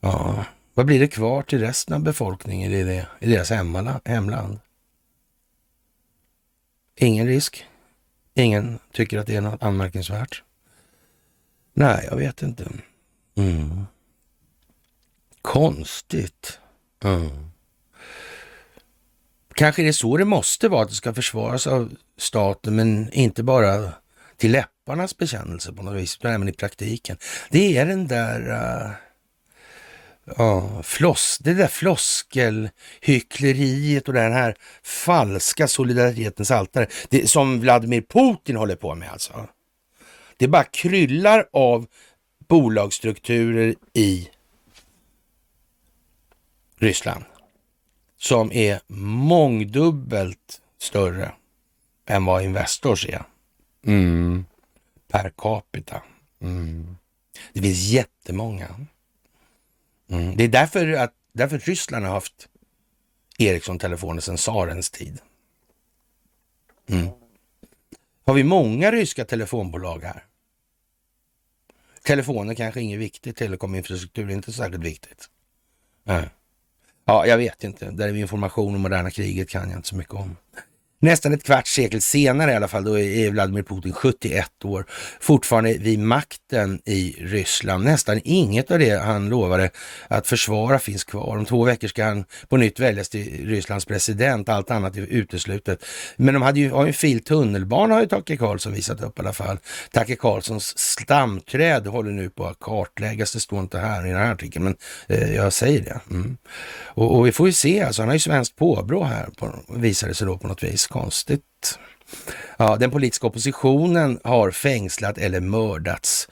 Ja, 0.00 0.44
vad 0.74 0.86
blir 0.86 1.00
det 1.00 1.08
kvar 1.08 1.42
till 1.42 1.60
resten 1.60 1.94
av 1.94 2.00
befolkningen 2.00 2.72
i, 2.72 2.84
det, 2.84 3.06
i 3.18 3.30
deras 3.30 3.50
hemland? 4.04 4.58
Ingen 6.96 7.26
risk. 7.26 7.66
Ingen 8.34 8.78
tycker 8.92 9.18
att 9.18 9.26
det 9.26 9.36
är 9.36 9.40
något 9.40 9.62
anmärkningsvärt. 9.62 10.42
Nej, 11.72 12.06
jag 12.10 12.16
vet 12.16 12.42
inte. 12.42 12.70
Mm. 13.34 13.86
Konstigt. 15.42 16.58
Mm. 17.04 17.49
Kanske 19.54 19.82
det 19.82 19.88
är 19.88 19.92
så 19.92 20.16
det 20.16 20.24
måste 20.24 20.68
vara, 20.68 20.82
att 20.82 20.88
det 20.88 20.94
ska 20.94 21.14
försvaras 21.14 21.66
av 21.66 21.92
staten, 22.18 22.76
men 22.76 23.12
inte 23.12 23.42
bara 23.42 23.92
till 24.36 24.52
läpparnas 24.52 25.16
bekännelse 25.16 25.72
på 25.72 25.82
något 25.82 25.94
vis, 25.94 26.16
utan 26.16 26.32
även 26.32 26.48
i 26.48 26.52
praktiken. 26.52 27.16
Det 27.50 27.76
är 27.76 27.86
den 27.86 28.08
där... 28.08 28.50
Uh, 28.50 28.90
Ja, 30.36 30.82
floss, 30.82 31.38
det 31.38 31.54
där 31.54 31.66
floskelhyckleriet 31.66 34.08
och 34.08 34.14
den 34.14 34.32
här 34.32 34.56
falska 34.82 35.68
solidaritetens 35.68 36.50
altare. 36.50 36.86
Det, 37.08 37.30
som 37.30 37.60
Vladimir 37.60 38.00
Putin 38.00 38.56
håller 38.56 38.76
på 38.76 38.94
med 38.94 39.10
alltså. 39.10 39.48
Det 40.36 40.48
bara 40.48 40.64
kryllar 40.64 41.48
av 41.52 41.86
bolagsstrukturer 42.48 43.74
i 43.94 44.30
Ryssland 46.78 47.24
som 48.20 48.52
är 48.52 48.80
mångdubbelt 48.86 50.62
större 50.78 51.32
än 52.06 52.24
vad 52.24 52.44
Investors 52.44 53.06
är. 53.06 53.24
Mm. 53.86 54.44
Per 55.08 55.32
capita. 55.36 56.02
Mm. 56.40 56.96
Det 57.52 57.62
finns 57.62 57.78
jättemånga. 57.78 58.86
Mm. 60.10 60.36
Det 60.36 60.44
är 60.44 60.48
därför 60.48 60.92
att 60.92 61.14
därför 61.32 61.58
Ryssland 61.58 62.04
har 62.04 62.12
haft 62.12 62.48
Ericsson-telefoner 63.38 64.20
sedan 64.20 64.36
tsarens 64.36 64.90
tid. 64.90 65.18
Mm. 66.88 67.08
Har 68.24 68.34
vi 68.34 68.44
många 68.44 68.92
ryska 68.92 69.24
telefonbolag 69.24 70.02
här? 70.02 70.24
Telefoner 72.02 72.54
kanske 72.54 72.80
inget 72.80 72.98
viktigt, 72.98 73.36
telekominfrastruktur 73.36 74.30
är 74.30 74.34
inte 74.34 74.52
särskilt 74.52 74.84
viktigt. 74.84 75.30
Nej. 76.04 76.30
Ja, 77.10 77.26
jag 77.26 77.38
vet 77.38 77.64
inte. 77.64 77.90
Där 77.90 78.08
är 78.08 78.14
information 78.14 78.74
om 78.74 78.80
moderna 78.80 79.10
kriget 79.10 79.48
kan 79.48 79.70
jag 79.70 79.78
inte 79.78 79.88
så 79.88 79.96
mycket 79.96 80.14
om. 80.14 80.36
Nästan 81.02 81.32
ett 81.32 81.44
kvarts 81.44 81.72
sekel 81.72 82.00
senare 82.00 82.52
i 82.52 82.54
alla 82.54 82.68
fall, 82.68 82.84
då 82.84 82.98
är 82.98 83.30
Vladimir 83.30 83.62
Putin 83.62 83.92
71 83.92 84.64
år, 84.64 84.86
fortfarande 85.20 85.72
vid 85.78 85.98
makten 85.98 86.80
i 86.84 87.16
Ryssland. 87.18 87.84
Nästan 87.84 88.20
inget 88.24 88.70
av 88.70 88.78
det 88.78 89.02
han 89.02 89.28
lovade 89.28 89.70
att 90.08 90.26
försvara 90.26 90.78
finns 90.78 91.04
kvar. 91.04 91.36
Om 91.36 91.44
två 91.44 91.64
veckor 91.64 91.88
ska 91.88 92.04
han 92.04 92.24
på 92.48 92.56
nytt 92.56 92.80
väljas 92.80 93.08
till 93.08 93.48
Rysslands 93.48 93.84
president, 93.84 94.48
allt 94.48 94.70
annat 94.70 94.96
är 94.96 95.00
uteslutet. 95.00 95.84
Men 96.16 96.34
de 96.34 96.42
hade 96.42 96.60
ju, 96.60 96.70
har 96.70 96.82
ju 96.84 96.88
en 96.88 96.94
fil 96.94 97.24
tunnelbana 97.24 97.94
har 97.94 98.00
ju 98.00 98.06
Tage 98.08 98.38
Karlsson 98.38 98.72
visat 98.72 99.02
upp 99.02 99.18
i 99.18 99.22
alla 99.22 99.32
fall. 99.32 99.58
Tage 99.92 100.18
Karlssons 100.18 100.78
stamträd 100.78 101.86
håller 101.86 102.10
nu 102.10 102.30
på 102.30 102.46
att 102.46 102.60
kartläggas, 102.60 103.32
det 103.32 103.40
står 103.40 103.60
inte 103.60 103.78
här 103.78 104.06
i 104.06 104.08
den 104.08 104.18
här 104.18 104.32
artikeln, 104.32 104.64
men 104.64 104.76
eh, 105.08 105.34
jag 105.34 105.52
säger 105.52 105.80
det. 105.80 106.00
Mm. 106.10 106.36
Och, 106.84 107.18
och, 107.18 107.26
vi 107.26 107.32
får 107.32 107.46
ju 107.46 107.52
se, 107.52 107.82
alltså 107.82 108.02
han 108.02 108.08
har 108.08 108.14
ju 108.14 108.20
svenskt 108.20 108.56
påbrå 108.56 109.04
här, 109.04 109.28
på, 109.38 109.54
visar 109.68 110.08
det 110.08 110.14
sig 110.14 110.26
då 110.26 110.38
på 110.38 110.48
något 110.48 110.62
vis 110.62 110.89
konstigt. 110.90 111.78
Ja, 112.56 112.76
den 112.76 112.90
politiska 112.90 113.26
oppositionen 113.26 114.20
har 114.24 114.50
fängslat 114.50 115.18
eller 115.18 115.40
mördats 115.40 116.28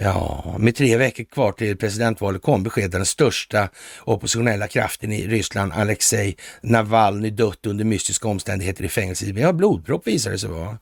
Ja, 0.00 0.56
med 0.58 0.76
tre 0.76 0.96
veckor 0.96 1.24
kvar 1.24 1.52
till 1.52 1.76
presidentvalet 1.76 2.42
kom 2.42 2.62
beskedet 2.62 2.88
att 2.88 2.92
den 2.92 3.06
största 3.06 3.68
oppositionella 4.04 4.68
kraften 4.68 5.12
i 5.12 5.26
Ryssland, 5.26 5.72
Alexej 5.72 6.36
Navalny, 6.62 7.30
dött 7.30 7.66
under 7.66 7.84
mystiska 7.84 8.28
omständigheter 8.28 8.84
i 8.84 8.88
fängelse. 8.88 9.26
Ja, 9.26 9.52
blodpropp 9.52 10.06
visade 10.06 10.34
det 10.34 10.38
sig 10.38 10.50
vara. 10.50 10.78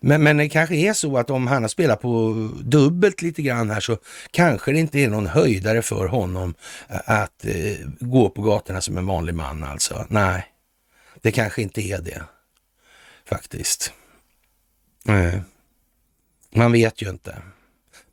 Men, 0.00 0.22
men 0.22 0.36
det 0.36 0.48
kanske 0.48 0.76
är 0.76 0.92
så 0.92 1.18
att 1.18 1.30
om 1.30 1.46
han 1.46 1.62
har 1.62 1.68
spelat 1.68 2.00
på 2.00 2.32
dubbelt 2.60 3.22
lite 3.22 3.42
grann 3.42 3.70
här 3.70 3.80
så 3.80 3.98
kanske 4.30 4.72
det 4.72 4.78
inte 4.78 4.98
är 4.98 5.08
någon 5.08 5.26
höjdare 5.26 5.82
för 5.82 6.06
honom 6.06 6.54
att 6.88 7.44
eh, 7.44 7.76
gå 8.00 8.28
på 8.28 8.42
gatorna 8.42 8.80
som 8.80 8.98
en 8.98 9.06
vanlig 9.06 9.34
man 9.34 9.64
alltså. 9.64 10.06
Nej, 10.08 10.44
det 11.22 11.32
kanske 11.32 11.62
inte 11.62 11.80
är 11.80 11.98
det 11.98 12.22
faktiskt. 13.28 13.92
Nej. 15.04 15.42
Man 16.54 16.72
vet 16.72 17.02
ju 17.02 17.10
inte. 17.10 17.42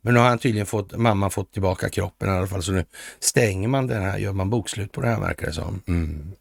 Men 0.00 0.14
nu 0.14 0.20
har 0.20 0.28
han 0.28 0.38
tydligen 0.38 0.66
fått, 0.66 0.96
mamman 0.96 1.30
fått 1.30 1.52
tillbaka 1.52 1.88
kroppen 1.88 2.28
i 2.28 2.32
alla 2.32 2.46
fall, 2.46 2.62
så 2.62 2.72
nu 2.72 2.84
stänger 3.18 3.68
man 3.68 3.86
den 3.86 4.02
här, 4.02 4.18
gör 4.18 4.32
man 4.32 4.50
bokslut 4.50 4.92
på 4.92 5.00
det 5.00 5.08
här 5.08 5.20
verkar 5.20 5.46
det 5.46 5.52
som. 5.52 5.82
Mm. 5.86 6.32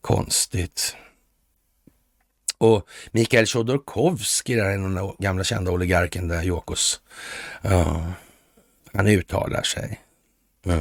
Konstigt. 0.00 0.96
Och 2.58 2.88
Mikael 3.10 3.46
Chodorkovskij, 3.46 4.56
den 4.56 5.12
gamla 5.18 5.44
kända 5.44 5.70
oligarken 5.70 6.28
där, 6.28 6.42
Jokos, 6.42 7.00
ja, 7.62 8.12
han 8.92 9.06
uttalar 9.06 9.62
sig. 9.62 10.00
Ja. 10.62 10.80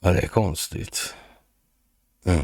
ja, 0.00 0.12
det 0.12 0.20
är 0.20 0.28
konstigt. 0.28 1.14
Ja. 2.22 2.42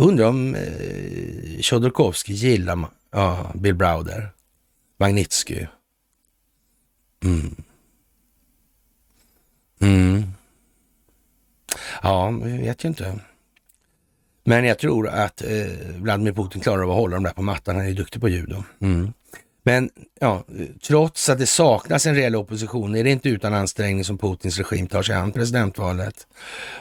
Undrar 0.00 0.28
om 0.28 0.54
eh, 0.54 1.60
Chodorkovskij 1.60 2.34
gillar 2.34 2.88
ja, 3.10 3.52
Bill 3.54 3.74
Browder, 3.74 4.30
Magnitsky. 4.96 5.66
Mm. 7.24 7.62
Mm. 9.80 10.22
Ja, 12.02 12.30
vi 12.30 12.58
vet 12.58 12.84
ju 12.84 12.88
inte. 12.88 13.20
Men 14.44 14.64
jag 14.64 14.78
tror 14.78 15.08
att 15.08 15.42
eh, 15.42 15.66
Vladimir 15.96 16.32
Putin 16.32 16.60
klarar 16.60 16.82
av 16.82 16.90
att 16.90 16.96
hålla 16.96 17.16
dem 17.16 17.24
där 17.24 17.32
på 17.32 17.42
mattan. 17.42 17.76
Han 17.76 17.86
är 17.86 17.92
duktig 17.92 18.20
på 18.20 18.28
judo. 18.28 18.64
Mm. 18.80 19.12
Men 19.68 19.90
ja, 20.20 20.44
trots 20.86 21.28
att 21.28 21.38
det 21.38 21.46
saknas 21.46 22.06
en 22.06 22.14
reell 22.14 22.36
opposition 22.36 22.96
är 22.96 23.04
det 23.04 23.10
inte 23.10 23.28
utan 23.28 23.54
ansträngning 23.54 24.04
som 24.04 24.18
Putins 24.18 24.58
regim 24.58 24.86
tar 24.86 25.02
sig 25.02 25.14
an 25.14 25.32
presidentvalet. 25.32 26.26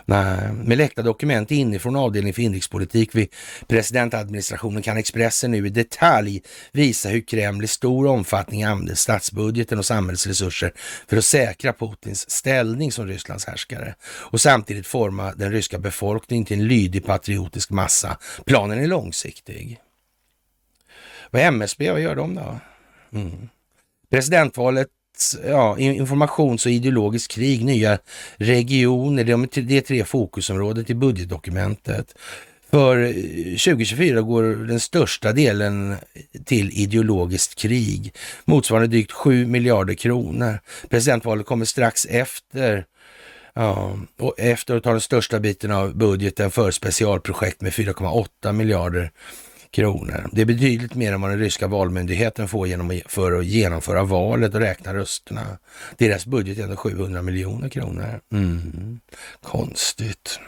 Nej, 0.06 0.52
med 0.54 0.78
läckta 0.78 1.02
dokument 1.02 1.52
inifrån 1.52 1.96
avdelningen 1.96 2.34
för 2.34 2.42
inrikespolitik 2.42 3.16
vid 3.16 3.28
presidentadministrationen 3.68 4.82
kan 4.82 4.98
Expressen 4.98 5.52
nu 5.52 5.68
i 5.68 5.70
detalj 5.70 6.42
visa 6.72 7.10
hur 7.10 7.22
Kreml 7.22 7.64
i 7.64 7.68
stor 7.68 8.08
omfattning 8.08 8.64
använder 8.64 8.96
statsbudgeten 8.96 9.80
och 9.80 9.86
samhällsresurser 9.86 10.74
för 11.08 11.18
att 11.18 11.26
säkra 11.26 11.74
Putins 11.74 12.30
ställning 12.30 12.92
som 12.92 13.08
Rysslands 13.08 13.46
härskare 13.46 13.96
och 14.04 14.42
samtidigt 14.42 14.88
forma 14.88 15.34
den 15.34 15.52
ryska 15.52 15.78
befolkningen 15.78 16.46
till 16.46 16.60
en 16.60 16.68
lydig 16.68 17.06
patriotisk 17.06 17.70
massa. 17.70 18.18
Planen 18.46 18.80
är 18.80 18.88
långsiktig. 18.88 19.80
Vad 21.32 21.42
är 21.42 21.48
MSB, 21.48 21.92
vad 21.92 22.02
gör 22.02 22.16
de 22.16 22.36
då? 22.36 22.60
Mm. 23.14 23.50
Presidentvalet 24.10 24.88
ja, 25.48 25.78
informations 25.80 26.66
och 26.66 26.72
ideologiskt 26.72 27.32
krig, 27.32 27.66
nya 27.66 27.98
regioner, 28.38 29.24
det 29.62 29.78
är 29.78 29.82
tre 29.82 30.06
fokusområden 30.06 30.86
i 30.88 30.94
budgetdokumentet. 30.94 32.16
För 32.70 32.98
eh, 32.98 33.10
2024 33.10 34.22
går 34.22 34.44
den 34.44 34.80
största 34.80 35.34
delen 35.34 35.96
till 36.46 36.72
ideologiskt 36.72 37.56
krig, 37.56 38.14
motsvarande 38.46 38.88
drygt 38.88 39.12
7 39.12 39.46
miljarder 39.46 39.94
kronor. 39.94 40.60
Presidentvalet 40.90 41.46
kommer 41.46 41.66
strax 41.66 42.06
efter 42.06 42.86
Ja, 43.60 43.98
och 44.20 44.40
efter 44.40 44.76
att 44.76 44.84
ta 44.84 44.92
den 44.92 45.02
största 45.02 45.40
biten 45.40 45.72
av 45.72 45.96
budgeten 45.96 46.52
för 46.52 46.72
specialprojekt 46.72 47.62
med 47.62 47.72
4,8 47.72 48.54
miljarder 48.54 49.12
kronor. 49.78 50.30
Det 50.32 50.42
är 50.42 50.46
betydligt 50.46 50.96
mer 50.96 51.14
än 51.14 51.22
vad 51.22 51.32
den 51.32 51.40
ryska 51.40 51.68
valmyndigheten 51.68 52.48
får 52.48 52.68
genom, 52.68 53.02
för 53.06 53.40
att 53.40 53.46
genomföra 53.46 54.04
valet 54.04 54.54
och 54.56 54.60
räkna 54.60 54.94
rösterna. 54.94 55.58
Deras 55.98 56.26
budget 56.26 56.58
är 56.58 56.64
ändå 56.64 56.76
700 56.76 57.22
miljoner 57.22 57.70
kronor. 57.70 58.20
Mm. 58.32 59.00
Konstigt. 59.42 60.40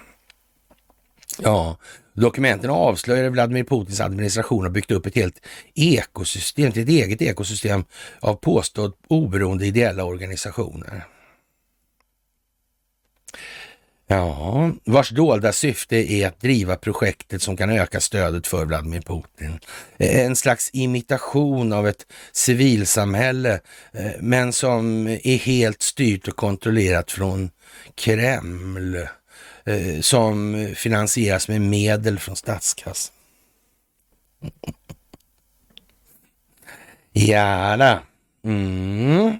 Ja, 1.41 1.77
dokumenten 2.13 2.69
avslöjar 2.69 3.25
att 3.25 3.31
Vladimir 3.31 3.63
Putins 3.63 4.01
administration 4.01 4.63
har 4.63 4.69
byggt 4.69 4.91
upp 4.91 5.05
ett 5.05 5.15
helt 5.15 5.45
ekosystem, 5.75 6.67
ett 6.67 6.77
eget 6.77 7.21
ekosystem 7.21 7.83
av 8.19 8.33
påstått 8.35 8.97
oberoende 9.07 9.65
ideella 9.65 10.03
organisationer. 10.03 11.05
Ja, 14.11 14.71
vars 14.85 15.09
dolda 15.09 15.51
syfte 15.51 16.13
är 16.13 16.27
att 16.27 16.41
driva 16.41 16.75
projektet 16.75 17.41
som 17.41 17.57
kan 17.57 17.69
öka 17.69 17.99
stödet 17.99 18.47
för 18.47 18.65
Vladimir 18.65 19.01
Putin. 19.01 19.59
Eh, 19.97 20.25
en 20.25 20.35
slags 20.35 20.69
imitation 20.73 21.73
av 21.73 21.87
ett 21.87 22.05
civilsamhälle, 22.31 23.59
eh, 23.93 24.11
men 24.19 24.53
som 24.53 25.07
är 25.07 25.37
helt 25.37 25.81
styrt 25.81 26.27
och 26.27 26.35
kontrollerat 26.35 27.11
från 27.11 27.51
Kreml, 27.95 28.95
eh, 29.65 30.01
som 30.01 30.67
finansieras 30.75 31.47
med 31.47 31.61
medel 31.61 32.19
från 32.19 32.35
statskassan. 32.35 33.15
Ja, 37.11 37.99
mm. 38.43 39.37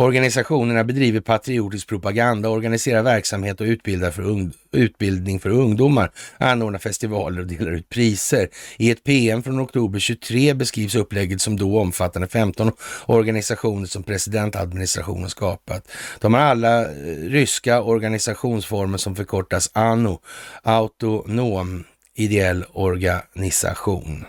Organisationerna 0.00 0.84
bedriver 0.84 1.20
patriotisk 1.20 1.88
propaganda, 1.88 2.48
organiserar 2.48 3.02
verksamhet 3.02 3.60
och 3.60 3.64
utbildar 3.64 4.10
för 4.10 4.50
utbildning 4.72 5.40
för 5.40 5.50
ungdomar, 5.50 6.10
anordnar 6.38 6.78
festivaler 6.78 7.40
och 7.40 7.46
delar 7.46 7.72
ut 7.72 7.88
priser. 7.88 8.48
I 8.76 8.90
ett 8.90 9.04
PM 9.04 9.42
från 9.42 9.60
oktober 9.60 9.98
23 9.98 10.54
beskrivs 10.54 10.94
upplägget 10.94 11.40
som 11.40 11.56
då 11.56 11.80
omfattande 11.80 12.28
15 12.28 12.72
organisationer 13.06 13.86
som 13.86 14.02
presidentadministrationen 14.02 15.30
skapat. 15.30 15.88
De 16.20 16.34
har 16.34 16.40
alla 16.40 16.80
eh, 16.80 16.88
ryska 17.16 17.82
organisationsformer 17.82 18.98
som 18.98 19.16
förkortas 19.16 19.70
ANO, 19.72 20.20
autonom 20.62 21.84
ideell 22.14 22.64
organisation. 22.72 24.24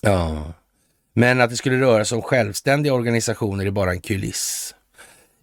Ja. 0.00 0.52
Men 1.14 1.40
att 1.40 1.50
det 1.50 1.56
skulle 1.56 1.80
röra 1.80 2.04
sig 2.04 2.16
om 2.16 2.22
självständiga 2.22 2.94
organisationer 2.94 3.66
är 3.66 3.70
bara 3.70 3.92
en 3.92 4.00
kuliss. 4.00 4.74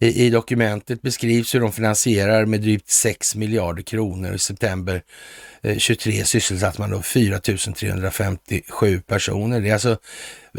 I, 0.02 0.26
I, 0.26 0.30
dokumentet 0.30 1.02
beskrivs 1.02 1.56
hur 1.56 1.60
de 1.60 1.72
finansierar 1.72 2.46
med 2.46 2.62
drygt 2.62 2.90
6 2.90 3.36
miljarder 3.36 3.84
kronor. 3.84 4.34
I 4.36 4.40
september 4.40 5.04
eh, 5.62 5.78
23 5.78 6.26
sysselsatte 6.26 6.82
man 6.82 6.90
då 6.90 7.02
4 7.02 7.40
357 7.40 9.02
personer. 9.02 9.62
Det 9.62 9.70
är 9.70 9.74
alltså 9.74 9.98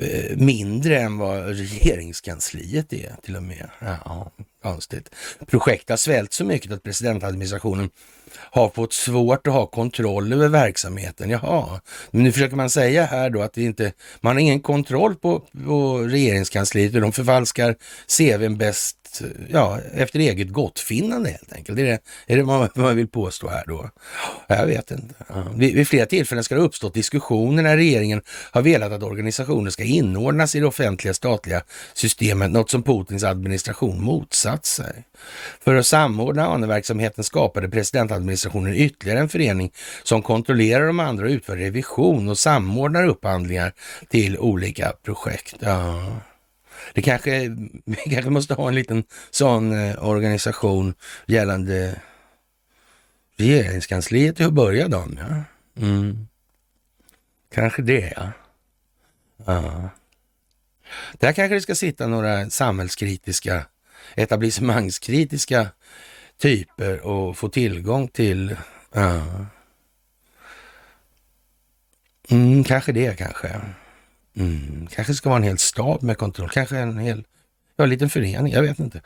eh, 0.00 0.36
mindre 0.36 1.00
än 1.00 1.18
vad 1.18 1.46
regeringskansliet 1.46 2.92
är 2.92 3.14
till 3.22 3.36
och 3.36 3.42
med. 3.42 3.70
Ja, 3.78 4.30
konstigt. 4.62 5.14
Projekt 5.46 5.88
har 5.88 5.96
svält 5.96 6.32
så 6.32 6.44
mycket 6.44 6.72
att 6.72 6.82
presidentadministrationen 6.82 7.90
har 8.36 8.68
fått 8.68 8.92
svårt 8.92 9.46
att 9.46 9.52
ha 9.52 9.66
kontroll 9.66 10.32
över 10.32 10.48
verksamheten. 10.48 11.30
Jaha, 11.30 11.80
men 12.10 12.22
nu 12.22 12.32
försöker 12.32 12.56
man 12.56 12.70
säga 12.70 13.04
här 13.04 13.30
då 13.30 13.42
att 13.42 13.52
det 13.52 13.62
inte, 13.62 13.92
man 14.20 14.36
har 14.36 14.40
ingen 14.40 14.60
kontroll 14.60 15.14
på, 15.14 15.42
på 15.66 15.98
regeringskansliet 15.98 16.94
och 16.94 17.00
de 17.00 17.12
förfalskar 17.12 17.76
CVn 18.06 18.58
bäst 18.58 18.96
ja, 19.48 19.78
efter 19.94 20.18
eget 20.18 20.52
gottfinnande 20.52 21.30
helt 21.30 21.52
enkelt. 21.52 21.78
Är 21.78 21.84
det, 21.84 21.98
är 22.26 22.36
det 22.36 22.42
vad 22.42 22.70
man 22.74 22.96
vill 22.96 23.08
påstå 23.08 23.48
här 23.48 23.64
då? 23.66 23.90
Jag 24.46 24.66
vet 24.66 24.90
inte. 24.90 25.14
Ja. 25.28 25.46
Vid, 25.54 25.74
vid 25.74 25.88
flera 25.88 26.06
tillfällen 26.06 26.44
ska 26.44 26.54
det 26.54 26.60
ha 26.60 26.66
uppstått 26.66 26.94
diskussioner 26.94 27.62
när 27.62 27.76
regeringen 27.76 28.22
har 28.50 28.62
velat 28.62 28.92
att 28.92 29.02
organisationer 29.02 29.70
ska 29.70 29.84
inordnas 29.84 30.54
i 30.54 30.60
det 30.60 30.66
offentliga 30.66 31.14
statliga 31.14 31.62
systemet, 31.94 32.50
något 32.50 32.70
som 32.70 32.82
Putins 32.82 33.24
administration 33.24 34.02
motsatt 34.02 34.66
sig. 34.66 35.04
För 35.60 35.74
att 35.74 35.86
samordna 35.86 36.46
ANE-verksamheten 36.46 37.24
skapade 37.24 37.68
presidentadministrationen 37.68 38.74
ytterligare 38.74 39.20
en 39.20 39.28
förening 39.28 39.72
som 40.02 40.22
kontrollerar 40.22 40.86
de 40.86 41.00
andra 41.00 41.24
och 41.24 41.30
utför 41.30 41.56
revision 41.56 42.28
och 42.28 42.38
samordnar 42.38 43.06
upphandlingar 43.06 43.72
till 44.08 44.38
olika 44.38 44.92
projekt. 45.02 45.54
Ja. 45.60 46.06
Det 46.94 47.02
kanske, 47.02 47.30
vi 47.84 47.96
kanske 47.96 48.30
måste 48.30 48.54
ha 48.54 48.68
en 48.68 48.74
liten 48.74 49.04
sån 49.30 49.72
eh, 49.72 50.08
organisation 50.08 50.94
gällande 51.26 52.00
regeringskansliet 53.36 54.36
till 54.36 54.46
att 54.46 54.52
börja 54.52 54.88
dagen. 54.88 55.20
Ja. 55.28 55.44
Mm. 55.82 56.26
Kanske 57.54 57.82
det, 57.82 58.12
ja. 58.16 58.32
ja. 59.46 59.90
Där 61.12 61.32
kanske 61.32 61.54
det 61.54 61.60
ska 61.60 61.74
sitta 61.74 62.06
några 62.06 62.50
samhällskritiska, 62.50 63.66
etablissemangskritiska 64.14 65.66
typer 66.38 67.00
och 67.00 67.38
få 67.38 67.48
tillgång 67.48 68.08
till, 68.08 68.56
Uh. 68.96 69.42
Mm, 72.30 72.64
kanske 72.64 72.92
det 72.92 73.18
kanske. 73.18 73.60
Mm, 74.36 74.86
kanske 74.90 75.14
ska 75.14 75.28
vara 75.28 75.36
en 75.36 75.42
hel 75.42 75.58
stab 75.58 76.02
med 76.02 76.18
kontroll, 76.18 76.48
kanske 76.48 76.78
en 76.78 76.98
hel 76.98 77.24
Ja, 77.80 77.84
en 77.84 77.90
liten 77.90 78.10
förening, 78.10 78.52
jag 78.52 78.62
vet 78.62 78.78
inte. 78.78 79.00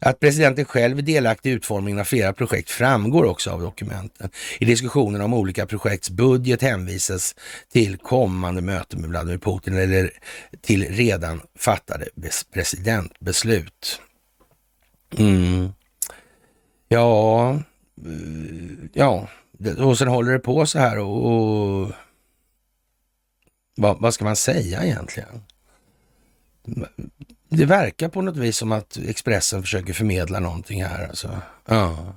Att 0.00 0.20
presidenten 0.20 0.64
själv 0.64 0.98
är 0.98 1.02
delaktig 1.02 1.50
i 1.50 1.52
utformningen 1.52 2.00
av 2.00 2.04
flera 2.04 2.32
projekt 2.32 2.70
framgår 2.70 3.24
också 3.24 3.50
av 3.50 3.60
dokumenten. 3.60 4.30
I 4.58 4.64
diskussionerna 4.64 5.24
om 5.24 5.34
olika 5.34 5.66
projekts 5.66 6.10
budget 6.10 6.62
hänvisas 6.62 7.34
till 7.72 7.98
kommande 7.98 8.62
möten 8.62 9.00
med 9.00 9.10
Vladimir 9.10 9.38
Putin 9.38 9.76
eller 9.76 10.10
till 10.62 10.84
redan 10.84 11.40
fattade 11.58 12.08
presidentbeslut. 12.54 14.00
Mm. 15.18 15.72
Ja, 16.88 17.58
ja, 18.92 19.28
och 19.78 19.98
sen 19.98 20.08
håller 20.08 20.32
det 20.32 20.38
på 20.38 20.66
så 20.66 20.78
här 20.78 20.98
och, 20.98 21.26
och 21.26 21.92
vad, 23.76 24.00
vad 24.00 24.14
ska 24.14 24.24
man 24.24 24.36
säga 24.36 24.84
egentligen? 24.84 25.42
Det 27.48 27.64
verkar 27.64 28.08
på 28.08 28.22
något 28.22 28.36
vis 28.36 28.56
som 28.56 28.72
att 28.72 28.96
Expressen 28.96 29.62
försöker 29.62 29.92
förmedla 29.92 30.40
någonting 30.40 30.84
här. 30.84 31.08
Alltså. 31.08 31.42
Ja. 31.66 32.16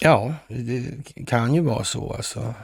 ja, 0.00 0.34
det 0.48 1.24
kan 1.26 1.54
ju 1.54 1.60
vara 1.60 1.84
så 1.84 2.12
alltså. 2.12 2.54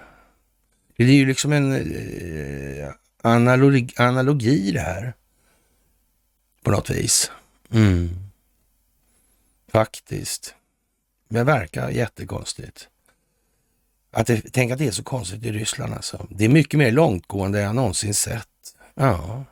Det 0.97 1.05
är 1.05 1.13
ju 1.13 1.27
liksom 1.27 1.53
en 1.53 1.73
eh, 1.73 2.89
analogi, 3.23 3.95
analogi 3.97 4.71
det 4.73 4.81
här. 4.81 5.15
På 6.62 6.70
något 6.70 6.91
vis. 6.91 7.31
Mm. 7.70 8.11
Faktiskt. 9.69 10.55
Det 11.28 11.45
verkar 11.45 11.91
jättekonstigt. 11.91 12.89
Att 14.11 14.27
det, 14.27 14.53
tänk 14.53 14.73
att 14.73 14.78
det 14.78 14.87
är 14.87 14.91
så 14.91 15.03
konstigt 15.03 15.45
i 15.45 15.53
Ryssland 15.53 15.95
alltså. 15.95 16.27
Det 16.31 16.45
är 16.45 16.49
mycket 16.49 16.78
mer 16.78 16.93
långtgående 16.93 17.59
än 17.59 17.65
jag 17.65 17.74
någonsin 17.74 18.15
sett. 18.15 18.49
Ja, 18.95 19.45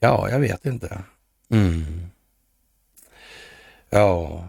ja 0.00 0.30
jag 0.30 0.38
vet 0.38 0.66
inte. 0.66 1.02
Mm. 1.48 2.10
Ja, 3.90 4.48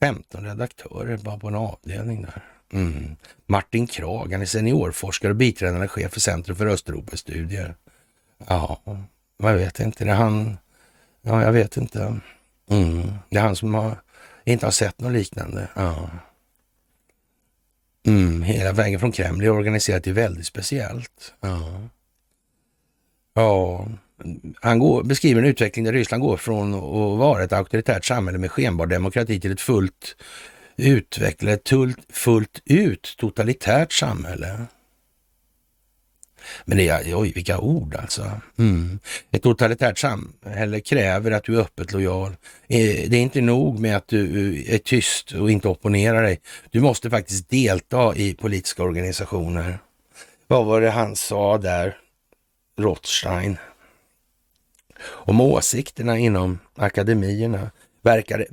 15 0.00 0.44
redaktörer 0.44 1.16
bara 1.16 1.38
på 1.38 1.48
en 1.48 1.54
avdelning 1.54 2.22
där. 2.22 2.42
Mm. 2.72 3.16
Martin 3.46 3.86
Krag, 3.86 4.32
han 4.32 4.42
är 4.42 4.46
seniorforskare 4.46 5.30
och 5.30 5.36
biträdande 5.36 5.88
chef 5.88 6.12
för 6.12 6.20
Centrum 6.20 6.56
för 6.56 6.66
Östeuropastudier. 6.66 7.74
Ja, 8.46 8.80
jag 9.36 9.54
vet 9.54 9.80
inte. 9.80 10.04
Det 10.04 10.10
är 10.10 10.14
han... 10.14 10.58
Ja, 11.22 11.42
jag 11.42 11.52
vet 11.52 11.76
inte. 11.76 12.20
Mm. 12.70 13.12
Det 13.30 13.36
är 13.36 13.42
han 13.42 13.56
som 13.56 13.74
har, 13.74 13.96
inte 14.44 14.66
har 14.66 14.70
sett 14.70 15.00
något 15.00 15.12
liknande. 15.12 15.68
Ja. 15.74 16.10
Mm. 18.06 18.42
Hela 18.42 18.72
vägen 18.72 19.00
från 19.00 19.12
Kreml 19.12 19.44
är 19.44 19.50
organiserat 19.50 20.06
är 20.06 20.12
väldigt 20.12 20.46
speciellt. 20.46 21.34
Ja. 21.40 21.88
Ja, 23.34 23.86
han 24.60 24.78
går, 24.78 25.02
beskriver 25.02 25.42
en 25.42 25.48
utveckling 25.48 25.84
där 25.84 25.92
Ryssland 25.92 26.22
går 26.22 26.36
från 26.36 26.74
att 26.74 27.18
vara 27.18 27.44
ett 27.44 27.52
auktoritärt 27.52 28.04
samhälle 28.04 28.38
med 28.38 28.50
skenbar 28.50 28.86
demokrati 28.86 29.40
till 29.40 29.52
ett 29.52 29.60
fullt 29.60 30.16
utvecklat, 30.76 31.70
fullt 32.12 32.62
ut 32.64 33.14
totalitärt 33.18 33.92
samhälle. 33.92 34.66
Men 36.64 36.78
det 36.78 36.88
är, 36.88 37.20
oj, 37.20 37.32
vilka 37.34 37.58
ord 37.58 37.94
alltså. 37.94 38.30
Mm. 38.58 38.98
Ett 39.30 39.42
totalitärt 39.42 39.98
samhälle 39.98 40.80
kräver 40.80 41.30
att 41.30 41.44
du 41.44 41.56
är 41.56 41.60
öppet 41.60 41.92
lojal. 41.92 42.30
Eh, 42.68 43.08
det 43.08 43.16
är 43.16 43.22
inte 43.22 43.40
nog 43.40 43.78
med 43.78 43.96
att 43.96 44.08
du 44.08 44.54
eh, 44.54 44.74
är 44.74 44.78
tyst 44.78 45.32
och 45.32 45.50
inte 45.50 45.68
opponerar 45.68 46.22
dig. 46.22 46.40
Du 46.70 46.80
måste 46.80 47.10
faktiskt 47.10 47.50
delta 47.50 48.16
i 48.16 48.34
politiska 48.34 48.82
organisationer. 48.82 49.78
Vad 50.46 50.66
var 50.66 50.80
det 50.80 50.90
han 50.90 51.16
sa 51.16 51.58
där? 51.58 51.96
Rothstein. 52.78 53.56
Om 55.04 55.40
åsikterna 55.40 56.18
inom 56.18 56.58
akademierna 56.76 57.70
verkar 58.02 58.46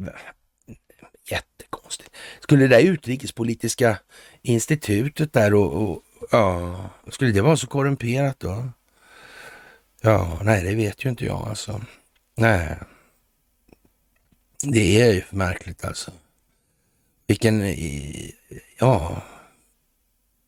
jättekonstigt. 1.32 2.10
Skulle 2.40 2.68
det 2.68 2.78
där 2.78 2.84
utrikespolitiska 2.84 3.98
institutet 4.42 5.34
där 5.34 5.54
och, 5.54 5.74
och 5.74 6.04
ja, 6.30 6.90
skulle 7.08 7.32
det 7.32 7.42
vara 7.42 7.58
så 7.58 7.68
korrumperat 7.68 8.40
då? 8.40 8.70
Ja, 10.02 10.40
nej, 10.44 10.64
det 10.64 10.76
vet 10.76 11.06
ju 11.06 11.10
inte 11.10 11.26
jag 11.26 11.48
alltså. 11.48 11.82
Nej, 12.36 12.78
det 14.64 15.02
är 15.02 15.14
ju 15.14 15.24
märkligt 15.30 15.86
alltså. 15.86 16.12
Vilken, 17.28 17.62
eh, 17.62 18.30
ja, 18.78 19.22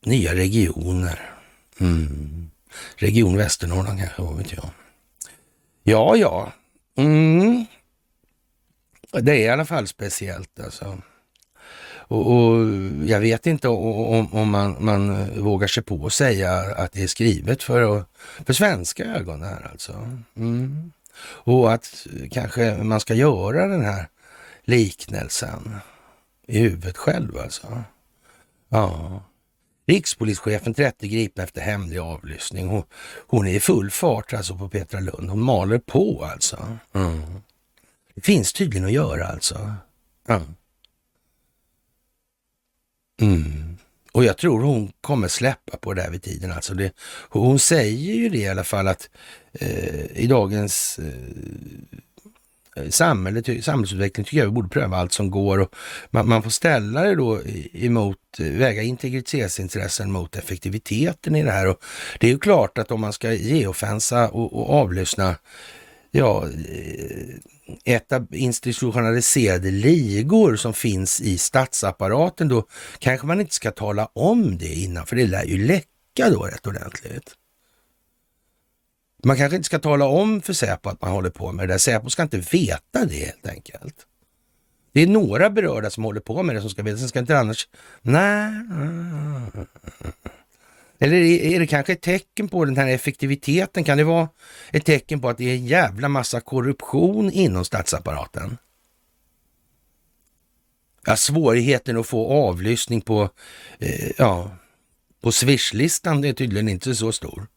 nya 0.05 0.35
regioner. 0.35 1.33
Mm. 1.79 2.51
Region 2.95 3.37
Västernorrland 3.37 3.99
kanske, 3.99 4.21
vad 4.21 4.37
vet 4.37 4.53
jag. 4.53 4.69
Ja, 5.83 6.15
ja. 6.15 6.51
Mm. 6.95 7.65
Det 9.11 9.31
är 9.31 9.45
i 9.45 9.49
alla 9.49 9.65
fall 9.65 9.87
speciellt 9.87 10.59
alltså. 10.59 11.01
Och, 12.11 12.31
och 12.31 12.67
jag 13.05 13.19
vet 13.19 13.47
inte 13.47 13.67
om, 13.67 14.33
om 14.33 14.49
man, 14.49 14.77
man, 14.79 15.29
vågar 15.39 15.67
sig 15.67 15.83
på 15.83 16.05
att 16.05 16.13
säga 16.13 16.51
att 16.53 16.91
det 16.91 17.03
är 17.03 17.07
skrivet 17.07 17.63
för, 17.63 18.05
för 18.45 18.53
svenska 18.53 19.05
ögon 19.05 19.43
här 19.43 19.69
alltså. 19.71 19.93
Mm. 20.35 20.91
Och 21.23 21.73
att 21.73 22.07
kanske 22.31 22.83
man 22.83 22.99
ska 22.99 23.13
göra 23.13 23.67
den 23.67 23.85
här 23.85 24.07
liknelsen 24.63 25.75
i 26.47 26.59
huvudet 26.59 26.97
själv 26.97 27.37
alltså. 27.37 27.83
Ja. 28.69 29.23
Rikspolischefen 29.87 30.73
30 30.73 31.07
gripna 31.07 31.43
efter 31.43 31.61
hemlig 31.61 31.97
avlyssning. 31.97 32.67
Hon, 32.67 32.83
hon 33.27 33.47
är 33.47 33.53
i 33.53 33.59
full 33.59 33.91
fart 33.91 34.33
alltså 34.33 34.57
på 34.57 34.69
Petra 34.69 34.99
Lund. 34.99 35.29
Hon 35.29 35.41
maler 35.41 35.79
på 35.79 36.29
alltså. 36.33 36.77
Mm. 36.93 37.21
Det 38.15 38.21
finns 38.21 38.53
tydligen 38.53 38.85
att 38.85 38.93
göra 38.93 39.27
alltså. 39.27 39.73
Mm. 40.27 40.41
Mm. 43.21 43.77
Och 44.11 44.23
jag 44.23 44.37
tror 44.37 44.61
hon 44.61 44.91
kommer 45.01 45.27
släppa 45.27 45.77
på 45.77 45.93
det 45.93 46.01
här 46.01 46.09
vid 46.09 46.23
tiden. 46.23 46.51
Alltså 46.51 46.73
det, 46.73 46.91
hon 47.29 47.59
säger 47.59 48.13
ju 48.13 48.29
det 48.29 48.37
i 48.37 48.49
alla 48.49 48.63
fall 48.63 48.87
att 48.87 49.09
eh, 49.53 50.05
i 50.17 50.27
dagens 50.27 50.99
eh, 50.99 52.89
samhälle, 52.89 53.61
samhällsutveckling 53.61 54.25
tycker 54.25 54.37
jag 54.37 54.45
vi 54.45 54.51
borde 54.51 54.69
pröva 54.69 54.97
allt 54.97 55.13
som 55.13 55.31
går. 55.31 55.59
Och 55.59 55.75
man, 56.09 56.27
man 56.27 56.43
får 56.43 56.49
ställa 56.49 57.03
det 57.03 57.15
då 57.15 57.41
emot, 57.73 58.17
eh, 58.39 58.45
väga 58.45 58.81
integritetsintressen 58.81 60.11
mot 60.11 60.35
effektiviteten 60.35 61.35
i 61.35 61.43
det 61.43 61.51
här. 61.51 61.67
Och 61.67 61.83
det 62.19 62.27
är 62.27 62.31
ju 62.31 62.39
klart 62.39 62.77
att 62.77 62.91
om 62.91 63.01
man 63.01 63.13
ska 63.13 63.33
geofensa 63.33 64.29
och, 64.29 64.53
och 64.53 64.69
avlyssna 64.69 65.35
ja, 66.11 66.45
eh, 66.45 67.35
institutionaliserade 68.31 69.71
ligor 69.71 70.55
som 70.55 70.73
finns 70.73 71.21
i 71.21 71.37
statsapparaten, 71.37 72.47
då 72.47 72.67
kanske 72.99 73.27
man 73.27 73.41
inte 73.41 73.53
ska 73.53 73.71
tala 73.71 74.05
om 74.05 74.57
det 74.57 74.73
innan, 74.73 75.05
för 75.05 75.15
det 75.15 75.27
lär 75.27 75.45
ju 75.45 75.65
läcka 75.65 76.29
då 76.29 76.43
rätt 76.43 76.67
ordentligt. 76.67 77.35
Man 79.23 79.37
kanske 79.37 79.55
inte 79.55 79.65
ska 79.65 79.79
tala 79.79 80.05
om 80.05 80.41
för 80.41 80.53
Säpo 80.53 80.89
att 80.89 81.01
man 81.01 81.11
håller 81.11 81.29
på 81.29 81.51
med 81.51 81.67
det 81.67 81.73
där. 81.73 81.77
Säpo 81.77 82.09
ska 82.09 82.23
inte 82.23 82.37
veta 82.37 83.05
det 83.05 83.15
helt 83.15 83.47
enkelt. 83.47 83.95
Det 84.93 85.01
är 85.01 85.07
några 85.07 85.49
berörda 85.49 85.89
som 85.89 86.03
håller 86.03 86.21
på 86.21 86.43
med 86.43 86.55
det 86.55 86.61
som 86.61 86.69
ska 86.69 86.83
veta, 86.83 86.97
sen 86.97 87.09
ska 87.09 87.19
inte 87.19 87.37
annars... 87.39 87.67
Nej. 88.01 88.53
Eller 91.03 91.17
är 91.17 91.59
det 91.59 91.67
kanske 91.67 91.93
ett 91.93 92.01
tecken 92.01 92.49
på 92.49 92.65
den 92.65 92.77
här 92.77 92.87
effektiviteten? 92.87 93.83
Kan 93.83 93.97
det 93.97 94.03
vara 94.03 94.29
ett 94.71 94.85
tecken 94.85 95.21
på 95.21 95.29
att 95.29 95.37
det 95.37 95.43
är 95.43 95.55
en 95.55 95.65
jävla 95.65 96.09
massa 96.09 96.41
korruption 96.41 97.31
inom 97.31 97.65
statsapparaten? 97.65 98.57
Ja, 101.05 101.15
svårigheten 101.15 101.97
att 101.97 102.07
få 102.07 102.47
avlyssning 102.47 103.01
på, 103.01 103.29
eh, 103.79 104.11
ja, 104.17 104.51
på 105.21 105.31
Swish-listan 105.31 106.23
är 106.23 106.33
tydligen 106.33 106.69
inte 106.69 106.95
så 106.95 107.11
stor. 107.11 107.47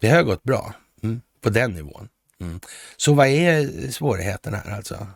Det 0.00 0.08
har 0.08 0.22
gått 0.22 0.42
bra. 0.42 0.74
Mm. 1.02 1.20
På 1.40 1.50
den 1.50 1.72
nivån. 1.72 2.08
Mm. 2.40 2.60
Så 2.96 3.14
vad 3.14 3.26
är 3.26 3.90
svårigheten 3.90 4.54
här 4.54 4.76
alltså? 4.76 5.06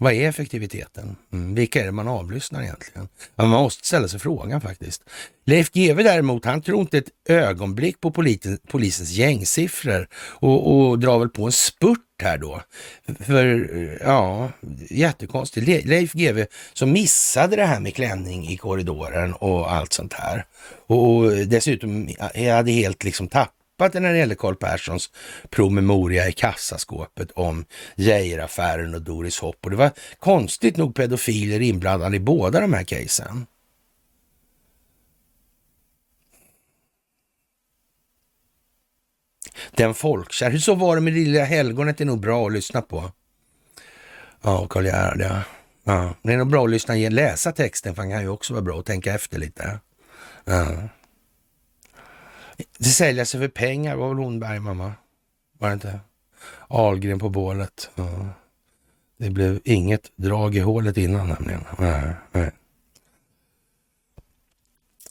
Vad 0.00 0.12
är 0.12 0.28
effektiviteten? 0.28 1.16
Mm. 1.32 1.54
Vilka 1.54 1.80
är 1.80 1.84
det 1.84 1.92
man 1.92 2.08
avlyssnar 2.08 2.62
egentligen? 2.62 3.08
Ja, 3.36 3.44
man 3.44 3.62
måste 3.62 3.86
ställa 3.86 4.08
sig 4.08 4.20
frågan 4.20 4.60
faktiskt. 4.60 5.02
Leif 5.44 5.70
GW 5.72 6.02
däremot, 6.02 6.44
han 6.44 6.62
tror 6.62 6.80
inte 6.80 6.98
ett 6.98 7.08
ögonblick 7.28 8.00
på 8.00 8.10
polisen, 8.10 8.58
polisens 8.68 9.10
gängsiffror 9.10 10.08
och, 10.14 10.88
och 10.88 10.98
drar 10.98 11.18
väl 11.18 11.28
på 11.28 11.44
en 11.44 11.52
spurt 11.52 11.98
här 12.22 12.38
då. 12.38 12.62
För, 13.20 13.98
ja, 14.04 14.50
jättekonstigt. 14.90 15.86
Leif 15.86 16.12
GW 16.12 16.46
som 16.72 16.92
missade 16.92 17.56
det 17.56 17.64
här 17.64 17.80
med 17.80 17.94
klänning 17.94 18.48
i 18.48 18.56
korridoren 18.56 19.32
och 19.32 19.72
allt 19.72 19.92
sånt 19.92 20.12
här. 20.12 20.44
Och, 20.86 21.16
och 21.16 21.30
dessutom 21.30 22.08
hade 22.52 22.70
helt 22.70 23.04
liksom 23.04 23.28
tappat 23.28 23.57
tappat 23.78 23.92
det 23.92 24.00
när 24.00 24.12
det 24.12 24.18
gäller 24.18 24.34
Carl 24.34 24.54
Perssons 24.54 25.10
promemoria 25.50 26.28
i 26.28 26.32
kassaskåpet 26.32 27.30
om 27.30 27.64
Geijeraffären 27.96 28.94
och 28.94 29.02
Doris 29.02 29.38
Hopp. 29.38 29.64
Och 29.64 29.70
det 29.70 29.76
var 29.76 29.90
konstigt 30.18 30.76
nog 30.76 30.94
pedofiler 30.94 31.60
inblandade 31.60 32.16
i 32.16 32.20
båda 32.20 32.60
de 32.60 32.72
här 32.72 32.84
casen. 32.84 33.46
Den 39.70 39.94
folkkär. 39.94 40.50
Hur 40.50 40.58
så 40.58 40.74
var 40.74 40.96
det 40.96 41.02
med 41.02 41.12
det 41.12 41.20
lilla 41.20 41.44
helgonet? 41.44 41.98
Det 41.98 42.04
är 42.04 42.06
nog 42.06 42.20
bra 42.20 42.46
att 42.46 42.52
lyssna 42.52 42.82
på. 42.82 43.12
Ja, 44.42 44.66
Karl 44.66 44.86
Gerhard, 44.86 45.20
ja. 45.20 45.42
ja. 45.84 46.14
Det 46.22 46.32
är 46.32 46.36
nog 46.36 46.50
bra 46.50 46.64
att 46.64 46.70
lyssna, 46.70 46.94
läsa 46.94 47.52
texten, 47.52 47.94
för 47.94 48.02
han 48.02 48.10
kan 48.10 48.22
ju 48.22 48.28
också 48.28 48.52
vara 48.52 48.62
bra 48.62 48.78
att 48.78 48.86
tänka 48.86 49.14
efter 49.14 49.38
lite. 49.38 49.80
Ja. 50.44 50.88
Det 52.78 52.84
sälja 52.84 53.24
sig 53.24 53.40
för 53.40 53.48
pengar 53.48 53.96
var 53.96 54.08
väl 54.08 54.18
hon 54.18 54.40
Bergman, 54.40 54.78
va? 54.78 54.92
Var 55.58 55.68
det 55.68 55.74
inte? 55.74 56.00
Algren 56.68 57.18
på 57.18 57.28
bålet. 57.28 57.90
Ja. 57.94 58.28
Det 59.18 59.30
blev 59.30 59.60
inget 59.64 60.12
drag 60.16 60.54
i 60.54 60.60
hålet 60.60 60.96
innan 60.96 61.28
nämligen. 61.28 61.64
Nej, 61.78 62.12
nej. 62.32 62.50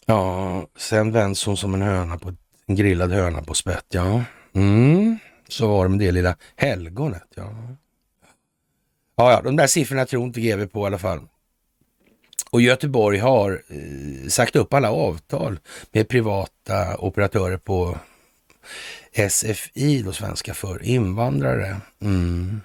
Ja, 0.06 0.68
sen 0.78 1.12
vänds 1.12 1.46
hon 1.46 1.58
som 1.58 1.74
en 1.74 1.82
höna 1.82 2.18
på 2.18 2.34
en 2.66 2.76
grillad 2.76 3.12
höna 3.12 3.42
på 3.42 3.54
spett. 3.54 3.86
Ja, 3.90 4.24
mm. 4.54 5.18
så 5.48 5.68
var 5.68 5.86
det 5.86 5.90
med 5.90 6.00
det 6.00 6.12
lilla 6.12 6.36
helgonet. 6.56 7.28
Ja. 7.36 7.54
Ja, 9.16 9.32
ja, 9.32 9.42
de 9.42 9.56
där 9.56 9.68
siffrorna 9.68 10.06
tror 10.06 10.24
inte 10.24 10.42
GV 10.42 10.66
på 10.66 10.84
i 10.84 10.86
alla 10.86 10.98
fall. 10.98 11.28
Och 12.50 12.62
Göteborg 12.62 13.18
har 13.18 13.64
eh, 13.68 14.28
sagt 14.28 14.56
upp 14.56 14.74
alla 14.74 14.92
avtal 14.92 15.60
med 15.92 16.08
privata 16.08 16.98
operatörer 16.98 17.58
på 17.58 17.98
SFI, 19.30 20.02
då 20.02 20.14
svenska 20.14 20.54
för 20.54 20.84
invandrare. 20.84 21.82
Mm. 22.00 22.62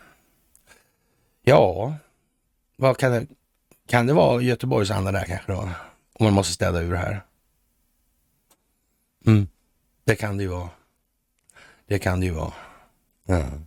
Ja, 1.43 1.95
vad 2.77 2.97
kan 2.97 3.13
det, 3.13 3.27
kan 3.89 4.07
det 4.07 4.13
vara 4.13 4.43
Göteborgs 4.43 4.91
anda 4.91 5.13
där 5.13 5.25
kanske 5.25 5.53
då? 5.53 5.71
Om 6.13 6.25
man 6.25 6.33
måste 6.33 6.53
städa 6.53 6.81
ur 6.81 6.95
här. 6.95 7.25
Mm. 9.27 9.49
Det 10.05 10.15
kan 10.15 10.37
det 10.37 10.43
ju 10.43 10.49
vara. 10.49 10.69
Det 11.87 11.99
kan 11.99 12.21
det 12.21 12.27
ju 12.27 12.33
vara. 12.33 12.53
Mm. 13.29 13.67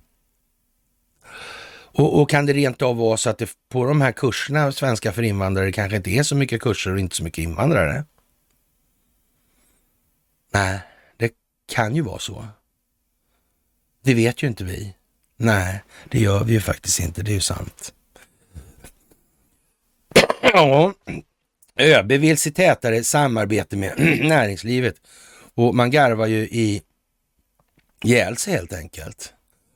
Och, 1.98 2.22
och, 2.22 2.30
kan 2.30 2.46
det 2.46 2.54
rent 2.54 2.82
av 2.82 2.98
vara 2.98 3.18
så 3.18 3.30
att 3.30 3.38
det 3.38 3.50
på 3.70 3.86
de 3.86 4.02
här 4.02 4.12
kurserna, 4.12 4.72
svenska 4.72 5.12
för 5.14 5.24
invandrare, 5.24 5.72
kanske 5.72 5.98
inte 5.98 6.10
är 6.10 6.24
så 6.24 6.36
mycket 6.36 6.62
kurser 6.62 6.94
och 6.94 7.00
inte 7.00 7.16
så 7.16 7.24
mycket 7.24 7.44
invandrare? 7.44 8.06
Nej, 10.54 10.80
det 11.18 11.32
kan 11.68 11.96
ju 11.96 12.02
vara 12.02 12.20
så. 12.20 12.48
Det 14.04 14.14
vet 14.14 14.44
ju 14.44 14.48
inte 14.48 14.64
vi. 14.64 14.96
Nej, 15.38 15.84
det 16.12 16.20
gör 16.20 16.44
vi 16.44 16.54
ju 16.54 16.62
faktiskt 16.62 17.00
inte. 17.00 17.24
Det 17.24 17.32
är 17.32 17.36
ju 17.36 17.42
sant. 17.42 17.94
Ja, 20.42 20.94
ÖB 21.80 22.12
vill 22.12 22.38
se 22.38 22.52
tätare 22.52 23.04
samarbete 23.04 23.78
med 23.78 23.94
näringslivet 24.24 24.96
och 25.56 25.76
man 25.76 25.92
garvar 25.92 26.28
ju 26.28 26.38
i 26.38 26.82
ihjäl 28.04 28.38
sig 28.38 28.54
helt 28.54 28.74
enkelt. 28.74 29.35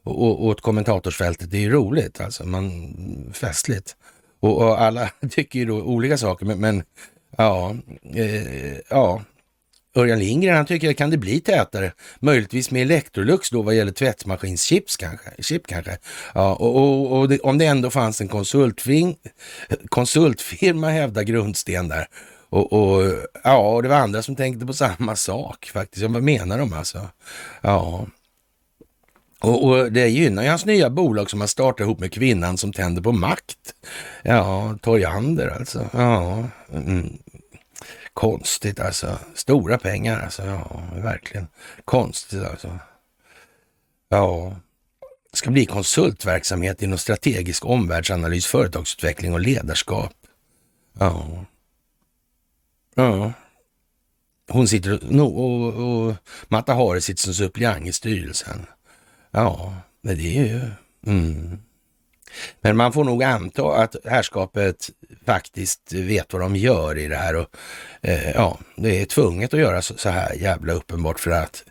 Och, 0.09 0.45
åt 0.45 0.61
kommentatorsfältet, 0.61 1.51
det 1.51 1.57
är 1.57 1.61
ju 1.61 1.71
roligt 1.71 2.21
alltså, 2.21 2.45
man, 2.45 2.93
festligt. 3.33 3.95
Och, 4.39 4.57
och 4.57 4.81
alla 4.81 5.09
tycker 5.29 5.59
ju 5.59 5.65
då 5.65 5.81
olika 5.81 6.17
saker, 6.17 6.45
men, 6.45 6.59
men 6.59 6.83
ja, 7.37 7.75
eh, 8.15 8.77
ja, 8.89 9.21
Örjan 9.95 10.19
Lindgren, 10.19 10.55
han 10.55 10.65
tycker 10.65 10.93
kan 10.93 11.09
det 11.09 11.17
bli 11.17 11.39
tätare? 11.39 11.91
Möjligtvis 12.19 12.71
med 12.71 12.81
Electrolux 12.81 13.49
då 13.49 13.61
vad 13.61 13.75
gäller 13.75 13.91
tvättmaskinschips 13.91 14.97
kanske. 14.97 15.29
Chip 15.39 15.67
kanske. 15.67 15.97
Ja, 16.33 16.53
och, 16.53 16.75
och, 16.75 17.19
och 17.19 17.29
det, 17.29 17.39
om 17.39 17.57
det 17.57 17.65
ändå 17.65 17.89
fanns 17.89 18.21
en 18.21 18.27
konsultfirma, 18.27 19.13
konsultfirma 19.89 20.89
hävdar 20.89 21.23
Grundsten 21.23 21.87
där. 21.87 22.07
Och, 22.49 22.73
och, 22.73 23.03
ja, 23.43 23.57
och 23.57 23.83
det 23.83 23.89
var 23.89 23.95
andra 23.95 24.21
som 24.21 24.35
tänkte 24.35 24.65
på 24.65 24.73
samma 24.73 25.15
sak 25.15 25.71
faktiskt. 25.73 26.01
Ja, 26.03 26.09
vad 26.09 26.23
menar 26.23 26.57
de 26.57 26.73
alltså? 26.73 27.09
Ja. 27.61 28.07
Och, 29.41 29.63
och 29.63 29.91
det 29.91 30.07
gynnar 30.07 30.43
ju 30.43 30.49
hans 30.49 30.65
nya 30.65 30.89
bolag 30.89 31.29
som 31.29 31.41
han 31.41 31.47
startar 31.47 31.83
ihop 31.83 31.99
med 31.99 32.13
kvinnan 32.13 32.57
som 32.57 32.73
tänder 32.73 33.01
på 33.01 33.11
makt. 33.11 33.73
Ja, 34.23 34.77
Torjander 34.81 35.47
alltså. 35.47 35.89
Ja, 35.93 36.43
mm. 36.73 37.17
Konstigt 38.13 38.79
alltså. 38.79 39.19
Stora 39.35 39.77
pengar 39.77 40.19
alltså. 40.19 40.45
Ja, 40.45 40.81
verkligen 40.95 41.47
konstigt 41.85 42.43
alltså. 42.43 42.79
Ja, 44.09 44.55
det 45.31 45.37
ska 45.37 45.51
bli 45.51 45.65
konsultverksamhet 45.65 46.81
inom 46.81 46.97
strategisk 46.97 47.65
omvärldsanalys, 47.65 48.45
företagsutveckling 48.45 49.33
och 49.33 49.39
ledarskap. 49.39 50.13
Ja. 50.99 51.45
Ja. 52.95 53.33
Hon 54.49 54.67
sitter 54.67 55.21
och, 55.21 55.39
och, 55.39 55.73
och 55.73 56.15
Mata 56.47 56.73
Hari 56.73 57.01
sitter 57.01 57.23
som 57.23 57.33
suppleant 57.33 57.87
i 57.87 57.93
styrelsen. 57.93 58.65
Ja, 59.31 59.73
men 60.01 60.17
det 60.17 60.37
är 60.37 60.45
ju... 60.45 60.61
Mm. 61.05 61.59
Men 62.61 62.77
man 62.77 62.93
får 62.93 63.03
nog 63.03 63.23
anta 63.23 63.75
att 63.75 63.95
härskapet 64.05 64.89
faktiskt 65.25 65.93
vet 65.93 66.33
vad 66.33 66.41
de 66.41 66.55
gör 66.55 66.97
i 66.97 67.07
det 67.07 67.15
här 67.15 67.35
och 67.35 67.47
eh, 68.01 68.31
ja, 68.31 68.59
det 68.75 69.01
är 69.01 69.05
tvunget 69.05 69.53
att 69.53 69.59
göra 69.59 69.81
så, 69.81 69.97
så, 69.97 70.09
här 70.09 70.33
jävla 70.33 70.73
uppenbart 70.73 71.19
för 71.19 71.31
att 71.31 71.63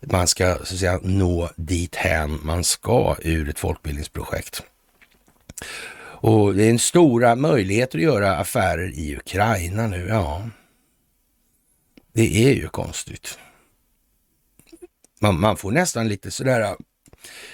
man 0.00 0.26
ska 0.26 0.54
så 0.54 0.60
att 0.62 0.80
säga 0.80 1.00
nå 1.02 1.50
dit 1.56 1.94
hän 1.94 2.38
man 2.42 2.64
ska 2.64 3.16
ur 3.22 3.48
ett 3.48 3.58
folkbildningsprojekt. 3.58 4.62
Och 6.22 6.54
det 6.54 6.64
är 6.64 6.70
en 6.70 6.78
stora 6.78 7.36
möjligheter 7.36 7.98
att 7.98 8.04
göra 8.04 8.36
affärer 8.36 8.98
i 8.98 9.16
Ukraina 9.16 9.86
nu, 9.86 10.06
ja. 10.08 10.48
Det 12.12 12.44
är 12.44 12.54
ju 12.54 12.68
konstigt. 12.68 13.38
Man, 15.20 15.40
man 15.40 15.56
får 15.56 15.70
nästan 15.70 16.08
lite 16.08 16.30
sådär 16.30 16.76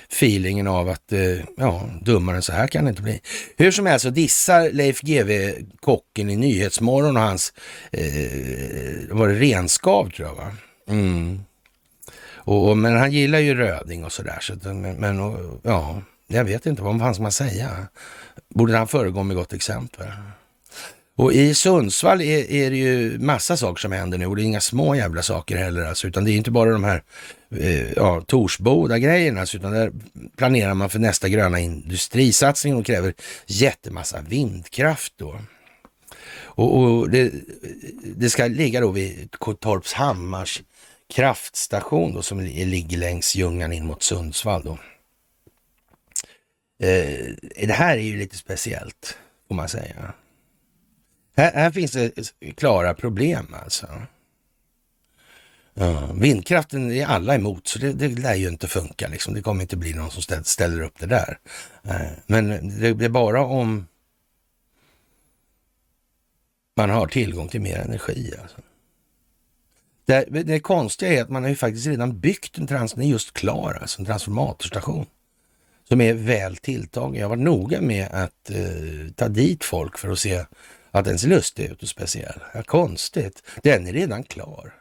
feelingen 0.09 0.66
av 0.66 0.88
att, 0.88 1.12
eh, 1.12 1.38
ja, 1.56 1.90
dummare 2.02 2.36
än 2.36 2.43
så 2.43 2.52
här 2.52 2.66
kan 2.66 2.84
det 2.84 2.90
inte 2.90 3.02
bli. 3.02 3.20
Hur 3.56 3.70
som 3.70 3.86
helst 3.86 4.02
så 4.02 4.10
dissar 4.10 4.70
Leif 4.70 5.01
GW 5.01 5.55
kocken 5.80 6.30
i 6.30 6.36
Nyhetsmorgon 6.36 7.16
och 7.16 7.22
hans, 7.22 7.52
eh, 7.90 8.05
var 9.10 9.28
det 9.28 9.34
renskav 9.34 10.10
tror 10.10 10.28
jag 10.28 10.34
va? 10.34 10.52
Mm. 10.88 11.40
Och, 12.47 12.68
och, 12.68 12.78
men 12.78 12.97
han 12.97 13.12
gillar 13.12 13.38
ju 13.38 13.55
röding 13.55 14.05
och 14.05 14.12
sådär. 14.12 14.38
Så, 14.40 14.74
men, 14.74 14.97
men 14.97 15.20
och, 15.20 15.60
ja, 15.62 16.02
jag 16.26 16.44
vet 16.44 16.66
inte, 16.66 16.82
vad 16.82 16.98
fan 16.98 17.14
ska 17.14 17.22
man 17.22 17.32
säga? 17.32 17.86
Borde 18.48 18.76
han 18.76 18.88
föregå 18.88 19.22
med 19.22 19.36
gott 19.36 19.52
exempel? 19.52 20.06
Och 21.16 21.32
i 21.32 21.55
Sundsvall 21.55 22.20
är, 22.20 22.51
är, 22.51 22.70
det 22.70 22.76
ju 22.76 23.18
massa 23.18 23.56
saker 23.56 23.80
som 23.80 23.93
händer 23.93 24.18
nu 24.18 24.26
och 24.26 24.36
det 24.36 24.43
är 24.43 24.44
inga 24.44 24.60
små 24.60 24.94
jävla 24.94 25.22
saker 25.22 25.56
heller 25.56 25.84
alltså, 25.84 26.06
utan 26.06 26.24
det 26.24 26.30
är 26.30 26.36
inte 26.36 26.51
bara 26.51 26.70
de 26.70 26.84
här 26.84 27.02
eh, 27.51 27.93
ja, 27.93 28.20
Torsboda-grejerna, 28.20 29.40
alltså, 29.40 29.56
utan 29.56 29.72
där 29.72 29.93
planerar 30.36 30.74
man 30.74 30.90
för 30.90 30.98
nästa 30.98 31.28
gröna 31.28 31.60
industrisatsning 31.60 32.76
och 32.76 32.86
kräver 32.86 33.14
jättemassa 33.47 34.20
vindkraft 34.20 35.12
då. 35.16 35.40
Och, 36.38 36.78
och 36.82 37.10
det, 37.10 37.32
det, 38.16 38.30
ska 38.30 38.47
ligga 38.47 38.80
då 38.80 38.90
vid 38.90 39.30
Torpshammars 39.60 40.62
kraftstation 41.14 42.14
då, 42.14 42.22
som 42.22 42.40
ligger 42.40 42.98
längs 42.98 43.36
Ljungan 43.36 43.72
in 43.72 43.86
mot 43.86 44.02
Sundsvall 44.02 44.62
då. 44.64 44.78
Eh, 46.86 47.34
det 47.66 47.72
här 47.72 47.97
är 47.97 48.02
ju 48.02 48.16
lite 48.16 48.36
speciellt, 48.36 49.18
får 49.48 49.55
man 49.55 49.68
säga. 49.68 50.14
Här, 51.36 51.52
här 51.52 51.70
finns 51.70 51.92
det 51.92 52.12
klara 52.56 52.94
problem 52.94 53.54
alltså. 53.62 53.86
Ja, 55.74 56.12
vindkraften 56.14 56.92
är 56.92 57.06
alla 57.06 57.34
emot, 57.34 57.68
så 57.68 57.78
det, 57.78 57.92
det 57.92 58.08
lär 58.08 58.34
ju 58.34 58.48
inte 58.48 58.68
funka. 58.68 59.08
Liksom. 59.08 59.34
Det 59.34 59.42
kommer 59.42 59.62
inte 59.62 59.76
bli 59.76 59.94
någon 59.94 60.10
som 60.10 60.44
ställer 60.44 60.82
upp 60.82 60.98
det 60.98 61.06
där. 61.06 61.38
Eh, 61.82 62.10
men 62.26 62.48
det, 62.80 62.94
det 62.94 63.04
är 63.04 63.08
bara 63.08 63.44
om 63.44 63.86
man 66.76 66.90
har 66.90 67.06
tillgång 67.06 67.48
till 67.48 67.60
mer 67.60 67.78
energi. 67.78 68.34
Alltså. 68.42 68.56
Det, 70.06 70.24
det 70.42 70.60
konstiga 70.60 71.12
är 71.12 71.22
att 71.22 71.30
man 71.30 71.42
har 71.42 71.50
ju 71.50 71.56
faktiskt 71.56 71.86
redan 71.86 72.20
byggt 72.20 72.58
en 72.58 72.66
trans, 72.66 72.92
den 72.92 73.02
är 73.02 73.08
just 73.08 73.32
klar, 73.32 73.78
alltså 73.80 74.00
en 74.00 74.06
transformatorstation 74.06 75.06
som 75.88 76.00
är 76.00 76.14
väl 76.14 76.56
tilltagen. 76.56 77.20
Jag 77.20 77.28
var 77.28 77.36
noga 77.36 77.80
med 77.80 78.08
att 78.12 78.50
eh, 78.50 79.12
ta 79.14 79.28
dit 79.28 79.64
folk 79.64 79.98
för 79.98 80.10
att 80.10 80.18
se 80.18 80.44
att 80.98 81.05
den 81.05 81.18
ser 81.18 81.28
lustig 81.28 81.64
ut 81.64 81.82
och 81.82 81.89
speciell. 81.89 82.40
Ja, 82.55 82.62
konstigt. 82.62 83.43
Den 83.62 83.86
är 83.86 83.93
redan 83.93 84.23
klar. 84.23 84.74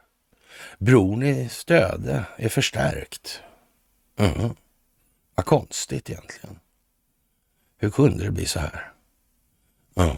Bron 0.77 1.23
i 1.23 1.49
Stöde 1.49 2.25
är 2.37 2.49
förstärkt. 2.49 3.41
Mm. 4.17 4.55
Vad 5.35 5.45
konstigt 5.45 6.09
egentligen. 6.09 6.59
Hur 7.77 7.89
kunde 7.89 8.23
det 8.23 8.31
bli 8.31 8.45
så 8.45 8.59
här? 8.59 8.91
Mm. 9.95 10.17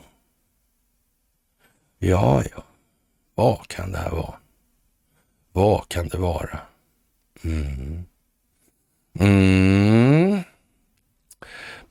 Ja, 2.00 2.44
ja. 2.56 2.64
Vad 3.36 3.68
kan 3.68 3.92
det 3.92 3.98
här 3.98 4.10
vara? 4.12 4.40
Vad 5.52 5.90
kan 5.90 6.08
det 6.08 6.18
vara? 6.18 6.60
Mm. 7.44 8.06
Mm. 9.20 10.40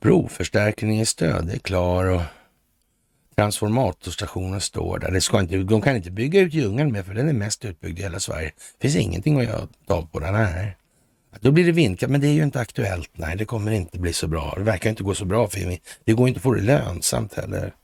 Broförstärkningen 0.01 1.03
i 1.03 1.07
Stöde 1.07 1.53
är 1.53 1.59
klar 1.59 2.05
och 2.05 2.23
Transformatorstationen 3.37 4.61
står 4.61 4.99
där. 4.99 5.11
Det 5.11 5.21
ska 5.21 5.41
inte, 5.41 5.57
de 5.57 5.83
kan 5.83 5.97
inte 5.97 6.11
bygga 6.11 6.41
ut 6.41 6.55
djungeln 6.55 6.93
med 6.93 7.07
för 7.07 7.15
den 7.15 7.29
är 7.29 7.33
mest 7.33 7.65
utbyggd 7.65 7.99
i 7.99 8.03
hela 8.03 8.21
Sverige. 8.21 8.53
Det 8.79 8.89
finns 8.89 8.97
ingenting 8.97 9.39
att 9.41 9.45
göra 9.45 9.69
av 9.87 10.07
på 10.07 10.19
den 10.19 10.35
här. 10.35 10.77
Då 11.41 11.51
blir 11.51 11.65
det 11.65 11.73
vindkraft, 11.73 12.11
men 12.11 12.21
det 12.21 12.27
är 12.27 12.33
ju 12.33 12.43
inte 12.43 12.61
aktuellt. 12.61 13.11
Nej, 13.13 13.37
det 13.37 13.45
kommer 13.45 13.73
inte 13.73 13.99
bli 13.99 14.13
så 14.13 14.27
bra. 14.27 14.55
Det 14.57 14.63
verkar 14.63 14.91
inte 14.91 15.03
gå 15.03 15.15
så 15.15 15.25
bra 15.25 15.49
för. 15.49 15.79
Det 16.05 16.13
går 16.13 16.29
inte 16.29 16.39
att 16.39 16.43
få 16.43 16.55
det 16.55 16.63
lönsamt 16.63 17.35
heller. 17.35 17.75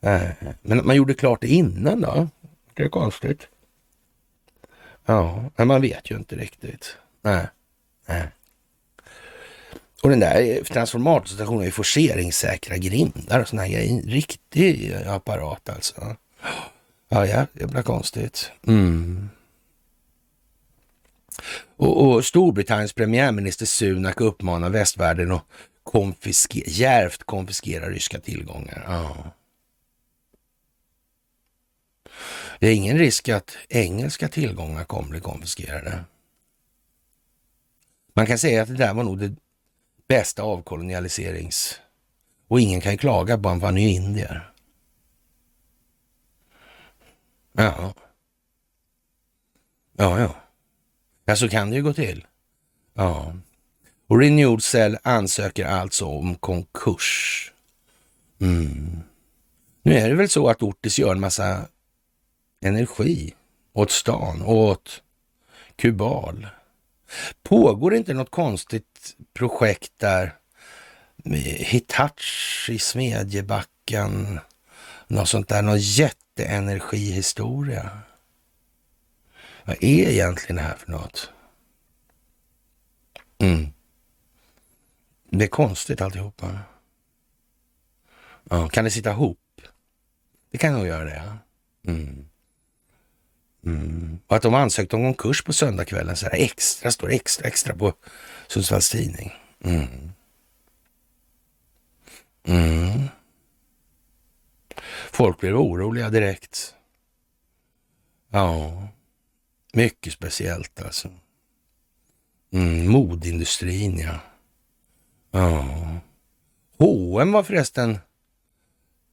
Men 0.00 0.34
Men 0.62 0.86
man 0.86 0.96
gjorde 0.96 1.14
klart 1.14 1.40
det 1.40 1.48
innan 1.48 2.00
då? 2.00 2.28
Det 2.74 2.82
är 2.82 2.88
konstigt. 2.88 3.48
Ja, 5.06 5.50
men 5.56 5.68
man 5.68 5.80
vet 5.80 6.10
ju 6.10 6.16
inte 6.16 6.36
riktigt. 6.36 6.96
Nej. 7.22 7.46
Nej. 8.08 8.28
Och 10.02 10.10
den 10.10 10.20
där 10.20 10.64
transformatorstationen 10.64 11.58
har 11.58 11.64
ju 11.64 11.70
forceringssäkra 11.70 12.76
grindar 12.76 13.40
och 13.40 13.48
sådana 13.48 13.68
grejer. 13.68 13.90
En 13.90 14.02
riktig 14.02 14.94
apparat 15.06 15.68
alltså. 15.68 16.16
Ja, 17.08 17.26
ja, 17.26 17.46
jävla 17.52 17.82
konstigt. 17.82 18.50
Mm. 18.66 19.28
Och, 21.76 22.06
och 22.06 22.24
Storbritanniens 22.24 22.92
premiärminister 22.92 23.66
Sunak 23.66 24.20
uppmanar 24.20 24.70
västvärlden 24.70 25.32
att 25.32 25.44
konfiske, 25.82 26.62
järvt 26.66 27.24
konfiskera 27.24 27.90
ryska 27.90 28.20
tillgångar. 28.20 28.84
Ja. 28.88 29.32
Det 32.60 32.68
är 32.68 32.74
ingen 32.74 32.98
risk 32.98 33.28
att 33.28 33.56
engelska 33.68 34.28
tillgångar 34.28 34.84
kommer 34.84 35.08
bli 35.08 35.20
konfiskerade. 35.20 36.04
Man 38.14 38.26
kan 38.26 38.38
säga 38.38 38.62
att 38.62 38.68
det 38.68 38.74
där 38.74 38.94
var 38.94 39.04
nog 39.04 39.18
det 39.18 39.34
bästa 40.10 40.42
avkolonialiserings... 40.42 41.80
Och 42.48 42.60
ingen 42.60 42.80
kan 42.80 42.92
ju 42.92 42.98
klaga 42.98 43.38
på 43.38 43.48
honom 43.48 43.60
för 43.60 43.66
han 43.66 43.78
är 43.78 43.82
ju 43.82 43.88
indier. 43.88 44.52
Ja. 47.52 47.94
Ja, 49.96 50.20
ja. 50.20 50.34
Ja, 51.24 51.36
så 51.36 51.48
kan 51.48 51.70
det 51.70 51.76
ju 51.76 51.82
gå 51.82 51.92
till. 51.92 52.26
Ja. 52.94 53.34
Och 54.06 54.20
Renewed 54.20 54.62
Cell 54.62 54.98
ansöker 55.02 55.64
alltså 55.64 56.06
om 56.06 56.34
konkurs. 56.34 57.52
Mm. 58.40 59.00
Nu 59.82 59.94
är 59.94 60.08
det 60.08 60.14
väl 60.14 60.28
så 60.28 60.48
att 60.48 60.62
Ortis 60.62 60.98
gör 60.98 61.12
en 61.12 61.20
massa 61.20 61.68
energi 62.60 63.34
åt 63.72 63.90
stan 63.90 64.42
och 64.42 64.56
åt 64.56 65.02
Kubal. 65.76 66.46
Pågår 67.42 67.90
det 67.90 67.96
inte 67.96 68.14
något 68.14 68.30
konstigt 68.30 69.16
projekt 69.32 69.92
där 69.96 70.34
med 71.16 71.42
Hitachi, 71.42 72.78
Smedjebacken, 72.78 74.40
något 75.06 75.28
sånt 75.28 75.48
där, 75.48 75.62
någon 75.62 75.78
jätteenergihistoria? 75.78 77.98
Vad 79.64 79.84
är 79.84 80.08
egentligen 80.08 80.56
det 80.56 80.62
här 80.62 80.76
för 80.76 80.90
något? 80.90 81.30
Mm. 83.38 83.72
Det 85.30 85.44
är 85.44 85.48
konstigt 85.48 86.00
alltihopa. 86.00 86.58
Ja, 88.50 88.68
kan 88.68 88.84
det 88.84 88.90
sitta 88.90 89.10
ihop? 89.10 89.38
Det 90.50 90.58
kan 90.58 90.72
nog 90.72 90.86
göra 90.86 91.04
det. 91.04 91.22
Ja. 91.26 91.38
Mm. 91.90 92.29
Mm. 93.64 94.18
Och 94.26 94.36
att 94.36 94.42
de 94.42 94.54
ansökte 94.54 94.96
om 94.96 95.02
konkurs 95.02 95.44
på 95.44 95.52
söndagskvällen, 95.52 96.16
så 96.16 96.26
här 96.26 96.34
extra, 96.34 96.90
står 96.90 97.10
extra, 97.10 97.48
extra 97.48 97.74
på 97.74 97.92
Sundsvalls 98.48 98.90
Tidning. 98.90 99.32
Mm. 99.64 100.12
Mm. 102.44 103.08
Folk 105.12 105.40
blev 105.40 105.56
oroliga 105.56 106.10
direkt. 106.10 106.74
Ja, 108.30 108.88
mycket 109.72 110.12
speciellt 110.12 110.82
alltså. 110.82 111.08
Mm, 112.52 112.88
modindustrin, 112.88 113.98
ja. 113.98 114.20
Ja. 115.30 116.00
H&M 116.78 117.32
var 117.32 117.42
förresten 117.42 117.98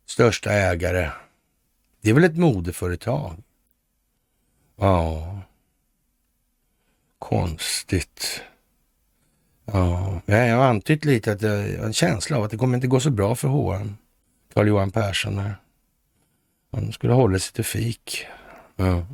största 0.06 0.52
ägare. 0.52 1.12
Det 2.02 2.10
är 2.10 2.14
väl 2.14 2.24
ett 2.24 2.38
modeföretag? 2.38 3.44
Ja. 4.78 5.40
Konstigt. 7.20 8.42
Ja, 9.66 10.22
jag 10.26 10.58
har 10.58 10.66
antytt 10.66 11.06
lite 11.06 11.32
att 11.32 11.42
jag 11.42 11.50
har 11.50 11.86
en 11.86 11.94
känsla 11.94 12.38
av 12.38 12.44
att 12.44 12.52
det 12.52 12.58
kommer 12.58 12.76
inte 12.76 12.88
gå 12.88 13.00
så 13.00 13.10
bra 13.10 13.36
för 13.36 13.48
H&M. 13.48 13.98
Carl-Johan 14.54 14.92
Persson 14.92 15.38
här. 15.38 15.56
Han 16.72 16.92
skulle 16.92 17.14
hålla 17.14 17.40
sig 17.40 17.54
till 17.54 17.66
fik. 17.66 18.26
Ja. 18.76 19.06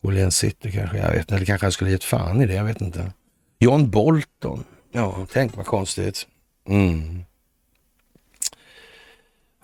Åhléns 0.00 0.36
City 0.36 0.72
kanske, 0.72 0.98
jag 0.98 1.10
vet 1.10 1.18
inte. 1.18 1.34
Eller 1.34 1.46
kanske 1.46 1.64
han 1.64 1.72
skulle 1.72 1.90
gett 1.90 2.04
fan 2.04 2.40
i 2.42 2.46
det, 2.46 2.54
jag 2.54 2.64
vet 2.64 2.80
inte. 2.80 3.12
John 3.58 3.90
Bolton. 3.90 4.64
Ja, 4.92 5.26
tänk 5.32 5.56
vad 5.56 5.66
konstigt. 5.66 6.26
Mm. 6.68 7.24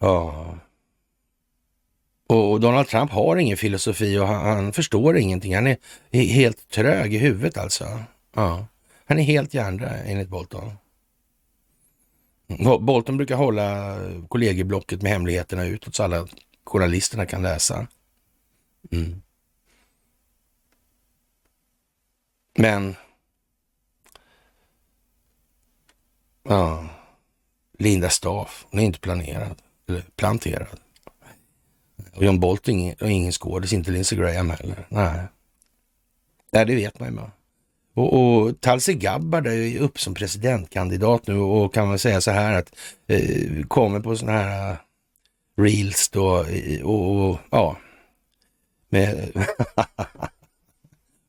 Ja. 0.01 0.59
Och 2.27 2.61
Donald 2.61 2.89
Trump 2.89 3.11
har 3.11 3.37
ingen 3.37 3.57
filosofi 3.57 4.19
och 4.19 4.27
han, 4.27 4.47
han 4.47 4.73
förstår 4.73 5.17
ingenting. 5.17 5.55
Han 5.55 5.67
är 5.67 5.79
helt 6.11 6.69
trög 6.69 7.15
i 7.15 7.19
huvudet 7.19 7.59
alltså. 7.59 8.03
Ja. 8.35 8.67
Han 9.07 9.19
är 9.19 9.23
helt 9.23 9.55
hjärndöd 9.55 10.03
enligt 10.07 10.29
Bolton. 10.29 10.73
Bolton 12.81 13.17
brukar 13.17 13.37
hålla 13.37 13.99
kollegieblocket 14.29 15.03
med 15.03 15.13
hemligheterna 15.13 15.65
utåt 15.65 15.95
så 15.95 16.03
alla 16.03 16.27
journalisterna 16.65 17.27
kan 17.27 17.43
läsa. 17.43 17.87
Mm. 18.93 19.23
Men... 22.59 22.95
Ja. 26.43 26.89
Linda 27.79 28.11
Staff, 28.11 28.67
hon 28.71 28.81
är 28.81 28.85
inte 28.85 29.01
planerad, 29.01 29.63
eller 29.89 30.03
planterad. 30.17 30.81
Och 32.17 32.25
John 32.25 32.41
Bolt 32.41 32.69
är 32.69 33.07
ingen 33.07 33.33
skådis, 33.33 33.73
inte 33.73 33.91
Lindsey 33.91 34.19
Graham 34.19 34.51
heller. 34.51 34.87
Nej. 34.89 35.21
Nej, 36.53 36.67
det 36.67 36.75
vet 36.75 37.01
man 37.01 37.15
ju. 37.15 37.21
Och, 37.95 38.15
och 38.15 38.61
Talsi 38.61 38.95
Gabbard 38.95 39.47
är 39.47 39.79
upp 39.79 40.01
som 40.01 40.15
presidentkandidat 40.15 41.27
nu 41.27 41.39
och 41.39 41.75
kan 41.75 41.89
man 41.89 41.99
säga 41.99 42.21
så 42.21 42.31
här 42.31 42.59
att 42.59 42.77
eh, 43.07 43.67
kommer 43.69 44.01
på 44.01 44.17
sådana 44.17 44.39
här 44.39 44.71
uh, 44.71 44.77
reels 45.57 46.09
då 46.09 46.45
eh, 46.45 46.83
och, 46.83 47.31
och 47.31 47.39
ja, 47.51 47.77
med 48.89 49.33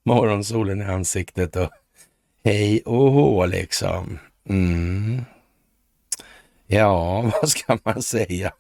morgonsolen 0.04 0.82
i 0.82 0.86
ansiktet 0.86 1.56
och 1.56 1.70
hej 2.44 2.82
och 2.86 3.12
hå 3.12 3.46
liksom. 3.46 4.20
Mm. 4.50 5.26
Ja, 6.68 7.22
vad 7.42 7.50
ska 7.50 7.78
man 7.84 8.02
säga? 8.02 8.52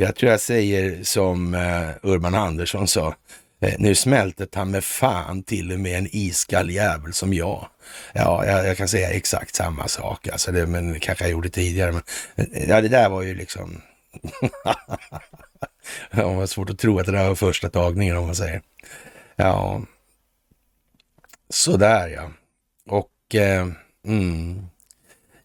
Jag 0.00 0.16
tror 0.16 0.30
jag 0.30 0.40
säger 0.40 1.04
som 1.04 1.54
eh, 1.54 1.90
Urban 2.02 2.34
Andersson 2.34 2.88
sa. 2.88 3.14
Eh, 3.60 3.74
nu 3.78 3.94
smälter 3.94 4.46
ta 4.46 4.64
med 4.64 4.84
fan 4.84 5.42
till 5.42 5.72
och 5.72 5.80
med 5.80 5.98
en 5.98 6.08
iskall 6.12 6.70
jävel 6.70 7.12
som 7.12 7.34
jag. 7.34 7.68
Ja, 8.12 8.46
jag, 8.46 8.66
jag 8.66 8.76
kan 8.76 8.88
säga 8.88 9.10
exakt 9.10 9.54
samma 9.54 9.88
sak. 9.88 10.28
Alltså 10.28 10.52
det, 10.52 10.66
men 10.66 11.00
kanske 11.00 11.24
jag 11.24 11.30
gjorde 11.30 11.48
tidigare. 11.48 11.92
Men, 11.92 12.02
eh, 12.36 12.68
ja, 12.68 12.80
det 12.80 12.88
där 12.88 13.08
var 13.08 13.22
ju 13.22 13.34
liksom... 13.34 13.82
det 16.10 16.22
var 16.22 16.46
svårt 16.46 16.70
att 16.70 16.78
tro 16.78 16.98
att 16.98 17.06
det 17.06 17.12
där 17.12 17.28
var 17.28 17.34
första 17.34 17.68
tagningen 17.70 18.16
om 18.16 18.26
man 18.26 18.36
säger. 18.36 18.62
Ja, 19.36 19.82
sådär 21.50 22.08
ja. 22.08 22.30
Och 22.86 23.34
eh, 23.34 23.66
mm, 24.06 24.66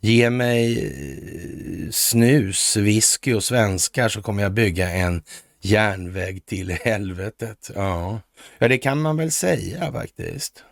ge 0.06 0.30
mig 0.30 0.86
eh, 0.86 1.91
snus, 1.91 2.76
whisky 2.76 3.34
och 3.34 3.44
svenskar 3.44 4.10
så 4.10 4.22
kommer 4.22 4.44
jag 4.44 4.52
bygga 4.52 4.90
en 4.90 5.23
järnväg 5.61 6.45
till 6.45 6.72
helvetet. 6.72 7.72
Ja. 7.76 8.22
ja, 8.57 8.68
det 8.68 8.77
kan 8.77 9.02
man 9.02 9.18
väl 9.18 9.32
säga 9.32 9.91
faktiskt. 9.91 10.64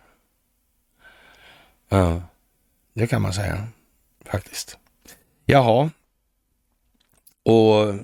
Ja, 1.90 2.22
det 2.94 3.08
kan 3.08 3.22
man 3.22 3.34
säga 3.34 3.68
faktiskt. 4.26 4.78
Jaha, 5.46 5.92
och 7.44 7.96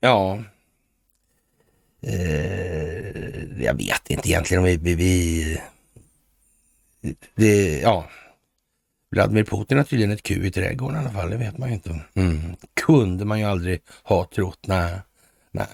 ja, 0.00 0.42
eh, 2.02 3.62
jag 3.62 3.74
vet 3.74 4.10
inte 4.10 4.28
egentligen 4.28 4.62
om 4.62 4.66
vi, 4.66 4.76
vi, 4.76 4.94
vi 4.94 5.58
det, 7.34 7.80
ja, 7.80 8.08
Vladimir 9.16 9.44
Putin 9.44 9.78
har 9.78 9.84
tydligen 9.84 10.10
ett 10.10 10.22
Q 10.22 10.46
i 10.46 10.50
trädgården 10.50 10.96
i 10.96 10.98
alla 10.98 11.10
fall, 11.10 11.30
det 11.30 11.36
vet 11.36 11.58
man 11.58 11.68
ju 11.68 11.74
inte. 11.74 12.00
Mm. 12.14 12.56
Kunde 12.74 13.24
man 13.24 13.38
ju 13.38 13.44
aldrig 13.44 13.82
ha 14.02 14.24
trott, 14.24 14.66
nej, 14.66 15.00
nej. 15.50 15.66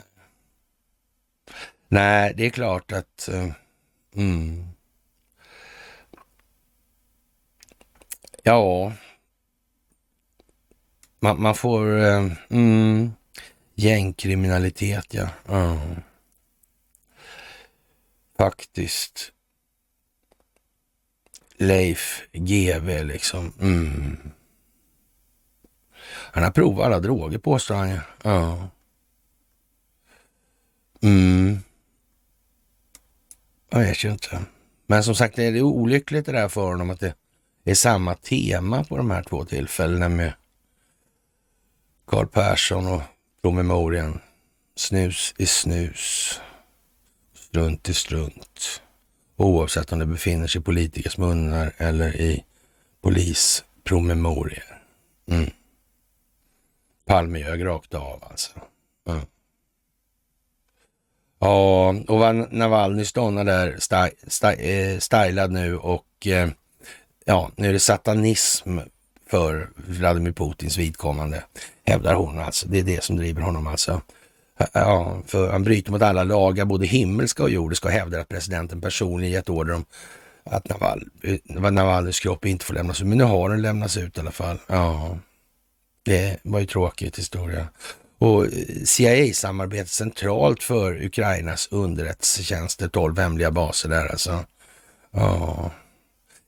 Nej, 1.89 2.35
det 2.37 2.47
är 2.47 2.51
klart 2.51 2.93
att... 2.93 3.29
Uh, 3.33 3.53
mm. 4.15 4.69
Ja, 8.43 8.93
man, 11.21 11.43
man 11.43 11.55
får... 11.55 11.87
Uh, 11.87 12.33
mm, 12.51 13.13
gängkriminalitet, 13.75 15.15
ja. 15.15 15.29
Uh. 15.49 15.99
Faktiskt. 18.39 19.33
Leif 21.57 22.23
GW 22.33 23.05
liksom. 23.05 23.53
Mm. 23.61 24.17
Han 26.07 26.45
har 26.45 26.51
provat 26.51 26.87
alla 26.87 27.01
droger 27.01 27.39
påstår 27.39 27.75
han 27.75 27.91
ju. 27.91 28.01
Ja. 28.23 28.69
Mm. 31.03 31.59
Jag 33.71 33.79
vet 33.79 34.05
ju 34.05 34.13
inte. 34.13 34.43
Men 34.87 35.05
som 35.05 35.15
sagt, 35.15 35.37
det 35.37 35.45
är 35.45 35.63
olyckligt 35.63 36.27
det 36.27 36.33
där 36.33 36.49
för 36.49 36.67
honom 36.67 36.91
att 36.91 37.01
det 37.01 37.15
är 37.65 37.75
samma 37.75 38.15
tema 38.15 38.85
på 38.85 38.97
de 38.97 39.11
här 39.11 39.23
två 39.23 39.45
tillfällena 39.45 40.09
med 40.09 40.33
Carl 42.07 42.27
Persson 42.27 42.87
och 42.87 43.03
promemorian. 43.43 44.21
Snus 44.77 45.35
i 45.39 45.47
snus, 45.47 46.41
strunt 47.35 47.89
i 47.89 47.95
strunt. 47.95 48.82
Oavsett 49.43 49.93
om 49.93 49.99
det 49.99 50.07
befinner 50.07 50.47
sig 50.47 50.61
i 50.61 50.65
politikers 50.65 51.19
munnar 51.19 51.73
eller 51.77 52.17
i 52.17 52.45
polispromemorier. 53.01 54.83
Mm. 55.31 55.51
ljög 57.37 57.67
rakt 57.67 57.95
av 57.95 58.25
alltså. 58.31 58.51
Mm. 59.09 59.21
Ja, 61.39 61.89
och 62.09 62.35
Navalny 62.55 63.05
stångar 63.05 63.45
där 63.45 63.79
eh, 64.59 64.99
stylad 64.99 65.53
nu 65.53 65.77
och 65.77 66.27
eh, 66.27 66.49
ja, 67.25 67.51
nu 67.57 67.69
är 67.69 67.73
det 67.73 67.81
satanism 67.81 68.79
för 69.27 69.71
Vladimir 69.75 70.33
Putins 70.33 70.79
vidkommande, 70.79 71.45
hävdar 71.85 72.15
hon 72.15 72.39
alltså. 72.39 72.69
Det 72.69 72.79
är 72.79 72.85
det 72.85 73.05
som 73.05 73.17
driver 73.17 73.43
honom 73.43 73.67
alltså. 73.67 74.03
Ja, 74.73 75.23
för 75.27 75.53
han 75.53 75.63
bryter 75.63 75.93
mot 75.93 76.03
alla 76.03 76.25
lagar, 76.25 76.65
både 76.65 76.87
himmelska 76.87 77.43
och 77.43 77.51
jordiska 77.51 77.89
och 77.89 77.95
hävdar 77.95 78.19
att 78.19 78.29
presidenten 78.29 78.81
personligen 78.81 79.33
gett 79.33 79.49
order 79.49 79.75
om 79.75 79.85
att 80.45 80.69
Naval, 80.69 81.05
eh, 81.23 81.71
Navalnys 81.71 82.21
kropp 82.21 82.45
inte 82.45 82.65
får 82.65 82.75
lämnas 82.75 83.01
ut. 83.01 83.07
Men 83.07 83.19
nu 83.19 83.25
har 83.25 83.51
den 83.51 83.63
lämnats 83.63 83.97
ut 83.97 84.17
i 84.17 84.21
alla 84.21 84.31
fall. 84.31 84.59
Ja, 84.67 85.19
det 86.03 86.39
var 86.43 86.61
ju 86.61 86.67
tråkigt 86.67 87.19
historia. 87.19 87.69
Och 88.19 88.45
eh, 88.45 88.51
CIA-samarbetet 88.85 89.91
centralt 89.91 90.63
för 90.63 91.05
Ukrainas 91.05 91.69
underrättelsetjänster, 91.71 92.89
12 92.89 93.19
hemliga 93.19 93.51
baser 93.51 93.89
där 93.89 94.07
alltså. 94.07 94.45
Ja. 95.11 95.71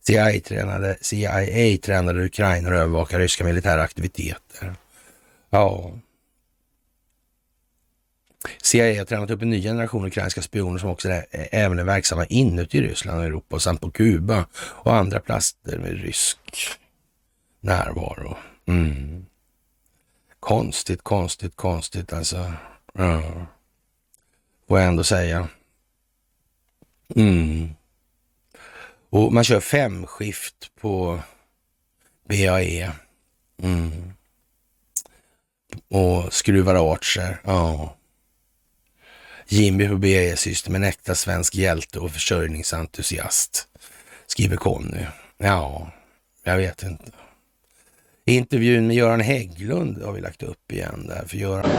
CIA-tränade 0.06 0.96
CIA 1.00 1.78
tränade 1.82 2.24
Ukraina 2.24 2.68
och 2.68 2.74
övervakar 2.74 3.18
ryska 3.18 3.44
militära 3.44 3.82
aktiviteter. 3.82 4.74
Ja. 5.50 5.92
CIA 8.62 8.98
har 8.98 9.04
tränat 9.04 9.30
upp 9.30 9.42
en 9.42 9.50
ny 9.50 9.62
generation 9.62 10.06
ukrainska 10.06 10.42
spioner 10.42 10.78
som 10.78 10.90
också 10.90 11.08
är, 11.08 11.26
även 11.30 11.78
är 11.78 11.84
verksamma 11.84 12.24
inuti 12.24 12.80
Ryssland 12.80 13.18
och 13.18 13.24
Europa 13.24 13.58
samt 13.58 13.80
på 13.80 13.90
Kuba 13.90 14.46
och 14.56 14.94
andra 14.94 15.20
platser 15.20 15.78
med 15.78 16.02
rysk 16.02 16.38
närvaro. 17.60 18.36
Mm. 18.66 19.26
Konstigt, 20.40 21.02
konstigt, 21.02 21.56
konstigt 21.56 22.12
alltså. 22.12 22.52
Ja. 22.92 23.22
Får 24.68 24.78
jag 24.78 24.88
ändå 24.88 25.04
säga. 25.04 25.48
Mm. 27.16 27.68
Och 29.10 29.32
man 29.32 29.44
kör 29.44 29.60
femskift 29.60 30.70
på 30.80 31.20
BAE. 32.28 32.92
Mm. 33.62 34.12
Och 35.88 36.32
skruvar 36.32 36.92
archer. 36.92 37.40
Ja. 37.44 37.96
Jimmy 39.48 39.88
på 39.88 39.96
BAE 39.96 40.36
System, 40.36 40.74
en 40.74 40.84
äkta 40.84 41.14
svensk 41.14 41.54
hjälte 41.54 41.98
och 41.98 42.10
försörjningsentusiast. 42.10 43.68
Skriver 44.26 44.56
Conny. 44.56 45.06
Ja, 45.38 45.92
jag 46.44 46.56
vet 46.56 46.82
inte. 46.82 47.04
Intervjun 48.26 48.86
med 48.86 48.96
Göran 48.96 49.20
Hägglund 49.20 50.02
har 50.02 50.12
vi 50.12 50.20
lagt 50.20 50.42
upp 50.42 50.72
igen 50.72 51.06
där 51.08 51.24
för 51.26 51.36
Göran. 51.36 51.70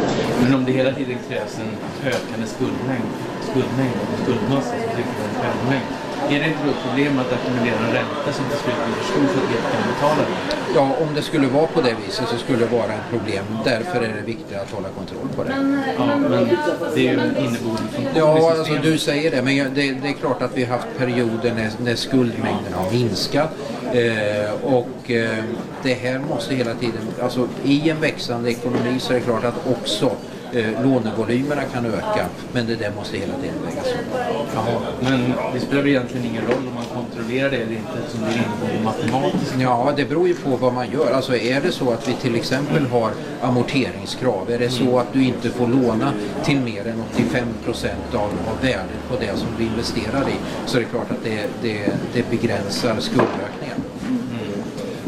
Men 0.42 0.56
om 0.56 0.66
det 0.66 0.72
hela 0.72 0.94
tiden 0.94 1.18
krävs 1.30 1.60
en 1.60 1.70
ökande 2.08 2.48
skuldmängd, 2.48 3.12
skuldmängd 3.52 3.96
och 4.14 4.20
skuldmassa 4.24 4.72
så 4.72 4.96
tycker 4.96 5.10
jag 5.20 5.30
en 5.30 5.36
självmängd 5.36 6.05
är 6.30 6.40
det 6.40 6.46
inte 6.46 6.60
då 6.66 6.72
ett 6.72 6.84
problem 6.88 7.20
att 7.20 7.34
ackumulera 7.34 7.80
en 7.88 7.94
ränta 7.94 8.34
som 8.38 8.46
till 8.50 8.58
slut 8.58 8.76
blir 8.86 8.96
för 8.96 9.06
stor 9.12 9.28
för 9.34 9.40
att 9.44 9.50
helt 9.52 9.68
kan 9.74 9.94
betala 9.94 10.22
det? 10.30 10.56
Ja, 10.76 10.96
om 11.02 11.16
det 11.16 11.22
skulle 11.22 11.48
vara 11.48 11.68
på 11.68 11.82
det 11.82 11.96
viset 12.06 12.28
så 12.30 12.38
skulle 12.38 12.58
det 12.58 12.66
vara 12.66 12.94
ett 12.94 13.10
problem. 13.10 13.46
Därför 13.66 14.02
är 14.02 14.14
det 14.14 14.22
viktigt 14.26 14.58
att 14.58 14.72
hålla 14.72 14.90
kontroll 14.90 15.28
på 15.36 15.44
det. 15.44 15.54
Ja, 15.98 16.06
men 16.06 16.48
det 16.96 17.08
är 17.08 17.14
ju 17.14 17.20
en 17.20 17.38
inneboende 17.38 17.82
funktion 17.92 18.14
Ja, 18.16 18.52
alltså 18.58 18.74
du 18.74 18.98
säger 18.98 19.32
det, 19.32 19.42
men 19.42 19.56
det, 19.56 19.92
det 19.92 20.08
är 20.08 20.14
klart 20.14 20.42
att 20.42 20.58
vi 20.58 20.64
har 20.64 20.78
haft 20.78 20.88
perioder 20.98 21.54
när, 21.54 21.72
när 21.84 21.96
skuldmängden 21.96 22.74
har 22.74 22.92
minskat. 22.92 23.50
Eh, 23.94 24.64
och 24.64 25.12
eh, 25.12 25.44
det 25.84 25.94
här 25.94 26.20
måste 26.20 26.56
hela 26.56 26.74
tiden, 26.74 27.02
alltså 27.22 27.48
i 27.64 27.90
en 27.90 28.02
växande 28.02 28.50
ekonomi 28.50 29.00
så 29.00 29.14
är 29.14 29.18
det 29.18 29.22
klart 29.22 29.44
att 29.44 29.68
också 29.68 30.12
eh, 30.56 30.84
lånevolymerna 30.84 31.62
kan 31.74 31.86
öka. 31.86 32.26
Men 32.52 32.68
det 32.68 32.76
där 32.76 32.92
måste 32.96 33.18
hela 33.18 33.34
tiden 33.34 33.56
vägas 33.66 33.88
upp. 33.88 34.06
Men 35.00 35.34
det 35.54 35.60
spelar 35.60 35.88
egentligen 35.88 36.26
ingen 36.26 36.44
roll 36.44 36.68
om 36.68 36.76
man 36.76 36.86
kontrollerar 37.04 37.50
det 37.50 37.58
eller 37.58 37.72
inte 37.72 37.92
eftersom 38.04 38.22
det 38.22 38.28
är 38.28 38.38
inneboende 38.38 38.84
matematiskt. 38.84 39.56
Ja, 39.60 39.94
det 39.98 40.06
beror 40.06 40.28
ju 40.28 40.34
på 40.34 40.50
vad 40.50 40.74
man 40.74 40.92
gör. 40.92 41.12
Alltså 41.12 41.36
är 41.36 41.62
det 41.62 41.72
så 41.72 41.92
att 41.92 42.08
vi 42.08 42.14
till 42.14 42.36
exempel 42.36 42.86
har 42.86 43.12
amorteringskrav, 43.42 44.52
är 44.52 44.60
det 44.60 44.70
så 44.70 45.00
att 45.00 45.14
du 45.14 45.24
inte 45.24 45.50
får 45.50 45.68
låna 45.68 46.14
till 46.44 46.60
mer 46.60 46.88
än 46.88 47.04
85 47.14 47.48
procent 47.66 48.14
av, 48.14 48.22
av 48.22 48.62
värdet 48.62 49.10
på 49.10 49.16
det 49.20 49.38
som 49.38 49.48
du 49.58 49.64
investerar 49.64 50.30
i, 50.30 50.36
så 50.66 50.78
är 50.78 50.82
det 50.82 50.88
klart 50.88 51.12
att 51.12 51.24
det, 51.24 51.48
det, 51.62 51.94
det 52.14 52.30
begränsar 52.30 52.96
skuldökningen. 53.00 53.85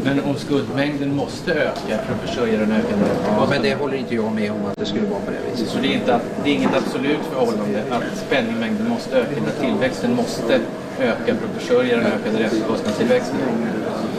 Men 0.04 0.20
om 0.20 0.36
skuldmängden 0.36 1.16
måste 1.16 1.52
öka 1.52 1.98
för 2.06 2.14
att 2.14 2.20
försörja 2.20 2.58
den 2.58 2.72
ökande 2.72 3.06
Ja, 3.26 3.46
men 3.50 3.62
det 3.62 3.74
håller 3.74 3.96
inte 3.96 4.14
jag 4.14 4.32
med 4.32 4.50
om 4.52 4.66
att 4.66 4.76
det 4.76 4.86
skulle 4.86 5.06
vara 5.06 5.20
på 5.20 5.30
det 5.30 5.50
viset. 5.50 5.68
Så 5.68 5.78
det 5.78 5.88
är, 5.88 5.94
inte, 5.94 6.20
det 6.44 6.50
är 6.50 6.54
inget 6.54 6.76
absolut 6.76 7.20
förhållande 7.32 7.84
att 7.90 8.30
penningmängden 8.30 8.88
måste 8.88 9.16
öka, 9.16 9.30
att 9.46 9.60
tillväxten 9.60 10.14
måste 10.14 10.60
öka 11.00 11.34
för 11.34 11.46
att 11.46 11.62
försörja 11.62 11.96
den 11.96 12.06
ökade 12.06 12.42
räntekostnadstillväxten. 12.44 13.38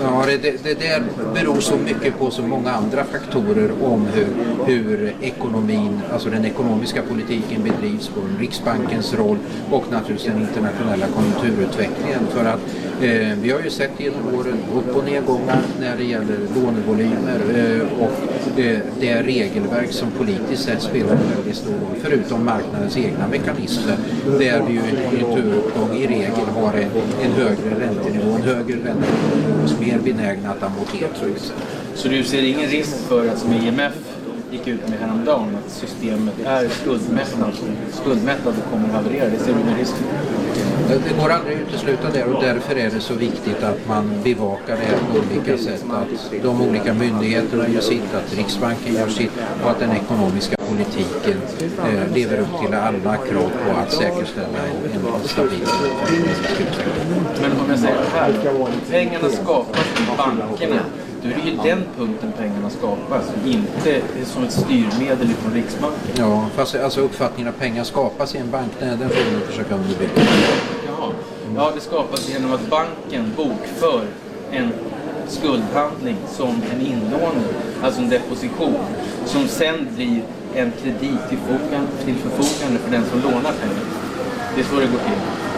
Ja, 0.03 0.23
det, 0.27 0.37
det, 0.37 0.63
det 0.63 0.79
där 0.79 1.03
beror 1.33 1.59
så 1.59 1.77
mycket 1.77 2.19
på 2.19 2.31
så 2.31 2.41
många 2.41 2.71
andra 2.71 3.03
faktorer 3.03 3.71
om 3.81 4.07
hur, 4.13 4.27
hur 4.65 5.13
ekonomin, 5.21 6.01
alltså 6.13 6.29
den 6.29 6.45
ekonomiska 6.45 7.01
politiken 7.01 7.63
bedrivs, 7.63 8.07
på 8.07 8.21
Riksbankens 8.39 9.13
roll 9.13 9.37
och 9.71 9.91
naturligtvis 9.91 10.33
den 10.33 10.41
internationella 10.41 11.05
konjunkturutvecklingen. 11.07 12.27
För 12.29 12.45
att 12.45 12.59
eh, 13.01 13.37
vi 13.41 13.51
har 13.51 13.59
ju 13.59 13.69
sett 13.69 13.99
genom 13.99 14.35
åren 14.39 14.57
upp 14.75 14.95
och 14.95 15.03
nedgångar 15.03 15.61
när 15.79 15.97
det 15.97 16.03
gäller 16.03 16.37
lånevolymer 16.55 17.39
eh, 17.55 18.03
och 18.03 18.59
eh, 18.59 18.79
det 18.99 19.21
regelverk 19.21 19.91
som 19.91 20.11
politiskt 20.11 20.63
sett 20.63 20.81
spelar 20.81 21.11
en 21.11 21.35
väldigt 21.35 21.55
stor 21.55 21.71
roll, 21.71 21.97
förutom 22.01 22.45
marknadens 22.45 22.97
egna 22.97 23.27
mekanismer, 23.27 23.97
där 24.39 24.63
vi 24.67 24.73
ju 24.73 24.79
i 24.79 24.89
en 24.89 25.09
konjunkturuppgång 25.09 25.97
i 25.97 26.07
regel 26.07 26.47
har 26.55 26.68
en, 26.73 26.91
en 27.21 27.31
högre 27.31 27.85
räntenivå, 27.85 28.35
en 28.35 28.41
högre 28.41 28.75
räntenivå 28.75 29.63
och 29.63 29.81
mer 29.81 29.99
benägna 29.99 30.49
att 30.51 30.63
amortera. 30.63 31.09
Så 31.95 32.07
du 32.07 32.23
ser 32.23 32.43
ingen 32.43 32.69
risk 32.69 32.97
för 33.07 33.27
att 33.27 33.39
som 33.39 33.53
IMF 33.53 33.93
gick 34.51 34.67
ut 34.67 34.89
med 34.89 34.99
häromdagen 34.99 35.57
att 35.65 35.71
systemet 35.71 36.33
är 36.45 36.69
skuldmättat, 36.69 37.63
skuldmättat 37.91 38.57
och 38.57 38.71
kommer 38.71 38.87
att 38.87 38.93
haverera? 38.93 39.29
Det 39.29 39.39
ser 39.39 39.53
du 39.53 39.59
ingen 39.59 39.77
risk 39.77 39.93
för? 39.93 40.05
Det 40.89 41.21
går 41.21 41.29
aldrig 41.29 41.57
att 41.57 41.61
utesluta 41.67 42.09
det 42.13 42.23
och 42.23 42.43
därför 42.43 42.75
är 42.75 42.89
det 42.89 42.99
så 42.99 43.13
viktigt 43.13 43.63
att 43.63 43.87
man 43.87 44.11
bevakar 44.23 44.75
det 44.75 44.85
här 44.85 44.97
på 45.11 45.17
olika 45.19 45.57
sätt. 45.57 45.83
Att 45.91 46.43
de 46.43 46.61
olika 46.61 46.93
myndigheterna 46.93 47.67
gör 47.69 47.81
sitt, 47.81 48.13
att 48.13 48.37
Riksbanken 48.37 48.95
gör 48.95 49.07
sitt 49.07 49.31
och 49.63 49.71
att 49.71 49.79
den 49.79 49.91
ekonomiska 49.91 50.58
politiken 50.69 51.41
eh, 51.83 52.13
lever 52.13 52.39
upp 52.39 52.61
till 52.61 52.73
alla 52.73 53.17
krav 53.17 53.51
på 53.65 53.79
att 53.79 53.91
säkerställa 53.91 54.59
en, 54.93 55.27
stabil. 55.27 55.59
Men 57.41 57.51
om 57.51 57.69
jag 57.69 57.79
säger 57.79 58.03
så 58.11 58.17
här, 58.17 58.33
pengarna 58.89 59.29
skapas 59.29 59.85
i 59.99 60.17
bankerna. 60.17 60.81
Då 61.21 61.29
är 61.29 61.33
det 61.33 61.49
ju 61.49 61.57
den 61.63 61.83
punkten 61.97 62.31
pengarna 62.37 62.69
skapas, 62.69 63.31
inte 63.45 64.01
som 64.25 64.43
ett 64.43 64.51
styrmedel 64.51 65.27
från 65.27 65.53
Riksbanken. 65.53 66.15
Ja, 66.17 66.45
fast 66.55 66.75
alltså 66.75 67.01
uppfattningen 67.01 67.49
att 67.49 67.59
pengar 67.59 67.83
skapas 67.83 68.35
i 68.35 68.37
en 68.37 68.51
bank, 68.51 68.71
nej, 68.79 68.97
den 68.97 69.09
får 69.09 69.31
vi 69.31 69.45
försöka 69.45 69.75
underbygga. 69.75 70.11
Ja, 71.55 71.71
det 71.75 71.81
skapas 71.81 72.29
genom 72.29 72.53
att 72.53 72.69
banken 72.69 73.33
bokför 73.37 74.01
en 74.51 74.71
skuldhandling 75.31 76.17
som 76.27 76.61
en 76.73 76.81
inlåning, 76.81 77.43
alltså 77.83 78.01
en 78.01 78.09
deposition, 78.09 78.85
som 79.25 79.47
sen 79.47 79.87
blir 79.95 80.21
en 80.55 80.71
kredit 80.71 81.29
till 81.29 82.15
förfogande, 82.15 82.79
för 82.79 82.91
den 82.91 83.05
som 83.05 83.21
lånar 83.21 83.53
pengar. 83.53 83.85
Det 84.55 84.61
är 84.61 84.65
så 84.65 84.75
det 84.75 84.85
går 84.85 84.99
till. 84.99 85.48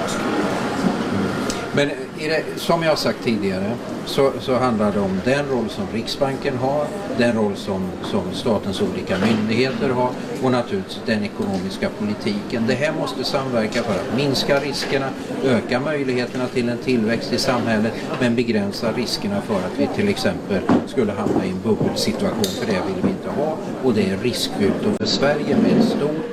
Men 1.76 1.90
är 2.20 2.30
det, 2.30 2.44
som 2.56 2.84
jag 2.84 2.98
sagt 2.98 3.24
tidigare 3.24 3.72
så, 4.06 4.32
så 4.40 4.56
handlar 4.56 4.92
det 4.92 5.00
om 5.00 5.20
den 5.26 5.46
roll 5.50 5.70
som 5.70 5.88
Riksbanken 5.94 6.58
har, 6.58 6.86
den 7.18 7.36
roll 7.36 7.56
som, 7.56 7.90
som 8.04 8.34
statens 8.34 8.82
olika 8.82 9.18
myndigheter 9.18 9.90
har 9.90 10.10
och 10.44 10.52
naturligtvis 10.52 11.02
den 11.06 11.24
ekonomiska 11.24 11.90
politiken. 12.00 12.68
Det 12.68 12.74
här 12.74 12.94
måste 13.00 13.24
samverka 13.24 13.84
för 13.84 13.94
att 13.94 14.16
minska 14.18 14.60
riskerna, 14.60 15.10
öka 15.44 15.80
möjligheterna 15.80 16.48
till 16.48 16.70
en 16.70 16.78
tillväxt 16.78 17.34
i 17.34 17.38
samhället 17.38 17.94
men 18.20 18.36
begränsa 18.36 18.92
riskerna 18.92 19.42
för 19.42 19.56
att 19.56 19.74
vi 19.78 19.88
till 19.96 20.10
exempel 20.10 20.62
skulle 20.88 21.12
hamna 21.12 21.46
i 21.46 21.50
en 21.50 21.62
bubbelsituation 21.64 22.44
för 22.44 22.66
det 22.66 22.82
vill 22.88 23.04
vi 23.04 23.10
inte 23.10 23.30
ha 23.30 23.58
och 23.84 23.94
det 23.94 24.10
är 24.10 24.18
riskfyllt. 24.18 24.86
Och 24.86 24.98
för 24.98 25.06
Sverige 25.06 25.58
med 25.58 25.78
ett 25.80 25.86
stort 25.86 26.31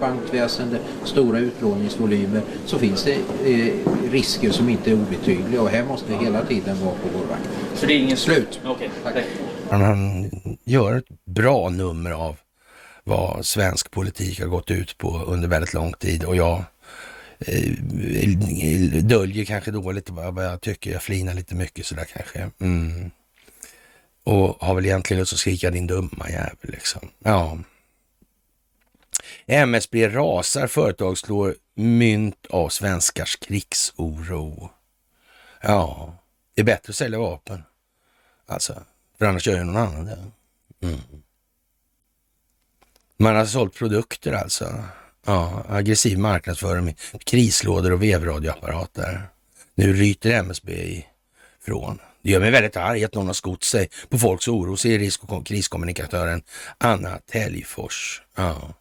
bankväsende, 0.00 0.78
stora 1.04 1.38
utlåningsvolymer 1.38 2.42
så 2.66 2.78
finns 2.78 3.04
det 3.04 3.14
eh, 3.14 3.74
risker 4.10 4.50
som 4.50 4.68
inte 4.68 4.90
är 4.90 4.94
obetydliga 4.94 5.62
och 5.62 5.68
här 5.68 5.84
måste 5.84 6.12
vi 6.12 6.24
hela 6.24 6.44
tiden 6.44 6.84
vara 6.84 6.94
på 6.94 7.08
vår 7.18 7.26
vakt. 7.26 7.48
Så 7.74 7.86
det 7.86 7.92
är 7.92 7.98
ingen 7.98 8.16
Slut. 8.16 8.60
Okej, 8.64 8.90
tack. 9.02 9.16
Han, 9.70 10.30
gör 10.64 10.96
ett 10.96 11.24
bra 11.24 11.68
nummer 11.68 12.10
av 12.10 12.36
vad 13.04 13.46
svensk 13.46 13.90
politik 13.90 14.40
har 14.40 14.46
gått 14.46 14.70
ut 14.70 14.98
på 14.98 15.18
under 15.26 15.48
väldigt 15.48 15.74
lång 15.74 15.92
tid 15.92 16.24
och 16.24 16.36
jag 16.36 16.64
eh, 17.38 18.28
döljer 19.02 19.44
kanske 19.44 19.70
dåligt 19.70 20.10
vad 20.10 20.34
vad 20.34 20.44
jag 20.44 20.60
tycker. 20.60 20.92
Jag 20.92 21.02
flinar 21.02 21.34
lite 21.34 21.54
mycket 21.54 21.86
sådär 21.86 22.06
kanske. 22.14 22.50
Mm. 22.60 23.10
Och 24.24 24.56
har 24.60 24.74
väl 24.74 24.86
egentligen 24.86 25.20
lust 25.20 25.32
att 25.32 25.38
skrika 25.38 25.70
din 25.70 25.86
dumma 25.86 26.30
jävel 26.30 26.56
liksom. 26.62 27.08
Ja. 27.24 27.58
MSB 29.52 30.08
rasar, 30.08 30.66
företag 30.66 31.18
slår 31.18 31.54
mynt 31.74 32.46
av 32.50 32.68
svenskars 32.68 33.36
krigsoro. 33.36 34.70
Ja, 35.62 36.14
det 36.54 36.60
är 36.60 36.64
bättre 36.64 36.90
att 36.90 36.96
sälja 36.96 37.18
vapen. 37.18 37.62
Alltså, 38.46 38.82
för 39.18 39.26
annars 39.26 39.46
gör 39.46 39.56
ju 39.56 39.64
någon 39.64 39.76
annan 39.76 40.04
det. 40.04 40.18
Mm. 40.86 41.00
Man 43.16 43.36
har 43.36 43.46
sålt 43.46 43.74
produkter 43.74 44.32
alltså. 44.32 44.84
Ja, 45.26 45.64
aggressiv 45.68 46.18
marknadsföring 46.18 46.84
med 46.84 46.98
krislådor 47.24 47.92
och 47.92 48.02
vevradioapparater. 48.02 49.28
Nu 49.74 49.92
ryter 49.92 50.30
MSB 50.30 51.02
ifrån. 51.62 51.98
Det 52.22 52.30
gör 52.30 52.40
mig 52.40 52.50
väldigt 52.50 52.76
arg 52.76 53.04
att 53.04 53.14
någon 53.14 53.26
har 53.26 53.34
skott 53.34 53.64
sig 53.64 53.90
på 54.08 54.18
folks 54.18 54.48
oro, 54.48 54.76
säger 54.76 54.98
risk 54.98 55.24
och 55.24 55.46
kriskommunikatören 55.46 56.42
Anna 56.78 57.18
Täljfors. 57.18 58.22
Ja. 58.34 58.74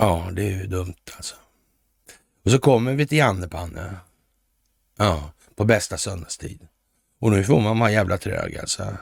Ja, 0.00 0.28
det 0.32 0.42
är 0.42 0.50
ju 0.50 0.66
dumt 0.66 0.94
alltså. 1.16 1.34
Och 2.44 2.50
så 2.50 2.58
kommer 2.58 2.94
vi 2.94 3.06
till 3.06 3.18
Jannepanne. 3.18 3.96
Ja, 4.98 5.32
på 5.56 5.64
bästa 5.64 5.98
söndagstid. 5.98 6.68
Och 7.20 7.30
nu 7.30 7.44
får 7.44 7.60
man 7.60 7.78
vara 7.78 7.90
jävla 7.90 8.18
trög 8.18 8.58
alltså. 8.58 8.96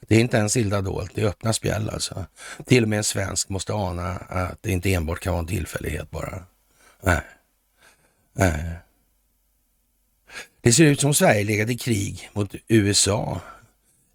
Det 0.00 0.16
är 0.16 0.20
inte 0.20 0.36
ens 0.36 0.56
illa 0.56 0.82
dolt, 0.82 1.10
det 1.14 1.22
är 1.22 1.26
öppna 1.26 1.52
spjäll 1.52 1.90
alltså. 1.90 2.26
Till 2.64 2.82
och 2.82 2.88
med 2.88 2.96
en 2.96 3.04
svensk 3.04 3.48
måste 3.48 3.72
ana 3.72 4.16
att 4.16 4.62
det 4.62 4.70
inte 4.70 4.94
enbart 4.94 5.20
kan 5.20 5.32
vara 5.32 5.40
en 5.40 5.46
tillfällighet 5.46 6.10
bara. 6.10 6.42
Nej. 7.02 7.22
Nej. 8.32 8.78
Det 10.60 10.72
ser 10.72 10.84
ut 10.84 11.00
som 11.00 11.14
Sverige 11.14 11.44
legat 11.44 11.70
i 11.70 11.78
krig 11.78 12.30
mot 12.32 12.54
USA 12.68 13.40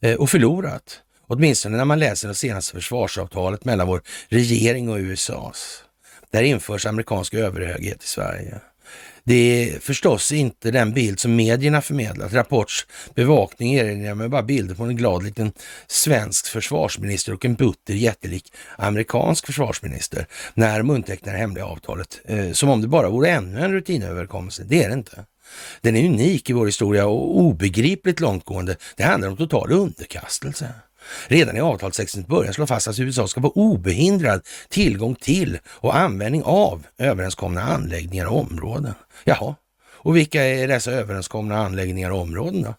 eh, 0.01 0.15
och 0.15 0.29
förlorat. 0.29 1.01
Åtminstone 1.27 1.77
när 1.77 1.85
man 1.85 1.99
läser 1.99 2.27
det 2.27 2.35
senaste 2.35 2.73
försvarsavtalet 2.73 3.65
mellan 3.65 3.87
vår 3.87 4.01
regering 4.29 4.89
och 4.89 4.97
USAs. 4.97 5.83
Där 6.31 6.43
införs 6.43 6.85
amerikansk 6.85 7.33
överhöghet 7.33 8.03
i 8.03 8.07
Sverige. 8.07 8.61
Det 9.23 9.33
är 9.73 9.79
förstås 9.79 10.31
inte 10.31 10.71
den 10.71 10.93
bild 10.93 11.19
som 11.19 11.35
medierna 11.35 11.81
förmedlat. 11.81 12.33
Rapports 12.33 12.87
bevakning 13.15 13.73
erinrar 13.73 14.15
mig 14.15 14.29
bara 14.29 14.43
bilder 14.43 14.75
på 14.75 14.83
en 14.83 14.95
glad 14.95 15.23
liten 15.23 15.51
svensk 15.87 16.47
försvarsminister 16.47 17.33
och 17.33 17.45
en 17.45 17.55
butter 17.55 17.93
jättelik 17.93 18.53
amerikansk 18.77 19.45
försvarsminister 19.45 20.27
när 20.53 20.77
de 20.77 20.89
undertecknar 20.89 21.33
det 21.33 21.39
hemliga 21.39 21.65
avtalet. 21.65 22.21
Eh, 22.25 22.51
som 22.51 22.69
om 22.69 22.81
det 22.81 22.87
bara 22.87 23.09
vore 23.09 23.29
ännu 23.29 23.59
en 23.59 23.71
rutinöverkommelse. 23.71 24.63
Det 24.63 24.83
är 24.83 24.89
det 24.89 24.93
inte. 24.93 25.25
Den 25.81 25.95
är 25.95 26.05
unik 26.05 26.49
i 26.49 26.53
vår 26.53 26.65
historia 26.65 27.07
och 27.07 27.39
obegripligt 27.39 28.19
långtgående. 28.19 28.75
Det 28.97 29.03
handlar 29.03 29.29
om 29.29 29.37
total 29.37 29.71
underkastelse. 29.71 30.73
Redan 31.27 31.57
i 31.57 31.61
avtalstextens 31.61 32.27
början 32.27 32.53
slår 32.53 32.65
fast 32.65 32.87
att 32.87 32.99
USA 32.99 33.27
ska 33.27 33.41
få 33.41 33.49
obehindrad 33.49 34.41
tillgång 34.69 35.15
till 35.15 35.59
och 35.67 35.97
användning 35.97 36.43
av 36.43 36.83
överenskomna 36.97 37.61
anläggningar 37.61 38.25
och 38.25 38.39
områden. 38.39 38.93
Jaha, 39.23 39.55
och 39.93 40.17
vilka 40.17 40.43
är 40.43 40.67
dessa 40.67 40.91
överenskomna 40.91 41.57
anläggningar 41.57 42.11
och 42.11 42.19
områden 42.21 42.61
då? 42.61 42.75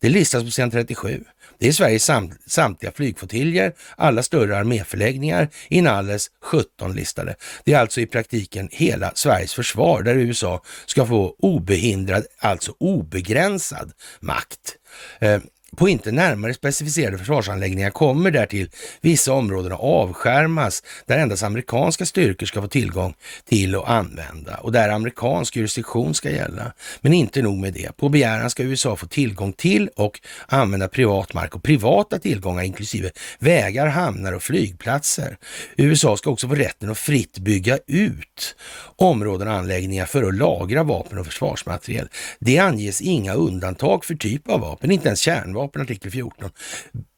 Det 0.00 0.08
listas 0.08 0.44
på 0.44 0.50
sidan 0.50 0.70
37. 0.70 1.24
Det 1.58 1.68
är 1.68 1.72
Sveriges 1.72 2.04
samt, 2.04 2.38
samtliga 2.46 2.92
flygflottiljer, 2.92 3.72
alla 3.96 4.22
större 4.22 4.56
arméförläggningar, 4.56 5.48
inalles 5.68 6.30
17 6.42 6.94
listade. 6.94 7.34
Det 7.64 7.72
är 7.72 7.78
alltså 7.78 8.00
i 8.00 8.06
praktiken 8.06 8.68
hela 8.72 9.12
Sveriges 9.14 9.54
försvar 9.54 10.02
där 10.02 10.14
USA 10.14 10.62
ska 10.86 11.06
få 11.06 11.36
obehindrad, 11.38 12.24
alltså 12.38 12.74
obegränsad 12.78 13.92
makt. 14.20 14.76
Eh, 15.20 15.40
på 15.76 15.88
inte 15.88 16.12
närmare 16.12 16.54
specificerade 16.54 17.18
försvarsanläggningar 17.18 17.90
kommer 17.90 18.30
därtill 18.30 18.68
vissa 19.00 19.32
områden 19.32 19.72
att 19.72 19.80
avskärmas 19.80 20.82
där 21.06 21.18
endast 21.18 21.42
amerikanska 21.42 22.06
styrkor 22.06 22.46
ska 22.46 22.62
få 22.62 22.68
tillgång 22.68 23.14
till 23.48 23.76
och 23.76 23.90
använda 23.90 24.56
och 24.56 24.72
där 24.72 24.88
amerikansk 24.88 25.56
jurisdiktion 25.56 26.14
ska 26.14 26.30
gälla. 26.30 26.72
Men 27.00 27.12
inte 27.12 27.42
nog 27.42 27.58
med 27.58 27.72
det. 27.72 27.96
På 27.96 28.08
begäran 28.08 28.50
ska 28.50 28.62
USA 28.62 28.96
få 28.96 29.06
tillgång 29.06 29.52
till 29.52 29.88
och 29.96 30.20
använda 30.46 30.88
privat 30.88 31.34
mark 31.34 31.54
och 31.54 31.62
privata 31.62 32.18
tillgångar 32.18 32.62
inklusive 32.62 33.10
vägar, 33.38 33.86
hamnar 33.86 34.32
och 34.32 34.42
flygplatser. 34.42 35.36
USA 35.76 36.16
ska 36.16 36.30
också 36.30 36.48
få 36.48 36.54
rätten 36.54 36.90
att 36.90 36.98
fritt 36.98 37.38
bygga 37.38 37.78
ut 37.86 38.56
områden 38.96 39.48
och 39.48 39.54
anläggningar 39.54 40.06
för 40.06 40.22
att 40.22 40.34
lagra 40.34 40.82
vapen 40.82 41.18
och 41.18 41.26
försvarsmateriel. 41.26 42.08
Det 42.38 42.58
anges 42.58 43.00
inga 43.00 43.34
undantag 43.34 44.04
för 44.04 44.14
typ 44.14 44.48
av 44.48 44.60
vapen, 44.60 44.90
inte 44.90 45.08
ens 45.08 45.20
kärnvapen 45.20 45.61
artikel 45.64 46.10
14. 46.10 46.50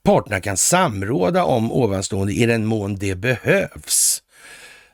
Parterna 0.04 0.40
kan 0.40 0.56
samråda 0.56 1.44
om 1.44 1.72
ovanstående 1.72 2.32
i 2.32 2.46
den 2.46 2.66
mån 2.66 2.96
det 2.96 3.14
behövs. 3.14 4.22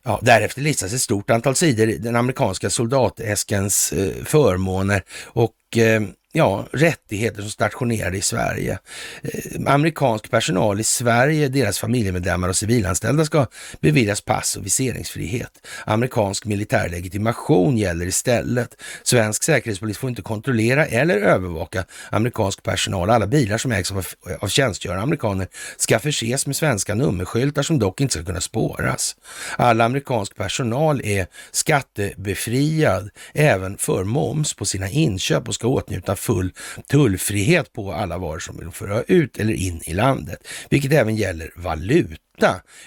Ja, 0.03 0.19
därefter 0.23 0.63
listas 0.63 0.93
ett 0.93 1.01
stort 1.01 1.31
antal 1.31 1.55
sidor 1.55 1.89
i 1.89 1.99
den 1.99 2.17
amerikanska 2.17 2.71
soldatäskens 2.71 3.93
eh, 3.93 4.25
förmåner 4.25 5.03
och 5.25 5.77
eh, 5.77 6.03
ja, 6.33 6.67
rättigheter 6.73 7.43
som 7.43 7.51
stationerade 7.51 8.17
i 8.17 8.21
Sverige. 8.21 8.79
Eh, 9.23 9.73
amerikansk 9.73 10.31
personal 10.31 10.81
i 10.81 10.85
Sverige, 10.85 11.49
deras 11.49 11.79
familjemedlemmar 11.79 12.49
och 12.49 12.57
civilanställda 12.57 13.25
ska 13.25 13.47
beviljas 13.81 14.21
pass 14.21 14.57
och 14.57 14.67
viseringsfrihet. 14.67 15.67
Amerikansk 15.85 16.45
militär 16.45 16.89
legitimation 16.89 17.77
gäller 17.77 18.07
istället. 18.07 18.83
Svensk 19.03 19.43
säkerhetspolis 19.43 19.99
får 19.99 20.11
inte 20.11 20.23
kontrollera 20.23 20.87
eller 20.87 21.17
övervaka 21.17 21.85
amerikansk 22.11 22.63
personal. 22.63 23.11
Alla 23.11 23.27
bilar 23.27 23.59
som 23.59 23.73
ägs 23.73 23.93
av, 23.93 24.07
av 24.41 24.49
tjänstgörande 24.49 25.03
amerikaner 25.03 25.49
ska 25.77 25.99
förses 25.99 26.47
med 26.47 26.57
svenska 26.57 26.95
nummerskyltar 26.95 27.63
som 27.63 27.79
dock 27.79 28.01
inte 28.01 28.15
ska 28.15 28.25
kunna 28.25 28.41
spåras. 28.41 29.17
All 29.57 29.81
amerikansk 29.81 30.37
personal 30.37 31.01
är 31.05 31.27
skattebefriad 31.51 33.11
även 33.35 33.79
för 33.79 34.05
moms 34.05 34.55
på 34.55 34.65
sina 34.65 34.89
inköp 34.89 35.49
och 35.49 35.55
ska 35.55 35.69
åtnjuta 35.69 36.17
full 36.21 36.53
tullfrihet 36.91 37.73
på 37.73 37.93
alla 37.93 38.19
varor 38.19 38.39
som 38.39 38.57
de 38.57 38.73
föra 38.73 39.03
ut 39.03 39.39
eller 39.39 39.55
in 39.55 39.81
i 39.85 39.95
landet, 39.95 40.49
vilket 40.71 40.93
även 40.93 41.17
gäller 41.17 41.51
valuta 41.57 42.17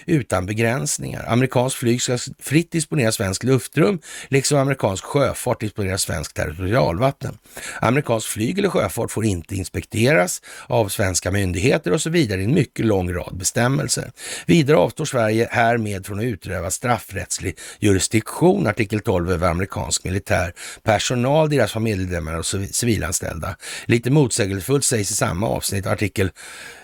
utan 0.06 0.46
begränsningar. 0.46 1.24
Amerikansk 1.28 1.76
flyg 1.76 2.02
ska 2.02 2.18
fritt 2.38 2.72
disponera 2.72 3.12
svensk 3.12 3.42
luftrum, 3.42 4.00
liksom 4.28 4.58
amerikansk 4.58 5.04
sjöfart 5.04 5.60
disponera 5.60 5.98
svensk 5.98 6.34
territorialvatten. 6.34 7.38
Amerikansk 7.80 8.28
flyg 8.28 8.58
eller 8.58 8.68
sjöfart 8.68 9.10
får 9.10 9.24
inte 9.24 9.54
inspekteras 9.54 10.42
av 10.66 10.88
svenska 10.88 11.30
myndigheter 11.30 11.92
och 11.92 12.00
så 12.00 12.10
vidare 12.10 12.40
i 12.40 12.44
en 12.44 12.54
mycket 12.54 12.86
lång 12.86 13.12
rad 13.12 13.36
bestämmelser. 13.36 14.12
Vidare 14.46 14.76
avstår 14.76 15.04
Sverige 15.04 15.48
härmed 15.50 16.06
från 16.06 16.18
att 16.18 16.24
utöva 16.24 16.70
straffrättslig 16.70 17.58
jurisdiktion, 17.78 18.66
artikel 18.66 19.00
12 19.00 19.30
över 19.30 19.48
amerikansk 19.48 20.04
militär 20.04 20.54
personal, 20.82 21.50
deras 21.50 21.72
familjemedlemmar 21.72 22.38
och 22.38 22.46
civilanställda. 22.46 23.56
Lite 23.86 24.10
motsägelsefullt 24.10 24.84
sägs 24.84 25.10
i 25.10 25.14
samma 25.14 25.48
avsnitt, 25.48 25.86
artikel 25.86 26.30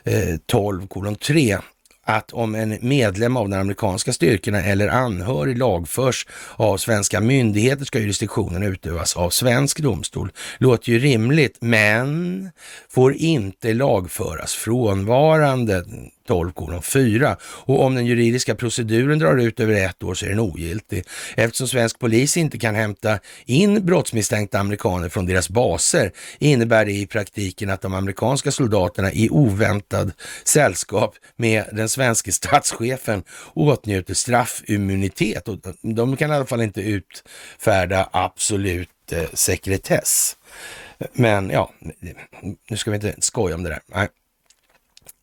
eh, 0.05 0.37
12 0.47 0.87
kolon 0.87 1.17
3 1.17 1.59
att 2.11 2.33
om 2.33 2.55
en 2.55 2.79
medlem 2.81 3.37
av 3.37 3.49
de 3.49 3.57
amerikanska 3.57 4.13
styrkorna 4.13 4.63
eller 4.63 4.89
anhörig 4.89 5.59
lagförs 5.59 6.27
av 6.57 6.77
svenska 6.77 7.21
myndigheter 7.21 7.85
ska 7.85 7.99
jurisdiktionen 7.99 8.63
utövas 8.63 9.17
av 9.17 9.31
svensk 9.31 9.81
domstol. 9.81 10.33
Låter 10.59 10.93
ju 10.93 10.99
rimligt, 10.99 11.57
men 11.61 12.51
får 12.89 13.15
inte 13.15 13.75
lagföras 13.75 14.55
frånvarande. 14.55 15.85
12 16.27 16.53
4. 16.83 17.37
Och 17.43 17.85
om 17.85 17.95
den 17.95 18.07
juridiska 18.07 18.55
proceduren 18.55 19.19
drar 19.19 19.37
ut 19.37 19.61
över 19.61 19.75
ett 19.75 20.03
år 20.03 20.15
så 20.15 20.27
är 20.27 20.31
den 20.31 20.41
ogiltig. 20.41 21.05
Eftersom 21.37 21.69
svensk 21.69 21.99
polis 21.99 22.37
inte 22.37 22.59
kan 22.59 22.75
hämta 22.75 23.19
in 23.47 23.87
brottsmisstänkta 23.87 24.59
amerikaner 24.59 25.09
från 25.09 25.27
deras 25.27 25.49
baser 25.49 26.13
innebär 26.39 26.85
det 26.85 26.93
i 26.93 27.07
praktiken 27.07 27.71
att 27.71 27.83
de 27.83 27.95
amerikanska 27.95 28.51
soldaterna 28.51 29.13
i 29.13 29.29
oväntad 29.31 30.13
sällskap 30.45 31.15
med 31.37 31.65
den 31.73 31.89
svenska 31.89 32.33
statschefen 32.33 33.23
åtnjuter 33.55 34.15
straffimmunitet. 34.15 35.49
Och 35.49 35.59
de 35.83 36.17
kan 36.17 36.31
i 36.31 36.35
alla 36.35 36.47
fall 36.47 36.61
inte 36.61 36.81
utfärda 36.81 38.09
absolut 38.13 39.13
eh, 39.13 39.25
sekretess. 39.33 40.37
Men 41.13 41.51
ja, 41.51 41.73
nu 42.69 42.77
ska 42.77 42.91
vi 42.91 42.95
inte 42.95 43.15
skoja 43.19 43.55
om 43.55 43.63
det 43.63 43.69
där. 43.69 43.81
Nej. 43.87 44.09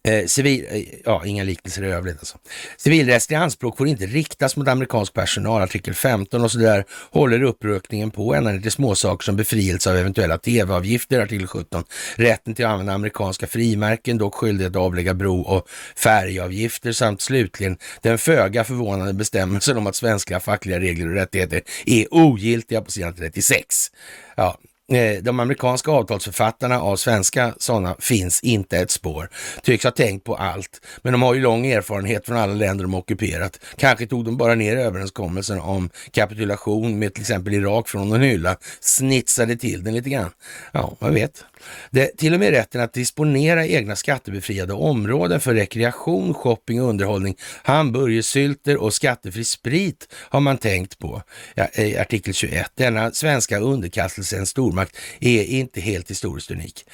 Eh, 0.08 0.26
civil, 0.26 0.66
eh, 0.70 0.84
ja, 1.06 1.26
inga 1.26 1.44
liknelser 1.44 1.84
i 1.84 1.88
övrigt 1.88 2.18
alltså. 2.20 2.38
Civilrättsliga 2.78 3.40
anspråk 3.40 3.78
får 3.78 3.88
inte 3.88 4.06
riktas 4.06 4.56
mot 4.56 4.68
amerikansk 4.68 5.14
personal, 5.14 5.62
artikel 5.62 5.94
15 5.94 6.44
och 6.44 6.52
så 6.52 6.58
där 6.58 6.86
håller 7.12 7.44
upprökningen 7.44 8.12
på 8.12 8.34
ända 8.34 8.52
ner 8.52 8.60
till 8.60 8.72
småsaker 8.72 9.24
som 9.24 9.36
befrielse 9.36 9.90
av 9.90 9.98
eventuella 9.98 10.38
tv-avgifter, 10.38 11.20
artikel 11.20 11.48
17. 11.48 11.84
Rätten 12.16 12.56
till 12.56 12.66
att 12.66 12.72
använda 12.72 12.94
amerikanska 12.94 13.48
frimärken, 13.48 14.18
dock 14.18 14.36
skyldighet 14.36 14.76
att 14.76 14.82
avlägga 14.82 15.14
bro 15.14 15.42
och 15.42 15.68
färgavgifter 15.96 16.92
samt 16.92 17.22
slutligen 17.22 17.78
den 18.02 18.18
föga 18.18 18.64
förvånande 18.64 19.14
bestämmelsen 19.14 19.78
om 19.78 19.88
att 19.88 19.96
svenska 19.96 20.40
fackliga 20.40 20.80
regler 20.80 21.08
och 21.08 21.16
rättigheter 21.16 21.62
är 21.86 22.14
ogiltiga 22.14 22.82
på 22.82 22.92
sidan 22.92 23.14
36. 23.14 23.92
Ja, 24.36 24.58
Eh, 24.92 25.24
de 25.24 25.40
amerikanska 25.40 25.92
avtalsförfattarna 25.92 26.82
av 26.82 26.96
svenska 26.96 27.54
sådana 27.58 27.96
finns 28.00 28.44
inte 28.44 28.78
ett 28.78 28.92
spår. 28.92 29.30
Tycks 29.64 29.84
ha 29.84 29.92
tänkt 29.92 30.24
på 30.24 30.36
allt, 30.36 30.82
men 31.02 31.12
de 31.12 31.22
har 31.22 31.34
ju 31.34 31.42
lång 31.42 31.66
erfarenhet 31.66 32.26
från 32.26 32.38
alla 32.38 32.54
länder 32.54 32.84
de 32.84 32.94
ockuperat. 32.94 33.60
Kanske 33.78 34.08
tog 34.08 34.26
de 34.26 34.38
bara 34.38 34.56
ner 34.56 34.78
överenskommelsen 34.78 35.60
om 35.60 35.90
kapitulation 36.12 37.00
med 37.00 37.14
till 37.14 37.22
exempel 37.22 37.54
Irak 37.54 37.90
från 37.90 38.12
en 38.12 38.22
hylla, 38.22 38.58
snitsade 38.80 39.56
till 39.56 39.84
den 39.84 39.94
lite 39.94 40.10
grann. 40.10 40.32
Ja, 40.72 40.98
man 41.00 41.14
vet. 41.14 41.44
Det, 41.92 42.18
till 42.18 42.34
och 42.34 42.40
med 42.40 42.52
rätten 42.52 42.82
att 42.82 42.94
disponera 42.94 43.66
egna 43.66 43.96
skattebefriade 43.96 44.74
områden 44.74 45.40
för 45.40 45.54
rekreation, 45.54 46.34
shopping 46.34 46.82
och 46.82 46.90
underhållning, 46.90 47.36
hamburgersylter 47.64 48.78
och 48.78 48.94
skattefri 48.94 49.44
sprit 49.44 50.08
har 50.14 50.40
man 50.40 50.58
tänkt 50.58 51.00
på. 51.00 51.22
Ja, 51.56 51.68
artikel 52.02 52.34
21. 52.34 52.72
Denna 52.76 53.12
svenska 53.12 53.60
underkastelse 53.60 54.38
en 54.38 54.46
stormakt 54.46 54.98
är 55.20 55.44
inte 55.44 55.82
helt 55.82 56.10
historiskt 56.10 56.52
unik. 56.52 56.86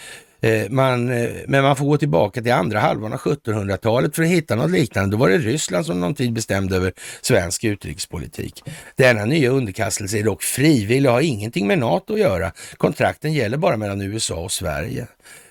Eh, 0.44 0.70
man, 0.70 1.10
eh, 1.10 1.30
men 1.48 1.64
man 1.64 1.76
får 1.76 1.86
gå 1.86 1.98
tillbaka 1.98 2.42
till 2.42 2.52
andra 2.52 2.80
halvan 2.80 3.14
av 3.14 3.20
1700-talet 3.20 4.16
för 4.16 4.24
att 4.24 4.30
hitta 4.30 4.56
något 4.56 4.72
liknande. 4.72 5.16
Då 5.16 5.20
var 5.20 5.30
det 5.30 5.38
Ryssland 5.38 5.86
som 5.86 6.00
någon 6.00 6.16
tid 6.16 6.34
bestämde 6.34 6.76
över 6.76 6.94
svensk 7.22 7.64
utrikespolitik. 7.64 8.64
Denna 8.96 9.26
nya 9.26 9.50
underkastelse 9.50 10.20
är 10.20 10.24
dock 10.24 10.44
frivillig 10.44 11.10
och 11.10 11.16
har 11.16 11.22
ingenting 11.22 11.68
med 11.68 11.80
NATO 11.80 12.14
att 12.14 12.20
göra. 12.20 12.52
Kontrakten 12.78 13.34
gäller 13.34 13.58
bara 13.58 13.78
mellan 13.78 14.02
USA 14.02 14.36
och 14.36 14.52
Sverige. 14.52 15.08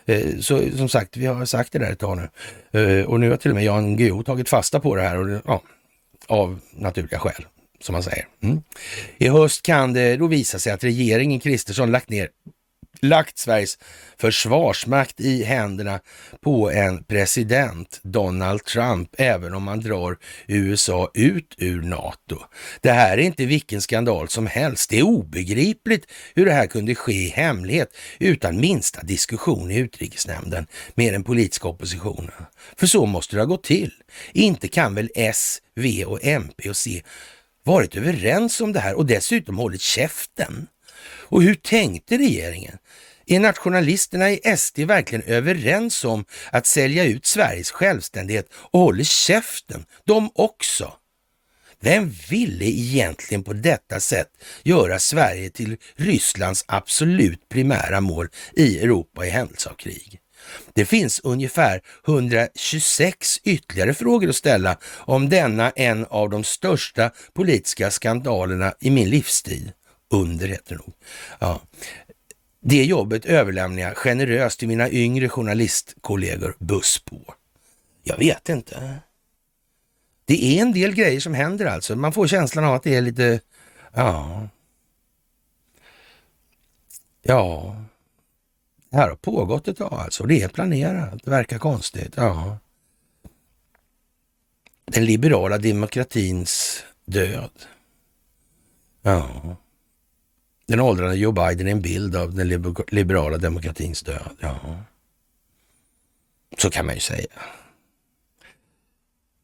Eh, 0.07 0.39
så 0.41 0.63
som 0.77 0.89
sagt, 0.89 1.17
vi 1.17 1.27
har 1.27 1.45
sagt 1.45 1.73
det 1.73 1.79
där 1.79 1.93
ett 1.93 1.99
tag 1.99 2.19
nu. 2.73 3.05
Och 3.05 3.21
nu 3.21 3.31
har 3.31 3.37
till 3.37 3.51
och 3.51 3.55
med 3.55 3.65
Jan 3.65 3.97
Guillou 3.97 4.23
tagit 4.23 4.49
fasta 4.49 4.81
på 4.81 4.97
det 4.97 5.03
här 5.03 5.19
och 5.19 5.41
ja, 5.47 5.63
av 6.27 6.61
naturliga 6.73 7.19
skäl, 7.19 7.47
som 7.81 7.93
man 7.93 8.03
säger. 8.03 8.27
Mm. 8.43 8.63
I 9.19 9.29
höst 9.29 9.63
kan 9.63 9.93
det 9.93 10.17
då 10.17 10.27
visa 10.27 10.59
sig 10.59 10.73
att 10.73 10.85
regeringen 10.85 11.41
Kristersson 11.41 11.91
lagt 11.91 12.11
ner 12.11 12.29
lagt 13.03 13.39
Sveriges 13.39 13.79
försvarsmakt 14.19 15.21
i 15.21 15.45
händerna 15.45 16.01
på 16.41 16.71
en 16.71 17.05
president, 17.05 18.01
Donald 18.03 18.65
Trump, 18.65 19.15
även 19.19 19.55
om 19.55 19.63
man 19.63 19.81
drar 19.81 20.17
USA 20.47 21.11
ut 21.15 21.55
ur 21.59 21.83
NATO. 21.83 22.39
Det 22.81 22.93
här 22.93 23.19
är 23.19 23.23
inte 23.23 23.47
vilken 23.47 23.83
skandal 23.83 24.29
som 24.29 24.47
helst. 24.47 24.91
Det 24.91 24.99
är 24.99 25.03
obegripligt 25.03 26.07
hur 26.35 26.47
det 26.47 26.53
här 26.53 26.67
kunde 26.67 26.95
ske 26.95 27.13
i 27.13 27.29
hemlighet 27.29 27.97
utan 28.19 28.61
minsta 28.61 29.03
diskussion 29.03 29.71
i 29.71 29.77
utrikesnämnden 29.77 30.67
med 30.95 31.13
den 31.13 31.25
politiska 31.25 31.69
oppositionen. 31.69 32.33
För 32.77 32.87
så 32.87 33.07
måste 33.07 33.37
det 33.37 33.41
ha 33.41 33.47
gått 33.47 33.65
till. 33.65 33.93
Inte 34.33 34.69
kan 34.69 34.95
väl 34.95 35.11
S, 35.15 35.59
V 35.77 36.05
och 36.05 36.25
MP 36.25 36.69
och 36.69 36.77
C 36.77 37.03
varit 37.65 37.97
överens 37.97 38.61
om 38.61 38.73
det 38.73 38.81
här 38.81 38.95
och 38.95 39.07
dessutom 39.07 39.59
hållit 39.59 39.81
käften? 39.81 40.67
Och 41.33 41.43
hur 41.43 41.55
tänkte 41.55 42.19
regeringen? 42.19 42.79
Är 43.33 43.41
nationalisterna 43.41 44.31
i 44.31 44.57
SD 44.57 44.79
verkligen 44.79 45.25
överens 45.25 46.05
om 46.05 46.25
att 46.51 46.67
sälja 46.67 47.05
ut 47.05 47.27
Sveriges 47.27 47.71
självständighet 47.71 48.47
och 48.53 48.81
håller 48.81 49.05
käften, 49.05 49.85
de 50.05 50.31
också? 50.35 50.93
Vem 51.81 52.11
ville 52.31 52.65
egentligen 52.65 53.45
på 53.45 53.53
detta 53.53 54.01
sätt 54.01 54.29
göra 54.63 54.99
Sverige 54.99 55.51
till 55.51 55.77
Rysslands 55.97 56.65
absolut 56.69 57.49
primära 57.49 58.01
mål 58.01 58.29
i 58.57 58.79
Europa 58.79 59.27
i 59.27 59.31
händelse 59.31 59.71
av 59.71 59.75
krig? 59.75 60.21
Det 60.75 60.85
finns 60.85 61.21
ungefär 61.21 61.81
126 62.07 63.41
ytterligare 63.45 63.95
frågor 63.95 64.29
att 64.29 64.37
ställa 64.37 64.77
om 64.85 65.29
denna 65.29 65.71
en 65.71 66.07
av 66.07 66.31
de 66.31 66.45
största 66.45 67.11
politiska 67.33 67.91
skandalerna 67.91 68.75
i 68.81 68.91
min 68.91 69.11
livstid. 69.11 69.73
Under 70.11 70.49
heter 70.49 70.75
det 70.75 70.75
nog. 70.75 70.95
Ja. 71.39 71.61
Det 72.65 72.85
jobbet 72.85 73.25
överlämnar 73.25 73.83
jag 73.83 73.97
generöst 73.97 74.59
till 74.59 74.69
mina 74.69 74.91
yngre 74.91 75.29
journalistkollegor 75.29 76.57
buss 76.59 76.99
på. 76.99 77.35
Jag 78.03 78.19
vet 78.19 78.49
inte. 78.49 78.97
Det 80.25 80.45
är 80.45 80.63
en 80.63 80.73
del 80.73 80.95
grejer 80.95 81.21
som 81.21 81.35
händer 81.35 81.67
alltså. 81.67 81.97
Man 81.97 82.13
får 82.13 82.27
känslan 82.27 82.65
av 82.65 82.75
att 82.75 82.83
det 82.83 82.95
är 82.95 83.01
lite, 83.01 83.41
ja. 83.93 84.49
Ja. 87.23 87.77
Det 88.91 88.97
här 88.97 89.09
har 89.09 89.17
pågått 89.17 89.69
ett 89.69 89.77
tag 89.77 89.93
alltså. 89.93 90.25
Det 90.25 90.43
är 90.43 90.49
planerat. 90.49 91.25
Det 91.25 91.31
verkar 91.31 91.59
konstigt. 91.59 92.13
Ja. 92.17 92.59
Den 94.85 95.05
liberala 95.05 95.59
demokratins 95.59 96.85
död. 97.05 97.51
Ja. 99.03 99.57
Den 100.73 100.81
åldrande 100.81 101.17
Joe 101.17 101.33
Biden 101.33 101.67
är 101.67 101.73
en 101.73 101.83
bild 101.83 102.17
av 102.17 102.35
den 102.35 102.49
liberala 102.89 103.39
demokratins 103.39 104.03
död. 104.03 104.37
Ja. 104.41 104.83
Så 106.59 106.71
kan 106.71 106.87
man 106.87 106.95
ju 106.95 107.01
säga. 107.01 107.43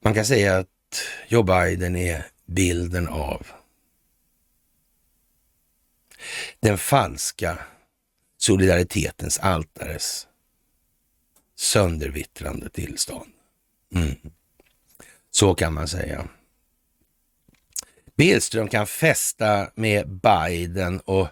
Man 0.05 0.14
kan 0.14 0.24
säga 0.24 0.59
att 0.59 0.68
Joe 1.28 1.42
Biden 1.42 1.96
är 1.96 2.26
bilden 2.46 3.09
av 3.09 3.46
den 6.60 6.78
falska 6.78 7.59
solidaritetens 8.36 9.38
altares 9.38 10.26
söndervittrande 11.56 12.70
tillstånd. 12.70 13.32
Mm. 13.94 14.14
Så 15.30 15.55
kan 15.55 15.74
man 15.74 15.88
säga. 15.88 16.28
Billström 18.19 18.69
kan 18.69 18.86
festa 18.86 19.70
med 19.74 20.09
Biden 20.09 21.01
och 21.01 21.28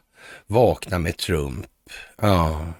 vakna 0.46 0.98
med 0.98 1.16
Trump. 1.16 1.66
Ja. 2.16 2.72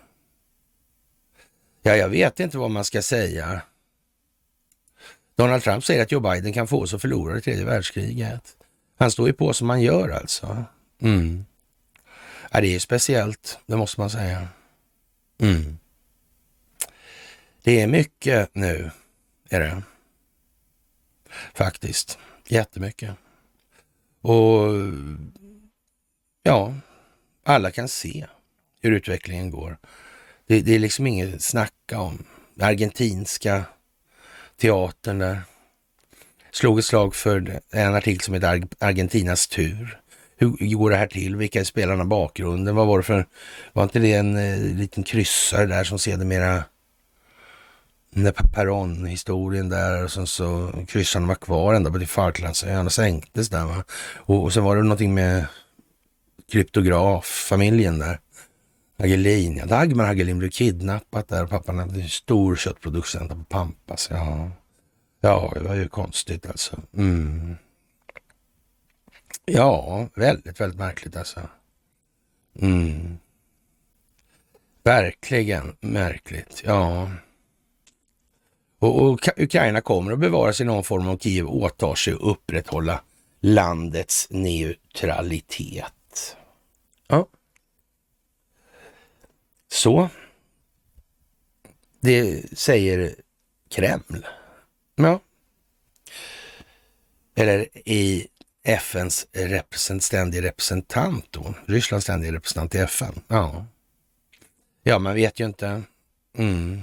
Ja, 1.82 1.96
jag 1.96 2.08
vet 2.08 2.40
inte 2.40 2.58
vad 2.58 2.70
man 2.70 2.84
ska 2.84 3.02
säga. 3.02 3.62
Donald 5.36 5.62
Trump 5.62 5.84
säger 5.84 6.02
att 6.02 6.12
Joe 6.12 6.20
Biden 6.20 6.52
kan 6.52 6.68
få 6.68 6.82
oss 6.82 6.94
att 6.94 7.00
förlora 7.00 7.34
det 7.34 7.40
tredje 7.40 7.64
världskriget. 7.64 8.56
Han 8.98 9.10
står 9.10 9.26
ju 9.26 9.32
på 9.32 9.52
som 9.52 9.70
han 9.70 9.82
gör 9.82 10.08
alltså. 10.08 10.64
Mm. 11.00 11.44
Ja, 12.50 12.60
det 12.60 12.74
är 12.74 12.78
speciellt, 12.78 13.58
det 13.66 13.76
måste 13.76 14.00
man 14.00 14.10
säga. 14.10 14.48
Mm. 15.38 15.78
Det 17.62 17.80
är 17.80 17.86
mycket 17.86 18.54
nu, 18.54 18.90
är 19.50 19.60
det. 19.60 19.82
Faktiskt. 21.54 22.18
Jättemycket. 22.44 23.16
Och 24.20 24.72
ja, 26.42 26.74
alla 27.44 27.70
kan 27.70 27.88
se 27.88 28.26
hur 28.82 28.92
utvecklingen 28.92 29.50
går. 29.50 29.78
Det, 30.46 30.60
det 30.60 30.74
är 30.74 30.78
liksom 30.78 31.06
inget 31.06 31.34
att 31.34 31.42
snacka 31.42 32.00
om. 32.00 32.24
Den 32.54 32.68
argentinska 32.68 33.64
teatern 34.60 35.18
där 35.18 35.40
slog 36.50 36.78
ett 36.78 36.84
slag 36.84 37.14
för 37.14 37.60
en 37.72 37.94
artikel 37.94 38.20
som 38.20 38.34
heter 38.34 38.68
Argentinas 38.78 39.48
tur. 39.48 40.00
Hur 40.36 40.76
går 40.76 40.90
det 40.90 40.96
här 40.96 41.06
till? 41.06 41.36
Vilka 41.36 41.60
är 41.60 41.64
spelarna 41.64 42.04
bakgrunden? 42.04 42.74
Vad 42.74 42.86
var 42.86 42.98
det 42.98 43.04
för... 43.04 43.26
Var 43.72 43.82
inte 43.82 43.98
det 43.98 44.12
en 44.12 44.36
eh, 44.36 44.76
liten 44.76 45.02
kryssare 45.02 45.66
där 45.66 45.84
som 45.84 45.98
sedermera 45.98 46.64
den 48.16 48.24
där 48.24 49.68
där 49.68 50.04
och 50.04 50.12
sen 50.12 50.26
så 50.26 50.72
kryssarna 50.88 51.26
var 51.26 51.34
kvar 51.34 51.74
ända 51.74 51.90
på 51.90 51.98
till 51.98 52.08
Falklandsöarna 52.08 52.90
sänktes 52.90 53.48
där 53.48 53.64
va. 53.64 53.84
Och, 54.16 54.42
och 54.42 54.52
sen 54.52 54.64
var 54.64 54.76
det 54.76 54.82
någonting 54.82 55.14
med 55.14 55.46
kryptograf-familjen 56.52 57.98
där. 57.98 58.20
Hagelin, 58.98 59.56
ja. 59.56 59.66
Dagmar 59.66 60.06
Hagelin 60.06 60.38
blev 60.38 60.50
kidnappat 60.50 61.28
där. 61.28 61.46
Pappan 61.46 61.78
hade 61.78 62.00
en 62.00 62.08
stor 62.08 62.56
köttproducent 62.56 63.30
på 63.30 63.44
Pampas. 63.48 64.08
Ja. 64.10 64.50
Ja, 65.20 65.52
det 65.54 65.60
var 65.60 65.74
ju 65.74 65.88
konstigt 65.88 66.46
alltså. 66.46 66.80
Mm. 66.96 67.56
Ja, 69.44 70.08
väldigt, 70.14 70.60
väldigt 70.60 70.78
märkligt 70.78 71.16
alltså. 71.16 71.40
Mm. 72.58 73.18
Verkligen 74.82 75.76
märkligt, 75.80 76.62
ja. 76.64 77.10
Och, 78.78 79.02
och 79.02 79.28
Ukraina 79.36 79.80
kommer 79.80 80.12
att 80.12 80.18
bevara 80.18 80.52
sig 80.52 80.64
i 80.64 80.66
någon 80.66 80.84
form 80.84 81.08
av 81.08 81.18
Kiev 81.18 81.48
åtar 81.48 81.94
sig 81.94 82.12
att 82.12 82.20
upprätthålla 82.20 83.02
landets 83.40 84.26
neutralitet. 84.30 86.36
Ja. 87.08 87.28
Så. 89.72 90.08
Det 92.00 92.44
säger 92.58 93.14
Kreml. 93.70 94.26
Ja. 94.94 95.20
Eller 97.34 97.68
i 97.88 98.26
FNs 98.64 99.26
represent, 99.32 100.02
ständig 100.02 100.44
representant 100.44 101.26
då. 101.30 101.54
Rysslands 101.66 102.04
ständiga 102.04 102.32
representant 102.32 102.74
i 102.74 102.78
FN. 102.78 103.20
Ja. 103.28 103.66
Ja, 104.82 104.98
man 104.98 105.14
vet 105.14 105.40
ju 105.40 105.44
inte. 105.44 105.82
Mm. 106.38 106.82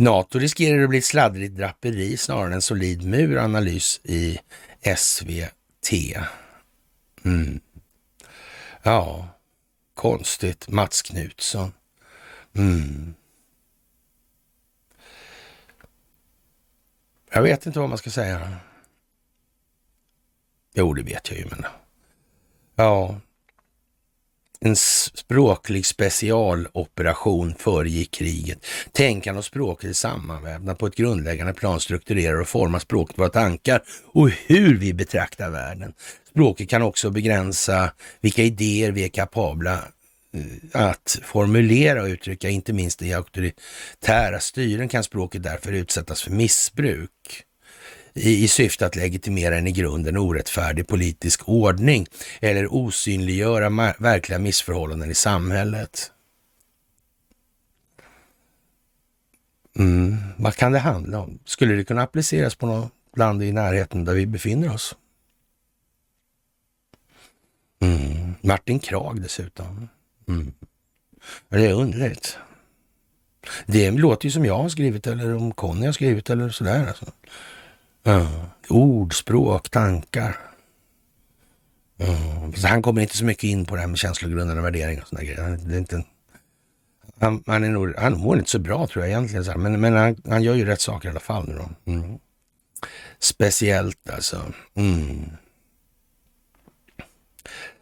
NATO 0.00 0.38
riskerar 0.38 0.82
att 0.82 0.88
bli 0.88 0.98
ett 0.98 1.04
sladdrigt 1.04 1.56
draperi 1.56 2.16
snarare 2.16 2.46
än 2.46 2.52
en 2.52 2.62
solid 2.62 3.06
mur, 3.06 3.38
analys 3.38 4.00
i 4.04 4.38
SVT. 4.96 5.92
Mm. 7.24 7.60
Ja, 8.82 9.28
konstigt. 9.94 10.68
Mats 10.68 11.02
Knutsson. 11.02 11.72
Mm. 12.52 13.14
Jag 17.32 17.42
vet 17.42 17.66
inte 17.66 17.78
vad 17.78 17.88
man 17.88 17.98
ska 17.98 18.10
säga. 18.10 18.56
Jo, 20.74 20.94
det 20.94 21.02
vet 21.02 21.30
jag 21.30 21.38
ju, 21.38 21.46
men... 21.50 21.64
Ja. 22.74 23.20
En 24.64 24.76
språklig 24.76 25.86
specialoperation 25.86 27.54
föregick 27.58 28.10
kriget. 28.10 28.66
Tänkande 28.92 29.38
och 29.38 29.44
språket 29.44 29.90
är 29.90 29.94
sammanvävda 29.94 30.74
på 30.74 30.86
ett 30.86 30.94
grundläggande 30.94 31.52
plan 31.52 31.80
strukturerar 31.80 32.40
och 32.40 32.48
formar 32.48 32.78
språket 32.78 33.18
våra 33.18 33.28
tankar 33.28 33.82
och 34.12 34.30
hur 34.30 34.78
vi 34.78 34.94
betraktar 34.94 35.50
världen. 35.50 35.92
Språket 36.30 36.68
kan 36.68 36.82
också 36.82 37.10
begränsa 37.10 37.92
vilka 38.20 38.42
idéer 38.42 38.92
vi 38.92 39.04
är 39.04 39.08
kapabla 39.08 39.74
eh, 40.34 40.88
att 40.88 41.18
formulera 41.22 42.02
och 42.02 42.08
uttrycka, 42.08 42.48
inte 42.48 42.72
minst 42.72 43.02
i 43.02 43.14
auktoritära 43.14 44.40
styren 44.40 44.88
kan 44.88 45.04
språket 45.04 45.42
därför 45.42 45.72
utsättas 45.72 46.22
för 46.22 46.30
missbruk 46.30 47.44
i, 48.14 48.44
i 48.44 48.48
syfte 48.48 48.86
att 48.86 48.96
legitimera 48.96 49.58
en 49.58 49.66
i 49.66 49.72
grunden 49.72 50.16
orättfärdig 50.16 50.86
politisk 50.86 51.48
ordning 51.48 52.06
eller 52.40 52.74
osynliggöra 52.74 53.94
verkliga 53.98 54.38
missförhållanden 54.38 55.10
i 55.10 55.14
samhället. 55.14 56.12
Mm. 59.78 60.16
Vad 60.36 60.56
kan 60.56 60.72
det 60.72 60.78
handla 60.78 61.20
om? 61.20 61.38
Skulle 61.44 61.74
det 61.74 61.84
kunna 61.84 62.02
appliceras 62.02 62.54
på 62.54 62.66
något 62.66 62.92
land 63.16 63.42
i 63.42 63.52
närheten 63.52 64.04
där 64.04 64.14
vi 64.14 64.26
befinner 64.26 64.74
oss? 64.74 64.96
Mm. 67.80 68.34
Martin 68.40 68.80
Krag 68.80 69.22
dessutom. 69.22 69.88
Mm. 70.28 70.52
Det 71.48 71.66
är 71.66 71.72
underligt. 71.72 72.38
Det 73.66 73.90
låter 73.90 74.26
ju 74.26 74.30
som 74.30 74.44
jag 74.44 74.58
har 74.58 74.68
skrivit 74.68 75.06
eller 75.06 75.34
om 75.36 75.52
Conny 75.52 75.86
har 75.86 75.92
skrivit 75.92 76.30
eller 76.30 76.48
sådär. 76.48 76.86
Alltså. 76.86 77.06
Ja. 78.02 78.28
Ord, 78.68 79.14
språk, 79.14 79.70
tankar. 79.70 80.36
Ja. 81.96 82.06
Så 82.56 82.68
han 82.68 82.82
kommer 82.82 83.02
inte 83.02 83.16
så 83.16 83.24
mycket 83.24 83.44
in 83.44 83.66
på 83.66 83.74
det 83.74 83.80
här 83.80 83.88
med 83.88 83.98
känslogrundande 83.98 84.62
värderingar 84.62 85.02
och 85.02 85.08
sådana 85.08 85.24
grejer. 85.24 85.58
Det 85.66 85.74
är 85.74 85.78
inte, 85.78 86.04
han, 87.20 87.42
han, 87.46 87.64
är 87.64 87.68
nog, 87.68 87.94
han 87.96 88.18
mår 88.18 88.38
inte 88.38 88.50
så 88.50 88.58
bra 88.58 88.86
tror 88.86 89.04
jag 89.04 89.10
egentligen, 89.10 89.44
så 89.44 89.58
men, 89.58 89.80
men 89.80 89.92
han, 89.96 90.16
han, 90.28 90.42
gör 90.42 90.54
ju 90.54 90.64
rätt 90.64 90.80
saker 90.80 91.08
i 91.08 91.10
alla 91.10 91.20
fall. 91.20 91.48
Nu 91.48 91.54
då. 91.54 91.92
Mm. 91.92 92.18
Speciellt 93.18 94.10
alltså. 94.10 94.52
Mm. 94.74 95.30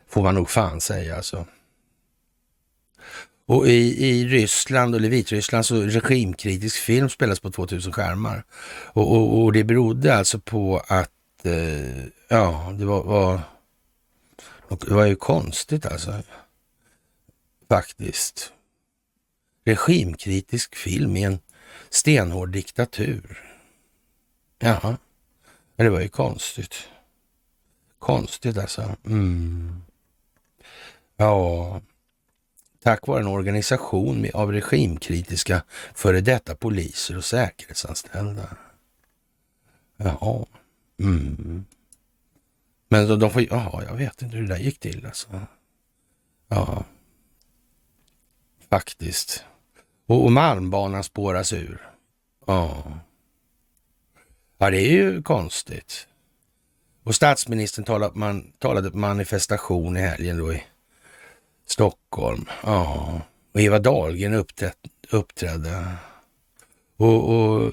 Får 0.08 0.22
man 0.22 0.34
nog 0.34 0.50
fan 0.50 0.80
säga 0.80 1.16
alltså. 1.16 1.46
Och 3.48 3.68
i, 3.68 4.06
i 4.06 4.26
Ryssland, 4.26 4.94
eller 4.94 5.08
Vitryssland, 5.08 5.66
så 5.66 5.82
regimkritisk 5.82 6.76
film 6.76 7.08
spelas 7.08 7.40
på 7.40 7.50
2000 7.50 7.92
skärmar. 7.92 8.44
Och, 8.92 9.12
och, 9.12 9.42
och 9.42 9.52
det 9.52 9.64
berodde 9.64 10.14
alltså 10.14 10.38
på 10.38 10.82
att, 10.86 11.46
eh, 11.46 12.04
ja, 12.28 12.74
det 12.78 12.84
var, 12.84 13.02
var, 13.02 13.40
det 14.68 14.94
var 14.94 15.04
ju 15.06 15.16
konstigt 15.16 15.86
alltså. 15.86 16.22
Faktiskt. 17.68 18.52
Regimkritisk 19.64 20.76
film 20.76 21.16
i 21.16 21.22
en 21.22 21.38
stenhård 21.90 22.50
diktatur. 22.50 23.54
Jaha, 24.58 24.96
men 25.76 25.86
det 25.86 25.90
var 25.90 26.00
ju 26.00 26.08
konstigt. 26.08 26.74
Konstigt 27.98 28.58
alltså. 28.58 28.96
Mm. 29.04 29.82
Ja, 31.16 31.80
tack 32.89 33.06
vare 33.06 33.20
en 33.20 33.27
organisation 33.27 34.27
av 34.35 34.52
regimkritiska 34.52 35.62
före 35.94 36.20
detta 36.20 36.55
poliser 36.55 37.16
och 37.16 37.24
säkerhetsanställda. 37.24 38.56
Jaha. 39.97 40.47
Mm. 41.01 41.65
Men 42.89 43.09
de, 43.09 43.19
de 43.19 43.31
får, 43.31 43.43
ja, 43.51 43.82
jag 43.89 43.94
vet 43.94 44.23
inte 44.23 44.36
hur 44.36 44.43
det 44.43 44.55
där 44.55 44.60
gick 44.60 44.81
till 44.81 45.06
alltså. 45.06 45.40
Ja, 46.48 46.85
faktiskt. 48.70 49.44
Och, 50.06 50.24
och 50.24 50.32
Malmbanan 50.32 51.05
spåras 51.05 51.52
ur. 51.52 51.90
Ja. 52.47 52.98
Ja, 54.59 54.70
det 54.70 54.81
är 54.81 54.93
ju 54.93 55.23
konstigt. 55.23 56.06
Och 57.05 57.15
statsministern 57.15 57.85
talade, 57.85 58.19
man, 58.19 58.52
talade 58.59 58.90
på 58.90 58.98
manifestation 58.98 59.97
i 59.97 60.01
helgen 60.01 60.39
då 60.39 60.52
i 60.52 60.62
Stockholm. 61.70 62.44
Ja, 62.62 63.20
och 63.54 63.60
Eva 63.60 63.78
Dahlgren 63.78 64.34
uppträd, 64.34 64.72
uppträdde. 65.10 65.84
Och, 66.96 67.34
och, 67.34 67.72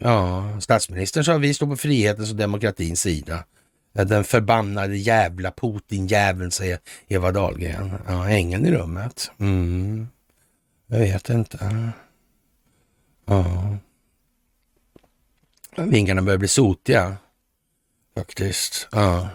ja, 0.00 0.60
statsministern 0.60 1.24
sa 1.24 1.36
vi 1.38 1.54
står 1.54 1.66
på 1.66 1.76
frihetens 1.76 2.30
och 2.30 2.36
demokratins 2.36 3.00
sida. 3.00 3.44
Den 3.92 4.24
förbannade 4.24 4.96
jävla 4.96 5.50
Putin-jäveln, 5.50 6.50
säger 6.50 6.78
Eva 7.08 7.32
Dahlgren. 7.32 7.92
Ja, 8.06 8.28
ängeln 8.28 8.66
i 8.66 8.72
rummet. 8.72 9.30
Mm. 9.38 10.08
Jag 10.86 10.98
vet 10.98 11.30
inte. 11.30 11.90
Ja. 13.24 13.76
Vingarna 15.76 16.22
börjar 16.22 16.38
bli 16.38 16.48
sotiga. 16.48 17.16
Faktiskt. 18.14 18.88
Ja. 18.92 19.28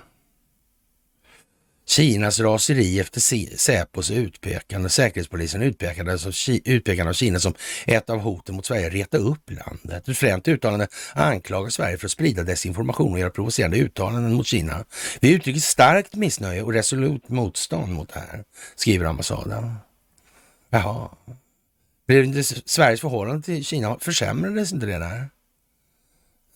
Kinas 1.91 2.39
raseri 2.39 2.99
efter 2.99 3.21
Säpos 3.57 4.11
utpekande, 4.11 4.89
Säkerhetspolisen 4.89 5.61
utpekade, 5.61 6.11
alltså, 6.11 6.51
utpekande 6.65 7.09
av 7.09 7.13
Kina 7.13 7.39
som 7.39 7.53
ett 7.85 8.09
av 8.09 8.19
hoten 8.19 8.55
mot 8.55 8.65
Sverige, 8.65 8.89
reta 8.89 9.17
upp 9.17 9.51
landet. 9.51 10.07
Ett 10.07 10.17
främt 10.17 10.47
uttalande 10.47 10.87
anklagar 11.13 11.69
Sverige 11.69 11.97
för 11.97 12.05
att 12.05 12.11
sprida 12.11 12.43
desinformation 12.43 13.13
och 13.13 13.19
göra 13.19 13.29
provocerande 13.29 13.77
uttalanden 13.77 14.33
mot 14.33 14.47
Kina. 14.47 14.85
Vi 15.19 15.33
uttrycker 15.33 15.59
starkt 15.59 16.15
missnöje 16.15 16.61
och 16.61 16.73
resolut 16.73 17.29
motstånd 17.29 17.93
mot 17.93 18.13
det 18.13 18.19
här, 18.19 18.43
skriver 18.75 19.05
ambassaden. 19.05 19.75
Jaha. 20.69 21.09
Blev 22.07 22.23
inte 22.23 22.43
Sveriges 22.43 23.01
förhållande 23.01 23.41
till 23.41 23.65
Kina, 23.65 23.97
försämrades 23.99 24.73
inte 24.73 24.85
det 24.85 24.99
där? 24.99 25.29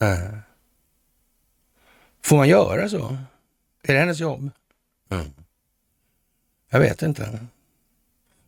Äh. 0.02 0.38
Får 2.24 2.38
man 2.38 2.50
göra 2.50 2.90
så? 2.90 3.18
Är 3.84 3.94
det 3.94 4.00
hennes 4.00 4.20
jobb? 4.20 4.52
Mm. 5.16 5.34
Jag 6.70 6.80
vet 6.80 7.02
inte. 7.02 7.40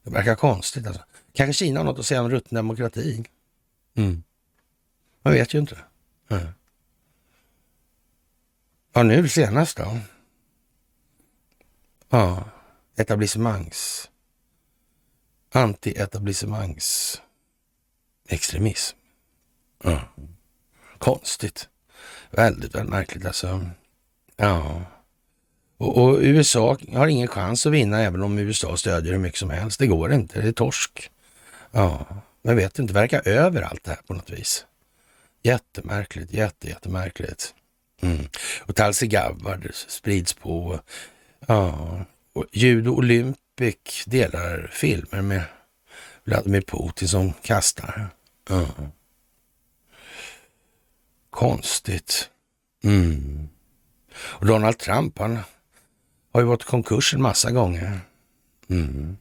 Det 0.03 0.09
verkar 0.09 0.35
konstigt. 0.35 0.87
Alltså. 0.87 1.03
Kanske 1.33 1.53
Kina 1.53 1.79
har 1.79 1.85
något 1.85 1.99
att 1.99 2.05
säga 2.05 2.21
om 2.21 2.29
rutten 2.29 2.55
demokrati. 2.55 3.25
Mm. 3.95 4.23
Man 5.21 5.33
vet 5.33 5.53
ju 5.53 5.59
inte. 5.59 5.77
Mm. 6.29 6.47
Ja, 8.93 9.03
nu 9.03 9.29
senast 9.29 9.77
då. 9.77 9.97
Ja, 12.09 12.49
etablissemangs... 12.95 14.09
Anti-etablissemangs 15.51 17.21
extremism. 18.27 18.97
Ja. 19.83 20.01
Konstigt. 20.97 21.69
Väldigt, 22.29 22.75
väldigt 22.75 22.89
märkligt 22.91 23.25
alltså. 23.25 23.69
Ja. 24.35 24.85
Och, 25.77 25.97
och, 25.97 26.17
USA 26.21 26.77
har 26.93 27.07
ingen 27.07 27.27
chans 27.27 27.65
att 27.65 27.71
vinna 27.71 28.01
även 28.01 28.21
om 28.23 28.37
USA 28.37 28.77
stödjer 28.77 29.13
hur 29.13 29.19
mycket 29.19 29.39
som 29.39 29.49
helst. 29.49 29.79
Det 29.79 29.87
går 29.87 30.13
inte, 30.13 30.41
det 30.41 30.47
är 30.47 30.51
torsk. 30.51 31.11
Ja, 31.71 32.07
men 32.41 32.55
vet 32.55 32.79
inte, 32.79 32.93
verkar 32.93 33.17
verkar 33.17 33.31
överallt 33.31 33.83
det 33.83 33.91
här 33.91 33.99
på 34.07 34.13
något 34.13 34.29
vis. 34.29 34.65
Jättemärkligt, 35.43 36.33
jätte, 36.33 36.67
jättemärkligt. 36.67 37.53
Mm. 38.01 38.27
Och 38.61 38.75
Talsi 38.75 39.07
Gabbard 39.07 39.69
sprids 39.73 40.33
på. 40.33 40.79
Ja, 41.47 41.99
och 42.33 42.45
Judo 42.51 42.91
Olympic 42.91 44.03
delar 44.05 44.69
filmer 44.73 45.21
med 45.21 45.43
Vladimir 46.23 46.61
Putin 46.61 47.07
som 47.07 47.33
kastar. 47.33 48.09
Ja. 48.49 48.67
Konstigt. 51.29 52.29
Mm. 52.83 53.49
Och 54.15 54.45
Donald 54.45 54.77
Trump, 54.77 55.19
han 55.19 55.39
har 56.37 56.41
ju 56.41 56.53
i 56.53 56.57
konkurs 56.57 57.13
en 57.13 57.21
massa 57.21 57.51
gånger. 57.51 57.99
Mm. 58.69 59.17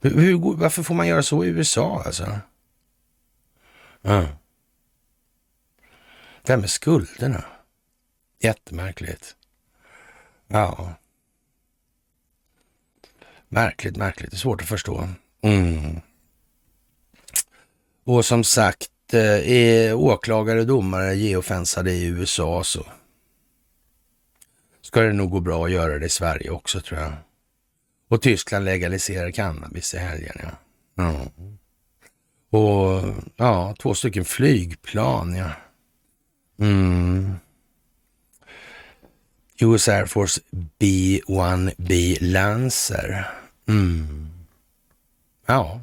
Hur, 0.00 0.20
hur, 0.20 0.56
varför 0.56 0.82
får 0.82 0.94
man 0.94 1.06
göra 1.06 1.22
så 1.22 1.44
i 1.44 1.48
USA 1.48 2.02
alltså? 2.06 2.40
Ja. 4.02 4.26
Det 6.42 6.52
här 6.52 6.56
med 6.56 6.70
skulderna. 6.70 7.44
Jättemärkligt. 8.40 9.36
Ja. 10.46 10.94
Märkligt, 13.48 13.96
märkligt. 13.96 14.30
Det 14.30 14.36
är 14.36 14.38
svårt 14.38 14.62
att 14.62 14.68
förstå. 14.68 15.08
Mm. 15.40 16.00
Och 18.04 18.24
som 18.24 18.44
sagt, 18.44 19.14
eh, 19.14 19.50
är 19.52 19.94
åklagare 19.94 20.60
och 20.60 20.66
domare 20.66 21.16
geofensade 21.16 21.92
i 21.92 22.04
USA 22.04 22.64
så 22.64 22.86
ska 24.88 25.00
det 25.00 25.12
nog 25.12 25.30
gå 25.30 25.40
bra 25.40 25.64
att 25.64 25.70
göra 25.70 25.98
det 25.98 26.06
i 26.06 26.08
Sverige 26.08 26.50
också 26.50 26.80
tror 26.80 27.00
jag. 27.00 27.12
Och 28.08 28.22
Tyskland 28.22 28.64
legaliserar 28.64 29.30
cannabis 29.30 29.94
i 29.94 29.98
helgen, 29.98 30.36
ja. 30.42 30.50
Mm. 31.04 31.58
Och 32.50 33.14
ja, 33.36 33.74
två 33.78 33.94
stycken 33.94 34.24
flygplan, 34.24 35.34
ja. 35.34 35.50
Mm. 36.58 37.34
US 39.60 39.88
Air 39.88 40.06
Force 40.06 40.40
B-1B 40.50 42.18
Lancer. 42.20 43.30
Mm. 43.68 44.30
Ja, 45.46 45.80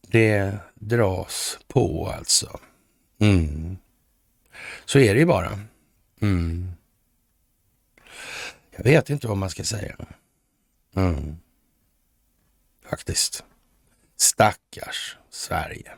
det 0.00 0.54
dras 0.74 1.58
på 1.68 2.12
alltså. 2.18 2.60
Mm. 3.18 3.76
Så 4.84 4.98
är 4.98 5.14
det 5.14 5.20
ju 5.20 5.26
bara. 5.26 5.58
Mm. 6.20 6.72
Jag 8.76 8.84
vet 8.84 9.10
inte 9.10 9.28
vad 9.28 9.36
man 9.36 9.50
ska 9.50 9.64
säga. 9.64 9.96
Mm. 10.96 11.36
Faktiskt. 12.90 13.44
Stackars 14.16 15.16
Sverige. 15.30 15.92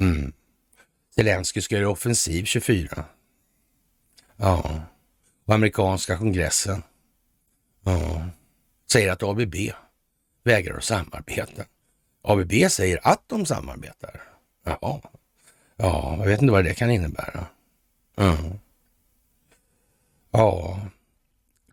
Mm. 0.00 0.32
Zelenskyj 1.14 1.62
ska 1.62 1.76
göra 1.76 1.90
offensiv 1.90 2.44
24. 2.44 3.04
Ja. 4.36 4.82
Och 5.44 5.54
amerikanska 5.54 6.18
kongressen 6.18 6.82
ja. 7.84 8.28
säger 8.92 9.12
att 9.12 9.22
ABB 9.22 9.54
vägrar 10.44 10.76
att 10.76 10.84
samarbeta. 10.84 11.64
ABB 12.22 12.52
säger 12.70 13.00
att 13.02 13.22
de 13.26 13.46
samarbetar. 13.46 14.22
Ja, 14.64 15.02
ja 15.76 16.16
jag 16.18 16.26
vet 16.26 16.42
inte 16.42 16.52
vad 16.52 16.64
det 16.64 16.74
kan 16.74 16.90
innebära. 16.90 17.46
Mm. 18.16 18.58
Ja, 20.30 20.80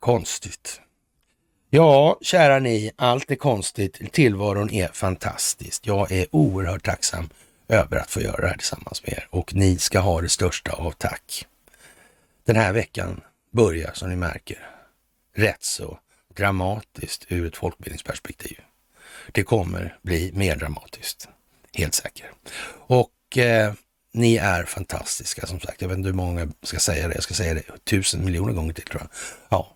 konstigt. 0.06 0.82
Ja, 1.70 2.18
kära 2.22 2.60
ni, 2.60 2.92
allt 2.96 3.32
är 3.32 3.36
konstigt. 3.36 4.14
Tillvaron 4.14 4.70
är 4.70 4.88
fantastisk. 4.88 5.88
Jag 5.88 6.12
är 6.12 6.28
oerhört 6.32 6.86
tacksam 6.86 7.30
över 7.68 7.98
att 7.98 8.12
få 8.12 8.22
göra 8.22 8.42
det 8.42 8.48
här 8.48 8.58
tillsammans 8.58 9.04
med 9.04 9.14
er 9.14 9.28
och 9.30 9.56
ni 9.56 9.78
ska 9.78 10.00
ha 10.00 10.22
det 10.22 10.30
största 10.30 10.72
av 10.72 10.92
tack. 10.92 11.46
Den 12.46 12.56
här 12.56 12.74
veckan 12.74 13.22
börjar, 13.52 13.92
som 13.94 14.10
ni 14.10 14.16
märker, 14.16 14.70
rätt 15.36 15.64
så 15.64 16.00
dramatiskt 16.36 17.26
ur 17.30 17.48
ett 17.48 17.58
folkbildningsperspektiv. 17.58 18.60
Det 19.32 19.44
kommer 19.44 19.98
bli 20.02 20.32
mer 20.34 20.56
dramatiskt, 20.56 21.28
helt 21.74 21.94
säkert. 21.94 22.26
Och 22.88 23.38
eh, 23.38 23.74
ni 24.14 24.38
är 24.38 24.64
fantastiska 24.64 25.48
som 25.48 25.60
sagt. 25.60 25.82
Jag 25.82 25.90
vet 25.90 25.98
inte 25.98 26.10
hur 26.10 26.16
många 26.16 26.48
ska 26.64 26.80
säga 26.80 27.08
det. 27.08 27.14
Jag 27.14 27.24
ska 27.24 27.34
säga 27.34 27.54
det 27.54 27.64
tusen 27.84 28.26
miljoner 28.26 28.54
gånger 28.54 28.74
till 28.74 28.84
tror 28.84 29.02
jag. 29.02 29.10
Ja, 29.50 29.76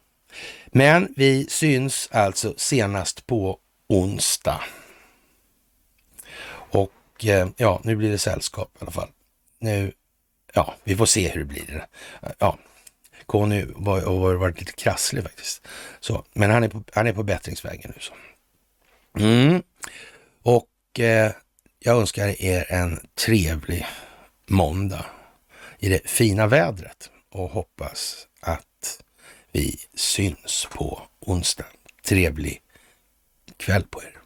men 0.65 1.13
vi 1.15 1.47
syns 1.49 2.09
alltså 2.11 2.53
senast 2.57 3.27
på 3.27 3.59
onsdag. 3.87 4.63
Och 6.71 7.25
eh, 7.25 7.49
ja, 7.57 7.81
nu 7.83 7.95
blir 7.95 8.11
det 8.11 8.17
sällskap 8.17 8.71
i 8.75 8.77
alla 8.81 8.91
fall. 8.91 9.09
Nu, 9.59 9.91
ja, 10.53 10.75
vi 10.83 10.95
får 10.95 11.05
se 11.05 11.29
hur 11.29 11.39
det 11.39 11.45
blir. 11.45 11.85
Eh, 12.21 12.29
ja, 12.39 12.57
Conny 13.25 13.61
har 13.61 14.01
var, 14.01 14.33
varit 14.33 14.59
lite 14.59 14.71
krasslig 14.71 15.23
faktiskt. 15.23 15.67
Så, 15.99 16.25
men 16.33 16.51
han 16.51 16.63
är 16.63 16.69
på, 16.69 16.83
han 16.93 17.07
är 17.07 17.13
på 17.13 17.23
bättringsvägen 17.23 17.93
nu. 17.95 18.01
Så. 18.01 18.13
Mm. 19.19 19.63
Och 20.43 20.99
eh, 20.99 21.31
jag 21.79 21.97
önskar 21.97 22.41
er 22.41 22.71
en 22.71 23.07
trevlig 23.15 23.85
måndag 24.47 25.05
i 25.79 25.89
det 25.89 26.09
fina 26.09 26.47
vädret 26.47 27.09
och 27.31 27.49
hoppas 27.49 28.27
vi 29.51 29.79
syns 29.95 30.67
på 30.71 31.01
onsdag. 31.19 31.65
Trevlig 32.03 32.61
kväll 33.57 33.83
på 33.83 34.01
er. 34.01 34.18